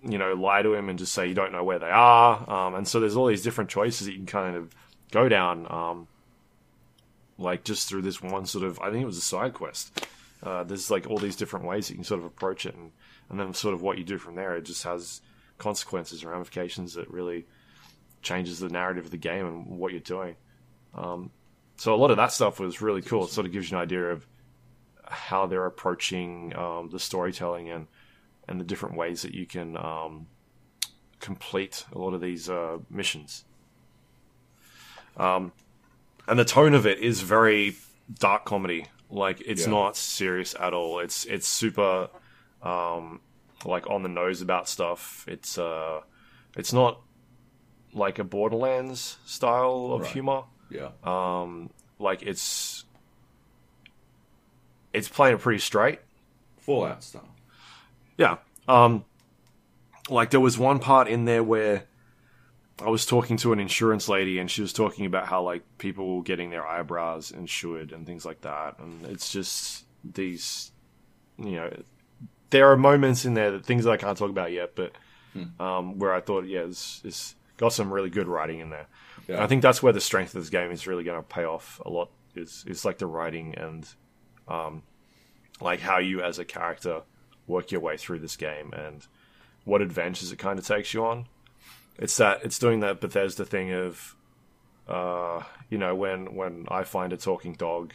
you 0.02 0.18
know 0.18 0.34
lie 0.34 0.64
to 0.64 0.74
him 0.74 0.90
and 0.90 0.98
just 0.98 1.14
say 1.14 1.28
you 1.28 1.36
don't 1.36 1.52
know 1.52 1.64
where 1.64 1.78
they 1.78 1.92
are 1.92 2.50
um 2.50 2.74
and 2.74 2.88
so 2.88 3.00
there's 3.00 3.16
all 3.16 3.28
these 3.28 3.44
different 3.44 3.70
choices 3.70 4.08
that 4.08 4.14
you 4.14 4.18
can 4.18 4.26
kind 4.26 4.56
of 4.56 4.74
go 5.12 5.30
down 5.30 5.68
um 5.72 6.08
like 7.44 7.64
just 7.64 7.88
through 7.88 8.02
this 8.02 8.22
one 8.22 8.46
sort 8.46 8.64
of 8.64 8.80
i 8.80 8.90
think 8.90 9.04
it 9.04 9.06
was 9.06 9.18
a 9.18 9.22
side 9.22 9.54
quest 9.54 10.08
uh 10.44 10.64
there's 10.64 10.90
like 10.90 11.08
all 11.08 11.18
these 11.18 11.36
different 11.36 11.66
ways 11.66 11.88
that 11.88 11.94
you 11.94 11.98
can 11.98 12.04
sort 12.04 12.20
of 12.20 12.26
approach 12.26 12.66
it 12.66 12.76
and 12.76 12.92
and 13.30 13.40
then 13.40 13.54
sort 13.54 13.74
of 13.74 13.82
what 13.82 13.98
you 13.98 14.04
do 14.04 14.18
from 14.18 14.36
there 14.36 14.56
it 14.56 14.64
just 14.64 14.84
has 14.84 15.22
consequences 15.58 16.24
and 16.24 16.32
ramifications 16.32 16.94
that 16.96 17.10
really 17.10 17.46
changes 18.24 18.60
the 18.60 18.70
narrative 18.70 19.06
of 19.06 19.12
the 19.12 19.18
game 19.18 19.46
and 19.46 19.68
what 19.68 19.92
you're 19.92 20.02
doing. 20.02 20.36
Um, 20.96 21.30
so 21.78 21.94
a 21.94 21.98
lot 21.98 22.12
of 22.12 22.18
that 22.18 22.32
stuff 22.32 22.60
was 22.60 22.82
really 22.82 23.02
cool. 23.02 23.26
It 23.26 23.30
sort 23.30 23.46
of 23.46 23.54
gives 23.54 23.70
you 23.70 23.78
an 23.78 23.84
idea 23.84 24.12
of 24.12 24.26
how 25.06 25.46
they're 25.46 25.66
approaching 25.66 26.56
um, 26.56 26.90
the 26.92 27.00
storytelling 27.00 27.70
and 27.70 27.88
and 28.48 28.60
the 28.60 28.66
different 28.66 28.98
ways 28.98 29.22
that 29.22 29.34
you 29.34 29.46
can 29.46 29.78
um, 29.78 30.28
complete 31.22 31.86
a 31.94 31.98
lot 31.98 32.14
of 32.14 32.20
these 32.20 32.50
uh, 32.50 32.78
missions. 32.90 33.46
Um, 35.16 35.54
and 36.28 36.38
the 36.40 36.46
tone 36.46 36.74
of 36.74 36.86
it 36.86 37.00
is 37.00 37.22
very 37.22 37.76
dark 38.20 38.46
comedy. 38.46 38.86
Like 39.10 39.42
it's 39.46 39.64
Yeah. 39.64 39.72
not 39.72 39.96
serious 39.98 40.56
at 40.60 40.74
all. 40.74 41.00
It's 41.00 41.26
it's 41.26 41.48
super 41.48 42.10
um, 42.62 43.20
like 43.66 43.90
on 43.90 44.04
the 44.04 44.10
nose 44.10 44.42
about 44.42 44.68
stuff. 44.68 45.26
It's 45.28 45.58
uh, 45.58 46.02
it's 46.56 46.74
not 46.74 47.02
like 47.94 48.18
a 48.20 48.24
Borderlands 48.24 49.18
style 49.26 49.92
of 49.94 50.02
Right. 50.02 50.12
humor. 50.12 50.44
Yeah. 50.70 50.90
Um, 51.04 51.70
like 52.00 52.24
it's 52.24 52.86
it's 54.94 55.08
playing 55.10 55.36
it 55.36 55.42
pretty 55.42 55.60
straight. 55.60 56.00
Fallout 56.58 57.04
style. 57.04 57.28
Yeah. 58.18 58.38
Um, 58.68 59.06
like 60.10 60.30
there 60.32 60.40
was 60.40 60.58
one 60.58 60.80
part 60.80 61.08
in 61.08 61.26
there 61.26 61.44
where 61.44 61.86
I 62.82 62.90
was 62.90 63.06
talking 63.06 63.38
to 63.38 63.54
an 63.54 63.60
insurance 63.60 64.10
lady 64.10 64.40
and 64.40 64.50
she 64.50 64.62
was 64.62 64.74
talking 64.74 65.06
about 65.06 65.28
how 65.28 65.44
like 65.44 65.64
people 65.78 66.18
were 66.18 66.24
getting 66.24 66.50
their 66.50 66.66
eyebrows 66.66 67.32
insured 67.32 67.92
and 67.92 68.06
things 68.06 68.26
like 68.26 68.42
that, 68.42 68.80
and 68.80 69.06
it's 69.06 69.32
just 69.32 69.86
these, 70.04 70.72
you 71.38 71.56
know, 71.56 71.84
there 72.50 72.72
are 72.72 72.78
moments 72.78 73.26
in 73.26 73.34
there 73.34 73.52
that 73.52 73.66
things 73.66 73.84
that 73.86 73.92
I 73.92 73.98
can't 73.98 74.18
talk 74.18 74.30
about 74.30 74.52
yet, 74.52 74.76
but 74.76 74.94
um, 75.60 75.98
where 75.98 76.14
I 76.14 76.22
thought, 76.22 76.46
yeah, 76.46 76.62
it's, 76.62 77.02
it's 77.04 77.36
got 77.58 77.74
some 77.74 77.92
really 77.92 78.10
good 78.10 78.28
writing 78.28 78.60
in 78.60 78.70
there. 78.70 78.88
Yeah. 79.28 79.44
I 79.44 79.48
think 79.48 79.62
that's 79.62 79.82
where 79.82 79.94
the 79.94 80.02
strength 80.02 80.36
of 80.36 80.42
this 80.42 80.50
game 80.50 80.72
is 80.72 80.86
really 80.86 81.04
going 81.04 81.20
to 81.20 81.28
pay 81.28 81.46
off 81.46 81.82
a 81.86 81.90
lot. 81.90 82.12
Is 82.36 82.66
is 82.68 82.84
like 82.84 82.98
the 82.98 83.06
writing 83.06 83.54
and 83.56 83.88
um, 84.48 84.84
like 85.62 85.80
how 85.80 86.00
you 86.00 86.22
as 86.24 86.40
a 86.40 86.46
character 86.46 87.04
work 87.48 87.72
your 87.72 87.82
way 87.82 87.96
through 87.96 88.20
this 88.20 88.36
game 88.36 88.74
and 88.74 89.06
what 89.66 89.82
adventures 89.82 90.32
it 90.32 90.40
kind 90.40 90.58
of 90.58 90.66
takes 90.66 90.94
you 90.94 91.06
on. 91.06 91.28
It's 92.00 92.18
that 92.18 92.44
it's 92.44 92.58
doing 92.60 92.80
that 92.82 93.00
Bethesda 93.02 93.46
thing 93.46 93.72
of, 93.72 94.16
uh, 94.88 95.44
you 95.70 95.78
know, 95.78 95.96
when 95.96 96.36
when 96.36 96.66
I 96.70 96.84
find 96.84 97.14
a 97.14 97.18
talking 97.18 97.54
dog 97.54 97.94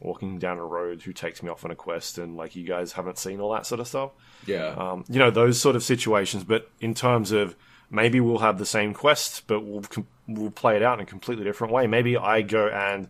walking 0.00 0.38
down 0.38 0.58
a 0.58 0.64
road 0.64 1.02
who 1.02 1.12
takes 1.12 1.42
me 1.42 1.48
off 1.48 1.64
on 1.64 1.70
a 1.70 1.74
quest 1.74 2.18
and 2.18 2.36
like 2.36 2.54
you 2.54 2.64
guys 2.66 2.92
haven't 2.92 3.16
seen 3.18 3.40
all 3.40 3.52
that 3.54 3.64
sort 3.64 3.80
of 3.80 3.88
stuff 3.88 4.10
Yeah. 4.46 4.66
um, 4.76 5.04
you 5.08 5.18
know 5.18 5.30
those 5.30 5.58
sort 5.58 5.74
of 5.74 5.82
situations. 5.82 6.44
But 6.44 6.70
in 6.80 6.92
terms 6.94 7.32
of 7.32 7.56
maybe 7.90 8.20
we'll 8.20 8.38
have 8.40 8.58
the 8.58 8.66
same 8.66 8.92
quest, 8.92 9.46
but 9.46 9.60
we'll 9.60 9.82
com- 9.82 10.06
we'll 10.28 10.50
play 10.50 10.76
it 10.76 10.82
out 10.82 10.98
in 10.98 11.02
a 11.02 11.06
completely 11.06 11.44
different 11.44 11.72
way. 11.72 11.86
Maybe 11.86 12.16
I 12.16 12.42
go 12.42 12.68
and 12.68 13.08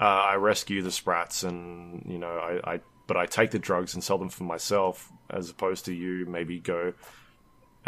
uh, 0.00 0.04
I 0.04 0.34
rescue 0.36 0.80
the 0.82 0.92
sprats, 0.92 1.42
and 1.42 2.04
you 2.08 2.18
know 2.18 2.38
I, 2.64 2.74
I 2.74 2.80
but 3.06 3.16
I 3.16 3.26
take 3.26 3.50
the 3.50 3.58
drugs 3.58 3.94
and 3.94 4.02
sell 4.04 4.16
them 4.18 4.28
for 4.28 4.44
myself, 4.44 5.10
as 5.28 5.50
opposed 5.50 5.84
to 5.86 5.92
you 5.94 6.24
maybe 6.26 6.60
go 6.60 6.92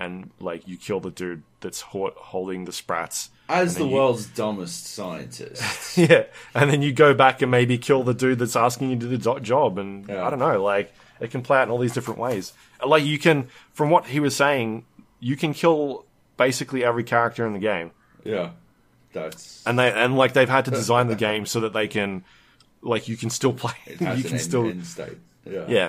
and 0.01 0.31
like 0.41 0.67
you 0.67 0.77
kill 0.77 0.99
the 0.99 1.11
dude 1.11 1.43
that's 1.61 1.81
ho- 1.83 2.15
holding 2.17 2.65
the 2.65 2.73
sprats. 2.73 3.31
As 3.49 3.75
the 3.77 3.85
you- 3.85 3.91
world's 3.95 4.27
dumbest 4.27 4.87
scientist. 4.87 5.97
Yeah, 5.99 6.25
and 6.55 6.71
then 6.71 6.83
you 6.83 6.93
go 6.93 7.15
back 7.15 7.43
and 7.43 7.51
maybe 7.51 7.77
kill 7.79 8.03
the 8.05 8.15
dude 8.15 8.39
that's 8.39 8.57
asking 8.57 8.91
you 8.91 8.97
to 8.99 9.09
do 9.09 9.17
the 9.17 9.41
job, 9.41 9.77
and 9.79 10.09
Yeah. 10.09 10.25
I 10.27 10.31
don't 10.31 10.39
know, 10.39 10.63
like 10.63 10.93
it 11.21 11.31
can 11.31 11.43
play 11.43 11.59
out 11.59 11.65
in 11.65 11.71
all 11.71 11.79
these 11.79 11.93
different 11.93 12.19
ways. 12.19 12.53
Like 12.85 13.05
you 13.05 13.19
can, 13.19 13.49
from 13.73 13.91
what 13.91 14.07
he 14.07 14.21
was 14.21 14.35
saying, 14.35 14.85
you 15.21 15.37
can 15.37 15.53
kill 15.53 16.07
basically 16.39 16.83
every 16.85 17.05
character 17.05 17.47
in 17.47 17.53
the 17.53 17.59
game, 17.59 17.91
yeah. 18.25 18.51
That's. 19.13 19.63
and 19.67 19.79
they 19.79 19.91
and 19.93 20.17
like 20.17 20.33
they've 20.33 20.49
had 20.49 20.65
to 20.67 20.71
design 20.71 21.09
the 21.09 21.17
game 21.29 21.45
so 21.45 21.61
that 21.61 21.73
they 21.73 21.89
can, 21.89 22.25
like 22.83 23.09
you 23.09 23.17
can 23.17 23.29
still 23.31 23.53
play, 23.53 23.75
it 23.87 24.01
you 24.01 24.07
an 24.07 24.23
can 24.23 24.31
end, 24.33 24.41
still, 24.41 24.67
end 24.67 24.87
state. 24.87 25.19
Yeah. 25.45 25.65
yeah. 25.69 25.89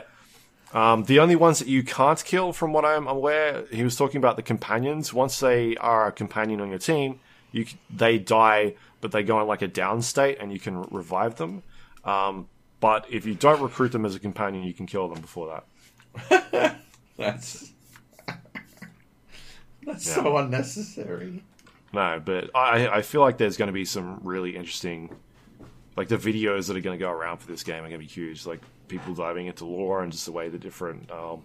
Um, 0.74 1.04
the 1.04 1.20
only 1.20 1.36
ones 1.36 1.60
that 1.60 1.68
you 1.68 1.84
can't 1.84 2.24
kill, 2.24 2.54
from 2.54 2.72
what 2.72 2.86
I'm 2.86 3.08
aware, 3.08 3.66
he 3.72 3.84
was 3.84 3.96
talking 3.98 4.18
about 4.18 4.38
the 4.38 4.42
companions. 4.44 5.14
Once 5.14 5.40
they 5.40 5.76
are 5.78 6.08
a 6.08 6.12
companion 6.12 6.62
on 6.62 6.70
your 6.70 6.80
team, 6.80 7.20
you 7.52 7.66
they 7.90 8.18
die, 8.18 8.76
but 9.02 9.12
they 9.12 9.24
go 9.24 9.42
in 9.42 9.48
like 9.48 9.62
a 9.62 9.68
down 9.68 10.02
state, 10.02 10.38
and 10.40 10.52
you 10.52 10.60
can 10.60 10.84
revive 10.84 11.36
them. 11.36 11.64
Um, 12.06 12.48
but 12.80 13.06
if 13.12 13.26
you 13.26 13.36
don't 13.36 13.62
recruit 13.62 13.92
them 13.92 14.06
as 14.06 14.16
a 14.16 14.20
companion, 14.20 14.64
you 14.64 14.74
can 14.74 14.86
kill 14.86 15.10
them 15.10 15.20
before 15.22 15.62
that. 16.20 16.78
That's. 17.18 17.72
That's 19.86 20.08
Yeah. 20.08 20.14
so 20.14 20.38
unnecessary. 20.38 21.44
No, 21.94 22.22
but 22.24 22.50
I, 22.56 22.88
I 22.88 23.02
feel 23.02 23.22
like 23.22 23.38
there's 23.38 23.58
going 23.58 23.68
to 23.68 23.74
be 23.74 23.84
some 23.86 24.22
really 24.24 24.56
interesting, 24.56 25.14
like 25.98 26.08
the 26.08 26.18
videos 26.18 26.68
that 26.68 26.78
are 26.78 26.82
going 26.82 26.98
to 26.98 27.04
go 27.04 27.12
around 27.12 27.38
for 27.40 27.48
this 27.48 27.64
game 27.64 27.80
are 27.84 27.90
going 27.90 27.94
to 27.94 27.98
be 28.00 28.06
huge. 28.06 28.46
Like 28.46 28.62
people 28.92 29.14
diving 29.16 29.48
into 29.48 29.66
lore 29.66 30.04
and 30.04 30.12
just 30.12 30.26
the 30.26 30.32
way 30.32 30.50
the 30.50 30.60
different, 30.60 31.10
um, 31.10 31.44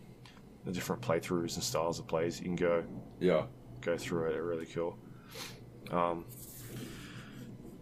the 0.66 0.72
different 0.72 1.00
playthroughs 1.00 1.54
and 1.54 1.62
styles 1.62 1.98
of 1.98 2.06
plays 2.06 2.38
you 2.40 2.44
can 2.46 2.56
go 2.56 2.84
Yeah. 3.20 3.44
go 3.80 3.96
through 3.96 4.30
it 4.30 4.36
are 4.36 4.44
really 4.44 4.66
cool. 4.66 4.98
Um, 5.90 6.24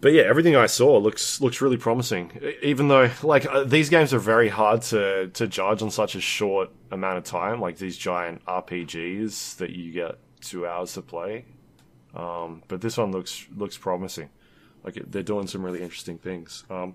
but 0.01 0.12
yeah, 0.12 0.24
everything 0.24 0.55
I 0.55 0.66
saw 0.66 0.99
looks 0.99 1.41
looks 1.41 1.62
really 1.62 1.78
promising. 1.78 2.31
Even 2.62 2.89
though 2.89 3.11
like 3.23 3.47
uh, 3.47 3.65
these 3.65 3.89
games 3.89 4.12
are 4.12 4.19
very 4.19 4.51
hard 4.51 4.82
to 4.82 5.28
to 5.28 5.47
judge 5.47 5.81
on 5.81 5.91
such 5.91 6.15
a 6.15 6.20
short 6.20 6.69
amount 6.91 7.16
of 7.16 7.24
time, 7.24 7.59
like 7.59 7.78
these 7.78 7.97
giant 7.97 8.45
RPGs 8.45 9.57
that 9.57 9.70
you 9.70 9.93
get 9.93 10.19
two 10.43 10.66
hours 10.66 10.93
to 10.95 11.01
play. 11.03 11.47
Um, 12.15 12.62
but 12.69 12.82
this 12.82 12.99
one 12.99 13.12
looks 13.12 13.47
looks 13.57 13.78
promising. 13.78 14.28
Like 14.85 14.99
it, 14.99 15.11
they're 15.11 15.23
doing 15.23 15.47
some 15.47 15.62
really 15.65 15.81
interesting 15.82 16.19
things. 16.19 16.65
Um, 16.69 16.95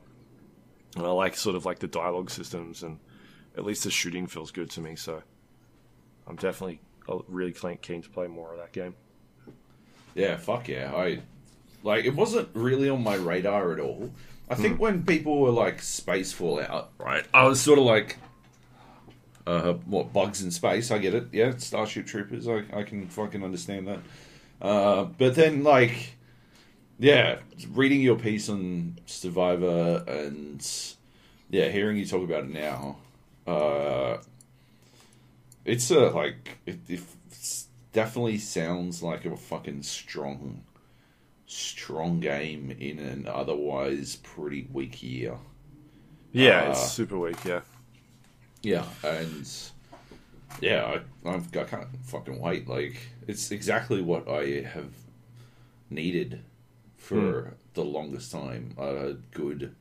and 0.95 1.05
I 1.05 1.09
like 1.09 1.35
sort 1.35 1.55
of 1.55 1.65
like 1.65 1.79
the 1.79 1.87
dialogue 1.87 2.29
systems 2.29 2.83
and 2.83 2.99
at 3.57 3.65
least 3.65 3.83
the 3.83 3.91
shooting 3.91 4.27
feels 4.27 4.51
good 4.51 4.69
to 4.71 4.81
me. 4.81 4.95
So 4.95 5.21
I'm 6.27 6.35
definitely 6.35 6.81
uh, 7.07 7.19
really 7.27 7.53
keen 7.81 8.01
to 8.01 8.09
play 8.09 8.27
more 8.27 8.51
of 8.53 8.59
that 8.59 8.71
game. 8.71 8.95
Yeah, 10.15 10.37
fuck 10.37 10.67
yeah. 10.67 10.93
I 10.95 11.19
like 11.83 12.05
it 12.05 12.15
wasn't 12.15 12.49
really 12.53 12.89
on 12.89 13.03
my 13.03 13.15
radar 13.15 13.71
at 13.73 13.79
all. 13.79 14.11
I 14.49 14.55
think 14.55 14.75
Hmm. 14.75 14.81
when 14.81 15.03
people 15.05 15.39
were 15.39 15.51
like 15.51 15.81
space 15.81 16.33
fallout, 16.33 16.91
right? 16.97 17.23
I 17.33 17.43
was 17.45 17.61
sort 17.61 17.77
of 17.77 17.85
like, 17.85 18.17
uh, 19.45 19.73
what 19.85 20.11
bugs 20.11 20.41
in 20.41 20.51
space? 20.51 20.89
I 20.91 20.97
get 20.97 21.13
it. 21.13 21.27
Yeah, 21.31 21.53
Starship 21.57 22.07
Troopers. 22.07 22.47
I 22.47 22.63
I 22.73 22.83
can 22.83 23.07
fucking 23.07 23.43
understand 23.43 23.87
that. 23.87 23.99
Uh, 24.61 25.03
but 25.05 25.35
then 25.35 25.63
like, 25.63 26.15
yeah, 26.99 27.39
reading 27.71 28.01
your 28.01 28.17
piece 28.17 28.49
on 28.49 28.99
Survivor 29.05 30.03
and 30.07 30.65
yeah, 31.49 31.69
hearing 31.69 31.97
you 31.97 32.05
talk 32.05 32.23
about 32.23 32.43
it 32.43 32.49
now, 32.49 32.97
uh, 33.47 34.17
it's 35.65 35.89
a 35.91 36.09
like 36.09 36.57
it, 36.65 36.79
it 36.89 37.01
definitely 37.93 38.37
sounds 38.37 39.01
like 39.01 39.25
a 39.25 39.35
fucking 39.35 39.83
strong 39.83 40.63
strong 41.47 42.19
game 42.19 42.69
in 42.79 42.99
an 42.99 43.27
otherwise 43.27 44.17
pretty 44.17 44.67
weak 44.71 45.01
year. 45.01 45.37
Yeah, 46.31 46.65
Uh, 46.65 46.71
it's 46.71 46.91
super 46.91 47.17
weak. 47.17 47.43
Yeah, 47.45 47.61
Yeah, 48.61 48.85
and 49.03 49.49
yeah, 50.61 50.99
I, 51.25 51.29
I've, 51.29 51.55
I 51.55 51.63
can't 51.63 51.87
fucking 52.03 52.39
wait. 52.39 52.67
Like, 52.67 52.97
it's 53.27 53.51
exactly 53.51 54.01
what 54.01 54.27
I 54.27 54.61
have 54.61 54.91
needed 55.89 56.43
for 56.99 57.41
hmm. 57.41 57.49
the 57.73 57.83
longest 57.83 58.31
time. 58.31 58.75
A 58.77 59.13
good 59.31 59.75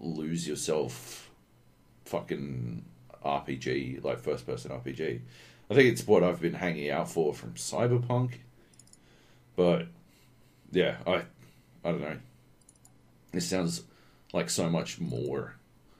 lose 0.00 0.48
yourself 0.48 1.30
fucking 2.04 2.84
RPG, 3.24 4.02
like 4.02 4.18
first 4.18 4.46
person 4.46 4.72
RPG. 4.72 5.20
I 5.70 5.74
think 5.74 5.92
it's 5.92 6.06
what 6.06 6.24
I've 6.24 6.40
been 6.40 6.54
hanging 6.54 6.90
out 6.90 7.10
for 7.10 7.32
from 7.32 7.54
Cyberpunk. 7.54 8.34
But 9.54 9.86
yeah, 10.72 10.96
I 11.06 11.22
I 11.84 11.92
don't 11.92 12.00
know. 12.00 12.18
It 13.32 13.42
sounds 13.42 13.82
like 14.32 14.50
so 14.50 14.68
much 14.68 15.00
more. 15.00 15.54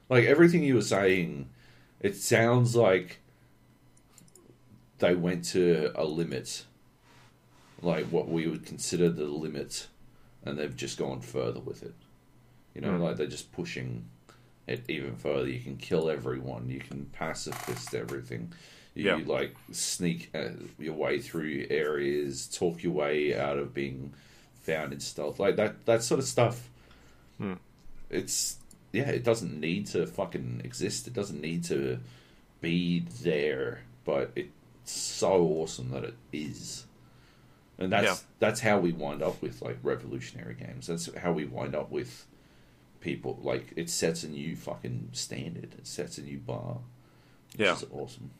Like 0.09 0.25
everything 0.25 0.63
you 0.63 0.75
were 0.75 0.81
saying, 0.81 1.49
it 1.99 2.15
sounds 2.15 2.75
like 2.75 3.19
they 4.99 5.15
went 5.15 5.45
to 5.45 5.91
a 5.95 6.05
limit, 6.05 6.65
like 7.81 8.05
what 8.05 8.27
we 8.27 8.47
would 8.47 8.65
consider 8.65 9.09
the 9.09 9.25
limit, 9.25 9.87
and 10.47 10.57
they've 10.57 10.75
just 10.75 10.97
gone 10.97 11.21
further 11.21 11.59
with 11.59 11.83
it. 11.83 11.93
You 12.73 12.81
know, 12.81 12.91
Mm. 12.93 13.01
like 13.01 13.17
they're 13.17 13.27
just 13.27 13.51
pushing 13.51 14.05
it 14.67 14.83
even 14.89 15.15
further. 15.15 15.49
You 15.49 15.59
can 15.59 15.77
kill 15.77 16.09
everyone. 16.09 16.69
You 16.69 16.79
can 16.79 17.05
pacifist 17.05 17.93
everything. 17.95 18.51
You 18.95 19.05
Yeah. 19.05 19.21
like 19.25 19.55
sneak 19.71 20.29
uh, 20.33 20.49
your 20.79 20.93
way 20.95 21.19
through 21.19 21.67
areas, 21.69 22.47
talk 22.47 22.81
your 22.83 22.93
way 22.93 23.35
out 23.37 23.57
of 23.59 23.73
being 23.73 24.13
found 24.61 24.91
in 24.93 24.99
stealth, 24.99 25.39
like 25.39 25.55
that. 25.57 25.85
That 25.85 26.03
sort 26.03 26.19
of 26.19 26.25
stuff. 26.25 26.69
Hmm. 27.37 27.53
It's 28.09 28.57
yeah. 28.91 29.09
It 29.09 29.23
doesn't 29.23 29.59
need 29.59 29.85
to 29.87 30.07
fucking 30.07 30.61
exist. 30.63 31.07
It 31.07 31.13
doesn't 31.13 31.39
need 31.41 31.63
to 31.65 31.99
be 32.61 33.01
there, 33.21 33.81
but 34.03 34.31
it's 34.35 34.51
so 34.91 35.43
awesome 35.43 35.91
that 35.91 36.03
it 36.03 36.15
is. 36.33 36.85
And 37.79 37.91
that's 37.91 38.05
Yeah. 38.05 38.15
that's 38.39 38.59
how 38.61 38.79
we 38.79 38.91
wind 38.91 39.21
up 39.21 39.41
with 39.41 39.61
like 39.61 39.77
revolutionary 39.83 40.55
games. 40.55 40.87
That's 40.87 41.13
how 41.15 41.31
we 41.31 41.45
wind 41.45 41.75
up 41.75 41.91
with 41.91 42.25
people. 43.01 43.39
Like 43.41 43.73
it 43.75 43.89
sets 43.89 44.23
a 44.23 44.29
new 44.29 44.55
fucking 44.55 45.09
standard. 45.13 45.75
It 45.77 45.85
sets 45.87 46.17
a 46.17 46.21
new 46.23 46.39
bar. 46.39 46.79
Yeah. 47.55 47.73
is 47.75 47.85
awesome. 47.91 48.31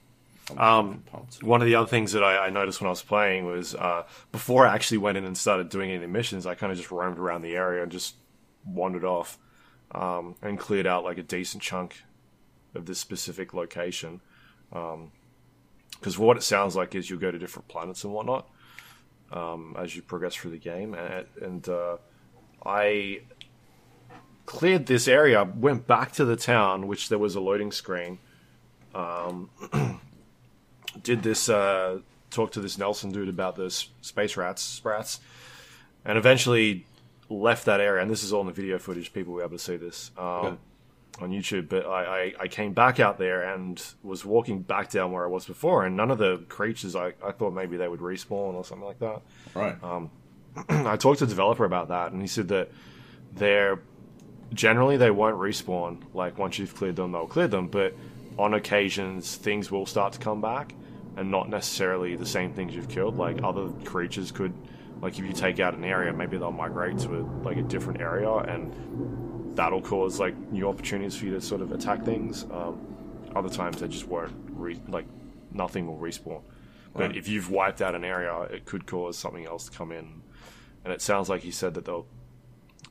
I'm 0.51 0.59
Um, 0.59 1.03
one 1.41 1.61
of 1.61 1.67
the 1.67 1.75
other 1.75 1.87
things 1.89 2.13
that 2.13 2.23
I, 2.23 2.47
I 2.47 2.49
noticed 2.49 2.79
when 2.79 2.87
I 2.87 2.91
was 2.91 3.01
playing 3.03 3.45
was 3.45 3.75
uh, 3.75 4.03
before 4.31 4.65
I 4.65 4.73
actually 4.73 4.99
went 4.99 5.17
in 5.17 5.25
and 5.25 5.37
started 5.37 5.67
doing 5.69 5.91
any 5.91 6.07
missions, 6.07 6.45
I 6.45 6.55
kind 6.55 6.71
of 6.71 6.77
just 6.77 6.89
roamed 6.89 7.19
around 7.19 7.41
the 7.41 7.55
area 7.55 7.83
and 7.83 7.91
just 7.91 8.15
wandered 8.65 9.03
off 9.03 9.37
um, 9.91 10.35
and 10.41 10.57
cleared 10.57 10.87
out 10.87 11.03
like 11.03 11.17
a 11.17 11.23
decent 11.23 11.61
chunk 11.61 12.03
of 12.73 12.85
this 12.85 12.97
specific 12.97 13.53
location. 13.53 14.21
Because 14.71 16.17
what 16.17 16.37
it 16.37 16.43
sounds 16.43 16.75
like 16.75 16.95
is 16.95 17.09
you'll 17.09 17.19
go 17.19 17.31
to 17.31 17.37
different 17.39 17.67
planets 17.67 18.03
and 18.05 18.13
whatnot 18.13 18.47
um, 19.31 19.75
as 19.77 19.95
you 19.95 20.01
progress 20.01 20.35
through 20.35 20.51
the 20.51 20.57
game, 20.57 20.93
and, 20.93 21.25
and 21.41 21.69
uh, 21.69 21.97
I 22.65 23.21
cleared 24.45 24.85
this 24.85 25.07
area, 25.07 25.43
went 25.43 25.87
back 25.87 26.13
to 26.13 26.25
the 26.25 26.35
town, 26.35 26.87
which 26.87 27.09
there 27.09 27.19
was 27.19 27.35
a 27.35 27.39
loading 27.39 27.71
screen. 27.71 28.19
Um, 28.95 29.49
did 31.03 31.21
this 31.23 31.49
uh, 31.49 31.99
talk 32.31 32.51
to 32.53 32.61
this 32.61 32.77
Nelson 32.77 33.11
dude 33.11 33.29
about 33.29 33.55
the 33.55 33.69
space 34.01 34.37
rats, 34.37 34.61
sprats, 34.61 35.19
and 36.05 36.17
eventually 36.17 36.85
left 37.29 37.65
that 37.65 37.81
area. 37.81 38.01
And 38.01 38.09
this 38.09 38.23
is 38.23 38.33
all 38.33 38.41
in 38.41 38.47
the 38.47 38.53
video 38.53 38.79
footage; 38.79 39.13
people 39.13 39.33
will 39.33 39.41
be 39.41 39.45
able 39.45 39.57
to 39.57 39.63
see 39.63 39.77
this 39.77 40.11
um, 40.17 40.25
Okay. 40.25 40.57
On 41.19 41.31
YouTube. 41.31 41.69
But 41.69 41.85
I, 41.85 42.03
I, 42.03 42.33
I 42.41 42.47
came 42.47 42.73
back 42.73 42.99
out 42.99 43.17
there 43.17 43.53
and 43.53 43.81
was 44.03 44.25
walking 44.25 44.61
back 44.61 44.89
down 44.89 45.11
where 45.11 45.23
I 45.23 45.27
was 45.27 45.45
before, 45.45 45.85
and 45.85 45.95
none 45.95 46.11
of 46.11 46.17
the 46.17 46.37
creatures 46.49 46.95
I, 46.95 47.13
I 47.23 47.31
thought 47.31 47.53
maybe 47.53 47.77
they 47.77 47.87
would 47.87 47.99
respawn 47.99 48.53
or 48.53 48.63
something 48.63 48.87
like 48.87 48.99
that. 48.99 49.21
Right. 49.53 49.81
Um, 49.83 50.11
I 50.69 50.97
talked 50.97 51.19
to 51.19 51.25
a 51.25 51.27
developer 51.27 51.65
about 51.65 51.89
that, 51.89 52.11
and 52.11 52.21
he 52.21 52.27
said 52.27 52.47
that 52.49 52.71
they're 53.33 53.79
generally 54.53 54.97
they 54.97 55.11
won't 55.11 55.35
respawn. 55.35 56.01
Like 56.13 56.37
once 56.37 56.59
you've 56.59 56.75
cleared 56.75 56.95
them, 56.95 57.11
they'll 57.11 57.27
clear 57.27 57.47
them, 57.47 57.67
but 57.67 57.93
on 58.37 58.53
occasions 58.53 59.35
things 59.35 59.71
will 59.71 59.85
start 59.85 60.13
to 60.13 60.19
come 60.19 60.41
back, 60.41 60.73
and 61.15 61.31
not 61.31 61.49
necessarily 61.49 62.15
the 62.15 62.25
same 62.25 62.53
things 62.53 62.75
you've 62.75 62.89
killed. 62.89 63.17
Like 63.17 63.43
other 63.43 63.69
creatures 63.85 64.31
could, 64.31 64.53
like 65.01 65.17
if 65.17 65.25
you 65.25 65.33
take 65.33 65.59
out 65.59 65.73
an 65.73 65.83
area, 65.83 66.13
maybe 66.13 66.37
they'll 66.37 66.51
migrate 66.51 66.97
to 66.99 67.19
a, 67.19 67.21
like 67.43 67.57
a 67.57 67.63
different 67.63 68.01
area, 68.01 68.31
and 68.31 68.73
that'll 69.57 69.81
cause 69.81 70.19
like 70.19 70.35
new 70.51 70.69
opportunities 70.69 71.15
for 71.17 71.25
you 71.25 71.33
to 71.33 71.41
sort 71.41 71.61
of 71.61 71.71
attack 71.71 72.03
things. 72.05 72.45
Um, 72.51 72.79
other 73.35 73.49
times 73.49 73.81
they 73.81 73.87
just 73.87 74.07
won't 74.07 74.31
re- 74.51 74.79
like 74.87 75.05
nothing 75.51 75.87
will 75.87 75.97
respawn. 75.97 76.41
But 76.93 77.07
Right. 77.07 77.17
if 77.17 77.27
you've 77.27 77.49
wiped 77.51 77.81
out 77.81 77.93
an 77.95 78.03
area, 78.05 78.39
it 78.43 78.65
could 78.65 78.85
cause 78.85 79.17
something 79.17 79.45
else 79.45 79.65
to 79.69 79.77
come 79.77 79.91
in. 79.91 80.21
And 80.85 80.93
it 80.93 81.01
sounds 81.01 81.27
like 81.27 81.41
he 81.41 81.51
said 81.51 81.73
that 81.73 81.85
they'll 81.85 82.05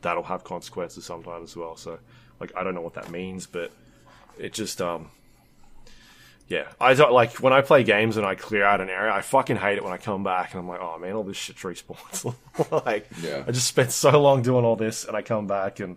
that'll 0.02 0.24
have 0.24 0.44
consequences 0.44 1.04
sometimes 1.04 1.50
as 1.52 1.56
well. 1.56 1.76
So 1.76 1.98
like 2.40 2.52
I 2.56 2.62
don't 2.64 2.74
know 2.74 2.82
what 2.82 2.94
that 2.94 3.10
means, 3.10 3.46
but 3.46 3.70
it 4.38 4.52
just 4.52 4.82
um 4.82 5.10
yeah, 6.48 6.68
I 6.80 6.94
don't 6.94 7.12
like 7.12 7.40
when 7.40 7.52
I 7.52 7.60
play 7.60 7.82
games 7.82 8.16
and 8.16 8.24
I 8.24 8.36
clear 8.36 8.62
out 8.64 8.80
an 8.80 8.88
area. 8.88 9.12
I 9.12 9.20
fucking 9.20 9.56
hate 9.56 9.78
it 9.78 9.82
when 9.84 9.92
I 9.92 9.96
come 9.98 10.22
back 10.22 10.52
and 10.52 10.60
I'm 10.60 10.68
like, 10.68 10.80
oh 10.80 10.96
man, 10.98 11.14
all 11.14 11.24
this 11.24 11.36
shit 11.36 11.56
respawns. 11.56 12.32
like, 12.86 13.08
Yeah. 13.20 13.42
I 13.46 13.50
just 13.50 13.66
spent 13.66 13.90
so 13.90 14.20
long 14.20 14.42
doing 14.42 14.64
all 14.64 14.76
this, 14.76 15.04
and 15.04 15.16
I 15.16 15.22
come 15.22 15.46
back 15.48 15.80
and 15.80 15.96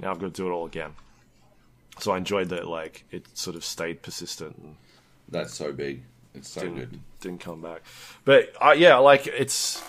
now 0.00 0.10
I've 0.10 0.18
got 0.18 0.26
to 0.34 0.42
do 0.42 0.48
it 0.48 0.52
all 0.52 0.66
again. 0.66 0.92
So 2.00 2.12
I 2.12 2.18
enjoyed 2.18 2.50
that, 2.50 2.66
like 2.68 3.04
it 3.10 3.26
sort 3.36 3.56
of 3.56 3.64
stayed 3.64 4.02
persistent 4.02 4.56
and 4.58 4.76
That's 5.28 5.54
so 5.54 5.72
big. 5.72 6.02
It's 6.34 6.48
so 6.48 6.60
didn't 6.60 6.76
good. 6.76 7.00
didn't 7.20 7.40
come 7.40 7.60
back. 7.60 7.82
But 8.24 8.52
uh, 8.60 8.74
yeah, 8.76 8.96
like 8.98 9.26
it's 9.26 9.82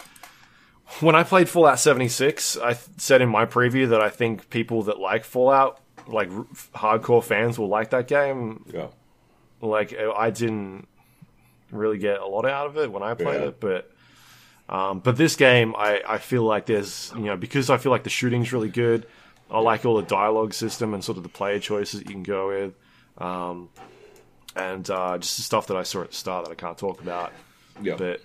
when 1.02 1.16
I 1.16 1.24
played 1.24 1.48
Fallout 1.48 1.80
76, 1.80 2.58
I 2.58 2.74
th- 2.74 2.80
said 2.98 3.22
in 3.22 3.30
my 3.30 3.46
preview 3.46 3.90
that 3.90 4.02
I 4.02 4.10
think 4.10 4.50
people 4.50 4.84
that 4.84 5.00
like 5.00 5.24
Fallout, 5.24 5.80
like 6.08 6.32
r- 6.32 6.46
hardcore 6.74 7.24
fans, 7.24 7.60
will 7.60 7.68
like 7.68 7.92
that 7.92 8.08
game. 8.08 8.66
Yeah. 8.74 8.88
Like 9.62 9.94
I 9.96 10.32
didn't 10.32 10.88
really 11.72 12.00
get 12.00 12.20
a 12.20 12.26
lot 12.26 12.46
out 12.48 12.66
of 12.66 12.78
it 12.78 12.92
when 12.92 13.04
I 13.04 13.14
played 13.14 13.42
Yeah. 13.42 13.48
it, 13.50 13.60
but 13.60 13.92
um, 14.68 15.00
but 15.00 15.18
this 15.18 15.36
game, 15.36 15.76
I, 15.78 16.02
I 16.08 16.18
feel 16.18 16.44
like 16.44 16.66
there's 16.66 17.12
you 17.16 17.26
know 17.26 17.38
because 17.38 17.70
I 17.70 17.78
feel 17.78 17.92
like 17.92 18.04
the 18.04 18.10
shooting's 18.10 18.52
really 18.54 18.70
good. 18.70 19.06
I 19.52 19.60
like 19.60 19.86
all 19.86 19.96
the 19.96 20.04
dialogue 20.04 20.54
system 20.54 20.94
and 20.94 21.04
sort 21.04 21.18
of 21.18 21.24
the 21.24 21.30
player 21.30 21.60
choices 21.60 22.02
you 22.02 22.08
can 22.08 22.24
go 22.24 22.50
with, 22.50 22.74
um, 23.18 23.70
and 24.56 24.88
uh, 24.90 25.18
just 25.18 25.38
the 25.38 25.44
stuff 25.44 25.68
that 25.68 25.78
I 25.78 25.84
saw 25.84 26.02
at 26.02 26.10
the 26.10 26.16
start 26.16 26.46
that 26.46 26.52
I 26.52 26.56
can't 26.56 26.78
talk 26.78 27.02
about. 27.02 27.34
Yeah. 27.82 27.96
But 27.96 28.22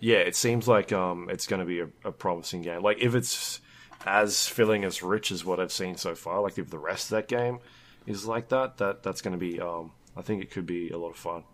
yeah, 0.00 0.18
it 0.18 0.36
seems 0.36 0.68
like 0.68 0.92
um, 0.92 1.28
it's 1.30 1.46
going 1.46 1.60
to 1.60 1.66
be 1.66 1.80
a, 1.80 1.88
a 2.04 2.12
promising 2.12 2.62
game. 2.62 2.82
Like 2.82 2.98
if 3.00 3.14
it's 3.14 3.60
as 4.04 4.46
filling 4.48 4.84
as 4.84 5.02
rich 5.02 5.30
as 5.30 5.44
what 5.44 5.60
I've 5.60 5.72
seen 5.72 5.96
so 5.96 6.14
far, 6.14 6.42
like 6.42 6.58
if 6.58 6.70
the 6.70 6.78
rest 6.78 7.06
of 7.06 7.10
that 7.10 7.28
game 7.28 7.60
is 8.06 8.26
like 8.26 8.48
that, 8.48 8.78
that 8.78 9.02
that's 9.02 9.22
going 9.22 9.32
to 9.32 9.38
be. 9.38 9.60
Um, 9.60 9.92
I 10.16 10.20
think 10.22 10.42
it 10.42 10.50
could 10.50 10.66
be 10.66 10.90
a 10.90 10.98
lot 10.98 11.10
of 11.10 11.16
fun. 11.16 11.44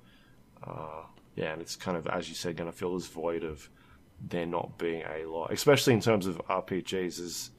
Uh, 0.66 1.04
yeah, 1.36 1.52
and 1.52 1.62
it's 1.62 1.76
kind 1.76 1.96
of 1.96 2.06
as 2.08 2.28
you 2.28 2.34
said, 2.34 2.56
going 2.56 2.70
to 2.70 2.76
fill 2.76 2.96
this 2.96 3.06
void 3.06 3.44
of 3.44 3.68
there 4.20 4.46
not 4.46 4.78
being 4.78 5.02
a 5.02 5.26
lot, 5.26 5.52
especially 5.52 5.94
in 5.94 6.00
terms 6.00 6.26
of 6.26 6.38
RPGs. 6.48 7.18
There's 7.18 7.50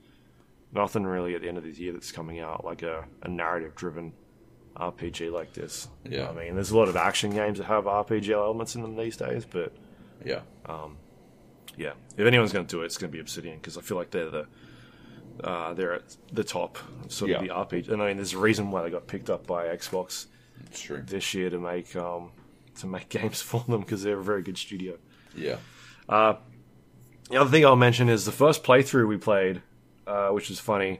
nothing 0.73 1.03
really 1.05 1.35
at 1.35 1.41
the 1.41 1.47
end 1.47 1.57
of 1.57 1.63
this 1.63 1.77
year 1.79 1.93
that's 1.93 2.11
coming 2.11 2.39
out 2.39 2.63
like 2.65 2.81
a, 2.83 3.05
a 3.23 3.27
narrative 3.27 3.75
driven 3.75 4.13
RPG 4.75 5.31
like 5.31 5.53
this. 5.53 5.87
Yeah. 6.07 6.29
I 6.29 6.33
mean, 6.33 6.55
there's 6.55 6.71
a 6.71 6.77
lot 6.77 6.87
of 6.89 6.95
action 6.95 7.31
games 7.31 7.57
that 7.57 7.65
have 7.65 7.85
RPG 7.85 8.29
elements 8.29 8.75
in 8.75 8.81
them 8.81 8.95
these 8.95 9.17
days, 9.17 9.45
but 9.45 9.73
Yeah. 10.23 10.41
yeah, 11.77 11.93
if 12.17 12.25
anyone's 12.27 12.53
going 12.53 12.65
to 12.65 12.69
do 12.75 12.81
it, 12.83 12.85
it's 12.85 12.97
going 12.97 13.11
to 13.11 13.15
be 13.15 13.19
Obsidian 13.19 13.55
because 13.57 13.77
I 13.77 13.81
feel 13.81 13.97
like 13.97 14.11
they're 14.11 14.29
the 14.29 14.47
uh, 15.43 15.73
they're 15.73 15.93
at 15.93 16.17
the 16.33 16.43
top 16.43 16.77
sort 17.07 17.31
of 17.31 17.41
Yeah. 17.45 17.47
the 17.47 17.53
RPG. 17.53 17.89
And 17.89 18.01
I 18.01 18.07
mean, 18.07 18.17
there's 18.17 18.33
a 18.33 18.37
reason 18.37 18.71
why 18.71 18.83
they 18.83 18.89
got 18.89 19.07
picked 19.07 19.29
up 19.29 19.47
by 19.47 19.67
Xbox 19.67 20.25
true. 20.73 21.01
this 21.05 21.33
year 21.33 21.49
to 21.49 21.57
make 21.59 21.95
um, 21.95 22.31
to 22.79 22.87
make 22.87 23.07
games 23.19 23.41
for 23.41 23.63
them 23.67 23.81
because 23.81 24.03
they're 24.03 24.19
a 24.19 24.23
very 24.23 24.41
good 24.43 24.57
studio. 24.57 24.97
Yeah. 25.35 25.57
Uh, 26.09 26.35
the 27.29 27.37
other 27.37 27.49
thing 27.49 27.65
I'll 27.65 27.75
mention 27.77 28.09
is 28.09 28.25
the 28.25 28.31
first 28.33 28.63
playthrough 28.63 29.07
we 29.07 29.15
played, 29.17 29.61
uh, 30.09 30.29
which 30.29 30.49
was 30.49 30.59
funny. 30.59 30.99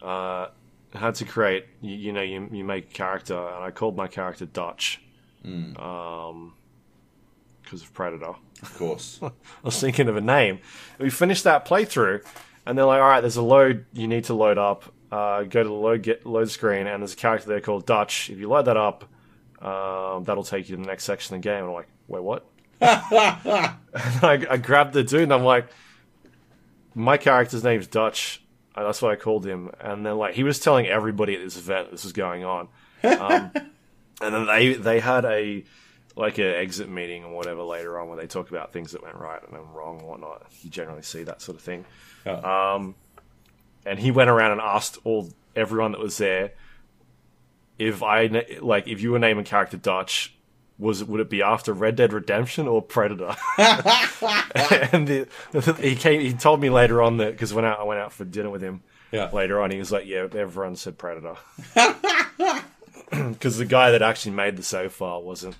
Uh, 0.00 0.48
had 0.92 1.14
to 1.16 1.24
create, 1.24 1.66
you, 1.80 1.94
you 1.94 2.12
know, 2.12 2.20
you, 2.20 2.48
you 2.52 2.64
make 2.64 2.90
a 2.90 2.92
character, 2.92 3.34
and 3.34 3.64
I 3.64 3.70
called 3.70 3.96
my 3.96 4.06
character 4.06 4.44
Dutch, 4.44 5.00
um, 5.44 6.52
because 7.62 7.82
of 7.82 7.94
Predator. 7.94 8.34
Of 8.60 8.76
course. 8.76 9.18
I 9.22 9.30
was 9.62 9.80
thinking 9.80 10.08
of 10.08 10.16
a 10.16 10.20
name. 10.20 10.58
We 10.98 11.08
finished 11.10 11.44
that 11.44 11.66
playthrough, 11.66 12.24
and 12.66 12.76
they're 12.76 12.84
like, 12.84 13.00
"All 13.00 13.08
right, 13.08 13.20
there's 13.20 13.36
a 13.36 13.42
load 13.42 13.86
you 13.92 14.06
need 14.06 14.24
to 14.24 14.34
load 14.34 14.58
up. 14.58 14.84
Uh, 15.10 15.42
go 15.42 15.62
to 15.62 15.68
the 15.68 15.74
load 15.74 16.02
get 16.02 16.26
load 16.26 16.50
screen, 16.50 16.86
and 16.86 17.02
there's 17.02 17.14
a 17.14 17.16
character 17.16 17.48
there 17.48 17.60
called 17.60 17.86
Dutch. 17.86 18.30
If 18.30 18.38
you 18.38 18.48
load 18.48 18.66
that 18.66 18.76
up, 18.76 19.04
um, 19.60 20.24
that'll 20.24 20.44
take 20.44 20.68
you 20.68 20.76
to 20.76 20.82
the 20.82 20.86
next 20.86 21.04
section 21.04 21.34
of 21.34 21.42
the 21.42 21.48
game." 21.48 21.64
And 21.64 21.68
I'm 21.68 21.72
like, 21.72 21.88
"Wait, 22.06 22.22
what?" 22.22 22.46
and 22.80 24.20
I, 24.22 24.46
I 24.50 24.56
grabbed 24.58 24.92
the 24.92 25.02
dude, 25.02 25.22
and 25.22 25.32
I'm 25.32 25.44
like, 25.44 25.68
"My 26.94 27.16
character's 27.16 27.64
name's 27.64 27.86
Dutch. 27.86 28.42
Uh, 28.74 28.84
that's 28.84 29.02
what 29.02 29.12
I 29.12 29.16
called 29.16 29.46
him." 29.46 29.70
And 29.80 30.04
then 30.04 30.16
like 30.16 30.34
he 30.34 30.42
was 30.42 30.58
telling 30.60 30.86
everybody 30.86 31.34
at 31.34 31.42
this 31.42 31.56
event 31.56 31.90
this 31.90 32.04
was 32.04 32.12
going 32.12 32.44
on, 32.44 32.68
um, 33.04 33.50
and 34.20 34.34
then 34.34 34.46
they 34.46 34.74
they 34.74 35.00
had 35.00 35.24
a 35.24 35.64
like 36.16 36.38
an 36.38 36.44
exit 36.44 36.88
meeting 36.88 37.24
or 37.24 37.34
whatever 37.34 37.62
later 37.62 37.98
on 37.98 38.08
where 38.08 38.18
they 38.18 38.26
talk 38.26 38.50
about 38.50 38.72
things 38.72 38.92
that 38.92 39.02
went 39.02 39.16
right 39.16 39.42
and 39.42 39.52
went 39.52 39.64
wrong 39.74 39.98
and 39.98 40.08
whatnot. 40.08 40.46
You 40.62 40.70
generally 40.70 41.02
see 41.02 41.22
that 41.24 41.40
sort 41.40 41.56
of 41.56 41.62
thing. 41.62 41.84
Yeah. 42.26 42.74
Um, 42.74 42.94
and 43.86 43.98
he 43.98 44.10
went 44.10 44.30
around 44.30 44.52
and 44.52 44.60
asked 44.60 44.98
all 45.04 45.30
everyone 45.56 45.92
that 45.92 46.00
was 46.00 46.18
there 46.18 46.52
if 47.78 48.02
I 48.02 48.26
like 48.60 48.86
if 48.88 49.00
you 49.00 49.12
were 49.12 49.18
naming 49.18 49.44
character 49.44 49.76
Dutch. 49.76 50.34
Was 50.82 51.04
would 51.04 51.20
it 51.20 51.30
be 51.30 51.42
after 51.42 51.72
Red 51.72 51.94
Dead 51.96 52.12
Redemption 52.12 52.66
or 52.66 52.82
Predator? 52.82 53.36
and 53.58 55.06
the, 55.06 55.28
he 55.80 55.94
came. 55.94 56.20
He 56.20 56.32
told 56.32 56.60
me 56.60 56.70
later 56.70 57.00
on 57.00 57.18
that 57.18 57.32
because 57.32 57.54
when 57.54 57.64
I, 57.64 57.74
I 57.74 57.82
went 57.84 58.00
out 58.00 58.12
for 58.12 58.24
dinner 58.24 58.50
with 58.50 58.62
him 58.62 58.82
Yeah. 59.12 59.30
later 59.32 59.60
on, 59.60 59.70
he 59.70 59.78
was 59.78 59.92
like, 59.92 60.06
"Yeah, 60.06 60.26
everyone 60.34 60.74
said 60.74 60.98
Predator," 60.98 61.36
because 63.10 63.58
the 63.58 63.64
guy 63.64 63.90
that 63.92 64.02
actually 64.02 64.32
made 64.32 64.56
the 64.56 64.88
file 64.90 65.22
wasn't. 65.22 65.54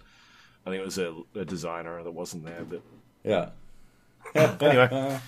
I 0.67 0.71
think 0.71 0.81
it 0.81 0.85
was 0.85 0.99
a, 0.99 1.15
a 1.35 1.45
designer 1.45 2.03
that 2.03 2.11
wasn't 2.11 2.45
there. 2.45 2.65
But 2.69 2.83
Yeah. 3.25 3.51
anyway, 4.35 5.19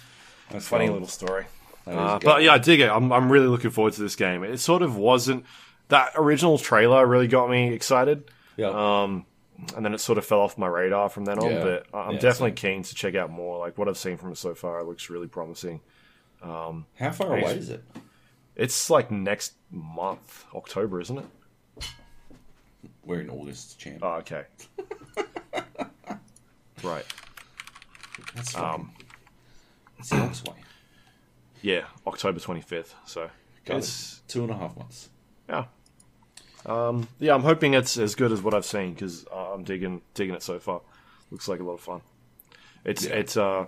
That's 0.51 0.67
funny 0.69 0.87
fun. 0.87 0.93
little 0.95 1.09
story. 1.09 1.47
Uh, 1.87 2.19
but 2.19 2.43
yeah, 2.43 2.53
I 2.55 2.59
dig 2.59 2.81
it. 2.81 2.89
I'm 2.91 3.13
I'm 3.13 3.31
really 3.31 3.47
looking 3.49 3.71
forward 3.71 3.93
to 3.95 4.01
this 4.03 4.17
game. 4.17 4.43
It 4.45 4.59
sort 4.59 4.83
of 4.83 4.97
wasn't 4.97 5.45
that 5.89 6.13
original 6.17 6.57
trailer 6.59 7.07
really 7.07 7.29
got 7.29 7.51
me 7.51 7.73
excited. 7.73 8.25
Yeah. 8.57 8.69
Um, 9.03 9.27
and 9.77 9.85
then 9.85 9.95
it 9.95 9.99
sort 9.99 10.19
of 10.19 10.27
fell 10.27 10.41
off 10.41 10.59
my 10.59 10.67
radar 10.67 11.09
from 11.09 11.25
then 11.25 11.39
on. 11.39 11.51
Yeah. 11.51 11.63
But 11.63 11.87
I- 11.95 12.07
I'm 12.07 12.15
Yeah, 12.15 12.21
definitely 12.21 12.53
keen 12.53 12.83
to 12.83 12.95
check 12.95 13.15
out 13.15 13.31
more. 13.31 13.59
Like 13.59 13.79
what 13.79 13.89
I've 13.89 13.99
seen 13.99 14.17
from 14.17 14.33
it 14.33 14.39
so 14.39 14.55
far, 14.55 14.81
it 14.81 14.85
looks 14.85 15.09
really 15.11 15.29
promising. 15.29 15.81
Um, 16.43 16.87
How 16.99 17.11
far 17.11 17.37
away 17.37 17.57
is 17.57 17.71
it? 17.71 17.83
It's 18.57 18.91
like 18.91 19.11
next 19.11 19.55
month, 19.71 20.45
October, 20.55 21.01
isn't 21.01 21.19
it? 21.19 21.27
We're 23.05 23.21
in 23.21 23.31
August, 23.31 23.79
champ. 23.79 24.01
Oh, 24.03 24.15
okay. 24.17 24.45
right. 26.83 27.05
That's 28.35 28.55
Um. 28.57 28.93
It's 29.99 30.11
the 30.11 30.17
next 30.19 30.47
way. 30.49 30.55
Yeah, 31.63 31.85
October 32.07 32.39
25th. 32.41 32.93
So 33.07 33.31
Got 33.65 33.79
it's 33.79 34.19
it. 34.19 34.29
Two 34.31 34.43
and 34.43 34.51
a 34.51 34.55
half 34.55 34.77
months. 34.77 35.09
yeah. 35.49 35.65
Um, 36.67 37.09
yeah, 37.19 37.35
I'm 37.35 37.43
hoping 37.43 37.75
it's 37.75 37.97
as 37.99 38.15
good 38.15 38.33
as 38.33 38.41
what 38.43 38.55
I've 38.55 38.65
seen 38.65 38.95
because 38.95 39.27
uh, 39.33 39.53
I'm 39.55 39.65
digging 39.65 40.01
digging 40.15 40.35
it 40.35 40.43
so 40.43 40.59
far. 40.59 40.81
Looks 41.31 41.49
like 41.49 41.61
a 41.61 41.65
lot 41.65 41.75
of 41.75 41.81
fun. 41.81 42.01
It's 42.85 43.05
Yeah. 43.05 43.15
it's 43.15 43.37
uh 43.37 43.67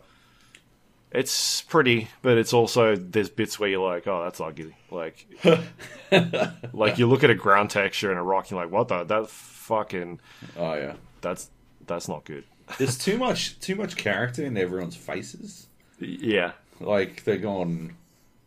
it's 1.12 1.62
pretty, 1.62 2.08
but 2.22 2.36
it's 2.36 2.52
also 2.52 2.96
there's 2.96 3.30
bits 3.30 3.58
where 3.60 3.68
you're 3.68 3.86
like, 3.86 4.06
oh, 4.06 4.24
that's 4.24 4.40
ugly. 4.40 4.76
Like 4.90 5.26
like 6.72 6.98
you 6.98 7.06
look 7.06 7.24
at 7.24 7.30
a 7.30 7.34
ground 7.34 7.70
texture 7.70 8.10
and 8.10 8.18
a 8.18 8.22
rock, 8.22 8.50
you're 8.50 8.60
like, 8.62 8.70
what 8.72 8.88
the 8.88 9.04
that 9.04 9.28
fucking 9.28 10.20
Oh 10.56 10.74
yeah. 10.74 10.94
that's 11.20 11.50
that's 11.86 12.08
not 12.08 12.24
good. 12.24 12.44
There's 12.78 12.98
too 12.98 13.16
much 13.18 13.58
too 13.60 13.76
much 13.76 13.96
character 13.96 14.44
in 14.44 14.56
everyone's 14.56 14.96
faces. 14.96 15.66
Yeah, 15.98 16.52
Like 16.80 17.24
they're 17.24 17.36
gone 17.38 17.96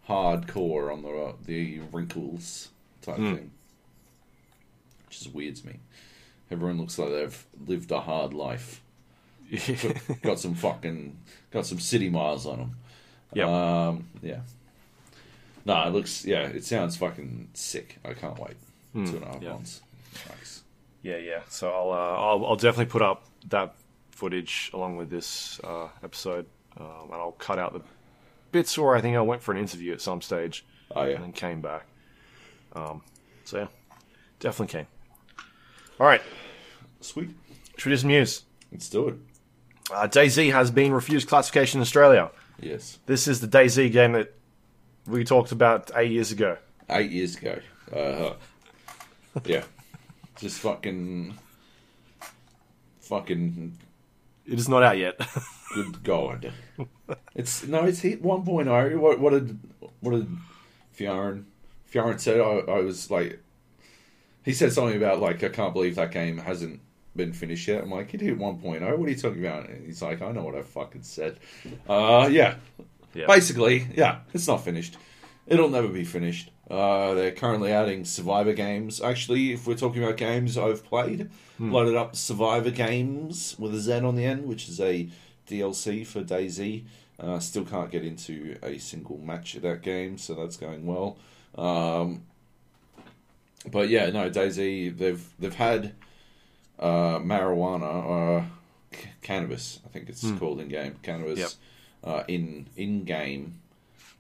hardcore 0.08 0.92
on 0.92 1.02
the 1.02 1.34
the 1.46 1.80
wrinkles 1.92 2.70
type 3.02 3.16
Hmm. 3.18 3.36
thing, 3.36 3.52
which 5.10 5.22
is 5.22 5.28
weird 5.28 5.56
to 5.58 5.68
me. 5.68 5.80
Everyone 6.52 6.80
looks 6.80 6.98
like 6.98 7.10
they've 7.10 7.46
lived 7.68 7.92
a 7.92 8.00
hard 8.00 8.34
life. 8.34 8.82
Got, 9.52 10.22
got 10.22 10.40
some 10.40 10.54
fucking 10.54 11.18
got 11.52 11.66
some 11.66 11.80
city 11.80 12.10
miles 12.10 12.46
on 12.46 12.58
them. 12.60 12.76
Yep. 13.34 13.48
Um, 13.48 14.08
yeah. 14.22 14.42
No, 15.66 15.88
it 15.88 15.92
looks 15.92 16.24
yeah. 16.26 16.44
It 16.44 16.64
sounds 16.64 16.96
fucking 16.96 17.50
sick. 17.54 17.98
I 18.06 18.14
can't 18.14 18.38
wait. 18.40 18.58
Two 18.94 19.18
and 19.18 19.24
a 19.24 19.26
half 19.26 19.42
yeah. 19.42 19.54
months. 19.54 19.82
Nice. 20.30 20.64
Yeah, 21.02 21.18
yeah. 21.18 21.42
So 21.50 21.70
I'll, 21.72 21.92
uh, 21.92 21.96
I'll 21.96 22.46
I'll 22.46 22.56
definitely 22.56 22.92
put 22.92 23.02
up 23.02 23.26
that 23.50 23.74
footage 24.12 24.70
along 24.74 24.98
with 24.98 25.10
this 25.10 25.60
uh, 25.64 25.88
episode, 26.04 26.46
um, 26.78 27.06
and 27.06 27.16
I'll 27.16 27.32
cut 27.34 27.58
out 27.58 27.74
the 27.74 27.82
bits 28.52 28.78
where 28.78 28.96
I 28.96 29.02
think 29.02 29.16
I 29.16 29.22
went 29.22 29.42
for 29.42 29.52
an 29.52 29.58
interview 29.58 29.94
at 29.94 30.02
some 30.02 30.22
stage 30.22 30.66
Oh 30.96 31.04
yeah. 31.04 31.16
and 31.16 31.24
then 31.24 31.32
came 31.34 31.62
back. 31.62 31.86
Um, 32.74 33.02
so 33.46 33.60
yeah, 33.60 33.68
definitely 34.40 34.72
came. 34.80 34.88
All 36.00 36.08
right, 36.08 36.22
Sweet. 37.02 37.30
should 37.78 37.90
we 37.90 37.94
do 37.94 37.98
some 37.98 38.08
news? 38.10 38.44
Let's 38.72 38.90
do 38.90 39.10
it. 39.10 39.16
Uh, 39.92 40.08
DayZ 40.08 40.52
has 40.54 40.72
been 40.72 40.94
refused 40.94 41.28
classification 41.28 41.80
in 41.80 41.82
Australia. 41.82 42.32
Yes. 42.62 43.00
This 43.06 43.28
is 43.28 43.42
the 43.42 43.48
DayZ 43.48 43.92
game 43.92 44.14
that 44.14 44.34
we 45.08 45.24
talked 45.24 45.52
about 45.52 45.92
eight 45.96 46.12
years 46.12 46.32
ago. 46.32 46.58
Eight 46.90 47.12
years 47.12 47.36
ago. 47.38 47.60
Uh, 47.94 48.34
yeah. 49.46 49.64
Just 50.40 50.60
fucking. 50.60 51.38
Fucking 53.02 53.78
It 54.46 54.60
is 54.60 54.70
not 54.70 54.84
out 54.84 54.98
yet. 54.98 55.20
good 55.74 56.04
god. 56.04 56.54
It's 57.36 57.66
no, 57.68 57.84
it's 57.86 58.02
hit 58.02 58.24
1.0. 58.24 58.98
What 58.98 59.20
what 59.20 59.32
did 59.32 59.60
what 60.00 60.12
did 60.12 60.28
Fiorin 60.96 61.46
Fiorin 61.92 62.20
said? 62.20 62.40
I, 62.40 62.72
I 62.72 62.82
was 62.82 63.10
like, 63.10 63.42
he 64.44 64.54
said 64.54 64.74
something 64.74 64.98
about 64.98 65.20
like 65.20 65.44
I 65.44 65.50
can't 65.50 65.74
believe 65.74 65.96
that 65.96 66.12
game 66.12 66.38
hasn't 66.38 66.82
been 67.16 67.34
finished 67.34 67.68
yet. 67.68 67.84
I'm 67.84 67.92
like, 67.92 68.14
it 68.14 68.22
hit 68.22 68.38
1.0. 68.38 68.62
What 68.62 68.82
are 68.82 69.10
you 69.10 69.16
talking 69.16 69.46
about? 69.46 69.70
And 69.70 69.86
he's 69.86 70.02
like, 70.02 70.22
I 70.22 70.32
know 70.32 70.44
what 70.44 70.56
I 70.56 70.62
fucking 70.62 71.04
said. 71.04 71.40
Uh, 71.88 72.30
yeah. 72.32 72.56
Yeah. 73.14 73.26
Basically, 73.28 73.88
yeah, 73.96 74.20
it's 74.34 74.48
not 74.48 74.64
finished. 74.64 74.98
It'll 75.48 75.70
never 75.70 75.88
be 75.88 76.04
finished. 76.04 76.52
Uh, 76.70 77.16
they're 77.16 77.32
currently 77.32 77.72
adding 77.72 78.06
Survivor 78.06 78.54
games. 78.54 79.02
Actually, 79.02 79.54
if 79.54 79.66
we're 79.66 79.76
talking 79.76 80.04
about 80.04 80.18
games 80.18 80.58
I've 80.58 80.84
played, 80.84 81.30
loaded 81.60 81.96
up 81.96 82.16
Survivor 82.16 82.70
games 82.70 83.56
with 83.58 83.74
a 83.74 83.80
Z 83.80 83.94
on 84.02 84.16
the 84.16 84.26
end, 84.26 84.46
which 84.46 84.70
is 84.70 84.80
a 84.80 85.10
DLC 85.48 86.06
for 86.06 86.22
DayZ. 86.22 86.86
Uh, 87.20 87.40
still 87.40 87.66
can't 87.66 87.92
get 87.92 88.06
into 88.06 88.56
a 88.62 88.78
single 88.78 89.18
match 89.18 89.56
of 89.56 89.64
that 89.64 89.82
game, 89.82 90.18
so 90.18 90.36
that's 90.36 90.56
going 90.56 90.86
well. 90.86 91.18
Um, 91.58 92.24
but 93.72 93.90
yeah, 93.90 94.10
no, 94.10 94.30
DayZ. 94.30 94.98
They've 94.98 95.24
they've 95.40 95.56
had 95.56 95.94
uh, 96.80 97.20
marijuana, 97.20 98.42
uh, 98.42 98.46
c- 98.96 99.10
cannabis. 99.22 99.80
I 99.86 99.90
think 99.90 100.10
it's 100.10 100.30
called 100.40 100.60
in 100.62 100.68
game 100.70 100.96
cannabis 101.04 101.40
Yep. 101.40 101.50
uh, 102.04 102.24
in 102.28 102.68
in 102.78 103.04
game, 103.04 103.60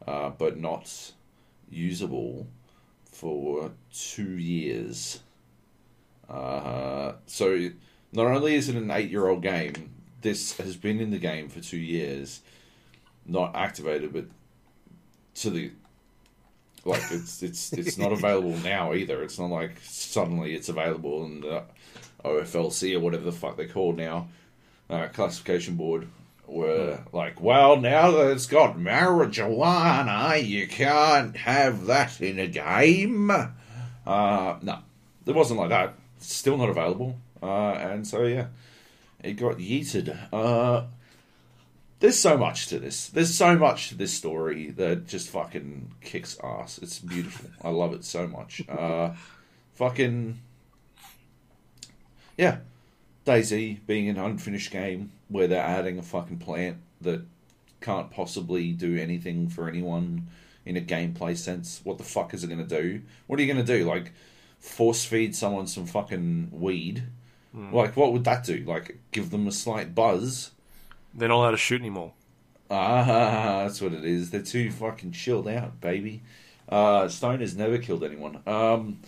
uh, 0.07 0.29
but 0.31 0.57
not 0.57 1.11
usable 1.69 2.47
for 3.05 3.71
two 3.93 4.37
years. 4.37 5.21
Uh, 6.29 7.13
so 7.25 7.69
not 8.11 8.27
only 8.27 8.55
is 8.55 8.69
it 8.69 8.75
an 8.75 8.91
eight-year-old 8.91 9.41
game, 9.41 9.91
this 10.21 10.57
has 10.57 10.75
been 10.75 10.99
in 10.99 11.11
the 11.11 11.17
game 11.17 11.49
for 11.49 11.59
two 11.61 11.77
years, 11.77 12.41
not 13.25 13.55
activated, 13.55 14.13
but 14.13 14.25
to 15.35 15.49
the 15.49 15.71
like 16.85 17.03
it's 17.11 17.43
it's 17.43 17.73
it's 17.73 17.97
not 17.97 18.11
available 18.11 18.55
now 18.63 18.93
either. 18.93 19.23
It's 19.23 19.39
not 19.39 19.49
like 19.49 19.77
suddenly 19.83 20.55
it's 20.55 20.69
available 20.69 21.25
in 21.25 21.41
the 21.41 21.63
OFLC 22.23 22.95
or 22.95 22.99
whatever 22.99 23.23
the 23.23 23.31
fuck 23.31 23.57
they're 23.57 23.67
called 23.67 23.97
now, 23.97 24.27
uh, 24.89 25.07
classification 25.07 25.75
board. 25.75 26.07
Were 26.47 27.03
like, 27.13 27.39
well, 27.39 27.79
now 27.79 28.09
that 28.09 28.31
it's 28.31 28.47
got 28.47 28.75
marijuana, 28.75 30.43
you 30.43 30.67
can't 30.67 31.37
have 31.37 31.85
that 31.85 32.19
in 32.21 32.39
a 32.39 32.47
game. 32.47 33.29
Uh, 33.29 34.57
no, 34.63 34.79
it 35.27 35.35
wasn't 35.35 35.59
like 35.59 35.69
that. 35.69 35.93
It's 36.17 36.33
still 36.33 36.57
not 36.57 36.69
available. 36.69 37.17
Uh, 37.41 37.73
and 37.73 38.07
so 38.07 38.23
yeah, 38.25 38.47
it 39.23 39.33
got 39.33 39.57
yeeted. 39.57 40.17
Uh, 40.33 40.85
there's 41.99 42.17
so 42.17 42.37
much 42.37 42.67
to 42.67 42.79
this. 42.79 43.07
There's 43.07 43.33
so 43.35 43.57
much 43.57 43.89
to 43.89 43.95
this 43.95 44.13
story 44.13 44.71
that 44.71 45.07
just 45.07 45.29
fucking 45.29 45.91
kicks 46.01 46.37
ass. 46.43 46.79
It's 46.81 46.99
beautiful. 46.99 47.49
I 47.61 47.69
love 47.69 47.93
it 47.93 48.05
so 48.05 48.27
much. 48.27 48.61
Uh, 48.69 49.11
fucking 49.73 50.39
yeah, 52.37 52.59
DayZ 53.25 53.79
being 53.85 54.07
an 54.07 54.17
unfinished 54.17 54.71
game 54.71 55.11
where 55.27 55.47
they're 55.47 55.61
adding 55.61 55.99
a 55.99 56.01
fucking 56.01 56.37
plant 56.37 56.77
that 57.01 57.21
can't 57.81 58.09
possibly 58.11 58.71
do 58.71 58.97
anything 58.97 59.49
for 59.49 59.67
anyone 59.67 60.27
in 60.65 60.77
a 60.77 60.81
gameplay 60.81 61.35
sense. 61.35 61.81
What 61.83 61.97
the 61.97 62.03
fuck 62.05 62.33
is 62.33 62.43
it 62.45 62.47
going 62.47 62.65
to 62.65 62.81
do? 62.81 63.01
What 63.27 63.39
are 63.39 63.43
you 63.43 63.53
going 63.53 63.65
to 63.65 63.77
do? 63.77 63.85
Like 63.85 64.13
force 64.59 65.03
feed 65.03 65.35
someone 65.35 65.67
some 65.67 65.85
fucking 65.85 66.49
weed? 66.53 67.03
Like 67.73 67.97
what 67.97 68.13
would 68.13 68.23
that 68.23 68.45
do? 68.45 68.63
Like 68.65 68.97
give 69.11 69.31
them 69.31 69.47
a 69.47 69.51
slight 69.51 69.93
buzz? 69.93 70.51
They're 71.13 71.29
not 71.29 71.37
allowed 71.37 71.51
to 71.51 71.57
shoot 71.57 71.81
anymore. 71.81 72.13
Ah, 72.69 73.63
that's 73.63 73.81
what 73.81 73.93
it 73.93 74.05
is. 74.05 74.29
They're 74.31 74.41
too 74.41 74.71
fucking 74.71 75.11
chilled 75.11 75.47
out, 75.47 75.81
baby. 75.81 76.21
Uh, 76.67 77.07
Stone 77.07 77.39
has 77.39 77.55
never 77.55 77.77
killed 77.79 78.03
anyone. 78.03 78.41
Um, 78.45 78.99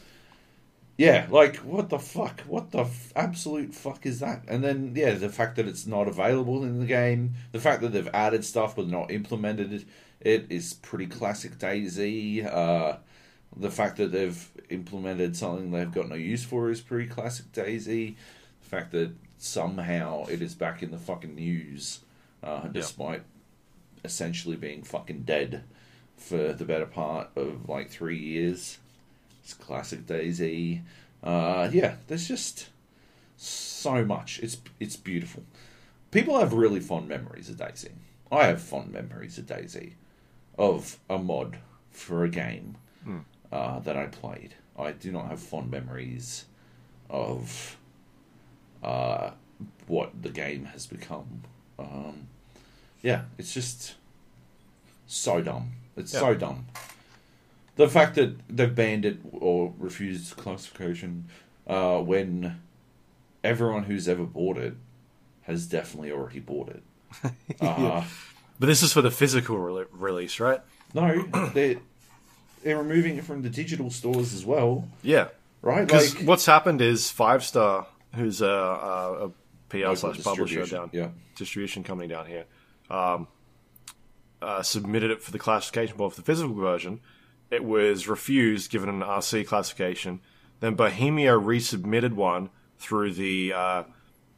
yeah, 0.97 1.27
like 1.29 1.57
what 1.57 1.89
the 1.89 1.99
fuck? 1.99 2.41
What 2.41 2.71
the 2.71 2.81
f- 2.81 3.13
absolute 3.15 3.73
fuck 3.73 4.05
is 4.05 4.19
that? 4.19 4.43
And 4.47 4.63
then 4.63 4.93
yeah, 4.95 5.13
the 5.13 5.29
fact 5.29 5.55
that 5.55 5.67
it's 5.67 5.87
not 5.87 6.07
available 6.07 6.63
in 6.63 6.79
the 6.79 6.85
game, 6.85 7.33
the 7.51 7.59
fact 7.59 7.81
that 7.81 7.91
they've 7.93 8.09
added 8.13 8.45
stuff 8.45 8.75
but 8.75 8.87
not 8.87 9.11
implemented 9.11 9.73
it, 9.73 9.85
it 10.19 10.47
is 10.49 10.73
pretty 10.75 11.07
classic 11.07 11.57
DayZ. 11.57 12.45
Uh, 12.45 12.97
the 13.55 13.71
fact 13.71 13.97
that 13.97 14.11
they've 14.11 14.49
implemented 14.69 15.35
something 15.35 15.71
they've 15.71 15.91
got 15.91 16.09
no 16.09 16.15
use 16.15 16.43
for 16.43 16.69
is 16.69 16.81
pretty 16.81 17.07
classic 17.07 17.51
DayZ. 17.51 18.15
The 18.61 18.67
fact 18.69 18.91
that 18.91 19.11
somehow 19.41 20.23
it 20.29 20.41
is 20.41 20.53
back 20.53 20.83
in 20.83 20.91
the 20.91 20.97
fucking 20.97 21.33
news, 21.33 22.01
uh, 22.43 22.67
despite 22.67 23.23
essentially 24.05 24.55
being 24.55 24.83
fucking 24.83 25.23
dead 25.23 25.63
for 26.15 26.53
the 26.53 26.65
better 26.65 26.85
part 26.85 27.29
of 27.35 27.67
like 27.67 27.89
three 27.89 28.17
years. 28.19 28.77
It's 29.43 29.55
classic 29.55 30.05
DayZ. 30.05 30.81
Uh, 31.23 31.69
yeah, 31.73 31.95
there's 32.07 32.27
just 32.27 32.69
so 33.35 34.05
much. 34.05 34.39
It's 34.39 34.57
it's 34.79 34.95
beautiful. 34.95 35.43
People 36.11 36.39
have 36.39 36.53
really 36.53 36.79
fond 36.79 37.07
memories 37.07 37.49
of 37.49 37.57
DayZ. 37.57 37.89
I 38.31 38.45
have 38.45 38.61
fond 38.61 38.91
memories 38.91 39.37
of 39.37 39.47
DayZ, 39.47 39.93
of 40.57 40.97
a 41.09 41.17
mod 41.17 41.57
for 41.89 42.23
a 42.23 42.29
game 42.29 42.77
uh, 43.51 43.79
that 43.79 43.97
I 43.97 44.05
played. 44.05 44.53
I 44.77 44.91
do 44.91 45.11
not 45.11 45.27
have 45.27 45.39
fond 45.39 45.71
memories 45.71 46.45
of 47.09 47.77
uh, 48.83 49.31
what 49.87 50.21
the 50.21 50.29
game 50.29 50.65
has 50.65 50.87
become. 50.87 51.43
Um, 51.79 52.27
yeah, 53.01 53.23
it's 53.37 53.53
just 53.53 53.95
so 55.07 55.41
dumb. 55.41 55.71
It's 55.97 56.11
so 56.11 56.33
dumb. 56.35 56.65
The 57.75 57.87
fact 57.89 58.15
that 58.15 58.35
they've 58.49 58.73
banned 58.73 59.05
it 59.05 59.17
or 59.31 59.73
refused 59.79 60.35
classification 60.37 61.25
uh, 61.67 61.99
when 61.99 62.59
everyone 63.43 63.83
who's 63.83 64.07
ever 64.07 64.23
bought 64.23 64.57
it 64.57 64.75
has 65.43 65.65
definitely 65.67 66.11
already 66.11 66.39
bought 66.39 66.69
it. 66.69 66.83
Uh, 67.61 68.03
But 68.59 68.67
this 68.67 68.83
is 68.83 68.93
for 68.93 69.01
the 69.01 69.11
physical 69.11 69.57
re- 69.57 69.85
release, 69.91 70.39
right? 70.39 70.61
No, 70.93 71.23
they're 71.53 71.77
they're 72.63 72.77
removing 72.77 73.17
it 73.17 73.23
from 73.25 73.41
the 73.41 73.49
digital 73.49 73.89
stores 73.89 74.33
as 74.35 74.45
well, 74.45 74.87
Yeah. 75.01 75.29
right? 75.63 75.85
Because 75.87 76.15
Like 76.15 76.25
what's 76.27 76.45
happened 76.45 76.79
is 76.81 77.09
Five 77.09 77.43
Star, 77.43 77.87
who's 78.15 78.41
a, 78.41 78.45
a, 78.47 79.25
a 79.27 79.31
PL 79.69 79.95
slash 79.95 80.21
publisher 80.23 80.65
down, 80.65 80.89
yeah. 80.93 81.09
distribution 81.35 81.83
company 81.83 82.07
down 82.07 82.25
here, 82.25 82.45
um, 82.89 83.27
uh, 84.41 84.61
submitted 84.61 85.11
it 85.11 85.21
for 85.21 85.31
the 85.31 85.39
classification 85.39 85.97
board 85.97 86.13
for 86.13 86.21
the 86.21 86.25
physical 86.25 86.53
version. 86.55 86.99
It 87.49 87.63
was 87.63 88.07
refused, 88.07 88.71
given 88.71 88.89
an 88.89 89.01
RC 89.01 89.45
classification. 89.47 90.21
Then 90.61 90.75
Bohemia 90.75 91.33
resubmitted 91.33 92.13
one 92.13 92.49
through 92.79 93.13
the 93.13 93.53
uh, 93.53 93.83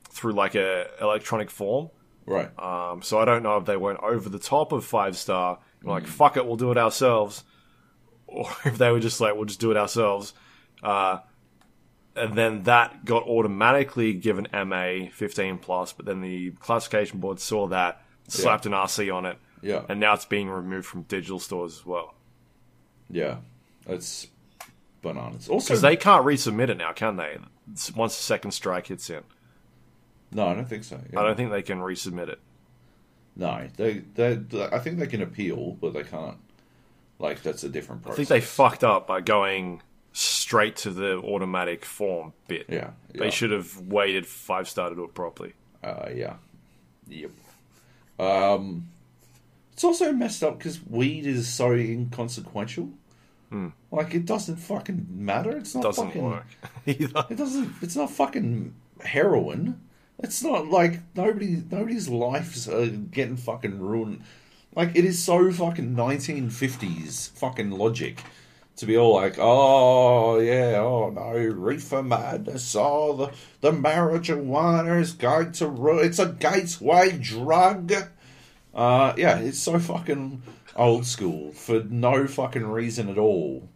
through 0.09 0.33
like 0.33 0.55
a 0.55 0.87
electronic 1.01 1.49
form. 1.49 1.89
right, 2.25 2.49
Um, 2.59 3.01
so 3.01 3.19
I 3.19 3.25
don't 3.25 3.43
know 3.43 3.57
if 3.57 3.65
they 3.65 3.77
went 3.77 3.99
over 3.99 4.29
the 4.29 4.39
top 4.39 4.71
of 4.71 4.85
five 4.85 5.17
star, 5.17 5.59
and 5.81 5.89
Mm. 5.89 5.91
like 5.91 6.07
fuck 6.07 6.37
it, 6.37 6.45
we'll 6.45 6.55
do 6.55 6.71
it 6.71 6.77
ourselves, 6.77 7.43
or 8.27 8.47
if 8.65 8.77
they 8.77 8.89
were 8.91 8.99
just 8.99 9.19
like 9.21 9.35
we'll 9.35 9.45
just 9.45 9.59
do 9.59 9.71
it 9.71 9.77
ourselves. 9.77 10.33
Uh, 10.81 11.19
and 12.15 12.33
then 12.35 12.63
that 12.63 13.05
got 13.05 13.23
automatically 13.23 14.13
given 14.13 14.47
MA 14.53 15.07
15 15.11 15.57
plus, 15.57 15.93
but 15.93 16.05
then 16.05 16.21
the 16.21 16.51
classification 16.51 17.19
board 17.19 17.39
saw 17.39 17.67
that, 17.67 18.03
slapped 18.27 18.65
an 18.65 18.71
RC 18.73 19.13
on 19.13 19.25
it, 19.25 19.37
yeah, 19.61 19.83
and 19.89 19.99
now 19.99 20.13
it's 20.13 20.25
being 20.25 20.49
removed 20.49 20.85
from 20.85 21.03
digital 21.03 21.39
stores 21.39 21.79
as 21.79 21.85
well. 21.85 22.13
yeah. 23.09 23.37
That's 23.85 24.27
bananas. 25.01 25.49
Also, 25.49 25.67
Because 25.67 25.81
they 25.81 25.97
can't 25.97 26.25
resubmit 26.25 26.69
it 26.69 26.77
now, 26.77 26.93
can 26.93 27.17
they? 27.17 27.37
Once 27.97 28.15
the 28.15 28.23
second 28.23 28.51
strike 28.51 28.87
hits 28.87 29.09
in, 29.09 29.23
no, 30.31 30.47
I 30.47 30.53
don't 30.53 30.69
think 30.69 30.85
so. 30.85 30.99
yeah. 31.11 31.19
I 31.19 31.23
don't 31.23 31.35
think 31.35 31.51
they 31.51 31.61
can 31.63 31.79
resubmit 31.79 32.29
it. 32.29 32.39
No, 33.35 33.67
they, 33.75 34.03
they, 34.15 34.39
I 34.71 34.79
think 34.79 34.99
they 34.99 35.07
can 35.07 35.21
appeal, 35.21 35.77
but 35.81 35.93
they 35.93 36.03
can't. 36.03 36.37
Like 37.19 37.41
that's 37.43 37.63
a 37.65 37.69
different 37.69 38.03
process. 38.03 38.15
I 38.15 38.17
think 38.17 38.29
they 38.29 38.39
fucked 38.41 38.83
up 38.85 39.05
by 39.07 39.19
going 39.19 39.81
straight 40.13 40.75
to 40.77 40.91
the 40.91 41.17
automatic 41.17 41.83
form 41.83 42.33
bit. 42.47 42.67
Yeah, 42.69 42.91
yeah. 43.13 43.19
They 43.19 43.31
should 43.31 43.51
have 43.51 43.77
waited 43.81 44.25
five 44.25 44.69
star 44.69 44.89
to 44.89 44.95
do 44.95 45.03
it 45.03 45.13
properly. 45.13 45.53
Uh, 45.83 46.09
yeah. 46.15 46.35
Yep. 47.09 47.31
Um, 48.19 48.89
it's 49.73 49.83
also 49.83 50.13
messed 50.13 50.43
up 50.43 50.57
because 50.59 50.79
weed 50.85 51.25
is 51.25 51.47
so 51.51 51.73
inconsequential. 51.73 52.89
Like 53.91 54.15
it 54.15 54.25
doesn't 54.25 54.55
fucking 54.55 55.05
matter. 55.11 55.55
It's 55.55 55.75
not 55.75 55.83
Hmm. 55.83 55.89
Doesn't 55.89 56.05
fucking. 56.07 56.23
work 56.23 56.45
either. 56.87 57.25
It 57.29 57.35
doesn't. 57.35 57.71
It's 57.83 57.95
not 57.95 58.09
fucking 58.09 58.73
heroin. 59.03 59.79
It's 60.17 60.43
not 60.43 60.69
like 60.69 61.01
nobody. 61.15 61.61
Nobody's 61.69 62.09
lives 62.09 62.67
are 62.67 62.87
getting 62.87 63.37
fucking 63.37 63.79
ruined. 63.79 64.23
Like 64.75 64.95
it 64.95 65.05
is 65.05 65.23
so 65.23 65.51
fucking 65.51 65.95
1950s 65.95 67.29
fucking 67.37 67.69
logic 67.69 68.23
to 68.75 68.85
be 68.85 68.97
all 68.97 69.15
like, 69.15 69.35
oh 69.37 70.39
yeah, 70.39 70.77
oh 70.79 71.09
no, 71.09 71.31
reefer 71.31 72.03
madness. 72.03 72.75
Oh, 72.77 73.13
the 73.15 73.31
the 73.61 73.71
marijuana 73.71 74.99
is 74.99 75.13
going 75.13 75.51
to 75.53 75.67
ruin. 75.67 76.05
It's 76.05 76.19
a 76.19 76.27
gateway 76.27 77.17
drug. 77.17 77.93
Uh, 78.73 79.13
yeah, 79.17 79.37
it's 79.37 79.59
so 79.59 79.77
fucking 79.77 80.41
old 80.75 81.05
school 81.05 81.51
for 81.51 81.83
no 81.83 82.25
fucking 82.27 82.65
reason 82.65 83.09
at 83.09 83.17
all. 83.17 83.69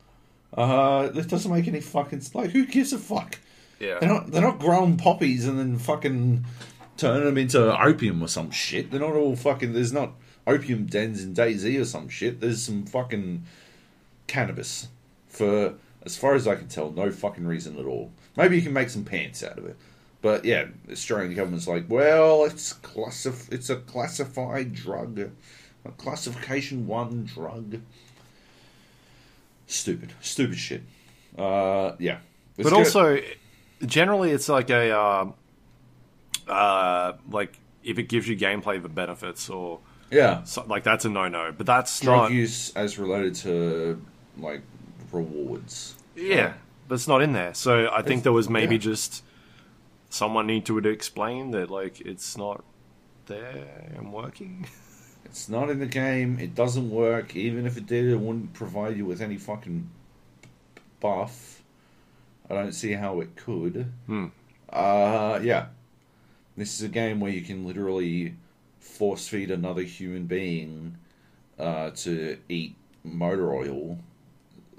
Uh, 0.53 1.09
it 1.13 1.27
doesn't 1.27 1.51
make 1.51 1.67
any 1.67 1.81
fucking 1.81 2.23
like. 2.33 2.51
Who 2.51 2.65
gives 2.65 2.93
a 2.93 2.97
fuck? 2.97 3.37
Yeah. 3.79 3.99
They're 3.99 4.09
not. 4.09 4.31
They're 4.31 4.41
not 4.41 4.59
growing 4.59 4.97
poppies 4.97 5.45
and 5.45 5.59
then 5.59 5.77
fucking 5.77 6.45
turning 6.97 7.25
them 7.25 7.37
into 7.37 7.79
opium 7.79 8.23
or 8.23 8.27
some 8.27 8.49
shit. 8.49 8.89
They're 8.89 8.99
not 8.99 9.13
all 9.13 9.35
fucking. 9.35 9.73
There's 9.73 9.93
not 9.93 10.13
opium 10.47 10.85
dens 10.85 11.23
in 11.23 11.35
DayZ 11.35 11.79
or 11.79 11.85
some 11.85 12.09
shit. 12.09 12.39
There's 12.39 12.63
some 12.63 12.85
fucking 12.85 13.43
cannabis 14.27 14.87
for, 15.27 15.75
as 16.05 16.17
far 16.17 16.35
as 16.35 16.47
I 16.47 16.55
can 16.55 16.67
tell, 16.67 16.91
no 16.91 17.11
fucking 17.11 17.45
reason 17.45 17.77
at 17.79 17.85
all. 17.85 18.11
Maybe 18.35 18.55
you 18.55 18.61
can 18.61 18.73
make 18.73 18.89
some 18.89 19.03
pants 19.03 19.43
out 19.43 19.57
of 19.57 19.65
it. 19.65 19.75
But 20.21 20.45
yeah, 20.45 20.65
the 20.85 20.93
Australian 20.93 21.35
government's 21.35 21.67
like, 21.67 21.85
well, 21.87 22.45
it's 22.45 22.73
classif- 22.73 23.51
It's 23.51 23.69
a 23.69 23.77
classified 23.77 24.73
drug, 24.73 25.19
a 25.85 25.91
classification 25.91 26.87
one 26.87 27.25
drug. 27.25 27.81
Stupid, 29.67 30.13
stupid 30.21 30.57
shit. 30.57 30.83
Uh, 31.37 31.93
yeah. 31.99 32.19
Let's 32.57 32.71
But 32.71 32.73
also, 32.77 33.19
generally, 33.85 34.31
it's 34.31 34.49
like 34.49 34.69
a 34.69 34.91
uh, 34.91 35.31
uh, 36.47 37.13
like 37.29 37.57
if 37.83 37.99
it 37.99 38.03
gives 38.03 38.27
you 38.27 38.35
gameplay 38.35 38.81
for 38.81 38.87
benefits 38.87 39.49
or 39.49 39.79
yeah, 40.09 40.43
so, 40.43 40.65
like 40.67 40.83
that's 40.83 41.05
a 41.05 41.09
no 41.09 41.27
no. 41.27 41.53
But 41.55 41.65
that's 41.65 41.99
drug 41.99 42.23
not 42.23 42.31
use 42.31 42.75
as 42.75 42.97
related 42.97 43.35
to 43.35 44.01
like 44.39 44.61
rewards. 45.11 45.95
yeah, 46.15 46.53
but 46.87 46.95
it's 46.95 47.07
not 47.07 47.21
in 47.21 47.33
there. 47.33 47.53
So 47.53 47.89
I 47.91 48.01
think 48.01 48.23
there 48.23 48.33
was 48.33 48.49
maybe 48.49 48.75
yeah. 48.75 48.81
just 48.81 49.23
someone 50.09 50.47
need 50.47 50.65
to 50.65 50.77
explain 50.77 51.51
that 51.51 51.69
like 51.69 52.01
it's 52.01 52.37
not 52.37 52.63
there 53.25 53.91
and 53.95 54.11
working. 54.11 54.67
It's 55.25 55.49
not 55.49 55.69
in 55.69 55.79
the 55.79 55.85
game. 55.85 56.39
It 56.39 56.55
doesn't 56.55 56.89
work. 56.89 57.35
Even 57.35 57.67
if 57.67 57.75
it 57.75 57.85
did, 57.85 58.05
it 58.05 58.15
wouldn't 58.15 58.53
provide 58.53 58.95
you 58.95 59.05
with 59.05 59.21
any 59.21 59.35
fucking 59.35 59.89
buff. 61.01 61.61
I 62.49 62.53
don't 62.53 62.71
see 62.71 62.93
how 62.93 63.19
it 63.19 63.35
could. 63.35 63.91
Hmm. 64.05 64.27
Uh, 64.69 65.39
yeah. 65.43 65.67
This 66.55 66.75
is 66.75 66.81
a 66.81 66.87
game 66.87 67.19
where 67.19 67.31
you 67.31 67.41
can 67.41 67.67
literally 67.67 68.35
force 68.79 69.27
feed 69.27 69.51
another 69.51 69.83
human 69.83 70.27
being 70.27 70.97
uh, 71.59 71.91
to 71.91 72.37
eat 72.47 72.75
motor 73.03 73.53
oil. 73.53 73.99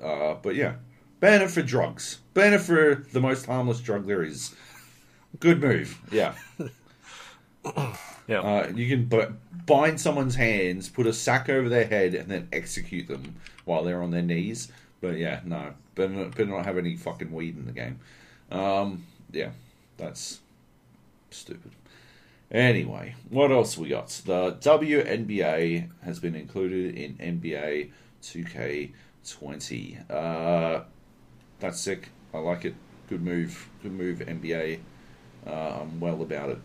Uh, 0.03 0.35
but 0.35 0.55
yeah, 0.55 0.75
ban 1.21 1.43
it 1.43 1.51
for 1.51 1.63
drugs. 1.63 2.19
Ban 2.35 2.53
it 2.53 2.61
for 2.61 3.05
the 3.13 3.21
most 3.21 3.47
harmless 3.47 3.81
drug 3.81 4.07
there 4.07 4.23
is. 4.23 4.55
Good 5.41 5.61
move. 5.61 5.99
Yeah. 6.11 6.35
Yeah. 8.29 8.41
Uh, 8.41 8.73
you 8.75 8.89
can 8.89 9.07
b- 9.07 9.35
bind 9.65 9.99
someone's 9.99 10.35
hands, 10.35 10.91
put 10.91 11.07
a 11.07 11.15
sack 11.15 11.49
over 11.49 11.69
their 11.71 11.87
head, 11.87 12.15
and 12.15 12.29
then 12.31 12.47
execute 12.53 13.09
them 13.09 13.37
while 13.65 13.83
they're 13.83 14.03
on 14.03 14.11
their 14.11 14.23
knees. 14.23 14.71
But 15.01 15.17
yeah, 15.17 15.41
no, 15.47 15.73
better 15.95 16.13
not, 16.13 16.37
better 16.37 16.51
not 16.51 16.67
have 16.67 16.77
any 16.77 16.95
fucking 16.95 17.33
weed 17.33 17.57
in 17.57 17.65
the 17.65 17.73
game. 17.73 18.01
Um, 18.51 19.07
yeah, 19.33 19.51
That's 19.97 20.41
stupid. 21.31 21.73
Anyway, 22.51 23.15
what 23.31 23.51
else 23.51 23.79
we 23.79 23.89
got? 23.89 24.09
The 24.09 24.53
WNBA 24.61 25.89
has 26.05 26.19
been 26.19 26.35
included 26.35 26.95
in 26.97 27.15
NBA 27.15 27.91
2K20. 29.37 30.11
Uh, 30.11 30.85
that's 31.61 31.81
sick. 31.81 32.11
I 32.33 32.39
like 32.39 32.65
it. 32.65 32.75
Good 33.09 33.23
move. 33.23 33.69
Good 33.83 33.93
move, 33.93 34.19
NBA. 34.21 34.81
Uh, 35.47 35.51
I'm 35.51 36.01
well 36.01 36.21
about 36.23 36.51
it. 36.51 36.59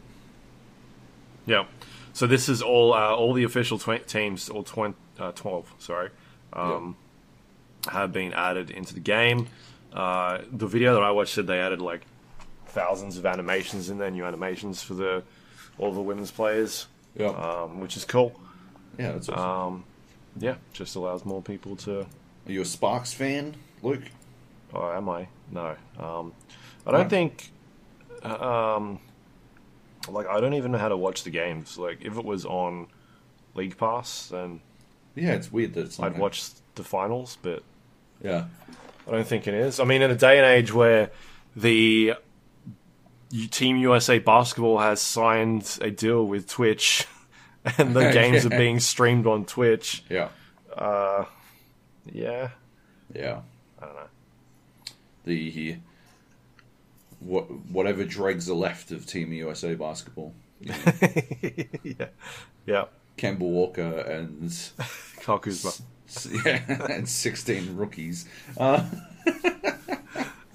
Yeah. 1.45 1.65
So 2.13 2.27
this 2.27 2.47
is 2.49 2.61
all 2.61 2.93
uh, 2.93 3.15
all 3.15 3.33
the 3.33 3.43
official 3.43 3.77
tw- 3.79 4.05
teams, 4.07 4.49
all 4.49 4.63
tw- 4.63 4.95
uh, 5.19 5.31
twelve, 5.33 5.73
sorry, 5.79 6.09
um, 6.53 6.95
have 7.91 8.11
been 8.13 8.33
added 8.33 8.69
into 8.69 8.93
the 8.93 8.99
game. 8.99 9.47
Uh, 9.91 10.39
the 10.51 10.67
video 10.67 10.93
that 10.93 11.01
I 11.03 11.11
watched 11.11 11.33
said 11.33 11.47
they 11.47 11.59
added 11.59 11.81
like 11.81 12.05
thousands 12.67 13.17
of 13.17 13.25
animations 13.25 13.89
in 13.89 13.97
there, 13.97 14.11
new 14.11 14.25
animations 14.25 14.81
for 14.83 14.93
the 14.93 15.23
all 15.79 15.91
the 15.91 16.01
women's 16.01 16.29
players, 16.31 16.85
Yeah. 17.15 17.27
um, 17.29 17.79
which 17.79 17.97
is 17.97 18.05
cool. 18.05 18.39
yeah, 18.99 19.13
that's 19.13 19.27
awesome. 19.29 19.73
Um, 19.73 19.83
yeah, 20.37 20.55
just 20.71 20.95
allows 20.95 21.25
more 21.25 21.41
people 21.41 21.75
to. 21.77 22.05
Are 22.47 22.51
you 22.51 22.61
a 22.61 22.65
Sparks 22.65 23.13
fan, 23.13 23.55
Luke? 23.81 24.03
Oh, 24.73 24.91
am 24.91 25.07
I? 25.09 25.27
No. 25.51 25.75
Um, 25.99 26.33
I 26.85 26.91
don't 26.91 27.03
No. 27.03 27.09
think. 27.09 27.49
uh, 28.23 28.75
Um, 28.77 28.99
like 30.09 30.27
I 30.27 30.39
don't 30.41 30.53
even 30.53 30.71
know 30.71 30.77
how 30.77 30.89
to 30.89 30.97
watch 30.97 31.23
the 31.23 31.29
games. 31.29 31.77
Like 31.77 32.01
if 32.01 32.17
it 32.17 32.25
was 32.25 32.45
on 32.45 32.87
League 33.55 33.77
Pass, 33.77 34.27
then 34.27 34.59
Yeah, 35.15 35.33
it's 35.33 35.51
weird 35.51 35.73
that 35.75 35.85
it's 35.85 35.99
I'd 35.99 36.17
watch 36.17 36.43
the 36.75 36.83
finals, 36.83 37.37
but 37.41 37.63
Yeah. 38.21 38.45
I 39.07 39.11
don't 39.11 39.27
think 39.27 39.47
it 39.47 39.53
is. 39.53 39.79
I 39.79 39.83
mean, 39.85 40.01
in 40.01 40.09
a 40.11 40.15
day 40.15 40.37
and 40.37 40.45
age 40.45 40.73
where 40.73 41.11
the 41.55 42.13
Team 43.51 43.77
USA 43.77 44.19
basketball 44.19 44.79
has 44.79 45.01
signed 45.01 45.77
a 45.81 45.89
deal 45.91 46.25
with 46.25 46.47
Twitch, 46.49 47.05
and 47.77 47.95
the 47.95 48.11
games 48.13 48.45
are 48.45 48.49
being 48.49 48.79
streamed 48.79 49.25
on 49.27 49.45
Twitch, 49.45 50.03
Yeah. 50.09 50.29
uh, 50.75 51.25
yeah, 52.11 52.49
Yeah. 53.13 53.41
I 53.81 53.85
don't 53.85 53.95
know. 53.95 54.07
The 55.25 55.77
what 57.19 57.49
whatever 57.69 58.03
dregs 58.03 58.49
are 58.49 58.53
left 58.55 58.91
of 58.91 59.05
Team 59.05 59.31
USA 59.33 59.75
basketball. 59.75 60.33
yeah, 60.59 62.07
yeah. 62.65 62.85
Kemba 63.17 63.39
Walker 63.39 63.99
and 63.99 64.41
Kakuzma. 65.21 65.81
yeah, 66.45 66.87
and 66.91 67.07
sixteen 67.07 67.75
rookies. 67.77 68.27
Uh, 68.57 68.85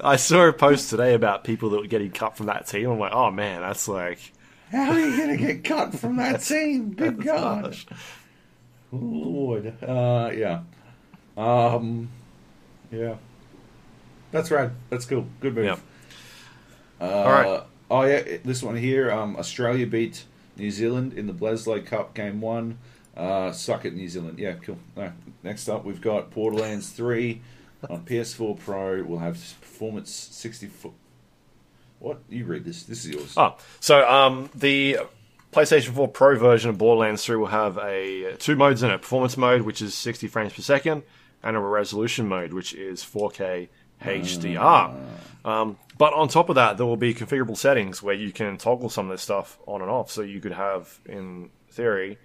I 0.00 0.16
saw 0.16 0.46
a 0.46 0.52
post 0.52 0.90
today 0.90 1.14
about 1.14 1.44
people 1.44 1.70
that 1.70 1.80
were 1.80 1.86
getting 1.86 2.10
cut 2.10 2.36
from 2.36 2.46
that 2.46 2.66
team. 2.66 2.90
I'm 2.90 2.98
like, 2.98 3.12
oh 3.12 3.30
man, 3.30 3.62
that's 3.62 3.88
like, 3.88 4.32
how 4.70 4.92
are 4.92 4.98
you 4.98 5.16
going 5.16 5.36
to 5.36 5.44
get 5.44 5.64
cut 5.64 5.94
from 5.94 6.16
that 6.16 6.42
team? 6.42 6.92
Good 6.94 7.22
God, 7.24 7.76
Lord. 8.92 9.74
Uh, 9.82 10.30
yeah. 10.34 10.60
Um, 11.38 12.10
yeah. 12.90 13.14
That's 14.32 14.50
right. 14.50 14.70
That's 14.90 15.06
cool. 15.06 15.26
Good 15.40 15.54
move. 15.54 15.64
Yeah. 15.64 15.76
Uh, 17.00 17.12
All 17.12 17.32
right. 17.32 17.62
Oh 17.90 18.02
yeah, 18.02 18.38
this 18.44 18.62
one 18.62 18.76
here. 18.76 19.10
Um, 19.10 19.36
Australia 19.36 19.86
beat 19.86 20.24
New 20.56 20.70
Zealand 20.70 21.14
in 21.14 21.26
the 21.26 21.32
Bledisloe 21.32 21.86
Cup 21.86 22.12
game 22.12 22.40
one. 22.40 22.78
Uh, 23.16 23.50
suck 23.52 23.84
it, 23.84 23.94
New 23.94 24.08
Zealand. 24.08 24.38
Yeah, 24.38 24.54
cool. 24.54 24.78
All 24.96 25.04
right. 25.04 25.12
Next 25.42 25.68
up, 25.68 25.84
we've 25.84 26.00
got 26.00 26.30
Borderlands 26.30 26.90
three 26.92 27.40
on 27.88 28.04
PS4 28.04 28.58
Pro. 28.58 29.02
We'll 29.04 29.20
have 29.20 29.36
performance 29.60 30.10
sixty 30.10 30.66
foot. 30.66 30.92
What 32.00 32.20
you 32.28 32.44
read 32.44 32.64
this? 32.64 32.82
This 32.82 33.04
is 33.04 33.10
yours. 33.10 33.34
Oh, 33.36 33.56
so 33.80 34.08
um, 34.08 34.50
the 34.54 34.98
PlayStation 35.52 35.94
4 35.94 36.08
Pro 36.08 36.38
version 36.38 36.70
of 36.70 36.78
Borderlands 36.78 37.24
3 37.24 37.36
will 37.36 37.46
have 37.46 37.76
a 37.78 38.36
two 38.38 38.54
modes 38.54 38.82
in 38.82 38.90
it: 38.90 39.00
performance 39.00 39.36
mode, 39.36 39.62
which 39.62 39.82
is 39.82 39.94
60 39.94 40.28
frames 40.28 40.52
per 40.52 40.62
second, 40.62 41.02
and 41.42 41.56
a 41.56 41.60
resolution 41.60 42.28
mode, 42.28 42.52
which 42.52 42.74
is 42.74 43.02
4K 43.02 43.68
HDR. 44.02 44.94
Um, 45.44 45.76
but 45.96 46.12
on 46.14 46.28
top 46.28 46.48
of 46.48 46.54
that, 46.56 46.76
there 46.76 46.86
will 46.86 46.96
be 46.96 47.14
configurable 47.14 47.56
settings 47.56 48.02
where 48.02 48.14
you 48.14 48.32
can 48.32 48.56
toggle 48.56 48.90
some 48.90 49.06
of 49.06 49.12
this 49.12 49.22
stuff 49.22 49.58
on 49.66 49.82
and 49.82 49.90
off. 49.90 50.10
So 50.10 50.22
you 50.22 50.40
could 50.40 50.52
have, 50.52 51.00
in 51.06 51.50
theory, 51.70 52.18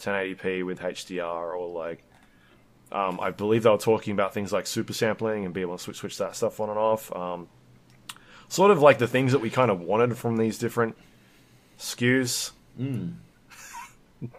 1080p 0.00 0.64
with 0.64 0.80
HDR, 0.80 1.56
or 1.56 1.68
like 1.68 2.04
um, 2.92 3.18
I 3.20 3.30
believe 3.30 3.64
they 3.64 3.70
were 3.70 3.78
talking 3.78 4.12
about 4.12 4.34
things 4.34 4.52
like 4.52 4.66
super 4.66 4.92
sampling 4.92 5.44
and 5.44 5.52
be 5.52 5.62
able 5.62 5.76
to 5.76 5.82
switch, 5.82 5.96
switch 5.96 6.18
that 6.18 6.36
stuff 6.36 6.60
on 6.60 6.70
and 6.70 6.78
off. 6.78 7.14
Um, 7.14 7.48
sort 8.48 8.70
of 8.70 8.80
like 8.80 8.98
the 8.98 9.08
things 9.08 9.32
that 9.32 9.40
we 9.40 9.50
kind 9.50 9.70
of 9.70 9.80
wanted 9.80 10.16
from 10.16 10.36
these 10.36 10.58
different 10.58 10.96
SKUs. 11.78 12.52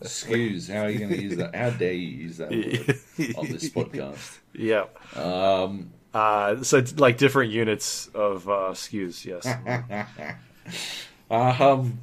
Excuse. 0.00 0.68
How 0.68 0.82
are 0.82 0.90
you 0.90 0.98
going 0.98 1.10
to 1.10 1.22
use 1.22 1.36
that? 1.36 1.54
How 1.54 1.70
dare 1.70 1.92
you 1.92 2.08
use 2.08 2.36
that 2.38 2.50
word 2.50 3.34
on 3.36 3.46
this 3.48 3.68
podcast? 3.76 4.38
Yeah. 4.54 4.84
Um, 5.16 5.90
Uh, 6.14 6.62
so 6.62 6.78
it's 6.78 6.98
like 6.98 7.18
different 7.18 7.52
units 7.52 8.08
of 8.14 8.48
uh, 8.48 8.72
SKUs. 8.72 9.24
Yes. 9.24 9.44
um, 11.30 11.98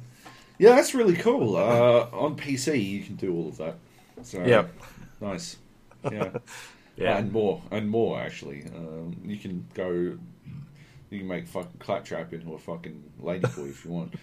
yeah, 0.58 0.74
that's 0.74 0.94
really 0.94 1.16
cool. 1.16 1.56
Uh, 1.56 2.06
on 2.12 2.36
PC, 2.36 2.82
you 2.82 3.02
can 3.02 3.16
do 3.16 3.34
all 3.34 3.48
of 3.48 3.56
that. 3.58 3.76
So 4.22 4.42
Yep. 4.44 4.72
nice. 5.20 5.56
Yeah, 6.12 6.30
Yeah. 6.96 7.18
and 7.18 7.32
more 7.32 7.60
and 7.72 7.90
more 7.90 8.20
actually. 8.20 8.64
Um, 8.74 9.16
you 9.24 9.36
can 9.38 9.66
go. 9.74 10.16
You 11.10 11.20
can 11.20 11.28
make 11.28 11.46
fucking 11.46 11.78
Claptrap 11.78 12.32
into 12.32 12.54
a 12.54 12.58
fucking 12.58 13.02
ladyboy 13.22 13.70
if 13.70 13.84
you 13.84 13.92
want. 13.92 14.14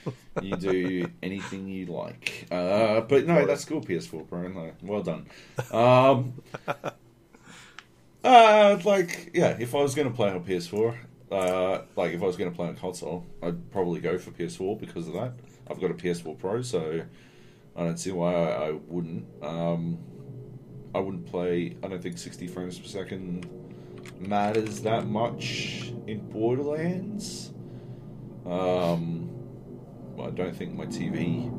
You 0.42 0.58
do 0.58 1.08
anything 1.24 1.68
you 1.68 1.86
like. 1.86 2.48
Uh, 2.52 3.02
but 3.02 3.26
no, 3.26 3.46
that's 3.46 3.64
cool. 3.64 3.82
PS4 3.82 4.28
Pro. 4.28 4.48
No, 4.50 4.72
well 4.82 5.02
done. 5.02 5.28
Um, 5.72 6.34
uh, 8.24 8.80
like 8.84 9.32
yeah, 9.34 9.56
if 9.60 9.74
I 9.74 9.82
was 9.82 9.96
going 9.96 10.10
to 10.10 10.14
play 10.14 10.30
on 10.30 10.44
PS4, 10.44 10.98
uh, 11.32 11.82
like 11.96 12.14
if 12.14 12.22
I 12.22 12.26
was 12.26 12.36
going 12.36 12.52
to 12.52 12.56
play 12.56 12.68
on 12.68 12.76
console, 12.76 13.26
I'd 13.42 13.72
probably 13.72 14.02
go 14.02 14.18
for 14.18 14.32
PS4 14.32 14.78
because 14.78 15.08
of 15.08 15.14
that. 15.14 15.34
I've 15.70 15.80
got 15.80 15.90
a 15.90 15.94
PS4 15.94 16.38
Pro, 16.38 16.62
so 16.62 17.02
I 17.78 17.84
don't 17.84 17.98
see 17.98 18.12
why 18.12 18.34
I, 18.34 18.68
I 18.68 18.72
wouldn't. 18.72 19.26
Um, 19.42 20.00
I 20.94 21.00
wouldn't 21.00 21.26
play. 21.26 21.78
I 21.82 21.88
don't 21.88 22.04
think 22.04 22.18
60 22.18 22.48
frames 22.48 22.78
per 22.78 22.88
second 22.88 23.48
matters 24.28 24.82
that 24.82 25.08
much 25.08 25.94
in 26.08 26.20
Borderlands. 26.30 27.52
Um, 28.46 29.30
I 30.22 30.30
don't 30.30 30.56
think 30.56 30.74
my 30.76 30.86
TV 30.86 31.50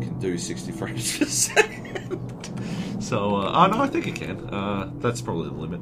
can 0.00 0.18
do 0.18 0.36
60 0.36 0.72
frames 0.72 1.18
per 1.18 1.24
second. 1.26 3.02
so, 3.02 3.36
uh, 3.36 3.52
oh 3.54 3.66
no, 3.70 3.80
I 3.82 3.86
think 3.86 4.06
it 4.06 4.16
can. 4.16 4.48
Uh, 4.52 4.90
that's 4.98 5.20
probably 5.20 5.48
the 5.48 5.54
limit. 5.54 5.80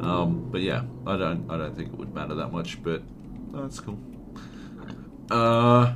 Um, 0.00 0.48
but 0.50 0.60
yeah, 0.60 0.82
I 1.06 1.16
don't, 1.16 1.50
I 1.50 1.56
don't 1.56 1.74
think 1.74 1.88
it 1.92 1.98
would 1.98 2.14
matter 2.14 2.34
that 2.34 2.52
much. 2.52 2.82
But 2.82 3.02
no, 3.52 3.62
that's 3.62 3.80
cool. 3.80 3.98
Uh, 5.30 5.94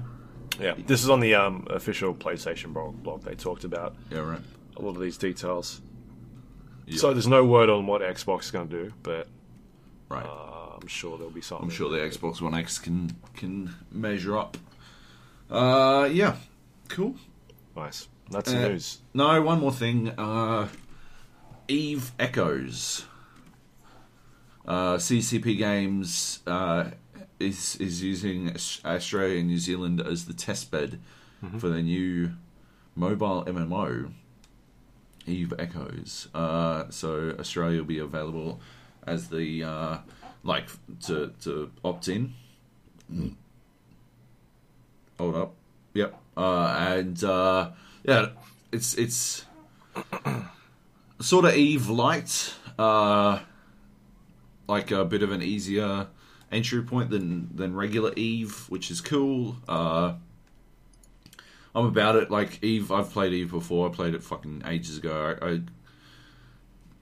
Yeah. 0.59 0.75
This 0.87 1.03
is 1.03 1.09
on 1.11 1.21
the 1.21 1.35
um, 1.35 1.67
official 1.71 2.15
PlayStation 2.15 2.73
blog. 2.73 3.03
blog. 3.03 3.23
They 3.23 3.35
talked 3.35 3.65
about 3.65 3.95
yeah, 4.11 4.19
right. 4.19 4.41
a 4.77 4.83
lot 4.83 4.91
of 4.97 5.01
these 5.01 5.17
details. 5.17 5.81
Yeah. 6.87 6.99
So 6.99 7.13
there's 7.13 7.27
no 7.29 7.45
word 7.45 7.69
on 7.71 7.87
what 7.87 8.03
Xbox 8.03 8.43
is 8.45 8.51
going 8.51 8.69
to 8.69 8.85
do, 8.85 8.93
but 9.03 9.29
Right. 10.09 10.25
uh, 10.27 10.77
I'm 10.81 10.87
sure 10.89 11.17
there'll 11.19 11.33
be 11.33 11.41
something. 11.41 11.67
I'm 11.67 11.71
sure 11.71 11.91
the 11.91 11.99
Xbox 11.99 12.41
One 12.41 12.55
X 12.55 12.79
can 12.79 13.17
can 13.37 13.75
measure 13.93 14.37
up. 14.39 14.57
Uh, 15.51 16.09
yeah, 16.13 16.37
cool. 16.89 17.15
Nice. 17.77 18.09
That's 18.31 18.53
Uh, 18.53 18.59
the 18.61 18.69
news. 18.71 18.99
No, 19.15 19.43
one 19.43 19.61
more 19.61 19.73
thing. 19.73 20.09
Uh, 20.11 20.69
Eve 21.69 22.13
Echoes. 22.19 23.05
Uh, 24.67 24.97
CCP 24.99 25.57
Games 25.57 26.41
uh, 26.47 26.91
is 27.41 27.77
is 27.77 28.03
using 28.03 28.55
Australia 28.85 29.39
and 29.39 29.49
New 29.49 29.59
Zealand 29.59 30.01
as 30.01 30.27
the 30.27 30.35
test 30.35 30.71
bed 30.71 31.01
for 31.59 31.69
their 31.71 31.83
new 31.83 32.33
mobile 32.95 33.45
MMO, 33.47 34.13
Eve 35.31 35.55
Echoes. 35.59 36.29
Uh, 36.35 36.85
so 36.91 37.35
Australia 37.39 37.79
will 37.79 37.87
be 37.87 37.99
available 37.99 38.61
as 39.07 39.29
the 39.29 39.65
uh, 39.65 39.99
like 40.43 40.69
to 41.07 41.33
to 41.43 41.71
opt 41.85 42.09
in. 42.09 42.35
Hold 45.19 45.37
up. 45.37 45.55
Yep. 45.95 46.15
Uh, 46.37 46.77
and 46.79 47.23
uh, 47.25 47.71
yeah, 48.05 48.29
it's 48.73 48.95
it's 48.95 49.45
sort 51.21 51.45
of 51.45 51.55
Eve 51.55 51.89
light, 51.89 52.55
uh, 52.79 53.41
like 54.69 54.91
a 54.91 55.05
bit 55.05 55.23
of 55.23 55.33
an 55.33 55.43
easier 55.43 56.07
entry 56.51 56.83
point 56.83 57.11
than 57.11 57.55
than 57.55 57.75
regular 57.75 58.13
Eve, 58.15 58.67
which 58.69 58.91
is 58.91 59.01
cool. 59.01 59.57
Uh, 59.69 60.15
I'm 61.75 61.87
about 61.87 62.17
it. 62.17 62.31
Like 62.31 62.63
Eve, 62.63 62.91
I've 62.91 63.11
played 63.11 63.33
Eve 63.33 63.51
before. 63.51 63.89
I 63.89 63.93
played 63.93 64.15
it 64.15 64.23
fucking 64.23 64.63
ages 64.67 64.99
ago. 64.99 65.37
I, 65.41 65.47
I 65.47 65.61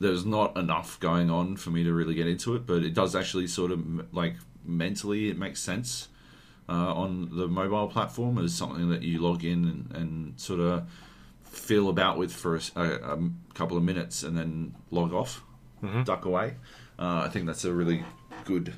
there's 0.01 0.24
not 0.24 0.57
enough 0.57 1.01
going 1.01 1.31
on 1.31 1.57
for 1.57 1.70
me 1.70 1.85
to 1.85 1.93
really 1.93 2.15
get 2.15 2.27
into 2.27 2.55
it, 2.55 2.66
but 2.66 2.82
it 2.85 2.95
does 2.95 3.16
actually 3.16 3.47
sort 3.47 3.73
of 3.73 4.15
like 4.15 4.36
mentally 4.65 5.28
it 5.28 5.39
makes 5.39 5.61
sense 5.61 6.09
uh, 6.69 6.95
on 6.95 7.31
the 7.36 7.49
mobile 7.49 7.89
platform 7.89 8.39
as 8.39 8.55
something 8.55 8.90
that 8.90 9.03
you 9.03 9.19
log 9.20 9.45
in 9.45 9.65
and, 9.65 9.97
and 9.97 10.40
sort 10.40 10.61
of 10.61 10.89
feel 11.45 11.89
about 11.89 12.19
with 12.19 12.32
for 12.32 12.57
a, 12.77 12.81
a, 12.82 13.19
couple 13.55 13.77
of 13.77 13.82
minutes 13.82 14.23
and 14.23 14.36
then 14.36 14.74
log 14.90 15.12
off, 15.12 15.43
Mm-hmm. 15.82 16.03
duck 16.03 16.24
away. 16.24 16.55
Uh, 16.99 17.23
I 17.24 17.28
think 17.28 17.47
that's 17.47 17.65
a 17.65 17.73
really 17.73 18.03
good 18.45 18.74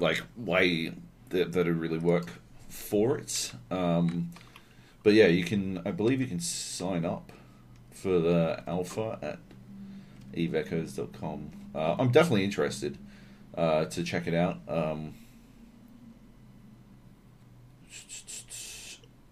like 0.00 0.20
way 0.36 0.92
that 1.28 1.52
that 1.52 1.66
would 1.66 1.78
really 1.78 1.98
work 1.98 2.26
for 2.68 3.18
it. 3.18 3.52
Um, 3.70 4.32
but 5.02 5.14
yeah, 5.14 5.26
you 5.26 5.44
can. 5.44 5.82
I 5.84 5.90
believe 5.90 6.20
you 6.20 6.26
can 6.26 6.40
sign 6.40 7.04
up 7.04 7.32
for 7.90 8.18
the 8.18 8.62
alpha 8.66 9.18
at 9.22 9.38
evechoes.com. 10.34 11.50
Uh, 11.74 11.96
I'm 11.98 12.10
definitely 12.10 12.44
interested 12.44 12.98
uh, 13.56 13.86
to 13.86 14.02
check 14.02 14.26
it 14.26 14.34
out. 14.34 14.58
Um, 14.68 15.14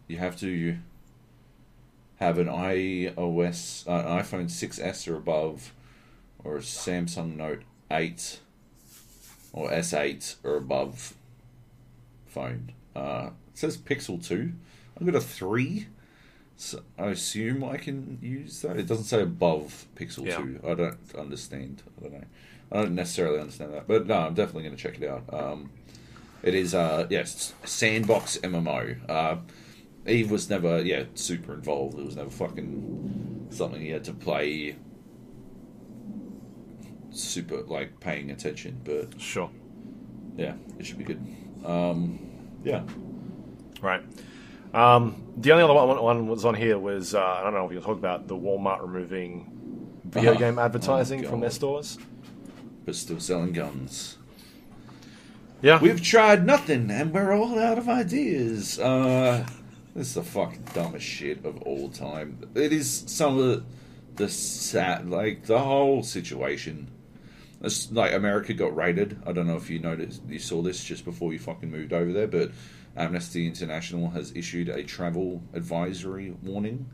you 0.09 0.19
have 0.19 0.39
to 0.41 0.77
have 2.19 2.39
an 2.39 2.49
iOS, 2.49 3.89
uh, 3.89 3.93
an 3.93 4.23
iPhone 4.23 4.45
6s 4.47 5.09
or 5.09 5.17
above, 5.17 5.73
or 6.45 6.57
a 6.57 6.61
Samsung 6.61 7.37
Note 7.37 7.63
8 7.91 8.41
or 9.53 9.71
S8 9.71 10.37
or 10.45 10.57
above 10.57 11.15
phone. 12.27 12.73
Uh, 12.95 13.31
it 13.53 13.59
says 13.59 13.77
Pixel 13.77 14.25
2. 14.25 14.53
I've 15.01 15.07
got 15.07 15.15
a 15.15 15.21
3. 15.21 15.87
So 16.57 16.83
I 16.99 17.07
assume 17.07 17.65
I 17.65 17.79
can 17.79 18.19
use 18.21 18.61
that. 18.63 18.77
It 18.77 18.87
doesn't 18.87 19.05
say 19.05 19.23
above 19.23 19.87
Pixel 19.97 20.27
Yeah. 20.27 20.37
2. 20.37 20.61
I 20.63 20.75
don't 20.75 20.99
understand. 21.19 21.83
I 21.99 22.03
don't 22.03 22.13
know. 22.13 22.25
I 22.73 22.77
don't 22.83 22.95
necessarily 22.95 23.41
understand 23.41 23.73
that. 23.73 23.89
But 23.89 24.07
no, 24.07 24.15
I'm 24.19 24.35
definitely 24.35 24.65
going 24.65 24.77
to 24.77 24.83
check 24.83 25.01
it 25.01 25.09
out. 25.09 25.25
Um, 25.33 25.71
it 26.43 26.55
is, 26.55 26.75
uh, 26.75 27.07
yes, 27.11 27.55
sandbox 27.65 28.37
MMO. 28.39 28.97
Uh, 29.09 29.37
Eve 30.07 30.31
was 30.31 30.49
never, 30.51 30.83
yeah, 30.83 31.05
super 31.15 31.55
involved. 31.55 31.99
It 31.99 32.05
was 32.05 32.17
never 32.17 32.31
fucking 32.31 33.49
something 33.51 33.81
he 33.81 33.89
had 33.91 34.05
to 34.05 34.13
play 34.13 34.77
super, 37.11 37.63
like, 37.63 38.01
paying 38.01 38.31
attention. 38.31 38.81
But 38.85 39.21
Sure. 39.21 39.51
yeah, 40.37 40.55
it 40.79 40.87
should 40.87 40.99
be 40.99 41.05
good. 41.05 41.21
Um, 41.65 42.19
yeah. 42.65 42.83
Right. 43.83 44.03
Um, 44.73 45.23
the 45.37 45.53
only 45.53 45.65
other 45.65 45.75
one, 45.75 46.01
one 46.03 46.27
was 46.29 46.45
on 46.45 46.55
here 46.55 46.79
was 46.79 47.15
uh, 47.15 47.21
I 47.23 47.43
don't 47.43 47.55
know 47.55 47.67
if 47.67 47.73
you'll 47.73 47.83
talk 47.83 47.99
about 47.99 48.29
the 48.29 48.37
Walmart 48.37 48.83
removing 48.83 49.51
video 50.05 50.31
Uh-huh. 50.33 50.39
game 50.41 50.59
advertising 50.59 51.27
Oh, 51.27 51.31
from 51.31 51.41
their 51.41 51.51
stores. 51.51 51.99
But 52.85 52.95
still 52.95 53.21
selling 53.21 53.53
guns. 53.53 54.17
Yeah. 55.63 55.79
We've 55.81 56.01
tried 56.03 56.47
nothing, 56.47 56.91
and 56.91 57.13
we're 57.13 57.33
all 57.33 57.59
out 57.59 57.77
of 57.79 57.89
ideas. 57.89 58.79
Uh, 58.79 59.47
this 59.95 60.09
is 60.09 60.15
the 60.15 60.23
fucking 60.23 60.65
dumbest 60.73 61.05
shit 61.05 61.45
of 61.45 61.61
all 61.63 61.91
time. 61.91 62.39
It 62.55 62.73
is 62.73 63.05
some 63.07 63.39
of 63.39 63.45
the, 63.45 63.65
the 64.17 64.29
sad, 64.31 65.11
like 65.11 65.45
the 65.45 65.59
whole 65.59 66.03
situation. 66.03 66.89
It's 67.61 67.93
like 67.93 68.15
America 68.15 68.55
got 68.55 68.75
raided. 68.75 69.21
I 69.27 69.33
don't 69.33 69.47
know 69.47 69.57
if 69.57 69.69
you 69.69 69.81
noticed, 69.81 70.23
you 70.27 70.39
saw 70.39 70.63
this 70.63 70.83
just 70.83 71.05
before 71.05 71.33
you 71.35 71.39
fucking 71.39 71.71
moved 71.71 71.93
over 71.93 72.11
there, 72.11 72.27
but 72.29 72.53
Amnesty 72.97 73.47
International 73.47 74.11
has 74.11 74.33
issued 74.35 74.69
a 74.69 74.83
travel 74.83 75.43
advisory 75.55 76.33
warning 76.43 76.87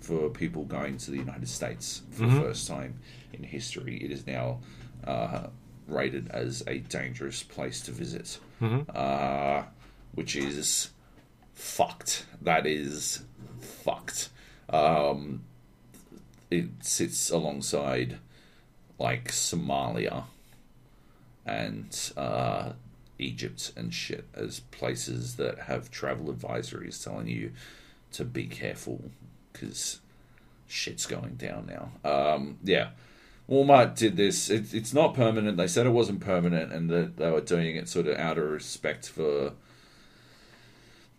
for 0.00 0.28
people 0.30 0.64
going 0.64 0.96
to 0.98 1.10
the 1.10 1.16
United 1.18 1.48
States 1.48 2.02
for 2.10 2.24
the 2.26 2.40
first 2.40 2.68
time 2.68 3.00
in 3.32 3.42
history. 3.42 3.96
It 3.96 4.10
is 4.12 4.26
now 4.26 4.60
uh, 5.04 5.48
rated 5.86 6.28
as 6.30 6.62
a 6.66 6.78
dangerous 6.78 7.42
place 7.42 7.80
to 7.82 7.92
visit, 7.92 8.38
uh, 8.94 9.62
which 10.14 10.36
is 10.36 10.90
fucked. 11.54 12.26
That 12.42 12.66
is 12.66 13.22
fucked. 13.60 14.28
Um, 14.70 15.44
it 16.50 16.66
sits 16.80 17.30
alongside 17.30 18.18
like 18.98 19.28
Somalia 19.30 20.24
and 21.46 22.12
uh, 22.16 22.72
Egypt 23.18 23.72
and 23.76 23.92
shit 23.92 24.26
as 24.34 24.60
places 24.60 25.36
that 25.36 25.60
have 25.60 25.90
travel 25.90 26.32
advisories 26.32 27.02
telling 27.02 27.26
you 27.26 27.52
to 28.12 28.24
be 28.24 28.46
careful 28.46 29.10
because 29.52 30.00
shit's 30.66 31.06
going 31.06 31.34
down 31.34 31.66
now. 31.66 32.10
Um, 32.10 32.58
yeah. 32.62 32.90
Walmart 33.48 33.96
did 33.96 34.16
this. 34.16 34.50
It, 34.50 34.74
it's 34.74 34.92
not 34.92 35.14
permanent. 35.14 35.56
They 35.56 35.66
said 35.66 35.86
it 35.86 35.90
wasn't 35.90 36.20
permanent 36.20 36.72
and 36.72 36.90
that 36.90 37.16
they 37.16 37.30
were 37.30 37.40
doing 37.40 37.76
it 37.76 37.88
sort 37.88 38.06
of 38.06 38.18
out 38.18 38.38
of 38.38 38.50
respect 38.50 39.08
for 39.08 39.52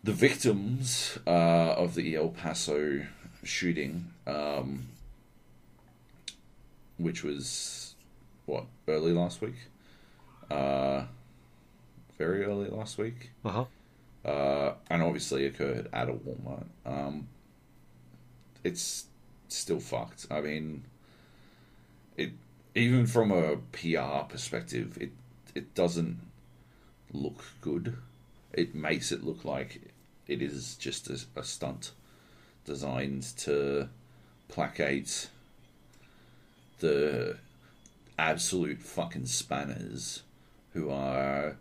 the 0.04 0.12
victims 0.14 1.18
uh, 1.28 1.30
of 1.30 1.96
the 1.96 2.16
El 2.16 2.30
Paso 2.30 3.06
shooting, 3.44 4.14
um, 4.28 4.88
which 6.98 7.24
was, 7.24 7.96
what, 8.46 8.66
early 8.88 9.12
last 9.12 9.42
week? 9.42 9.56
Uh, 10.50 11.04
very 12.20 12.44
early 12.46 12.70
last 12.70 13.00
week 13.00 13.32
Uh-huh. 13.44 13.66
uh, 14.30 14.74
and 14.92 15.02
obviously 15.02 15.46
occurred 15.48 15.88
at 15.92 16.08
a 16.10 16.14
Walmart. 16.14 16.66
Um, 16.86 17.28
it's 18.64 19.06
still 19.48 19.80
fucked. 19.80 20.28
I 20.30 20.42
mean, 20.42 20.84
it 22.18 22.32
even 22.76 23.08
from 23.08 23.32
a 23.32 23.56
PR 23.72 24.26
perspective, 24.32 24.98
it 25.02 25.12
it 25.56 25.74
doesn't 25.74 26.20
look 27.12 27.42
good. 27.62 27.96
It 28.54 28.76
makes 28.76 29.12
it 29.12 29.24
look 29.24 29.44
like 29.46 29.82
it 30.28 30.42
is 30.42 30.76
just 30.76 31.10
a, 31.10 31.18
a 31.36 31.44
stunt 31.44 31.92
designed 32.66 33.24
to 33.38 33.88
placate 34.50 35.30
the 36.80 37.38
absolute 38.18 38.82
fucking 38.82 39.26
spanners 39.26 40.22
who 40.74 40.90
are 40.92 41.56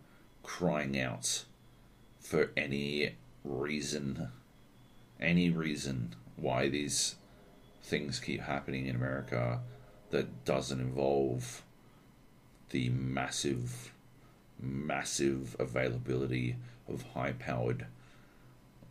crying 0.49 0.99
out 0.99 1.45
for 2.19 2.49
any 2.57 3.15
reason, 3.43 4.29
any 5.21 5.47
reason 5.47 6.15
why 6.37 6.67
these 6.67 7.15
things 7.83 8.19
keep 8.19 8.41
happening 8.41 8.87
in 8.87 8.95
America 8.95 9.59
that 10.09 10.45
doesn't 10.45 10.79
involve 10.81 11.61
the 12.71 12.89
massive, 12.89 13.93
massive 14.59 15.55
availability 15.59 16.55
of 16.87 17.03
high 17.13 17.33
powered 17.33 17.85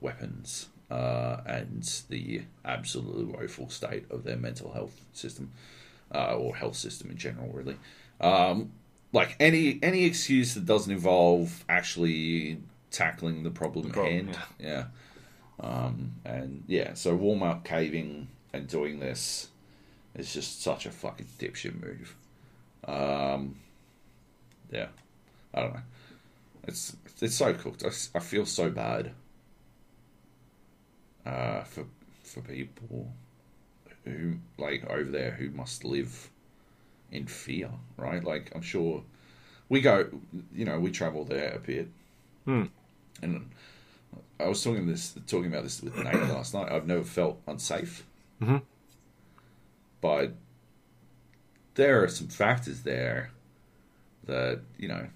weapons 0.01 0.69
uh, 0.93 1.39
and 1.45 2.03
the 2.09 2.43
absolutely 2.65 3.25
woeful 3.25 3.69
state 3.69 4.09
of 4.13 4.23
their 4.23 4.37
mental 4.37 4.73
health 4.73 5.01
system 5.13 5.51
uh, 6.15 6.37
or 6.37 6.55
health 6.55 6.77
system 6.77 7.11
in 7.11 7.17
general, 7.17 7.51
really. 7.53 7.77
Um, 8.21 8.71
like 9.13 9.37
any 9.41 9.79
any 9.83 10.05
excuse 10.05 10.55
that 10.55 10.67
doesn't 10.67 10.93
involve 10.93 11.65
actually 11.69 12.61
tackling 12.91 13.43
the 13.43 13.51
problem 13.51 13.87
at 13.87 13.93
problem, 13.93 14.27
hand. 14.27 14.39
Yeah. 14.59 14.85
Um, 15.61 16.13
and 16.25 16.65
yeah, 16.67 16.95
so 16.95 17.17
Walmart 17.17 17.65
caving 17.65 18.29
and 18.53 18.69
doing 18.69 19.01
this 19.01 19.49
is 20.15 20.33
just 20.33 20.63
such 20.63 20.87
a 20.87 20.91
fucking 20.91 21.27
dipshit 21.39 21.81
move. 21.81 22.15
Um, 22.87 23.57
yeah, 24.71 24.89
I 25.53 25.63
don't 25.63 25.75
know. 25.75 25.81
It's 26.67 26.97
it's 27.21 27.35
so 27.35 27.55
cooked. 27.55 27.85
I, 27.85 27.91
I 28.17 28.21
feel 28.21 28.47
so 28.47 28.71
bad 28.71 29.13
uh, 31.27 31.63
for 31.63 31.85
for 32.23 32.41
people 32.43 33.11
who 34.05 34.35
like 34.59 34.89
over 34.89 35.11
there 35.11 35.33
who 35.33 35.51
must 35.51 35.85
live 35.85 36.31
in 37.11 37.27
fear, 37.27 37.71
right? 37.97 38.23
Like 38.23 38.53
I'm 38.55 38.63
sure 38.63 39.03
we 39.69 39.81
go, 39.81 40.09
you 40.55 40.65
know, 40.65 40.79
we 40.81 40.91
travel 40.91 41.25
there 41.25 41.55
a 41.55 41.59
bit, 41.59 41.89
Hmm. 42.45 42.65
and 43.23 43.51
I 44.41 44.49
was 44.49 44.63
talking 44.63 44.87
this 44.87 45.15
talking 45.27 45.47
about 45.53 45.65
this 45.65 45.83
with 45.83 45.97
Nate 45.97 46.15
last 46.29 46.55
night. 46.55 46.71
I've 46.73 46.87
never 46.87 47.05
felt 47.05 47.41
unsafe, 47.47 48.07
Mhm. 48.41 48.63
but 50.01 50.33
there 51.75 52.03
are 52.03 52.09
some 52.09 52.29
factors 52.29 52.83
there 52.83 53.31
that 54.25 54.61
you 54.79 54.89
know. 54.89 55.09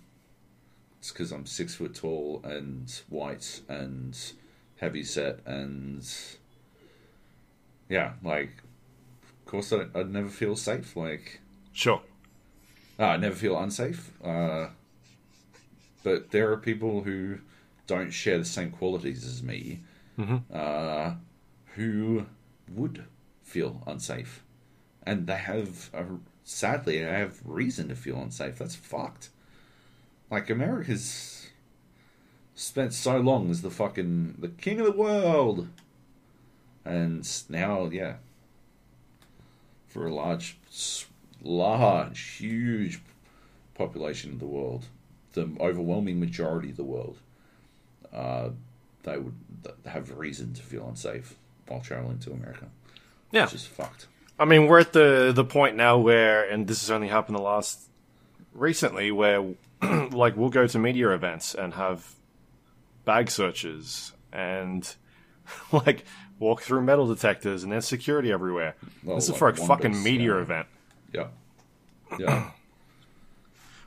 It's 0.98 1.10
because 1.10 1.32
I'm 1.32 1.46
six 1.46 1.74
foot 1.74 1.96
tall 1.96 2.40
and 2.44 2.88
white 3.08 3.60
and 3.68 4.16
heavy 4.76 5.02
set 5.02 5.40
and 5.44 6.08
yeah, 7.88 8.12
like 8.22 8.50
of 9.22 9.44
course 9.46 9.72
I'd, 9.72 9.90
I'd 9.96 10.10
never 10.12 10.28
feel 10.28 10.54
safe. 10.54 10.94
Like 10.96 11.40
Sure. 11.72 12.02
uh, 12.98 13.06
I 13.06 13.16
never 13.16 13.34
feel 13.34 13.58
unsafe. 13.58 14.12
Uh, 14.24 14.68
but 16.02 16.30
there 16.30 16.50
are 16.52 16.56
people 16.56 17.02
who 17.02 17.38
don't 17.86 18.10
share 18.10 18.38
the 18.38 18.44
same 18.44 18.70
qualities 18.70 19.24
as 19.24 19.42
me 19.42 19.80
uh, 20.52 21.14
who 21.74 22.26
would 22.68 23.04
feel 23.42 23.82
unsafe. 23.86 24.42
And 25.04 25.26
they 25.26 25.36
have, 25.36 25.90
a, 25.92 26.04
sadly, 26.44 26.98
they 26.98 27.10
have 27.10 27.40
reason 27.44 27.88
to 27.88 27.94
feel 27.96 28.18
unsafe. 28.18 28.58
That's 28.58 28.76
fucked. 28.76 29.30
Like, 30.30 30.48
America's 30.48 31.48
spent 32.54 32.92
so 32.92 33.18
long 33.18 33.50
as 33.50 33.62
the 33.62 33.70
fucking 33.70 34.36
the 34.38 34.48
king 34.48 34.78
of 34.78 34.86
the 34.86 34.92
world, 34.92 35.68
and 36.84 37.28
now, 37.48 37.86
yeah, 37.86 38.16
for 39.88 40.06
a 40.06 40.14
large, 40.14 40.58
large, 41.42 42.20
huge 42.20 43.00
population 43.74 44.32
of 44.32 44.38
the 44.38 44.46
world, 44.46 44.86
the 45.32 45.50
overwhelming 45.60 46.20
majority 46.20 46.70
of 46.70 46.76
the 46.76 46.84
world, 46.84 47.18
uh, 48.12 48.50
they 49.02 49.18
would 49.18 49.34
have 49.86 50.16
reason 50.16 50.52
to 50.54 50.62
feel 50.62 50.86
unsafe 50.88 51.36
while 51.66 51.80
traveling 51.80 52.18
to 52.20 52.32
America. 52.32 52.66
Yeah. 53.30 53.44
Which 53.44 53.54
is 53.54 53.66
fucked. 53.66 54.06
I 54.38 54.44
mean, 54.44 54.66
we're 54.66 54.80
at 54.80 54.92
the 54.92 55.32
the 55.34 55.44
point 55.44 55.76
now 55.76 55.98
where, 55.98 56.48
and 56.48 56.66
this 56.66 56.80
has 56.80 56.90
only 56.90 57.08
happened 57.08 57.36
the 57.36 57.42
last 57.42 57.80
recently, 58.52 59.10
where 59.10 59.54
like 60.10 60.36
we'll 60.36 60.50
go 60.50 60.66
to 60.66 60.78
media 60.78 61.10
events 61.10 61.54
and 61.54 61.74
have 61.74 62.14
bag 63.04 63.30
searches 63.30 64.12
and 64.32 64.94
like 65.72 66.04
walk 66.38 66.62
through 66.62 66.82
metal 66.82 67.06
detectors 67.06 67.62
and 67.62 67.72
there's 67.72 67.86
security 67.86 68.32
everywhere. 68.32 68.74
Well, 69.04 69.16
this 69.16 69.24
is 69.24 69.30
like 69.30 69.38
for 69.38 69.48
a 69.48 69.56
fucking 69.56 70.02
media 70.02 70.36
event. 70.38 70.66
Yeah. 71.12 71.28
Yeah. 72.18 72.50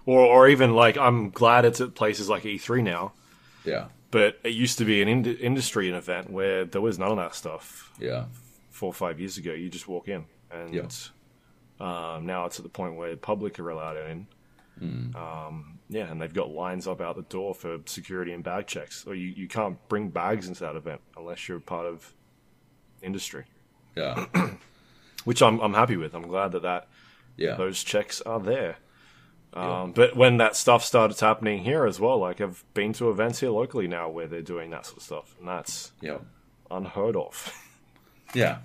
Or, 0.08 0.20
or 0.20 0.48
even 0.48 0.74
like, 0.74 0.98
I'm 0.98 1.30
glad 1.32 1.66
it's 1.66 1.82
at 1.82 1.96
places 1.96 2.30
like 2.30 2.44
E3 2.44 2.84
now, 2.84 3.14
yeah. 3.64 3.86
but 4.12 4.40
it 4.44 4.54
used 4.54 4.78
to 4.80 4.86
be 4.86 5.02
an 5.02 5.08
ind- 5.08 5.28
industry 5.28 5.90
an 5.90 5.96
event 5.96 6.30
where 6.32 6.66
there 6.66 6.82
was 6.82 7.00
none 7.00 7.10
of 7.12 7.18
that 7.18 7.34
stuff. 7.36 7.92
Yeah. 8.00 8.26
four 8.70 8.90
or 8.90 8.94
five 8.94 9.20
years 9.20 9.38
ago, 9.38 9.54
you 9.54 9.70
just 9.70 9.88
walk 9.88 10.08
in, 10.08 10.26
and 10.52 10.74
Yeah. 10.74 10.88
um, 11.80 12.26
now 12.26 12.46
it's 12.46 12.60
at 12.60 12.64
the 12.64 12.70
point 12.70 12.96
where 12.96 13.12
the 13.12 13.18
public 13.18 13.60
are 13.60 13.70
allowed 13.70 13.98
in. 13.98 14.28
Hmm. 14.80 15.16
Um, 15.16 15.80
yeah, 15.90 16.12
and 16.12 16.22
they've 16.22 16.34
got 16.34 16.50
lines 16.50 16.88
up 16.88 17.00
out 17.02 17.16
the 17.16 17.22
door 17.24 17.56
for 17.56 17.78
security 17.86 18.34
and 18.34 18.44
bag 18.44 18.68
checks. 18.68 19.06
Or 19.08 19.16
you, 19.16 19.28
you 19.30 19.48
can't 19.48 19.78
bring 19.88 20.10
bags 20.10 20.48
into 20.48 20.62
that 20.62 20.76
event 20.76 21.02
unless 21.16 21.48
you're 21.48 21.60
part 21.60 21.86
of 21.88 22.14
industry, 23.02 23.46
Yeah. 23.96 24.26
which 25.26 25.42
I'm 25.42 25.60
I'm 25.62 25.74
happy 25.74 25.96
with. 25.98 26.14
I'm 26.14 26.28
glad 26.28 26.52
that 26.52 26.64
that 26.64 26.88
Yeah. 27.38 27.56
those 27.56 27.84
checks 27.84 28.22
are 28.22 28.40
there. 28.40 28.78
Um, 29.53 29.64
Yeah. 29.64 29.91
But 29.95 30.16
when 30.16 30.38
that 30.38 30.56
stuff 30.56 30.84
started 30.84 31.20
happening 31.20 31.64
here 31.64 31.86
as 31.86 31.99
well, 31.99 32.18
like 32.20 32.41
I've 32.41 32.64
been 32.74 32.94
to 32.94 33.10
events 33.10 33.40
here 33.40 33.49
locally 33.52 33.88
now 33.88 34.10
where 34.10 34.28
they're 34.28 34.41
doing 34.41 34.70
that 34.72 34.86
sort 34.86 34.98
of 34.98 35.03
stuff, 35.03 35.36
and 35.40 35.48
that's 35.48 35.91
Yeah. 36.02 36.18
unheard 36.72 37.16
of. 37.16 37.53
Yeah. 38.34 38.57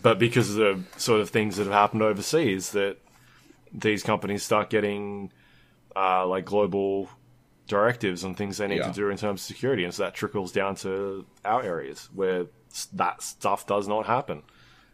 but 0.00 0.18
because 0.18 0.50
of 0.50 0.56
the 0.56 1.00
sort 1.00 1.20
of 1.20 1.30
things 1.30 1.56
that 1.56 1.64
have 1.64 1.72
happened 1.72 2.02
overseas, 2.02 2.70
that 2.72 2.96
these 3.72 4.02
companies 4.02 4.42
start 4.42 4.70
getting 4.70 5.32
uh, 5.96 6.24
like 6.26 6.44
global 6.44 7.10
directives 7.66 8.22
and 8.24 8.36
things 8.36 8.56
they 8.58 8.68
need 8.68 8.76
Yeah. 8.78 8.86
to 8.88 8.92
do 8.92 9.10
in 9.10 9.16
terms 9.18 9.42
of 9.42 9.46
security, 9.46 9.84
and 9.84 9.92
so 9.92 10.04
that 10.04 10.14
trickles 10.14 10.52
down 10.52 10.76
to 10.76 11.26
our 11.44 11.62
areas 11.62 12.08
where 12.14 12.46
that 12.94 13.20
stuff 13.22 13.66
does 13.66 13.88
not 13.88 14.06
happen. 14.06 14.42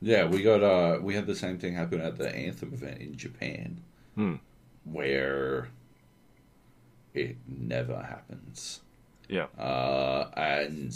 Yeah, 0.04 0.26
we 0.26 0.42
got 0.42 0.62
uh 0.62 0.98
we 1.00 1.14
had 1.14 1.26
the 1.26 1.34
same 1.34 1.58
thing 1.58 1.74
happen 1.74 1.98
at 2.02 2.18
the 2.18 2.28
Anthem 2.34 2.74
event 2.74 3.00
in 3.00 3.16
Japan. 3.16 3.80
Hmm. 4.14 4.34
Where 4.84 5.68
it 7.14 7.36
never 7.48 7.96
happens. 8.02 8.80
Yeah, 9.28 9.46
Uh 9.58 10.28
and 10.36 10.94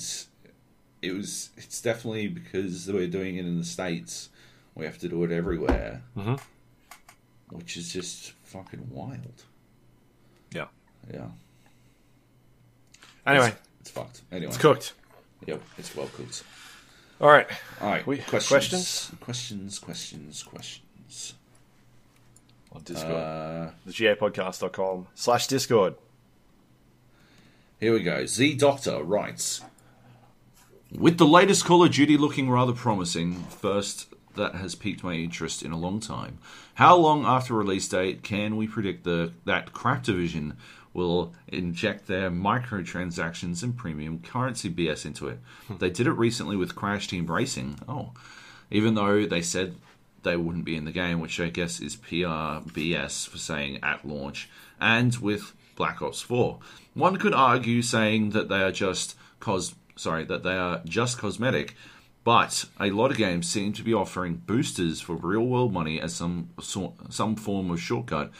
it 1.00 1.12
was 1.12 1.50
it's 1.56 1.80
definitely 1.80 2.28
because 2.28 2.86
we're 2.92 3.06
doing 3.06 3.36
it 3.36 3.46
in 3.46 3.56
the 3.58 3.64
States, 3.64 4.28
we 4.74 4.84
have 4.84 4.98
to 4.98 5.08
do 5.08 5.24
it 5.24 5.32
everywhere. 5.32 6.02
Mhm. 6.14 6.38
Which 7.50 7.78
is 7.78 7.90
just 7.90 8.32
fucking 8.44 8.88
wild. 8.90 9.44
yeah. 10.52 10.66
Yeah. 11.10 11.28
Anyway, 13.26 13.48
It's, 13.48 13.58
it's 13.80 13.90
fucked. 13.90 14.20
Anyway. 14.30 14.48
it's 14.48 14.58
cooked. 14.58 14.92
Yep, 15.46 15.62
it's 15.78 15.96
well 15.96 16.08
cooked. 16.08 16.42
All 17.20 17.28
right. 17.28 17.46
All 17.80 17.88
right. 17.88 18.06
We- 18.06 18.18
questions, 18.18 18.48
questions? 18.48 19.10
questions, 19.20 19.78
questions, 19.78 20.42
questions. 20.42 21.34
On 22.72 22.82
Discord, 22.82 23.12
Uh, 23.14 23.70
the 23.86 23.92
gapodcast.com 23.92 25.06
slash 25.14 25.46
Discord. 25.46 25.94
Here 27.80 27.92
we 27.92 28.02
go. 28.02 28.26
Z 28.26 28.54
Doctor 28.54 29.02
writes 29.02 29.62
With 30.92 31.18
the 31.18 31.26
latest 31.26 31.64
Call 31.64 31.84
of 31.84 31.92
Duty 31.92 32.16
looking 32.16 32.48
rather 32.50 32.72
promising, 32.72 33.44
first 33.44 34.06
that 34.36 34.54
has 34.54 34.74
piqued 34.74 35.02
my 35.02 35.14
interest 35.14 35.62
in 35.62 35.72
a 35.72 35.78
long 35.78 35.98
time. 36.00 36.38
How 36.74 36.96
long 36.96 37.24
after 37.26 37.54
release 37.54 37.88
date 37.88 38.22
can 38.22 38.56
we 38.56 38.66
predict 38.68 39.04
the 39.04 39.32
that 39.44 39.72
Craptivision 39.72 40.56
will 40.98 41.32
inject 41.46 42.06
their 42.06 42.30
microtransactions 42.30 43.62
and 43.62 43.76
premium 43.76 44.20
currency 44.20 44.68
BS 44.70 45.06
into 45.06 45.28
it? 45.28 45.38
Hmm. 45.68 45.76
they 45.78 45.90
did 45.90 46.06
it 46.06 46.12
recently 46.12 46.56
with 46.56 46.74
Crash 46.74 47.08
Team 47.08 47.26
Racing. 47.26 47.78
Oh, 47.88 48.12
even 48.70 48.94
though 48.94 49.24
they 49.24 49.40
said 49.42 49.76
they 50.22 50.36
wouldn't 50.36 50.64
be 50.64 50.76
in 50.76 50.84
the 50.84 50.92
game, 50.92 51.20
which 51.20 51.40
I 51.40 51.48
guess 51.48 51.80
is 51.80 51.96
PR 51.96 52.60
BS 52.76 53.28
for 53.28 53.38
saying 53.38 53.78
at 53.82 54.06
launch, 54.06 54.50
and 54.80 55.16
with 55.16 55.54
Black 55.76 56.02
Ops 56.02 56.20
4. 56.20 56.58
One 56.94 57.16
could 57.16 57.32
argue 57.32 57.82
saying 57.82 58.30
that 58.30 58.48
they 58.48 58.62
are 58.62 58.72
just 58.72 59.16
cos 59.40 59.74
sorry, 59.96 60.24
that 60.24 60.42
they 60.42 60.56
are 60.56 60.80
just 60.84 61.18
cosmetic, 61.18 61.74
but 62.24 62.64
a 62.80 62.90
lot 62.90 63.10
of 63.10 63.16
games 63.16 63.48
seem 63.48 63.72
to 63.72 63.82
be 63.82 63.94
offering 63.94 64.42
boosters 64.46 65.00
for 65.00 65.16
real 65.16 65.46
world 65.46 65.72
money 65.72 66.00
as 66.00 66.14
some 66.14 66.50
so- 66.60 66.94
some 67.10 67.36
form 67.36 67.70
of 67.70 67.80
shortcut. 67.80 68.30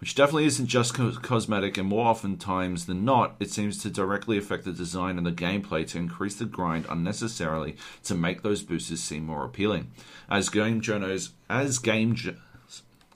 Which 0.00 0.14
definitely 0.14 0.46
isn't 0.46 0.66
just 0.66 0.94
co- 0.94 1.12
cosmetic, 1.12 1.76
and 1.76 1.86
more 1.86 2.06
often 2.06 2.38
times 2.38 2.86
than 2.86 3.04
not, 3.04 3.36
it 3.38 3.50
seems 3.50 3.76
to 3.82 3.90
directly 3.90 4.38
affect 4.38 4.64
the 4.64 4.72
design 4.72 5.18
and 5.18 5.26
the 5.26 5.32
gameplay 5.32 5.86
to 5.88 5.98
increase 5.98 6.36
the 6.36 6.46
grind 6.46 6.86
unnecessarily 6.88 7.76
to 8.04 8.14
make 8.14 8.40
those 8.42 8.62
boosters 8.62 9.02
seem 9.02 9.26
more 9.26 9.44
appealing. 9.44 9.90
As 10.30 10.48
game 10.48 10.80
journos, 10.80 11.32
as 11.50 11.78
game, 11.78 12.14
jo- 12.14 12.36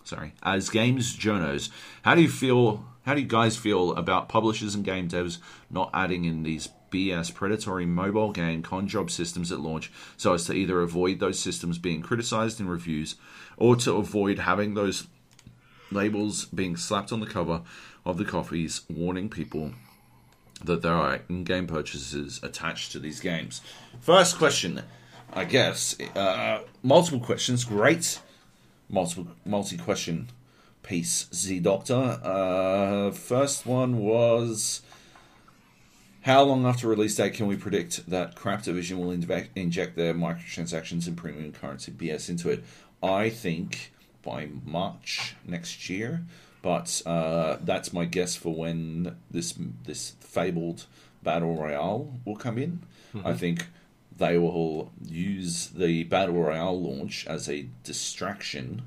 sorry, 0.04 0.34
as 0.42 0.68
games 0.68 1.16
journos, 1.16 1.70
how 2.02 2.14
do 2.14 2.20
you 2.20 2.28
feel? 2.28 2.84
How 3.06 3.14
do 3.14 3.20
you 3.22 3.26
guys 3.26 3.56
feel 3.56 3.94
about 3.96 4.28
publishers 4.28 4.74
and 4.74 4.84
game 4.84 5.08
devs 5.08 5.38
not 5.70 5.90
adding 5.92 6.24
in 6.26 6.42
these 6.42 6.68
BS 6.90 7.34
predatory 7.34 7.86
mobile 7.86 8.30
game 8.30 8.62
con 8.62 8.88
job 8.88 9.10
systems 9.10 9.50
at 9.50 9.60
launch, 9.60 9.90
so 10.18 10.34
as 10.34 10.44
to 10.46 10.52
either 10.52 10.80
avoid 10.82 11.18
those 11.18 11.38
systems 11.38 11.78
being 11.78 12.02
criticized 12.02 12.60
in 12.60 12.68
reviews, 12.68 13.16
or 13.56 13.74
to 13.76 13.94
avoid 13.94 14.38
having 14.38 14.74
those 14.74 15.06
labels 15.94 16.44
being 16.46 16.76
slapped 16.76 17.12
on 17.12 17.20
the 17.20 17.26
cover 17.26 17.62
of 18.04 18.18
the 18.18 18.24
coffees 18.24 18.82
warning 18.90 19.28
people 19.30 19.72
that 20.62 20.82
there 20.82 20.94
are 20.94 21.20
in-game 21.28 21.66
purchases 21.66 22.40
attached 22.42 22.92
to 22.92 22.98
these 22.98 23.20
games. 23.20 23.60
First 24.00 24.38
question, 24.38 24.82
I 25.32 25.44
guess, 25.44 25.98
uh, 26.14 26.60
multiple 26.82 27.20
questions, 27.20 27.64
great, 27.64 28.20
multiple 28.88 29.28
multi-question 29.44 30.28
piece, 30.82 31.28
Z 31.32 31.60
Doctor. 31.60 32.20
Uh, 32.22 33.10
first 33.10 33.66
one 33.66 33.98
was. 33.98 34.82
How 36.22 36.42
long 36.42 36.64
after 36.64 36.88
release 36.88 37.16
date 37.16 37.34
can 37.34 37.46
we 37.48 37.56
predict 37.56 38.08
that 38.08 38.34
Crap 38.34 38.62
Division 38.62 38.98
will 38.98 39.10
inject 39.10 39.94
their 39.94 40.14
microtransactions 40.14 41.06
and 41.06 41.18
premium 41.18 41.52
currency 41.52 41.92
BS 41.92 42.30
into 42.30 42.48
it? 42.48 42.64
I 43.02 43.28
think 43.28 43.92
by 44.24 44.48
March 44.64 45.34
next 45.46 45.88
year, 45.90 46.24
but 46.62 47.02
uh, 47.06 47.58
that's 47.62 47.92
my 47.92 48.04
guess 48.04 48.34
for 48.36 48.54
when 48.54 49.16
this 49.30 49.54
this 49.84 50.14
fabled 50.20 50.86
battle 51.22 51.54
royale 51.56 52.18
will 52.24 52.36
come 52.36 52.58
in. 52.58 52.80
I 53.24 53.34
think 53.34 53.66
they 54.16 54.38
will 54.38 54.90
use 55.04 55.68
the 55.68 56.04
battle 56.04 56.34
royale 56.36 56.80
launch 56.80 57.26
as 57.26 57.48
a 57.48 57.66
distraction 57.84 58.82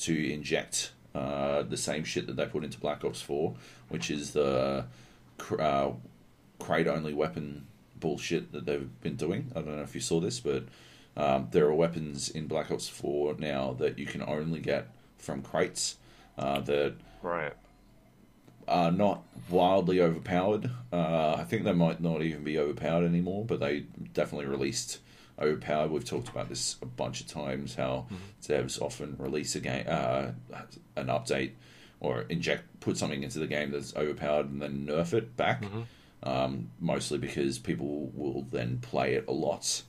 to 0.00 0.32
inject 0.32 0.92
uh, 1.14 1.62
the 1.62 1.76
same 1.76 2.04
shit 2.04 2.26
that 2.26 2.36
they 2.36 2.46
put 2.46 2.64
into 2.64 2.78
Black 2.78 3.04
Ops 3.04 3.22
Four, 3.22 3.54
which 3.88 4.10
is 4.10 4.32
the 4.32 4.84
cr- 5.38 5.60
uh, 5.60 5.92
crate 6.58 6.86
only 6.88 7.14
weapon 7.14 7.66
bullshit 8.00 8.52
that 8.52 8.66
they've 8.66 9.00
been 9.00 9.16
doing. 9.16 9.50
I 9.54 9.60
don't 9.60 9.76
know 9.76 9.82
if 9.82 9.94
you 9.94 10.00
saw 10.00 10.20
this, 10.20 10.40
but 10.40 10.64
um, 11.16 11.48
there 11.52 11.66
are 11.66 11.74
weapons 11.74 12.28
in 12.28 12.46
Black 12.46 12.70
Ops 12.70 12.88
4 12.88 13.36
now 13.38 13.72
that 13.78 13.98
you 13.98 14.06
can 14.06 14.22
only 14.22 14.60
get 14.60 14.88
from 15.18 15.42
crates 15.42 15.96
uh, 16.38 16.60
that 16.60 16.94
Right. 17.22 17.52
are 18.66 18.90
not 18.90 19.22
wildly 19.50 20.00
overpowered. 20.00 20.70
Uh, 20.92 21.34
I 21.38 21.44
think 21.44 21.64
they 21.64 21.72
might 21.72 22.00
not 22.00 22.22
even 22.22 22.44
be 22.44 22.58
overpowered 22.58 23.04
anymore, 23.04 23.44
but 23.44 23.60
they 23.60 23.84
definitely 24.12 24.46
released 24.46 24.98
overpowered. 25.38 25.90
We've 25.90 26.04
talked 26.04 26.28
about 26.28 26.48
this 26.48 26.76
a 26.82 26.86
bunch 26.86 27.20
of 27.20 27.26
times. 27.26 27.74
How 27.74 28.06
devs 28.42 28.80
often 28.80 29.16
release 29.18 29.54
a 29.54 29.60
game, 29.60 29.84
uh, 29.88 30.30
an 30.96 31.06
update, 31.06 31.52
or 32.00 32.22
inject 32.28 32.80
put 32.80 32.96
something 32.98 33.22
into 33.22 33.38
the 33.38 33.46
game 33.46 33.70
that's 33.70 33.94
overpowered 33.96 34.50
and 34.50 34.60
then 34.62 34.86
nerf 34.86 35.12
it 35.14 35.36
back. 35.36 35.62
Um, 36.22 36.70
mostly 36.80 37.18
because 37.18 37.58
people 37.58 38.10
will 38.14 38.42
then 38.50 38.78
play 38.80 39.12
it 39.14 39.26
a 39.28 39.32
lot 39.32 39.82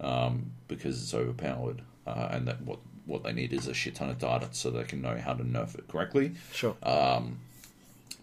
um, 0.00 0.52
because 0.68 1.02
it's 1.02 1.14
overpowered, 1.14 1.82
uh, 2.06 2.28
and 2.30 2.48
that 2.48 2.62
what 2.62 2.78
what 3.06 3.22
they 3.22 3.32
need 3.32 3.52
is 3.52 3.66
a 3.66 3.74
shit 3.74 3.96
ton 3.96 4.10
of 4.10 4.18
data 4.18 4.48
so 4.52 4.70
they 4.70 4.84
can 4.84 5.02
know 5.02 5.16
how 5.16 5.34
to 5.34 5.42
nerf 5.42 5.76
it 5.76 5.88
correctly. 5.88 6.32
Sure. 6.52 6.76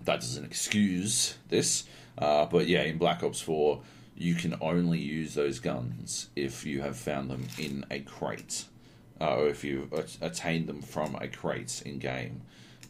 that 0.06 0.22
doesn't 0.22 0.45
excuse 0.45 1.36
this. 1.49 1.84
Uh, 2.18 2.45
but 2.45 2.68
yeah, 2.68 2.82
in 2.84 2.98
Black 2.98 3.24
Ops 3.24 3.41
4, 3.41 3.82
you 4.16 4.34
can 4.34 4.56
only 4.62 4.99
use 4.99 5.36
those 5.36 5.60
guns 5.60 6.30
if 6.36 6.66
you 6.66 6.82
have 6.82 6.98
found 6.98 7.30
them 7.30 7.48
in 7.60 7.86
a 7.91 7.99
crate, 7.99 8.66
uh, 9.22 9.36
or 9.36 9.48
if 9.48 9.64
you've 9.64 9.94
attained 10.22 10.68
them 10.68 10.82
from 10.82 11.16
a 11.16 11.28
crate 11.28 11.84
in 11.86 11.99
game, 11.99 12.41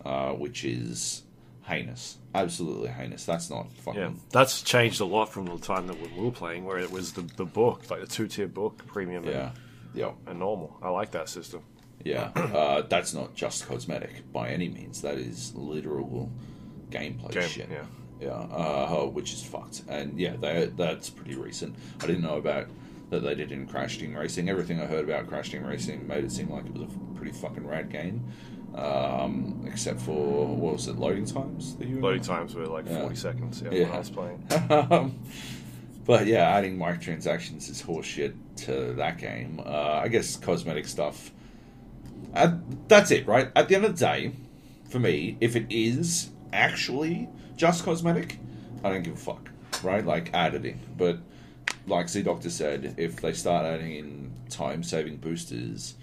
uh, 0.05 0.31
which 0.31 0.63
is 0.63 1.23
heinous. 1.67 2.17
Absolutely 2.33 2.89
heinous. 2.89 3.25
That's 3.25 3.49
not 3.49 3.71
fucking. 3.77 3.99
Yeah, 4.01 4.09
that's 4.31 4.61
changed 4.61 5.01
a 5.01 5.05
lot 5.05 5.29
from 5.31 5.45
the 5.45 5.57
time 5.57 5.87
that 5.87 5.99
we 5.99 6.07
were 6.23 6.31
playing, 6.31 6.65
where 6.65 6.77
it 6.77 6.91
was 6.91 7.13
the, 7.13 7.21
the 7.35 7.45
book, 7.45 7.89
like 7.89 8.01
the 8.01 8.07
two 8.07 8.27
tier 8.27 8.47
book, 8.47 8.85
premium 8.87 9.23
Yeah. 9.25 9.51
Yeah. 9.93 10.07
and, 10.09 10.15
and 10.29 10.39
normal. 10.39 10.77
I 10.81 10.89
like 10.89 11.11
that 11.11 11.29
system. 11.29 11.61
Yeah, 12.03 12.29
uh, 12.35 12.83
that's 12.83 13.13
not 13.13 13.35
just 13.35 13.67
cosmetic 13.67 14.31
by 14.31 14.49
any 14.49 14.69
means. 14.69 15.01
That 15.01 15.15
is 15.17 15.53
literal 15.55 16.31
gameplay 16.91 17.31
Game, 17.31 17.49
shit. 17.49 17.69
yeah. 17.69 17.83
yeah, 18.21 18.29
uh, 18.29 19.05
which 19.05 19.33
is 19.33 19.43
fucked. 19.43 19.81
And 19.89 20.17
yeah, 20.19 20.35
they, 20.39 20.67
that's 20.75 21.09
pretty 21.09 21.35
recent. 21.35 21.75
I 22.01 22.05
didn't 22.05 22.21
know 22.21 22.37
about 22.37 22.67
that 23.09 23.21
they 23.21 23.35
did 23.35 23.51
in 23.51 23.65
Crash 23.67 23.97
Team 23.97 24.15
Racing. 24.15 24.47
Everything 24.47 24.79
I 24.79 24.85
heard 24.85 25.05
about 25.09 25.27
Crash 25.27 25.49
Team 25.51 25.65
Racing 25.65 26.07
made 26.07 26.23
it 26.23 26.31
seem 26.31 26.49
like 26.49 26.65
it 26.65 26.73
was 26.73 26.83
a 26.83 27.15
pretty 27.15 27.31
fucking 27.31 27.65
rad 27.67 27.89
game. 27.91 28.31
Um, 28.77 29.63
except 29.65 29.99
for 30.01 30.45
what 30.47 30.73
was 30.73 30.87
it, 30.87 30.97
loading 30.97 31.25
times? 31.25 31.75
That 31.77 31.87
you 31.87 31.99
Loading 31.99 32.21
times 32.21 32.53
were 32.53 32.67
like 32.67 32.85
Yeah. 32.87 33.01
40 33.01 33.15
seconds 33.15 33.61
yeah, 33.63 33.71
Yeah. 33.71 33.83
when 33.85 33.91
I 33.93 33.97
was 33.97 34.09
playing. 34.11 34.43
um, 34.91 35.19
but 36.05 36.27
yeah, 36.27 36.47
adding 36.49 36.77
microtransactions 36.77 37.69
is 37.69 37.81
horseshit 37.81 38.33
to 38.65 38.93
that 38.93 39.17
game. 39.17 39.59
Uh, 39.65 40.01
I 40.03 40.07
guess 40.09 40.37
cosmetic 40.37 40.87
stuff. 40.87 41.31
Uh, 42.35 42.57
that's 42.87 43.09
it, 43.11 43.25
right? 43.27 43.51
At 43.55 43.67
the 43.67 43.75
end 43.75 43.85
of 43.85 43.97
the 43.97 44.05
day, 44.05 44.31
for 44.89 44.99
me, 44.99 45.37
if 45.41 45.55
it 45.55 45.65
is 45.71 46.29
actually 46.53 47.27
just 47.55 47.83
cosmetic, 47.83 48.37
I 48.83 48.89
don't 48.89 49.01
give 49.03 49.13
a 49.13 49.17
fuck, 49.17 49.49
right? 49.83 50.05
Like, 50.05 50.29
add 50.33 50.53
it 50.53 50.65
in. 50.65 50.79
But 50.95 51.17
like 51.87 52.09
Z 52.09 52.21
Doctor 52.23 52.49
said, 52.51 52.93
if 52.97 53.21
they 53.21 53.33
start 53.33 53.65
adding 53.65 53.95
in 53.95 54.31
time 54.49 54.83
saving 54.83 55.17
boosters, 55.17 55.95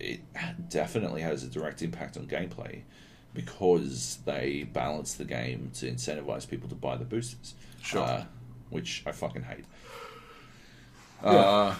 it 0.00 0.20
definitely 0.68 1.20
has 1.22 1.42
a 1.44 1.46
direct 1.48 1.82
impact 1.82 2.16
on 2.16 2.26
gameplay 2.26 2.82
because 3.34 4.18
they 4.24 4.64
balance 4.72 5.14
the 5.14 5.24
game 5.24 5.70
to 5.74 5.90
incentivize 5.90 6.48
people 6.48 6.68
to 6.68 6.74
buy 6.74 6.96
the 6.96 7.04
boosters. 7.04 7.54
Sure. 7.82 8.02
Uh, 8.02 8.24
which 8.70 9.02
I 9.06 9.12
fucking 9.12 9.42
hate. 9.42 9.64
Uh, 11.22 11.74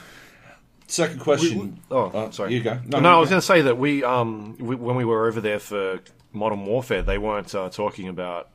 second 0.86 1.20
question. 1.20 1.58
We- 1.58 1.64
we- 1.66 1.72
oh, 1.90 2.04
Uh, 2.06 2.30
sorry. 2.30 2.54
You 2.54 2.62
go. 2.62 2.78
No, 2.86 2.98
you 3.00 3.06
I 3.06 3.18
was 3.18 3.28
go. 3.28 3.30
going 3.32 3.40
to 3.40 3.46
say 3.46 3.62
that 3.62 3.78
we, 3.78 4.04
um, 4.04 4.56
we, 4.58 4.74
when 4.76 4.96
we 4.96 5.04
were 5.04 5.26
over 5.26 5.40
there 5.40 5.58
for 5.58 6.00
Modern 6.32 6.64
Warfare, 6.66 7.02
they 7.02 7.18
weren't 7.18 7.54
uh, 7.54 7.70
talking 7.70 8.08
about 8.08 8.48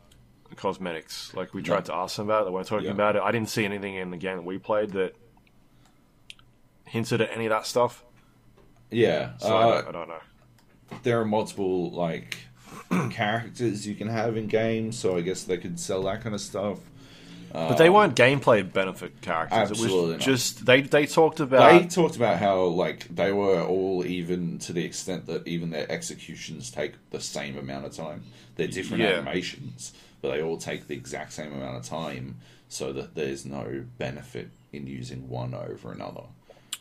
cosmetics. 0.55 1.33
Like 1.33 1.53
we 1.53 1.61
tried 1.61 1.79
No. 1.79 1.85
to 1.85 1.95
ask 1.95 2.15
them 2.17 2.27
about 2.27 2.43
it, 2.43 2.45
they 2.45 2.51
weren't 2.51 2.67
talking 2.67 2.85
Yeah. 2.85 2.91
about 2.91 3.15
it. 3.15 3.21
I 3.21 3.31
didn't 3.31 3.49
see 3.49 3.65
anything 3.65 3.95
in 3.95 4.11
the 4.11 4.17
game 4.17 4.37
that 4.37 4.45
we 4.45 4.57
played 4.57 4.91
that 4.91 5.15
hinted 6.85 7.19
at 7.21 7.29
any 7.33 7.45
of 7.45 7.49
that 7.49 7.65
stuff. 7.65 8.03
Yeah. 8.95 9.37
So 9.37 9.47
I, 9.55 9.61
uh, 9.63 9.81
don't, 9.81 9.87
I 9.87 9.91
don't 9.91 10.07
know. 10.09 10.97
there 11.03 11.19
are 11.19 11.25
multiple 11.25 11.91
like 11.91 12.37
characters 13.11 13.85
you 13.87 13.95
can 13.95 14.07
have 14.07 14.37
in 14.37 14.47
games, 14.47 14.97
so 14.97 15.17
I 15.17 15.21
guess 15.21 15.43
they 15.43 15.57
could 15.57 15.79
sell 15.79 16.03
that 16.03 16.21
kind 16.21 16.33
of 16.35 16.41
stuff. 16.41 16.79
But 17.51 17.75
they 17.77 17.89
weren't 17.89 18.17
gameplay 18.17 18.69
benefit 18.69 19.21
characters. 19.21 19.71
Absolutely 19.71 20.15
it 20.15 20.17
not. 20.17 20.17
was 20.17 20.25
just 20.25 20.65
they 20.65 20.81
they 20.81 21.05
talked 21.05 21.39
about 21.39 21.71
they 21.81 21.87
talked 21.87 22.17
about 22.17 22.37
how 22.37 22.63
like 22.65 23.07
they 23.15 23.31
were 23.31 23.63
all 23.63 24.05
even 24.05 24.59
to 24.59 24.73
the 24.73 24.83
extent 24.83 25.25
that 25.27 25.47
even 25.47 25.69
their 25.69 25.89
executions 25.89 26.69
take 26.69 26.93
the 27.11 27.21
same 27.21 27.57
amount 27.57 27.85
of 27.85 27.93
time. 27.93 28.23
They're 28.57 28.67
different 28.67 29.03
Yeah. 29.03 29.11
animations, 29.19 29.93
but 30.21 30.31
they 30.31 30.41
all 30.41 30.57
take 30.57 30.87
the 30.87 30.95
exact 30.95 31.31
same 31.31 31.53
amount 31.53 31.77
of 31.77 31.85
time, 31.85 32.39
so 32.67 32.91
that 32.91 33.15
there's 33.15 33.45
no 33.45 33.85
benefit 33.97 34.49
in 34.73 34.85
using 34.85 35.29
one 35.29 35.53
over 35.53 35.93
another. 35.93 36.23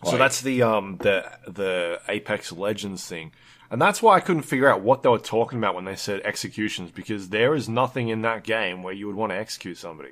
So 0.04 0.16
that's 0.18 0.40
the 0.42 0.62
um 0.62 0.98
the 0.98 1.24
the 1.46 2.00
Apex 2.08 2.52
Legends 2.52 3.04
thing, 3.06 3.32
and 3.70 3.80
that's 3.80 4.02
why 4.02 4.16
I 4.16 4.20
couldn't 4.20 4.42
figure 4.42 4.68
out 4.68 4.80
what 4.82 5.02
they 5.02 5.08
were 5.08 5.18
talking 5.18 5.58
about 5.58 5.74
when 5.74 5.84
they 5.84 5.96
said 5.96 6.20
executions 6.24 6.90
because 6.90 7.30
there 7.30 7.54
is 7.54 7.68
nothing 7.68 8.08
in 8.08 8.22
that 8.22 8.44
game 8.44 8.82
where 8.82 8.94
you 8.94 9.06
would 9.06 9.16
want 9.16 9.32
to 9.32 9.36
execute 9.36 9.78
somebody, 9.78 10.10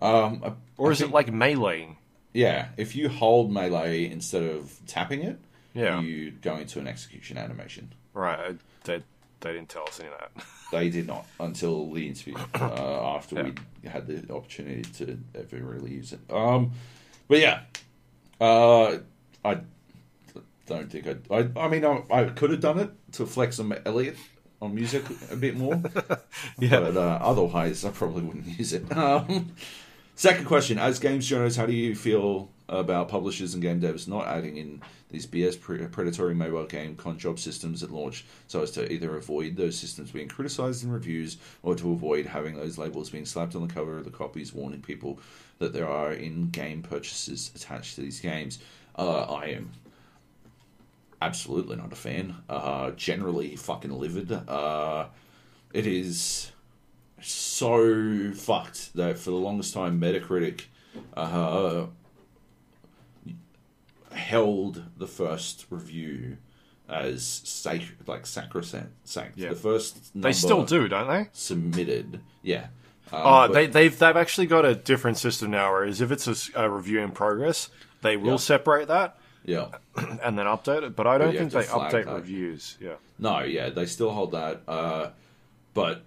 um, 0.00 0.42
I- 0.44 0.52
or 0.76 0.92
is 0.92 0.98
think- 0.98 1.10
it 1.10 1.14
like 1.14 1.26
meleeing? 1.28 1.96
Yeah, 2.32 2.68
if 2.76 2.96
you 2.96 3.08
hold 3.08 3.52
melee 3.52 4.10
instead 4.10 4.42
of 4.42 4.72
tapping 4.86 5.22
it, 5.22 5.38
Yeah. 5.72 6.00
you 6.00 6.32
go 6.32 6.56
into 6.56 6.80
an 6.80 6.88
execution 6.88 7.38
animation. 7.38 7.92
Right? 8.12 8.56
They 8.84 9.02
they 9.40 9.52
didn't 9.52 9.68
tell 9.68 9.84
us 9.86 10.00
any 10.00 10.08
of 10.08 10.18
that. 10.18 10.44
They 10.72 10.88
did 10.90 11.06
not 11.06 11.24
until 11.38 11.92
the 11.92 12.08
interview 12.08 12.34
uh, 12.54 13.14
after 13.16 13.36
Yeah. 13.36 13.50
we 13.82 13.88
had 13.88 14.06
the 14.08 14.34
opportunity 14.34 14.82
to 14.98 15.18
ever 15.36 15.58
really 15.64 15.92
use 15.92 16.12
it. 16.12 16.18
Um, 16.28 16.72
but 17.28 17.38
yeah, 17.38 17.60
uh, 18.40 18.98
I 19.44 19.60
don't 20.66 20.90
think 20.90 21.06
I. 21.06 21.34
I, 21.34 21.48
I 21.56 21.68
mean, 21.68 21.84
I, 21.84 22.02
I 22.10 22.24
could 22.24 22.50
have 22.50 22.60
done 22.60 22.78
it 22.78 22.90
to 23.12 23.26
flex 23.26 23.58
on 23.60 23.74
Elliot 23.84 24.16
on 24.62 24.74
music 24.74 25.04
a 25.30 25.36
bit 25.36 25.56
more, 25.56 25.74
Yeah. 26.58 26.80
but 26.80 26.96
uh, 26.96 27.18
otherwise, 27.20 27.84
I 27.84 27.90
probably 27.90 28.22
wouldn't 28.22 28.46
use 28.58 28.72
it. 28.72 28.84
Um, 28.96 29.52
second 30.14 30.46
question: 30.46 30.78
As 30.78 30.98
games 30.98 31.26
journalists, 31.26 31.58
how 31.58 31.66
do 31.66 31.72
you 31.72 31.94
feel 31.94 32.50
about 32.68 33.08
publishers 33.08 33.52
and 33.52 33.62
game 33.62 33.78
devs 33.80 34.08
not 34.08 34.26
adding 34.26 34.56
in 34.56 34.80
these 35.10 35.26
BS 35.26 35.60
pre- 35.60 35.86
predatory 35.86 36.34
mobile 36.34 36.64
game 36.64 36.96
con 36.96 37.18
job 37.18 37.38
systems 37.38 37.82
at 37.82 37.90
launch, 37.90 38.24
so 38.48 38.62
as 38.62 38.70
to 38.72 38.90
either 38.90 39.16
avoid 39.16 39.56
those 39.56 39.78
systems 39.78 40.10
being 40.10 40.28
criticized 40.28 40.82
in 40.82 40.90
reviews 40.90 41.36
or 41.62 41.74
to 41.74 41.92
avoid 41.92 42.24
having 42.26 42.56
those 42.56 42.78
labels 42.78 43.10
being 43.10 43.26
slapped 43.26 43.54
on 43.54 43.66
the 43.66 43.72
cover 43.72 43.98
of 43.98 44.04
the 44.04 44.10
copies, 44.10 44.54
warning 44.54 44.80
people 44.80 45.18
that 45.58 45.72
there 45.72 45.88
are 45.88 46.12
in-game 46.12 46.82
purchases 46.82 47.50
attached 47.54 47.94
to 47.96 48.00
these 48.00 48.20
games? 48.20 48.58
Uh, 48.96 49.22
I 49.22 49.46
am 49.46 49.70
absolutely 51.22 51.76
not 51.76 51.92
a 51.92 51.96
fan. 51.96 52.36
Uh, 52.48 52.90
generally, 52.92 53.56
fucking 53.56 53.90
livid. 53.92 54.30
Uh, 54.32 55.06
it 55.72 55.86
is 55.86 56.52
so 57.20 58.32
fucked 58.34 58.94
that 58.94 59.18
for 59.18 59.30
the 59.30 59.36
longest 59.36 59.72
time, 59.74 60.00
Metacritic 60.00 60.62
uh, 61.16 61.86
held 64.12 64.82
the 64.96 65.06
first 65.06 65.66
review 65.70 66.36
as 66.88 67.24
sac- 67.44 67.96
like 68.06 68.26
sacrosanct. 68.26 68.90
Sanct. 69.08 69.38
Yeah. 69.38 69.50
The 69.50 69.56
first 69.56 70.10
They 70.14 70.32
still 70.32 70.64
do, 70.64 70.86
don't 70.88 71.08
they? 71.08 71.28
submitted. 71.32 72.20
Yeah. 72.42 72.66
Um, 73.14 73.22
Oh, 73.26 73.46
but- 73.48 73.52
they 73.52 73.66
they've 73.66 73.98
they've 73.98 74.16
actually 74.16 74.46
got 74.46 74.64
a 74.64 74.74
different 74.74 75.18
system 75.18 75.50
now. 75.50 75.72
Whereas 75.72 76.00
if 76.00 76.10
it's 76.10 76.50
a 76.54 76.70
review 76.70 77.00
in 77.00 77.10
progress, 77.12 77.68
they 78.02 78.16
will 78.16 78.32
Yeah. 78.32 78.36
separate 78.36 78.88
that 78.88 79.18
yeah. 79.44 79.68
and 80.22 80.38
then 80.38 80.46
update 80.46 80.82
it. 80.82 80.96
But 80.96 81.06
I 81.06 81.18
don't 81.18 81.32
you 81.32 81.38
think 81.38 81.52
they 81.52 81.64
update 81.64 82.06
that. 82.06 82.14
reviews. 82.14 82.76
Yeah. 82.80 82.94
No, 83.18 83.40
yeah, 83.40 83.68
they 83.70 83.86
still 83.86 84.10
hold 84.10 84.32
that. 84.32 84.62
Uh, 84.66 85.10
but 85.74 86.02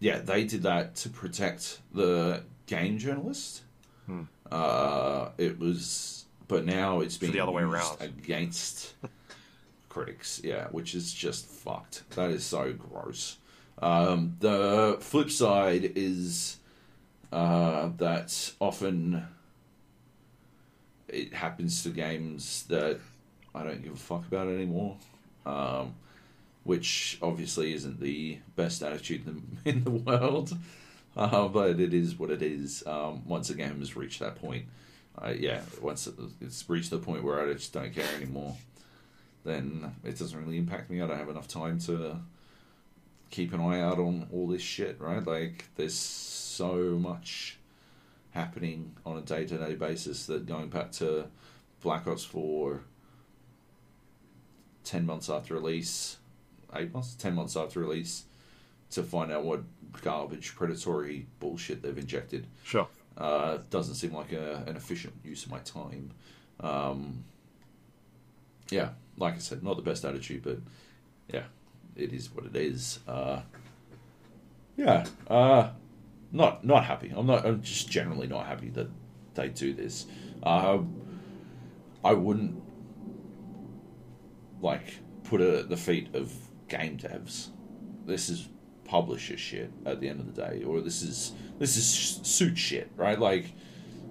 yeah, 0.00 0.18
they 0.18 0.44
did 0.44 0.62
that 0.64 0.94
to 0.96 1.08
protect 1.08 1.80
the 1.94 2.42
game 2.66 2.98
journalist. 2.98 3.62
Hmm. 4.06 4.22
Uh, 4.52 5.30
it 5.38 5.58
was, 5.58 6.26
but 6.48 6.64
now 6.64 7.00
it's 7.00 7.16
being 7.16 7.32
the 7.32 7.40
other 7.40 7.52
way 7.52 7.62
around. 7.62 7.96
against 8.00 8.94
critics. 9.88 10.40
Yeah, 10.44 10.66
which 10.68 10.94
is 10.94 11.12
just 11.12 11.46
fucked. 11.46 12.02
That 12.10 12.30
is 12.30 12.44
so 12.44 12.72
gross. 12.72 13.38
Um, 13.80 14.36
the 14.40 14.98
flip 15.00 15.30
side 15.30 15.92
is 15.96 16.56
uh, 17.32 17.90
that 17.98 18.52
often 18.60 19.26
it 21.08 21.34
happens 21.34 21.82
to 21.82 21.90
games 21.90 22.64
that 22.68 22.98
I 23.54 23.62
don't 23.62 23.82
give 23.82 23.92
a 23.92 23.96
fuck 23.96 24.26
about 24.26 24.48
anymore. 24.48 24.96
Um, 25.44 25.94
which 26.66 27.16
obviously 27.22 27.72
isn't 27.72 28.00
the 28.00 28.38
best 28.56 28.82
attitude 28.82 29.24
in 29.64 29.84
the, 29.84 29.90
world, 30.04 30.56
uh, 31.16 31.46
but 31.46 31.78
it 31.78 31.94
is 31.94 32.18
what 32.18 32.30
it 32.30 32.42
is. 32.42 32.82
Um, 32.86 33.22
once 33.24 33.50
a 33.50 33.54
game 33.54 33.78
has 33.78 33.96
reached 33.96 34.18
that 34.18 34.34
point, 34.34 34.64
uh, 35.16 35.32
yeah, 35.38 35.60
once 35.80 36.08
it's 36.40 36.68
reached 36.68 36.90
the 36.90 36.98
point 36.98 37.22
where 37.22 37.40
I 37.40 37.52
just 37.52 37.72
don't 37.72 37.94
care 37.94 38.08
anymore, 38.16 38.56
then 39.44 39.94
it 40.04 40.18
doesn't 40.18 40.44
really 40.44 40.58
impact 40.58 40.90
me. 40.90 41.00
I 41.00 41.06
don't 41.06 41.16
have 41.16 41.28
enough 41.28 41.46
time 41.46 41.78
to 41.80 42.16
keep 43.30 43.52
an 43.52 43.60
eye 43.60 43.80
out 43.80 43.98
on 43.98 44.28
all 44.32 44.46
this 44.46 44.62
shit, 44.62 45.00
right? 45.00 45.24
Like, 45.26 45.66
there's 45.76 45.94
so 45.94 46.98
much 46.98 47.58
happening 48.30 48.94
on 49.04 49.16
a 49.16 49.22
day 49.22 49.44
to 49.46 49.56
day 49.56 49.74
basis 49.74 50.26
that 50.26 50.46
going 50.46 50.68
back 50.68 50.92
to 50.92 51.26
Black 51.80 52.06
Ops 52.06 52.24
4 52.24 52.82
10 54.84 55.04
months 55.04 55.28
after 55.28 55.54
release, 55.54 56.18
8 56.72 56.92
months, 56.94 57.14
10 57.14 57.34
months 57.34 57.56
after 57.56 57.80
release, 57.80 58.24
to 58.90 59.02
find 59.02 59.32
out 59.32 59.44
what 59.44 59.62
garbage, 60.02 60.54
predatory 60.54 61.26
bullshit 61.40 61.82
they've 61.82 61.98
injected. 61.98 62.46
Sure. 62.62 62.86
Uh, 63.18 63.58
doesn't 63.70 63.94
seem 63.94 64.14
like 64.14 64.32
a, 64.32 64.62
an 64.66 64.76
efficient 64.76 65.14
use 65.24 65.44
of 65.44 65.50
my 65.50 65.58
time. 65.60 66.10
Um, 66.60 67.24
yeah, 68.70 68.90
like 69.16 69.34
I 69.34 69.38
said, 69.38 69.62
not 69.62 69.76
the 69.76 69.82
best 69.82 70.04
attitude, 70.04 70.42
but 70.42 70.58
yeah, 71.32 71.44
it 71.96 72.12
is 72.12 72.30
what 72.32 72.44
it 72.46 72.56
is. 72.56 73.00
Uh, 73.06 73.40
Yeah, 74.76 75.06
uh, 75.28 75.70
not 76.32 76.64
not 76.64 76.84
happy. 76.84 77.12
I'm 77.16 77.26
not. 77.26 77.46
I'm 77.46 77.62
just 77.62 77.88
generally 77.90 78.26
not 78.26 78.46
happy 78.46 78.68
that 78.70 78.90
they 79.34 79.48
do 79.48 79.72
this. 79.72 80.06
Uh, 80.42 80.78
I 82.04 82.12
wouldn't 82.12 82.62
like 84.60 84.98
put 85.24 85.40
it 85.40 85.54
at 85.60 85.68
the 85.68 85.76
feet 85.76 86.14
of 86.14 86.32
game 86.68 86.98
devs. 86.98 87.48
This 88.06 88.28
is 88.28 88.48
publisher 88.84 89.36
shit 89.36 89.72
at 89.84 90.00
the 90.00 90.08
end 90.08 90.20
of 90.20 90.34
the 90.34 90.40
day, 90.40 90.62
or 90.62 90.80
this 90.80 91.02
is 91.02 91.32
this 91.58 91.76
is 91.76 91.86
suit 92.26 92.58
shit, 92.58 92.90
right? 92.96 93.18
Like, 93.18 93.52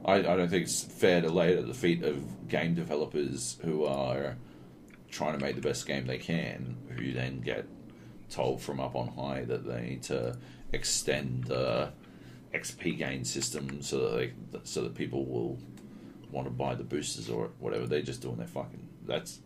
I, 0.04 0.16
I 0.16 0.22
don't 0.22 0.50
think 0.50 0.64
it's 0.64 0.82
fair 0.84 1.22
to 1.22 1.30
lay 1.30 1.54
it 1.54 1.60
at 1.60 1.68
the 1.68 1.74
feet 1.74 2.04
of 2.04 2.48
game 2.48 2.74
developers 2.74 3.58
who 3.64 3.86
are 3.86 4.36
trying 5.10 5.38
to 5.38 5.46
make 5.46 5.56
the 5.56 5.62
best 5.62 5.86
game 5.86 6.08
they 6.08 6.18
can, 6.18 6.76
who 6.98 7.14
then 7.14 7.40
get 7.42 7.66
told 8.30 8.62
from 8.62 8.80
up 8.80 8.96
on 8.96 9.08
high 9.10 9.46
that 9.46 9.66
they 9.66 9.82
need 9.82 10.04
to 10.04 10.38
extend 10.74 11.46
the 11.46 11.92
XP 12.54 12.98
gain 12.98 13.24
system 13.24 13.82
so 13.82 14.10
that 14.10 14.16
they, 14.52 14.60
so 14.64 14.82
that 14.82 14.96
people 14.96 15.26
will 15.26 15.60
want 16.32 16.48
to 16.48 16.52
buy 16.52 16.76
the 16.76 16.84
boosters 16.84 17.30
or 17.30 17.50
whatever. 17.60 17.86
They're 17.86 18.02
just 18.02 18.22
doing 18.22 18.38
their 18.38 18.48
fucking. 18.48 18.88
That's 19.06 19.40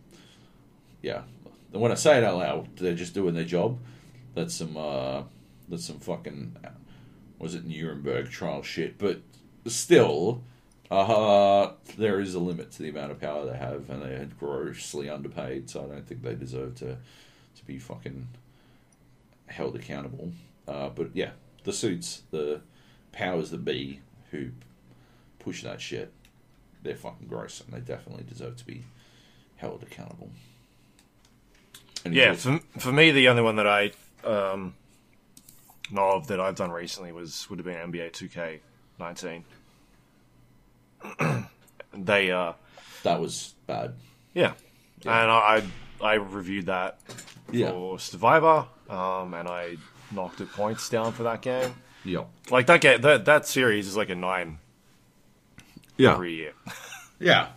yeah. 1.02 1.22
And 1.72 1.80
when 1.80 1.92
I 1.92 1.96
say 1.96 2.18
it 2.18 2.24
out 2.24 2.38
loud, 2.38 2.76
they're 2.76 2.94
just 2.94 3.14
doing 3.14 3.34
their 3.34 3.44
job. 3.44 3.78
That's 4.34 4.54
some 4.54 4.76
uh, 4.76 5.22
that's 5.68 5.84
some 5.84 6.00
fucking 6.00 6.56
was 7.38 7.54
it 7.54 7.64
Nuremberg 7.64 8.30
trial 8.30 8.62
shit, 8.62 8.98
but 8.98 9.20
still. 9.66 10.42
Uh, 10.90 11.70
there 11.98 12.18
is 12.18 12.34
a 12.34 12.40
limit 12.40 12.72
to 12.72 12.82
the 12.82 12.88
amount 12.88 13.12
of 13.12 13.20
power 13.20 13.46
they 13.46 13.56
have, 13.56 13.88
and 13.90 14.02
they 14.02 14.08
are 14.08 14.28
grossly 14.40 15.08
underpaid. 15.08 15.70
So 15.70 15.84
I 15.84 15.86
don't 15.86 16.04
think 16.04 16.20
they 16.20 16.34
deserve 16.34 16.74
to 16.76 16.96
to 17.54 17.64
be 17.64 17.78
fucking 17.78 18.26
held 19.50 19.76
accountable. 19.76 20.32
Uh, 20.66 20.88
but 20.88 21.10
yeah, 21.14 21.30
the 21.64 21.72
suits, 21.72 22.22
the 22.30 22.60
powers 23.12 23.50
that 23.50 23.64
be 23.64 24.00
who 24.30 24.50
push 25.38 25.62
that 25.62 25.80
shit, 25.80 26.12
they're 26.82 26.96
fucking 26.96 27.26
gross, 27.26 27.60
and 27.60 27.72
they 27.74 27.80
definitely 27.80 28.24
deserve 28.28 28.56
to 28.56 28.64
be 28.64 28.84
held 29.56 29.82
accountable. 29.82 30.30
Yeah, 32.08 32.32
for, 32.34 32.60
for 32.78 32.92
me, 32.92 33.10
the 33.10 33.28
only 33.28 33.42
one 33.42 33.56
that 33.56 33.66
I 33.66 33.90
um, 34.24 34.74
know 35.90 36.12
of 36.12 36.28
that 36.28 36.40
I've 36.40 36.54
done 36.54 36.70
recently 36.70 37.12
was 37.12 37.48
would 37.50 37.58
have 37.58 37.66
been 37.66 37.92
NBA 37.92 38.60
2K19. 38.98 39.42
they, 41.94 42.30
uh, 42.30 42.52
that 43.02 43.20
was 43.20 43.54
bad. 43.66 43.94
yeah, 44.34 44.52
Yeah. 45.02 45.22
and 45.22 45.30
I 45.30 45.62
I 46.02 46.14
reviewed 46.14 46.66
that 46.66 47.00
Yeah, 47.50 47.70
for 47.70 47.98
Stevivor, 47.98 48.66
um, 48.90 49.34
and 49.34 49.48
I 49.48 49.76
knocked 50.10 50.40
it 50.40 50.52
points 50.52 50.88
down 50.88 51.12
for 51.12 51.22
that 51.22 51.42
game. 51.42 51.74
yeah, 52.04 52.24
Like 52.50 52.66
that 52.66 52.80
game, 52.80 53.00
that 53.02 53.24
that 53.26 53.46
series 53.46 53.86
is 53.86 53.96
like 53.96 54.10
a 54.10 54.14
nine 54.14 54.58
yeah, 55.96 56.12
every 56.12 56.34
year, 56.34 56.52
yeah. 57.18 57.48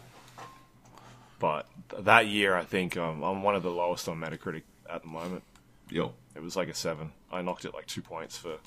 but 1.39 1.67
that 1.99 2.27
year 2.27 2.55
I 2.55 2.63
think 2.63 2.97
um, 2.97 3.23
I'm 3.23 3.41
one 3.43 3.55
of 3.55 3.63
the 3.63 3.71
lowest 3.71 4.07
on 4.07 4.19
Metacritic 4.19 4.63
at 4.89 5.01
the 5.01 5.07
moment. 5.07 5.43
Yo, 5.89 6.13
It 6.35 6.41
was 6.41 6.55
like 6.55 6.69
a 6.69 6.73
seven. 6.73 7.11
I 7.31 7.41
knocked 7.41 7.65
it 7.65 7.73
like 7.73 7.85
two 7.87 8.01
points 8.01 8.37
for 8.37 8.57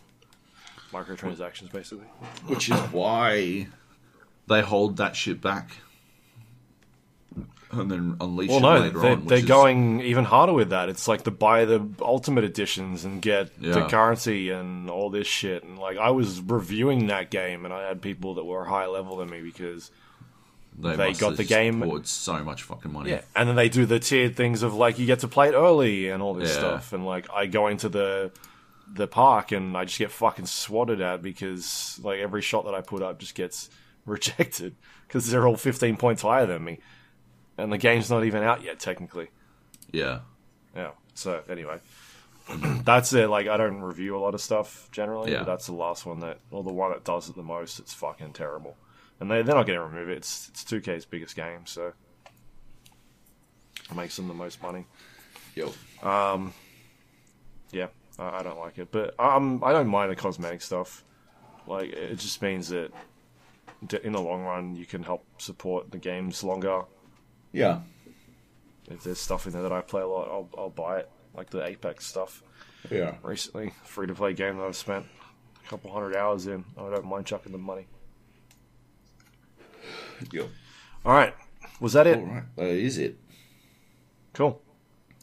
microtransactions, 0.92 1.72
basically. 1.72 2.06
which 2.46 2.70
is 2.70 2.78
why 2.92 3.66
they 4.48 4.60
hold 4.62 4.96
that 4.96 5.16
shit 5.16 5.40
back, 5.40 5.70
and 7.72 7.90
then 7.90 8.16
unleash 8.20 8.48
Well, 8.50 8.58
it 8.58 8.62
no, 8.62 8.78
later 8.80 8.98
they're, 8.98 9.12
on. 9.12 9.26
they're 9.26 9.38
is- 9.38 9.44
going 9.44 10.00
even 10.02 10.24
harder 10.24 10.52
with 10.52 10.70
that. 10.70 10.88
It's 10.88 11.08
like 11.08 11.24
to 11.24 11.30
buy 11.30 11.64
the 11.64 11.86
ultimate 12.00 12.44
editions 12.44 13.04
and 13.04 13.20
get 13.20 13.60
the 13.60 13.86
currency 13.88 14.50
and 14.50 14.88
all 14.90 15.10
this 15.10 15.26
shit. 15.26 15.64
And 15.64 15.78
like, 15.78 15.96
I 15.98 16.10
was 16.10 16.40
reviewing 16.40 17.08
that 17.08 17.30
game, 17.30 17.64
and 17.64 17.74
I 17.74 17.86
had 17.88 18.00
people 18.00 18.34
that 18.34 18.44
were 18.44 18.64
higher 18.64 18.88
level 18.88 19.16
than 19.16 19.28
me 19.30 19.40
because 19.42 19.90
they, 20.78 20.94
they 20.96 21.12
got 21.14 21.36
the 21.36 21.44
game- 21.44 21.80
poured 21.82 22.06
so 22.06 22.42
much 22.44 22.62
fucking 22.62 22.92
money. 22.92 23.10
yeah. 23.10 23.22
And 23.34 23.48
then 23.48 23.56
they 23.56 23.68
do 23.68 23.86
the 23.86 23.98
tiered 23.98 24.36
things 24.36 24.62
of 24.62 24.74
like 24.74 24.98
you 24.98 25.06
get 25.06 25.20
to 25.20 25.28
play 25.28 25.48
it 25.48 25.54
early 25.54 26.08
and 26.10 26.22
all 26.22 26.34
this 26.34 26.50
Yeah. 26.50 26.58
stuff. 26.58 26.92
And 26.92 27.04
like, 27.06 27.26
I 27.32 27.46
go 27.46 27.66
into 27.68 27.88
the 27.88 28.30
the 28.94 29.08
park 29.08 29.50
and 29.50 29.76
I 29.76 29.84
just 29.84 29.98
get 29.98 30.12
fucking 30.12 30.46
swatted 30.46 31.00
at 31.00 31.20
because 31.20 31.98
like 32.04 32.20
every 32.20 32.40
shot 32.40 32.66
that 32.66 32.74
I 32.74 32.82
put 32.82 33.02
up 33.02 33.18
just 33.18 33.34
gets 33.34 33.68
rejected 34.06 34.76
because 35.08 35.28
they're 35.28 35.46
all 35.48 35.56
15 35.56 35.96
points 35.96 36.22
higher 36.22 36.46
than 36.46 36.62
me, 36.62 36.78
and 37.58 37.72
the 37.72 37.78
game's 37.78 38.10
not 38.10 38.24
even 38.24 38.42
out 38.42 38.62
yet 38.62 38.78
technically. 38.80 39.28
yeah, 39.92 40.20
Yeah. 40.74 40.90
So 41.14 41.42
anyway, 41.48 41.80
that's 42.84 43.12
it. 43.12 43.28
Like 43.28 43.48
I 43.48 43.56
don't 43.56 43.80
review 43.80 44.16
a 44.16 44.20
lot 44.20 44.34
of 44.34 44.40
stuff 44.40 44.88
generally, 44.92 45.32
Yeah. 45.32 45.38
but 45.38 45.46
that's 45.46 45.66
the 45.66 45.72
last 45.74 46.04
one 46.06 46.20
that, 46.20 46.38
or 46.50 46.62
the 46.62 46.72
one 46.72 46.90
that 46.92 47.04
does 47.04 47.28
it 47.28 47.36
the 47.36 47.42
most. 47.42 47.78
It's 47.78 47.94
fucking 47.94 48.32
terrible, 48.34 48.76
and 49.20 49.30
they 49.30 49.42
they're 49.42 49.54
not 49.54 49.66
going 49.66 49.78
to 49.78 49.84
remove 49.84 50.08
it. 50.10 50.18
It's 50.18 50.48
it's 50.48 50.64
2K's 50.64 51.04
biggest 51.06 51.34
game, 51.36 51.60
so 51.64 51.92
it 53.90 53.96
makes 53.96 54.16
them 54.16 54.28
the 54.28 54.34
most 54.34 54.62
money. 54.62 54.84
yo, 55.54 55.72
Um. 56.02 56.52
Yeah, 57.72 57.88
I, 58.18 58.38
I 58.38 58.42
don't 58.42 58.58
like 58.58 58.78
it, 58.78 58.88
but 58.92 59.18
um, 59.18 59.62
I 59.64 59.72
don't 59.72 59.88
mind 59.88 60.10
the 60.10 60.16
cosmetic 60.16 60.62
stuff. 60.62 61.02
Like 61.66 61.90
it 61.90 62.16
just 62.18 62.40
means 62.42 62.68
that 62.68 62.92
in 64.02 64.12
the 64.12 64.20
long 64.20 64.44
run 64.44 64.76
you 64.76 64.86
can 64.86 65.02
help 65.02 65.24
support 65.38 65.90
the 65.90 65.98
games 65.98 66.44
longer. 66.44 66.82
Yeah, 67.52 67.80
If 68.90 69.02
there's 69.04 69.18
stuff 69.18 69.46
in 69.46 69.52
there 69.52 69.62
that 69.62 69.72
I 69.72 69.80
play 69.80 70.02
a 70.02 70.06
lot, 70.06 70.28
I'll 70.28 70.48
I'll 70.56 70.70
buy 70.70 70.98
it. 70.98 71.10
Like 71.34 71.50
the 71.50 71.64
Apex 71.64 72.06
stuff. 72.06 72.42
yeah. 72.90 73.16
recently. 73.22 73.72
Free 73.84 74.06
to 74.06 74.14
play 74.14 74.32
game 74.32 74.56
that 74.58 74.64
I've 74.64 74.76
spent 74.76 75.04
a 75.64 75.68
couple 75.68 75.90
hundred 75.92 76.16
hours 76.16 76.46
in. 76.46 76.64
I 76.78 76.88
don't 76.90 77.04
mind 77.04 77.26
chucking 77.26 77.52
the 77.52 77.58
money. 77.58 77.86
Yo. 80.32 80.48
All 81.04 81.12
right, 81.12 81.34
was 81.80 81.92
that 81.92 82.06
it? 82.06 82.18
All 82.18 82.24
right, 82.24 82.42
that 82.56 82.68
is 82.68 82.98
it. 82.98 83.18
Cool. 84.32 84.60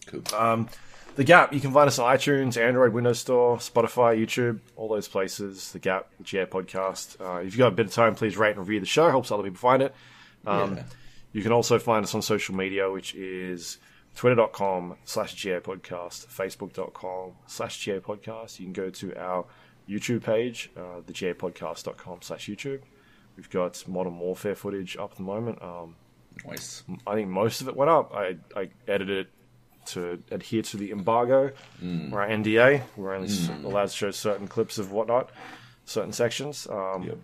Cool. 0.08 0.22
Um, 0.36 0.70
the 1.16 1.24
Gap. 1.24 1.54
You 1.54 1.60
can 1.60 1.72
find 1.72 1.88
us 1.88 2.00
on 2.00 2.16
iTunes, 2.16 2.58
Android, 2.62 2.94
Windows 2.94 3.20
Store, 3.20 3.58
Spotify, 3.58 4.18
YouTube, 4.20 4.60
all 4.76 4.88
those 4.88 5.08
places. 5.08 5.72
The 5.72 5.80
Gap, 5.80 6.08
the 6.18 6.24
GA 6.24 6.46
podcast. 6.46 7.20
Uh, 7.20 7.40
if 7.40 7.46
you've 7.46 7.58
got 7.58 7.68
a 7.68 7.76
bit 7.76 7.88
of 7.88 7.92
time, 7.92 8.16
please 8.16 8.38
rate 8.38 8.52
and 8.52 8.60
review 8.60 8.80
the 8.80 8.86
show. 8.86 9.10
Helps 9.10 9.32
other 9.32 9.44
people 9.44 9.58
find 9.58 9.82
it. 9.84 9.94
Um, 10.46 10.78
Yeah. 10.78 10.84
You 11.34 11.42
can 11.42 11.52
also 11.52 11.80
find 11.80 12.04
us 12.06 12.14
on 12.16 12.22
social 12.22 12.56
media, 12.56 12.90
which 12.92 13.16
is 13.16 13.80
twitter.com 14.16 14.96
slash 15.04 15.34
GA 15.34 15.60
podcast, 15.60 16.28
facebook.com 16.28 17.32
slash 17.48 17.80
GA 17.80 18.00
podcast. 18.00 18.60
You 18.60 18.66
can 18.68 18.74
go 18.74 18.90
to 18.92 19.16
our 19.20 19.46
YouTube 19.90 20.24
page, 20.24 20.70
uh, 20.78 21.02
the 21.06 21.12
GApodcast.com 21.14 22.20
slash 22.22 22.48
YouTube. 22.48 22.82
We've 23.36 23.50
got 23.50 23.84
Modern 23.88 24.18
Warfare 24.20 24.56
footage 24.56 24.96
up 24.96 25.12
at 25.12 25.18
the 25.18 25.24
moment. 25.24 25.62
Um, 25.62 25.96
Nice. 26.48 26.84
I 27.06 27.14
think 27.14 27.30
most 27.30 27.62
of 27.62 27.68
it 27.68 27.76
went 27.76 27.92
up. 27.92 28.12
I, 28.14 28.38
I 28.56 28.70
edited 28.88 29.28
it 29.28 29.30
to 29.88 30.20
adhere 30.32 30.64
to 30.64 30.78
the 30.78 30.92
embargo 30.92 31.52
or 32.12 32.22
our 32.22 32.28
NDA. 32.28 32.82
We're 32.96 33.14
only 33.14 33.28
s 33.28 33.50
allowed 33.64 33.90
to 33.90 33.96
show 33.96 34.10
certain 34.12 34.48
clips 34.48 34.78
of 34.80 34.92
whatnot, 34.92 35.30
certain 35.86 36.12
sections. 36.14 36.68
Um, 36.68 37.04
Yep. 37.04 37.18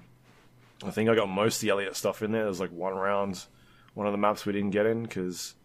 I 0.86 0.92
think 0.92 1.10
I 1.10 1.16
got 1.16 1.28
most 1.28 1.56
of 1.58 1.62
the 1.62 1.70
Elliot 1.70 1.96
stuff 1.96 2.22
in 2.22 2.32
there. 2.32 2.44
There's 2.44 2.60
like 2.60 2.72
one 2.72 2.94
round, 2.94 3.44
one 4.00 4.08
of 4.08 4.14
the 4.14 4.18
maps 4.18 4.46
we 4.46 4.54
didn't 4.54 4.70
get 4.70 4.86
in 4.86 5.04
because 5.04 5.56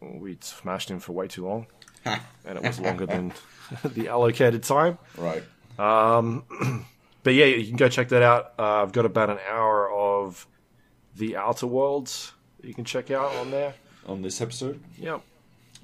we'd 0.00 0.42
smashed 0.42 0.90
him 0.90 0.98
for 1.00 1.12
way 1.12 1.28
too 1.28 1.46
long, 1.46 1.66
and 2.06 2.56
it 2.56 2.62
was 2.62 2.80
longer 2.80 3.04
than 3.04 3.32
the 3.84 4.08
allocated 4.08 4.62
time. 4.62 4.96
Right. 5.18 5.44
But 7.24 7.34
yeah, 7.34 7.44
you 7.44 7.64
can 7.68 7.76
go 7.76 7.88
check 7.88 8.08
that 8.08 8.22
out. 8.22 8.54
Uh, 8.58 8.82
I've 8.82 8.90
got 8.90 9.06
about 9.06 9.30
an 9.30 9.38
hour 9.48 9.88
of 9.88 10.44
the 11.14 11.36
Outer 11.36 11.68
Worlds 11.68 12.32
that 12.60 12.66
you 12.66 12.74
can 12.74 12.84
check 12.84 13.12
out 13.12 13.32
on 13.36 13.52
there. 13.52 13.74
On 14.06 14.22
this 14.22 14.40
episode, 14.40 14.80
Yep. 14.98 15.20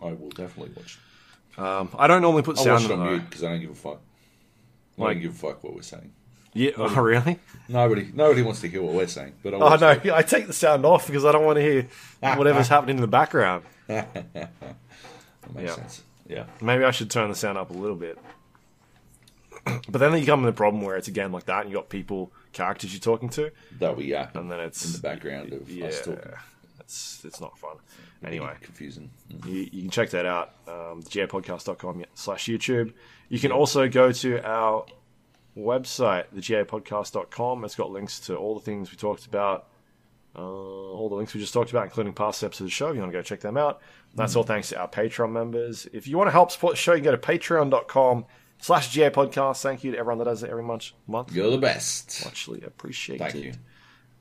I 0.03 0.07
will 0.15 0.31
definitely 0.31 0.73
watch. 0.77 0.99
Um, 1.57 1.90
I 1.97 2.09
don't 2.09 2.23
normally 2.23 2.43
put 2.43 2.59
I'll 2.59 2.65
sound 2.65 2.82
watch 2.82 2.90
it 2.90 2.99
on 2.99 3.07
mute 3.07 3.23
because 3.31 3.45
I 3.45 3.51
don't 3.51 3.61
give 3.61 3.70
a 3.70 3.74
fuck. 3.77 4.01
I 4.99 5.03
Like- 5.03 5.15
don't 5.19 5.23
give 5.23 5.31
a 5.35 5.39
fuck 5.39 5.62
what 5.62 5.77
we're 5.77 5.82
saying. 5.82 6.12
Yeah, 6.59 6.70
oh, 6.76 7.01
really? 7.01 7.39
Nobody, 7.68 8.10
nobody 8.12 8.43
wants 8.43 8.60
to 8.62 8.68
hear 8.68 8.82
what 8.82 8.94
we're 8.94 9.06
saying. 9.06 9.35
But 9.44 9.55
I'll 9.55 9.62
Oh 9.62 10.14
I 10.14 10.22
take 10.22 10.47
the 10.48 10.52
sound 10.52 10.85
off 10.85 11.06
because 11.06 11.24
I 11.24 11.30
don't 11.32 11.44
want 11.44 11.56
to 11.59 11.62
hear 11.62 11.86
whatever's 12.20 12.66
happening 12.74 12.97
in 12.97 13.01
the 13.02 13.06
background. 13.06 13.62
That 13.86 14.09
makes 15.55 15.68
Yeah. 15.68 15.74
sense. 15.76 16.02
Yeah. 16.26 16.44
Maybe 16.60 16.82
I 16.85 16.90
should 16.90 17.10
turn 17.10 17.28
the 17.28 17.36
sound 17.36 17.59
up 17.59 17.70
a 17.70 17.74
little 17.74 17.97
bit. 17.97 18.18
But 19.89 19.98
then 19.98 20.16
you 20.18 20.24
come 20.26 20.40
in 20.40 20.47
the 20.47 20.52
problem 20.52 20.82
where 20.82 20.97
it's 20.97 21.09
a 21.09 21.12
game 21.12 21.32
like 21.32 21.44
that, 21.47 21.62
and 21.62 21.70
you 21.70 21.76
got 21.76 21.89
people, 21.90 22.32
characters 22.52 22.93
you're 22.93 23.01
talking 23.01 23.28
to, 23.30 23.51
That 23.78 23.97
we 23.97 24.05
be 24.05 24.09
yapping 24.10 24.40
and 24.43 24.51
then 24.51 24.60
it's 24.60 24.85
in 24.85 24.93
the 24.93 24.98
background 24.98 25.52
of 25.52 25.70
yeah, 25.70 25.86
us 25.86 26.01
talking. 26.01 26.32
it's 26.80 27.22
it's 27.24 27.40
not 27.40 27.56
fun. 27.59 27.76
Anyway, 28.24 28.52
confusing. 28.62 29.10
you, 29.47 29.68
you 29.70 29.82
can 29.82 29.90
check 29.90 30.10
that 30.10 30.26
out. 30.26 30.55
Um, 30.66 31.02
thegapodcast.com 31.02 32.05
slash 32.14 32.47
YouTube. 32.47 32.93
You 33.28 33.39
can 33.39 33.52
also 33.52 33.89
go 33.89 34.10
to 34.10 34.40
our 34.44 34.86
website, 35.59 36.24
thegapodcast.com. 36.35 37.64
It's 37.64 37.74
got 37.74 37.90
links 37.90 38.20
to 38.20 38.36
all 38.36 38.55
the 38.55 38.60
things 38.64 38.90
we 38.90 38.97
talked 38.97 39.26
about, 39.26 39.66
uh, 40.36 40.40
all 40.43 41.09
the 41.09 41.16
links 41.16 41.35
we 41.35 41.40
just 41.40 41.52
talked 41.52 41.70
about, 41.70 41.85
including 41.85 42.12
past 42.12 42.43
episodes 42.44 42.60
of 42.60 42.66
the 42.66 42.70
show. 42.70 42.89
If 42.89 42.94
you 42.94 43.01
want 43.01 43.12
to 43.12 43.18
go 43.18 43.22
check 43.22 43.40
them 43.40 43.56
out, 43.56 43.80
that's 44.14 44.36
all 44.36 44.43
thanks 44.44 44.68
to 44.70 44.78
our 44.78 44.89
Patreon 44.89 45.32
members. 45.32 45.86
If 45.93 46.06
you 46.06 46.16
want 46.16 46.28
to 46.28 46.32
help 46.32 46.51
support 46.51 46.74
the 46.74 46.76
show, 46.78 46.93
you 46.93 47.02
can 47.02 47.12
go 47.12 47.16
to 47.16 47.18
patreon.com 47.18 48.24
slash 48.59 48.90
GA 48.90 49.10
podcast. 49.10 49.62
Thank 49.62 49.85
you 49.85 49.93
to 49.93 49.98
everyone 49.98 50.18
that 50.18 50.24
does 50.24 50.43
it 50.43 50.51
every 50.51 50.62
month. 50.62 50.93
month. 51.06 51.32
You're 51.32 51.51
the 51.51 51.59
best. 51.59 52.24
Muchly 52.24 52.62
appreciated. 52.62 53.30
Thank 53.30 53.44
you. 53.44 53.52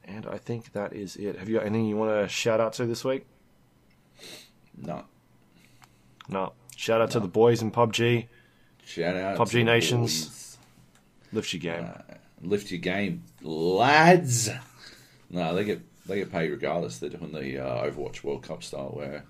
And 0.05 0.25
I 0.25 0.37
think 0.37 0.71
that 0.73 0.93
is 0.93 1.15
it. 1.17 1.37
Have 1.37 1.49
you 1.49 1.55
got 1.57 1.65
anything 1.65 1.85
you 1.87 1.97
want 1.97 2.23
to 2.23 2.29
shout 2.29 2.61
out 2.61 2.73
to 2.73 2.85
this 2.85 3.03
week? 3.03 3.25
No. 4.77 5.03
No. 6.29 6.53
Shout 6.75 7.01
out 7.01 7.11
to 7.11 7.19
the 7.19 7.27
boys 7.27 7.61
in 7.61 7.71
PUBG. 7.71 8.27
Shout 8.85 9.15
out. 9.15 9.37
PUBG 9.37 9.49
to 9.49 9.57
the 9.57 9.63
Nations. 9.63 10.25
boys. 10.25 10.46
Lift 11.33 11.53
your 11.53 11.59
game. 11.59 11.89
Lift 12.41 12.71
your 12.71 12.79
game, 12.79 13.23
lads. 13.41 14.49
No, 15.29 15.53
they 15.55 15.63
get 15.63 15.81
they 16.07 16.17
get 16.17 16.31
paid 16.31 16.49
regardless. 16.51 16.99
They're 16.99 17.09
doing 17.09 17.31
the 17.31 17.59
uh, 17.59 17.83
Overwatch 17.89 18.23
World 18.23 18.43
Cup 18.43 18.63
style 18.63 18.91
where 18.93 19.23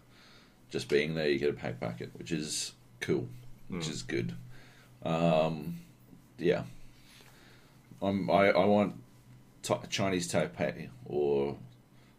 just 0.69 0.89
being 0.89 1.15
there 1.15 1.29
you 1.29 1.39
get 1.39 1.49
a 1.49 1.53
pack 1.53 1.79
packet, 1.79 2.11
which 2.15 2.31
is 2.31 2.73
cool, 2.99 3.27
which 3.69 3.87
is 3.87 4.03
good. 4.03 4.35
Um, 5.03 5.79
yeah, 6.37 6.63
I'm, 8.01 8.29
I 8.29 8.49
I 8.49 8.65
want 8.65 8.95
Ta 9.63 9.79
Chinese 9.89 10.31
Taipei 10.31 10.89
or 11.05 11.55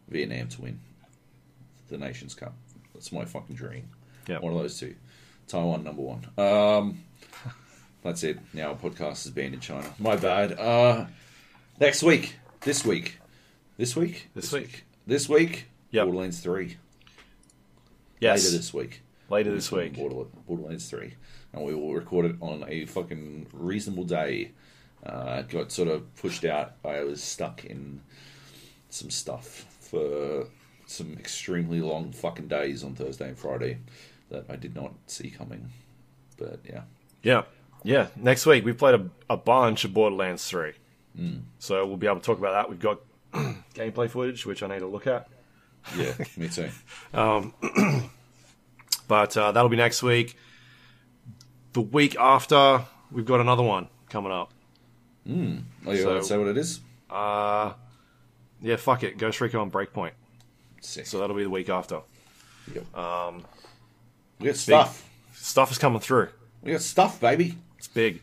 Vietnam 0.09 0.47
to 0.49 0.61
win 0.61 0.79
the 1.89 1.97
Nations 1.97 2.33
Cup. 2.33 2.53
That's 2.93 3.11
my 3.11 3.25
fucking 3.25 3.55
dream. 3.55 3.89
Yeah. 4.27 4.39
one 4.39 4.53
of 4.53 4.59
those 4.59 4.77
two. 4.79 4.95
Taiwan 5.47 5.83
number 5.83 6.01
one. 6.01 6.27
Um, 6.37 7.03
that's 8.03 8.23
it. 8.23 8.39
Now 8.53 8.69
our 8.69 8.75
podcast 8.75 9.25
is 9.25 9.31
banned 9.31 9.53
in 9.53 9.59
China. 9.59 9.91
My 9.99 10.15
bad. 10.15 10.53
Uh, 10.59 11.05
next 11.79 12.03
week, 12.03 12.35
this 12.61 12.85
week, 12.85 13.19
this 13.77 13.95
week, 13.95 14.27
This 14.33 14.51
week. 14.51 14.83
this 15.07 15.27
week. 15.29 15.65
Yep. 15.91 16.05
Borderlands 16.05 16.39
Three. 16.39 16.77
Yes. 18.19 18.43
Later 18.45 18.57
this 18.57 18.73
week. 18.73 19.01
Later 19.29 19.51
this 19.53 19.71
week. 19.71 19.95
Borderlands, 19.95 20.89
3. 20.89 21.13
And 21.53 21.63
we 21.63 21.73
will 21.75 21.93
record 21.93 22.25
it 22.25 22.35
on 22.41 22.65
a 22.67 22.85
fucking 22.85 23.47
reasonable 23.53 24.03
day. 24.03 24.51
Uh, 25.05 25.43
got 25.43 25.71
sort 25.71 25.87
of 25.87 26.13
pushed 26.15 26.43
out. 26.45 26.73
I 26.83 27.03
was 27.03 27.21
stuck 27.23 27.63
in 27.63 28.01
some 28.89 29.09
stuff 29.11 29.65
for 29.79 30.47
some 30.87 31.13
extremely 31.13 31.79
long 31.79 32.11
fucking 32.11 32.47
days 32.47 32.83
on 32.83 32.95
Thursday 32.95 33.29
and 33.29 33.37
Friday 33.37 33.77
that 34.31 34.45
I 34.49 34.55
did 34.55 34.75
not 34.75 34.93
see 35.07 35.29
coming. 35.29 35.69
But 36.37 36.59
yeah. 36.67 36.81
Yeah. 37.21 37.43
Yeah. 37.83 38.07
Next 38.15 38.45
week, 38.45 38.65
we 38.65 38.73
played 38.73 38.95
a, 38.95 39.09
a 39.29 39.37
bunch 39.37 39.85
of 39.85 39.93
Borderlands 39.93 40.47
3. 40.47 40.73
So 41.59 41.85
we'll 41.85 41.97
be 41.97 42.07
able 42.07 42.19
to 42.21 42.25
talk 42.25 42.37
about 42.37 42.53
that. 42.53 42.69
We've 42.69 42.79
got 42.79 43.01
gameplay 43.73 44.09
footage, 44.09 44.45
which 44.45 44.63
I 44.63 44.67
need 44.67 44.79
to 44.79 44.87
look 44.87 45.05
at. 45.07 45.27
Yeah, 45.97 46.13
me 46.37 46.47
too. 46.49 46.69
But 49.07 49.35
uh, 49.35 49.51
that'll 49.51 49.69
be 49.69 49.75
next 49.75 50.03
week. 50.03 50.37
The 51.73 51.81
week 51.81 52.15
after, 52.17 52.85
we've 53.11 53.25
got 53.25 53.39
another 53.41 53.63
one 53.63 53.87
coming 54.07 54.31
up. 54.31 54.53
Oh, 55.27 55.31
you 55.33 55.63
So- 55.97 56.07
want 56.09 56.21
to 56.21 56.23
say 56.23 56.37
what 56.37 56.47
it 56.47 56.57
is? 56.57 56.79
Uh, 57.09 57.73
yeah, 58.61 58.75
fuck 58.75 59.01
it. 59.03 59.17
Ghost 59.17 59.41
Recon 59.41 59.71
Breakpoint. 59.71 60.11
Sick. 60.81 61.07
So 61.07 61.19
that'll 61.19 61.35
be 61.35 61.41
the 61.43 61.49
week 61.49 61.69
after. 61.69 62.01
Yep. 62.73 62.95
Um, 62.95 63.43
we 64.39 64.45
got 64.47 64.55
stuff. 64.57 65.09
Stuff 65.33 65.71
is 65.71 65.79
coming 65.79 65.99
through. 66.01 66.29
We 66.61 66.71
got 66.73 66.81
stuff, 66.81 67.19
baby. 67.19 67.57
It's 67.79 67.87
big. 67.87 68.21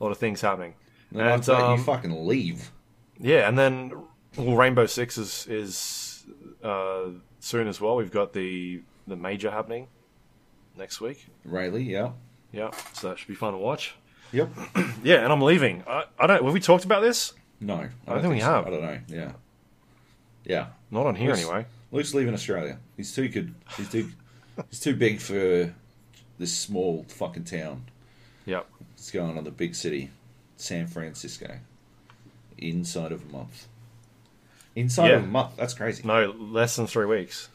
A 0.00 0.02
lot 0.04 0.10
of 0.10 0.18
things 0.18 0.40
happening. 0.40 0.74
And 1.10 1.20
And, 1.20 1.46
you 1.46 1.54
um, 1.54 1.84
fucking 1.84 2.26
leave. 2.26 2.70
Yeah, 3.20 3.46
and 3.46 3.58
then 3.58 3.92
well, 4.36 4.56
Rainbow 4.56 4.86
Six 4.86 5.18
is 5.18 5.46
is 5.46 6.24
uh, 6.64 7.10
soon 7.40 7.68
as 7.68 7.80
well. 7.80 7.96
We've 7.96 8.10
got 8.10 8.32
the 8.32 8.80
the 9.06 9.16
major 9.16 9.50
happening 9.50 9.88
next 10.78 11.00
week. 11.00 11.26
Raleigh, 11.44 11.82
yeah. 11.84 12.12
Yeah, 12.52 12.70
so 12.94 13.10
that 13.10 13.18
should 13.18 13.28
be 13.28 13.34
fun 13.34 13.52
to 13.52 13.58
watch. 13.58 13.94
Yep. 14.32 14.48
Yeah, 15.04 15.24
and 15.24 15.32
I'm 15.32 15.42
leaving. 15.42 15.82
I, 15.86 16.04
I 16.18 16.26
don't. 16.26 16.44
Have 16.44 16.52
we 16.54 16.60
talked 16.60 16.84
about 16.84 17.02
this? 17.02 17.32
No, 17.60 17.74
I 17.74 18.12
don't, 18.12 18.22
think 18.22 18.34
we 18.34 18.40
so. 18.40 18.46
have. 18.46 18.66
I 18.66 18.70
don't 18.70 18.82
know. 18.82 18.98
Yeah, 19.08 19.32
yeah. 20.44 20.66
Not 20.90 21.06
on 21.06 21.14
here 21.16 21.30
Luke's- 21.30 21.42
anyway. 21.44 21.66
Luke's 21.90 22.14
leaving 22.14 22.32
Australia. 22.32 22.78
He's 22.96 23.14
too 23.14 23.28
good. 23.28 23.54
He's 23.76 23.90
too. 23.90 24.10
he's 24.70 24.80
too 24.80 24.94
big 24.96 25.20
for 25.20 25.74
this 26.38 26.56
small 26.56 27.04
fucking 27.08 27.44
town. 27.44 27.84
Yep. 28.46 28.66
He's 29.02 29.10
going 29.10 29.36
on 29.36 29.42
the 29.42 29.50
big 29.50 29.74
city, 29.74 30.12
San 30.56 30.86
Francisco, 30.86 31.58
inside 32.56 33.10
of 33.10 33.28
a 33.28 33.32
month. 33.32 33.66
Inside 34.76 35.10
of 35.10 35.24
a 35.24 35.26
month. 35.26 35.56
That's 35.56 35.74
crazy. 35.74 36.04
No, 36.06 36.32
less 36.38 36.76
than 36.76 36.86
three 36.86 37.06
weeks. 37.06 37.48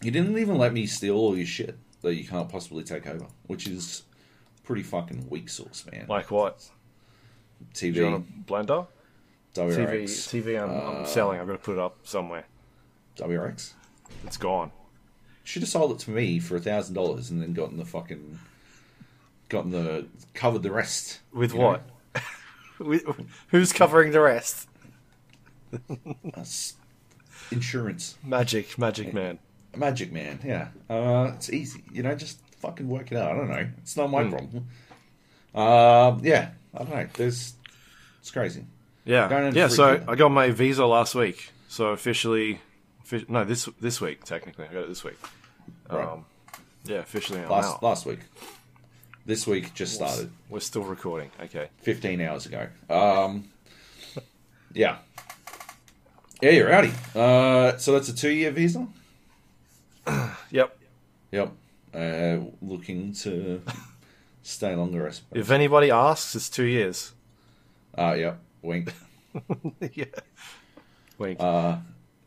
You 0.00 0.12
didn't 0.12 0.38
even 0.38 0.56
let 0.56 0.72
me 0.72 0.86
steal 0.86 1.16
all 1.16 1.36
your 1.36 1.46
shit 1.46 1.76
that 2.02 2.14
you 2.14 2.24
can't 2.24 2.48
possibly 2.48 2.84
take 2.84 3.08
over, 3.08 3.26
which 3.48 3.66
is 3.66 4.04
pretty 4.62 4.84
fucking 4.84 5.26
weak 5.30 5.48
sauce, 5.48 5.84
man. 5.90 6.06
Like 6.08 6.30
what? 6.30 6.70
TV, 7.74 7.94
Do 7.94 8.00
you 8.00 8.04
want 8.04 8.24
a 8.24 8.52
blender? 8.52 8.86
TV, 9.52 9.74
WRX, 9.74 10.04
TV. 10.44 10.62
I'm, 10.62 10.70
I'm 10.70 11.02
uh, 11.02 11.06
selling. 11.06 11.40
I'm 11.40 11.46
going 11.46 11.58
to 11.58 11.64
put 11.64 11.72
it 11.72 11.80
up 11.80 11.96
somewhere. 12.04 12.44
WRX. 13.16 13.72
It's 14.24 14.36
gone. 14.36 14.70
Should 15.42 15.62
have 15.62 15.68
sold 15.68 15.90
it 15.90 15.98
to 16.04 16.12
me 16.12 16.38
for 16.38 16.54
a 16.54 16.60
thousand 16.60 16.94
dollars 16.94 17.30
and 17.30 17.42
then 17.42 17.52
gotten 17.52 17.78
the 17.78 17.84
fucking 17.84 18.38
gotten 19.48 19.70
the 19.70 20.06
covered 20.34 20.62
the 20.62 20.70
rest. 20.70 21.20
With 21.32 21.52
what? 21.54 21.82
With- 22.78 23.04
Who's 23.48 23.72
covering 23.72 24.12
the 24.12 24.20
rest? 24.20 24.68
That's 26.34 26.74
insurance. 27.50 28.16
Magic, 28.24 28.78
Magic 28.78 29.12
Man. 29.12 29.38
Magic 29.76 30.10
man, 30.12 30.40
yeah. 30.44 30.68
Uh, 30.88 31.32
it's 31.34 31.50
easy. 31.50 31.84
You 31.92 32.02
know, 32.02 32.14
just 32.14 32.40
fucking 32.60 32.88
work 32.88 33.12
it 33.12 33.18
out. 33.18 33.32
I 33.32 33.34
don't 33.36 33.48
know. 33.50 33.68
It's 33.82 33.96
not 33.96 34.10
my 34.10 34.24
problem. 34.24 34.66
Um, 35.54 36.20
yeah, 36.24 36.50
I 36.74 36.78
don't 36.78 36.90
know. 36.90 37.06
There's 37.14 37.52
it's 38.20 38.30
crazy. 38.30 38.64
Yeah, 39.04 39.50
yeah. 39.50 39.68
So 39.68 40.02
I 40.08 40.14
got 40.14 40.30
my 40.30 40.50
visa 40.50 40.84
last 40.86 41.14
week. 41.14 41.50
So 41.68 41.88
officially, 41.88 42.60
offi- 43.02 43.26
no, 43.28 43.44
this 43.44 43.68
this 43.80 44.00
week 44.00 44.24
technically. 44.24 44.66
I 44.68 44.72
got 44.72 44.80
it 44.84 44.88
this 44.88 45.04
week. 45.04 45.18
Right. 45.90 46.06
Um, 46.08 46.24
yeah, 46.84 46.96
officially 46.98 47.40
I'm 47.40 47.48
last 47.50 47.74
out. 47.76 47.82
last 47.82 48.06
week. 48.06 48.20
This 49.28 49.46
week 49.46 49.74
just 49.74 49.92
started 49.94 50.30
We're 50.48 50.60
still 50.60 50.84
recording. 50.84 51.30
Okay. 51.38 51.68
15 51.82 52.18
hours 52.22 52.46
ago. 52.46 52.66
Um, 52.88 53.50
yeah. 54.72 54.96
Yeah, 56.40 56.48
you're 56.52 56.70
outie. 56.70 56.94
Uh, 57.14 57.76
so 57.76 57.92
that's 57.92 58.08
a 58.08 58.16
two 58.16 58.30
year 58.30 58.50
visa? 58.50 58.88
Yep. 60.50 60.78
Yep. 61.32 61.52
Uh, 61.92 62.36
looking 62.62 63.12
to 63.12 63.60
stay 64.42 64.74
longer, 64.74 65.06
I 65.06 65.10
suppose. 65.10 65.38
If 65.38 65.50
anybody 65.50 65.90
asks, 65.90 66.34
it's 66.34 66.48
two 66.48 66.64
years. 66.64 67.12
Uh, 67.98 68.14
yep. 68.18 68.40
Wink. 68.62 68.94
yeah. 69.92 70.06
Wink. 71.18 71.38
Uh, 71.38 71.76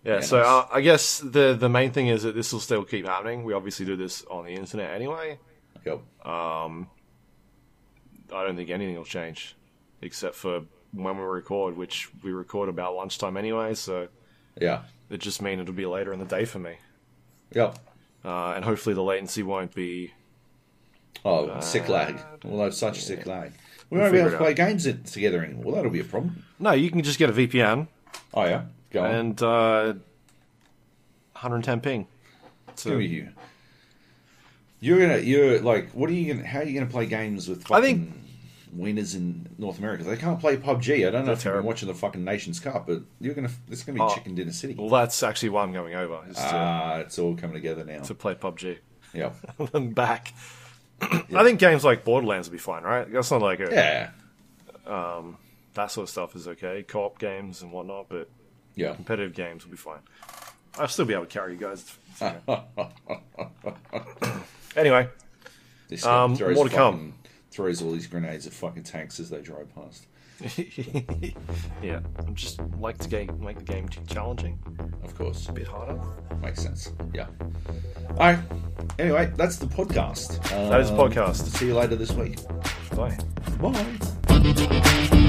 yeah. 0.04 0.14
yeah, 0.14 0.20
So 0.20 0.38
nice. 0.38 0.46
uh, 0.46 0.68
I 0.72 0.82
guess 0.82 1.18
the 1.18 1.58
the 1.60 1.68
main 1.68 1.90
thing 1.94 2.10
is 2.10 2.22
that 2.22 2.36
this 2.36 2.54
will 2.54 2.60
still 2.60 2.84
keep 2.84 3.08
happening. 3.08 3.44
We 3.44 3.54
obviously 3.54 3.88
do 3.88 3.96
this 3.96 4.24
on 4.30 4.46
the 4.46 4.54
internet 4.54 4.94
anyway. 4.94 5.40
Yep. 5.86 6.02
I 6.26 6.86
don't 8.46 8.56
think 8.56 8.70
anything 8.70 8.96
will 8.96 9.04
change, 9.06 9.56
except 10.02 10.36
for 10.36 10.62
when 10.94 11.18
we 11.18 11.24
record, 11.24 11.78
which 11.78 12.10
we 12.24 12.32
record 12.32 12.70
about 12.70 12.96
lunchtime 12.96 13.38
anyway. 13.38 13.74
So 13.74 14.08
Yeah. 14.60 14.82
it 15.10 15.18
just 15.20 15.42
means 15.42 15.62
it'll 15.62 15.74
be 15.74 15.86
later 15.86 16.14
in 16.14 16.20
the 16.20 16.26
day 16.26 16.46
for 16.46 16.60
me. 16.60 16.76
Yep. 17.54 17.78
uh, 18.24 18.54
and 18.56 18.64
hopefully 18.64 18.96
the 18.96 19.04
latency 19.04 19.44
won't 19.44 19.74
be. 19.76 20.14
Oh, 21.26 21.60
sick 21.60 21.90
lag. 21.90 22.18
We'll 22.44 22.64
have 22.64 22.74
such 22.74 23.04
sick 23.04 23.26
lag. 23.26 23.52
We 23.90 23.98
We'll 23.98 24.04
won't 24.04 24.14
be 24.14 24.20
able 24.20 24.32
to 24.32 24.38
play 24.38 24.54
games 24.54 24.88
together 25.12 25.44
anymore. 25.44 25.64
Well, 25.66 25.76
that'll 25.76 25.92
be 25.92 26.00
a 26.00 26.04
problem. 26.06 26.46
No, 26.60 26.72
you 26.72 26.90
can 26.90 27.04
just 27.04 27.20
get 27.20 27.30
a 27.30 27.34
VPN 27.34 27.88
Oh, 28.34 28.46
yeah. 28.46 28.64
Go 28.92 29.04
on. 29.04 29.12
and 29.16 29.42
uh, 29.44 29.94
110 31.34 31.82
ping. 31.82 32.08
Give 32.82 32.98
me 32.98 33.06
you. 33.08 33.30
You're 34.82 35.00
gonna, 35.00 35.20
you're 35.20 35.62
like, 35.62 35.92
what 35.92 36.10
are 36.10 36.14
you 36.14 36.34
gonna, 36.34 36.46
how 36.46 36.60
are 36.60 36.64
you 36.64 36.74
gonna 36.78 36.92
play 36.92 37.06
games 37.06 37.48
with 37.48 37.62
fucking 37.64 37.76
I 37.76 37.82
think- 37.82 38.14
winners 38.74 39.16
in 39.16 39.48
North 39.58 39.78
America? 39.80 40.04
They 40.04 40.18
can't 40.18 40.40
play 40.40 40.58
PUBG. 40.58 41.08
I 41.08 41.12
don't 41.12 41.22
know 41.22 41.26
They're 41.28 41.34
if 41.36 41.46
you've 41.46 41.54
been 41.54 41.64
watching 41.66 41.88
the 41.88 41.94
fucking 41.94 42.24
Nations 42.24 42.60
Cup, 42.60 42.88
but 42.88 43.02
you're 43.20 43.34
gonna, 43.36 43.52
it's 43.70 43.84
gonna 43.84 43.96
be 43.98 44.02
Oh. 44.02 44.14
Chicken 44.14 44.34
Dinner 44.36 44.52
City. 44.52 44.76
Well, 44.78 44.90
that's 44.90 45.22
actually 45.24 45.50
why 45.50 45.64
I'm 45.64 45.72
going 45.72 45.94
over 45.96 46.22
is 46.30 46.36
to, 46.36 46.42
Ah, 46.56 46.96
it's 46.98 47.18
all 47.20 47.36
coming 47.36 47.54
together 47.56 47.84
now. 47.86 48.02
to 48.02 48.14
play 48.16 48.34
PUBG. 48.36 48.80
Yep. 49.14 49.36
and 49.74 49.94
back. 49.94 50.34
I 51.02 51.44
think 51.44 51.60
games 51.60 51.84
like 51.84 52.04
Borderlands 52.04 52.48
will 52.48 52.54
be 52.54 52.58
fine, 52.60 52.84
right? 52.84 53.12
That's 53.12 53.30
not 53.32 53.42
like 53.42 53.60
a, 53.60 53.70
Yeah. 53.72 54.10
Um, 54.86 55.38
that 55.74 55.92
sort 55.92 56.04
of 56.06 56.10
stuff 56.10 56.36
is 56.36 56.48
okay. 56.48 56.84
Co-op 56.84 57.20
games 57.20 57.62
and 57.62 57.72
whatnot, 57.72 58.08
but 58.10 58.30
Yeah. 58.76 58.96
competitive 58.96 59.34
games 59.34 59.64
will 59.64 59.72
be 59.72 59.78
fine. 59.78 60.00
I'll 60.80 60.88
still 60.88 61.06
be 61.06 61.14
able 61.14 61.26
to 61.26 61.30
carry 61.30 61.54
you 61.54 61.60
guys. 61.60 61.98
anyway, 64.76 65.08
This 65.90 66.06
Um, 66.06 66.36
throws 66.36 66.56
more 66.56 66.70
to 66.70 66.76
come. 66.76 67.14
Throws 67.52 67.82
all 67.82 67.92
these 67.92 68.08
grenades 68.08 68.48
at 68.48 68.54
fucking 68.54 68.84
tanks 68.84 69.20
as 69.20 69.30
they 69.30 69.42
drive 69.42 69.68
past. 69.76 70.08
yeah, 71.84 72.00
I'm 72.26 72.34
just 72.34 72.60
like 72.80 72.98
to 73.00 73.08
game, 73.10 73.38
make 73.44 73.58
the 73.60 73.64
game 73.64 73.88
too 73.88 74.02
challenging, 74.08 74.58
Of 75.04 75.14
course. 75.16 75.48
a 75.50 75.52
bit 75.52 75.68
harder. 75.68 76.00
Makes 76.42 76.64
sense. 76.64 76.92
Yeah. 77.14 77.28
All 78.12 78.16
right. 78.18 78.40
Anyway, 78.98 79.32
that's 79.36 79.58
the 79.58 79.68
podcast. 79.68 80.40
Uh, 80.52 80.70
That 80.70 80.82
is 80.82 80.90
the 80.90 80.98
podcast. 80.98 81.44
See 81.58 81.68
you 81.68 81.76
later 81.76 81.96
this 81.96 82.12
week. 82.14 82.40
Bye. 82.96 83.16
Bye. 83.60 85.28